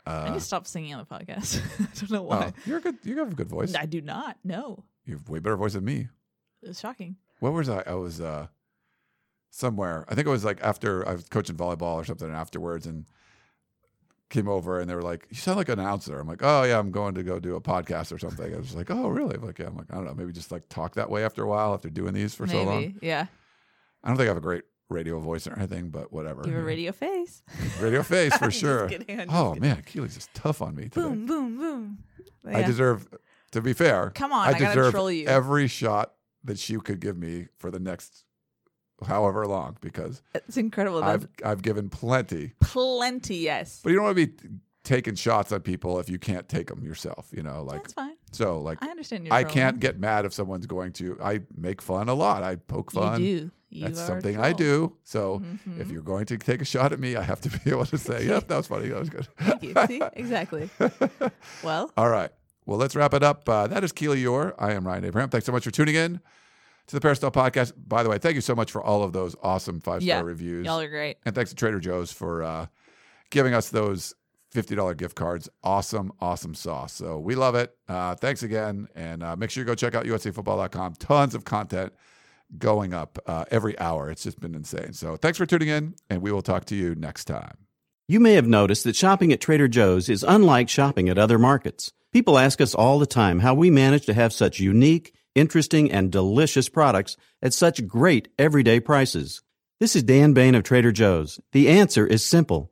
I 0.06 0.10
Uh, 0.16 0.24
need 0.28 0.34
to 0.34 0.40
stop 0.40 0.66
singing 0.66 0.94
on 0.94 1.06
the 1.08 1.14
podcast. 1.14 1.60
I 1.80 1.84
don't 1.94 2.10
know 2.10 2.22
why. 2.22 2.52
oh, 2.56 2.60
you're 2.66 2.80
good. 2.80 2.96
You 3.04 3.18
have 3.18 3.32
a 3.32 3.34
good 3.34 3.48
voice. 3.48 3.74
I 3.74 3.86
do 3.86 4.00
not. 4.00 4.36
No. 4.44 4.84
You 5.04 5.14
have 5.14 5.28
way 5.28 5.38
better 5.38 5.56
voice 5.56 5.74
than 5.74 5.84
me. 5.84 6.08
It's 6.62 6.80
shocking. 6.80 7.16
What 7.40 7.52
was 7.52 7.68
I? 7.68 7.82
I 7.86 7.94
was 7.94 8.20
uh, 8.20 8.46
somewhere. 9.50 10.04
I 10.08 10.14
think 10.14 10.26
it 10.26 10.30
was 10.30 10.44
like 10.44 10.60
after 10.62 11.06
I 11.08 11.12
was 11.12 11.28
coaching 11.28 11.56
volleyball 11.56 11.94
or 11.94 12.04
something. 12.04 12.30
Afterwards, 12.30 12.86
and 12.86 13.06
came 14.30 14.48
over 14.48 14.80
and 14.80 14.88
they 14.88 14.94
were 14.94 15.02
like, 15.02 15.26
"You 15.30 15.36
sound 15.36 15.58
like 15.58 15.68
an 15.68 15.78
announcer." 15.78 16.18
I'm 16.18 16.26
like, 16.28 16.42
"Oh 16.42 16.62
yeah, 16.64 16.78
I'm 16.78 16.90
going 16.90 17.14
to 17.14 17.22
go 17.22 17.38
do 17.38 17.56
a 17.56 17.60
podcast 17.60 18.12
or 18.12 18.18
something." 18.18 18.54
I 18.54 18.58
was 18.58 18.74
like, 18.74 18.90
"Oh 18.90 19.08
really?" 19.08 19.34
I'm 19.36 19.44
like, 19.44 19.58
yeah. 19.58 19.66
I'm 19.66 19.76
like, 19.76 19.90
I 19.90 19.96
don't 19.96 20.04
know. 20.04 20.14
Maybe 20.14 20.32
just 20.32 20.50
like 20.52 20.68
talk 20.68 20.94
that 20.94 21.10
way 21.10 21.24
after 21.24 21.42
a 21.42 21.46
while 21.48 21.74
after 21.74 21.90
doing 21.90 22.14
these 22.14 22.34
for 22.34 22.46
Maybe. 22.46 22.58
so 22.58 22.64
long. 22.64 22.94
Yeah. 23.02 23.26
I 24.04 24.08
don't 24.08 24.16
think 24.16 24.26
I 24.26 24.30
have 24.30 24.36
a 24.36 24.40
great 24.40 24.64
radio 24.92 25.18
voice 25.18 25.46
or 25.46 25.56
anything, 25.58 25.90
but 25.90 26.12
whatever. 26.12 26.42
You 26.46 26.52
have 26.54 26.62
a 26.62 26.66
radio 26.66 26.92
face. 26.92 27.42
radio 27.80 28.02
face 28.02 28.36
for 28.36 28.50
sure. 28.62 28.88
kidding, 28.88 29.26
oh 29.30 29.54
kidding. 29.54 29.68
man, 29.68 29.82
Keely's 29.86 30.14
just 30.14 30.32
tough 30.34 30.62
on 30.62 30.74
me 30.76 30.84
today. 30.84 31.00
boom, 31.02 31.26
boom, 31.26 31.56
boom. 31.58 31.98
I 32.46 32.60
Yeah. 32.60 32.66
deserve, 32.66 33.08
to 33.52 33.60
be 33.60 33.72
fair. 33.72 34.10
Come 34.14 34.32
on, 34.32 34.46
I 34.48 34.52
gotta 34.52 34.66
deserve 34.66 34.92
troll 34.92 35.10
you. 35.10 35.26
every 35.26 35.66
shot 35.66 36.14
that 36.44 36.58
she 36.58 36.76
could 36.78 37.00
give 37.00 37.16
me 37.16 37.48
for 37.58 37.70
the 37.70 37.78
next 37.78 38.24
however 39.06 39.46
long 39.46 39.76
because 39.80 40.22
It's 40.34 40.56
incredible. 40.56 41.02
I've 41.02 41.26
I've 41.44 41.62
given 41.62 41.88
plenty. 41.88 42.52
plenty, 42.60 43.36
yes. 43.38 43.80
But 43.82 43.90
you 43.90 43.96
don't 43.96 44.04
want 44.04 44.16
to 44.16 44.26
be 44.26 44.48
taking 44.84 45.14
shots 45.14 45.52
at 45.52 45.62
people 45.64 45.98
if 46.00 46.08
you 46.08 46.18
can't 46.18 46.48
take 46.48 46.66
them 46.68 46.82
yourself. 46.84 47.28
You 47.32 47.42
know, 47.42 47.62
like 47.62 47.82
That's 47.82 47.92
fine. 47.94 48.16
so. 48.32 48.60
Like 48.60 48.78
I 48.82 48.88
understand 48.88 49.24
your 49.26 49.34
I 49.34 49.44
can't 49.44 49.78
get 49.80 49.98
mad 49.98 50.24
if 50.24 50.32
someone's 50.32 50.66
going 50.66 50.92
to. 50.94 51.18
I 51.22 51.40
make 51.56 51.80
fun 51.82 52.08
a 52.08 52.14
lot. 52.14 52.42
I 52.42 52.56
poke 52.56 52.90
fun. 52.92 53.22
You 53.22 53.40
do. 53.40 53.50
You 53.74 53.84
That's 53.86 54.00
something 54.04 54.38
I 54.38 54.52
do. 54.52 54.96
So 55.02 55.42
if 55.78 55.88
Mhm. 55.88 55.92
you're 55.92 56.02
going 56.02 56.26
to 56.26 56.36
take 56.36 56.60
a 56.60 56.64
shot 56.64 56.92
at 56.92 57.00
me, 57.00 57.16
I 57.16 57.22
have 57.22 57.40
to 57.40 57.48
be 57.48 57.58
able 57.70 57.86
to 57.86 57.96
say, 57.96 58.26
"Yep, 58.26 58.48
that 58.48 58.56
was 58.58 58.66
funny. 58.66 58.88
That 58.88 58.98
was 59.00 59.08
good." 59.08 59.26
Thank 59.38 59.62
you. 59.62 59.74
See? 59.86 60.02
Exactly. 60.14 60.68
Well, 61.64 61.90
All 61.96 62.08
right. 62.10 62.30
Well, 62.66 62.78
let's 62.78 62.94
wrap 62.94 63.14
it 63.14 63.22
up. 63.22 63.48
Uh, 63.48 63.66
that 63.68 63.82
is 63.82 63.90
Keely 63.92 64.22
Eure. 64.22 64.54
I 64.58 64.72
am 64.72 64.86
Ryan 64.86 65.04
Abraham. 65.06 65.30
Thanks 65.30 65.46
so 65.46 65.52
much 65.52 65.64
for 65.64 65.70
tuning 65.70 65.94
in 65.94 66.20
to 66.86 66.94
the 66.94 67.00
Peristyle 67.00 67.30
Podcast. 67.30 67.72
By 67.76 68.02
the 68.02 68.08
way, 68.10 68.18
thank 68.18 68.34
you 68.34 68.40
so 68.40 68.54
much 68.54 68.70
for 68.70 68.82
all 68.82 69.02
of 69.02 69.12
those 69.12 69.34
awesome 69.42 69.80
five 69.80 70.02
star 70.02 70.18
yeah. 70.18 70.20
reviews. 70.20 70.66
Y'all 70.66 70.78
are 70.80 70.88
great. 70.88 71.16
and 71.24 71.34
thanks 71.34 71.50
to 71.50 71.56
Trader 71.56 71.80
Joe's 71.80 72.12
for 72.12 72.42
uh, 72.42 72.66
giving 73.30 73.54
us 73.54 73.70
those 73.70 74.14
$50 74.52 74.96
gift 74.96 75.16
cards. 75.16 75.48
Awesome, 75.62 76.12
awesome 76.20 76.54
sauce. 76.54 76.92
So 76.92 77.18
we 77.18 77.34
love 77.34 77.54
it. 77.54 77.76
Uh, 77.88 78.14
thanks 78.14 78.42
again. 78.42 78.88
And 78.94 79.22
uh, 79.22 79.36
make 79.36 79.50
sure 79.50 79.62
you 79.62 79.66
go 79.66 79.74
check 79.74 79.94
out 79.94 80.04
uscfootball.com. 80.04 80.94
Tons 80.94 81.34
of 81.34 81.44
content 81.44 81.92
going 82.58 82.92
up 82.92 83.18
uh, 83.26 83.44
every 83.50 83.78
hour. 83.78 84.10
It's 84.10 84.22
just 84.22 84.40
been 84.40 84.54
insane. 84.54 84.92
So 84.92 85.16
thanks 85.16 85.38
for 85.38 85.46
tuning 85.46 85.68
in, 85.68 85.94
and 86.10 86.22
we 86.22 86.32
will 86.32 86.42
talk 86.42 86.66
to 86.66 86.76
you 86.76 86.94
next 86.94 87.24
time. 87.24 87.56
You 88.08 88.20
may 88.20 88.34
have 88.34 88.46
noticed 88.46 88.84
that 88.84 88.96
shopping 88.96 89.32
at 89.32 89.40
Trader 89.40 89.68
Joe's 89.68 90.08
is 90.08 90.22
unlike 90.22 90.68
shopping 90.68 91.08
at 91.08 91.18
other 91.18 91.38
markets. 91.38 91.92
People 92.12 92.38
ask 92.38 92.60
us 92.60 92.74
all 92.74 92.98
the 92.98 93.06
time 93.06 93.40
how 93.40 93.54
we 93.54 93.70
manage 93.70 94.04
to 94.06 94.14
have 94.14 94.34
such 94.34 94.60
unique, 94.60 95.14
interesting, 95.34 95.90
and 95.90 96.12
delicious 96.12 96.68
products 96.68 97.16
at 97.40 97.54
such 97.54 97.86
great 97.86 98.28
everyday 98.38 98.80
prices. 98.80 99.42
This 99.80 99.96
is 99.96 100.02
Dan 100.02 100.34
Bane 100.34 100.54
of 100.54 100.62
Trader 100.62 100.92
Joe's. 100.92 101.40
The 101.52 101.68
answer 101.68 102.06
is 102.06 102.22
simple. 102.24 102.71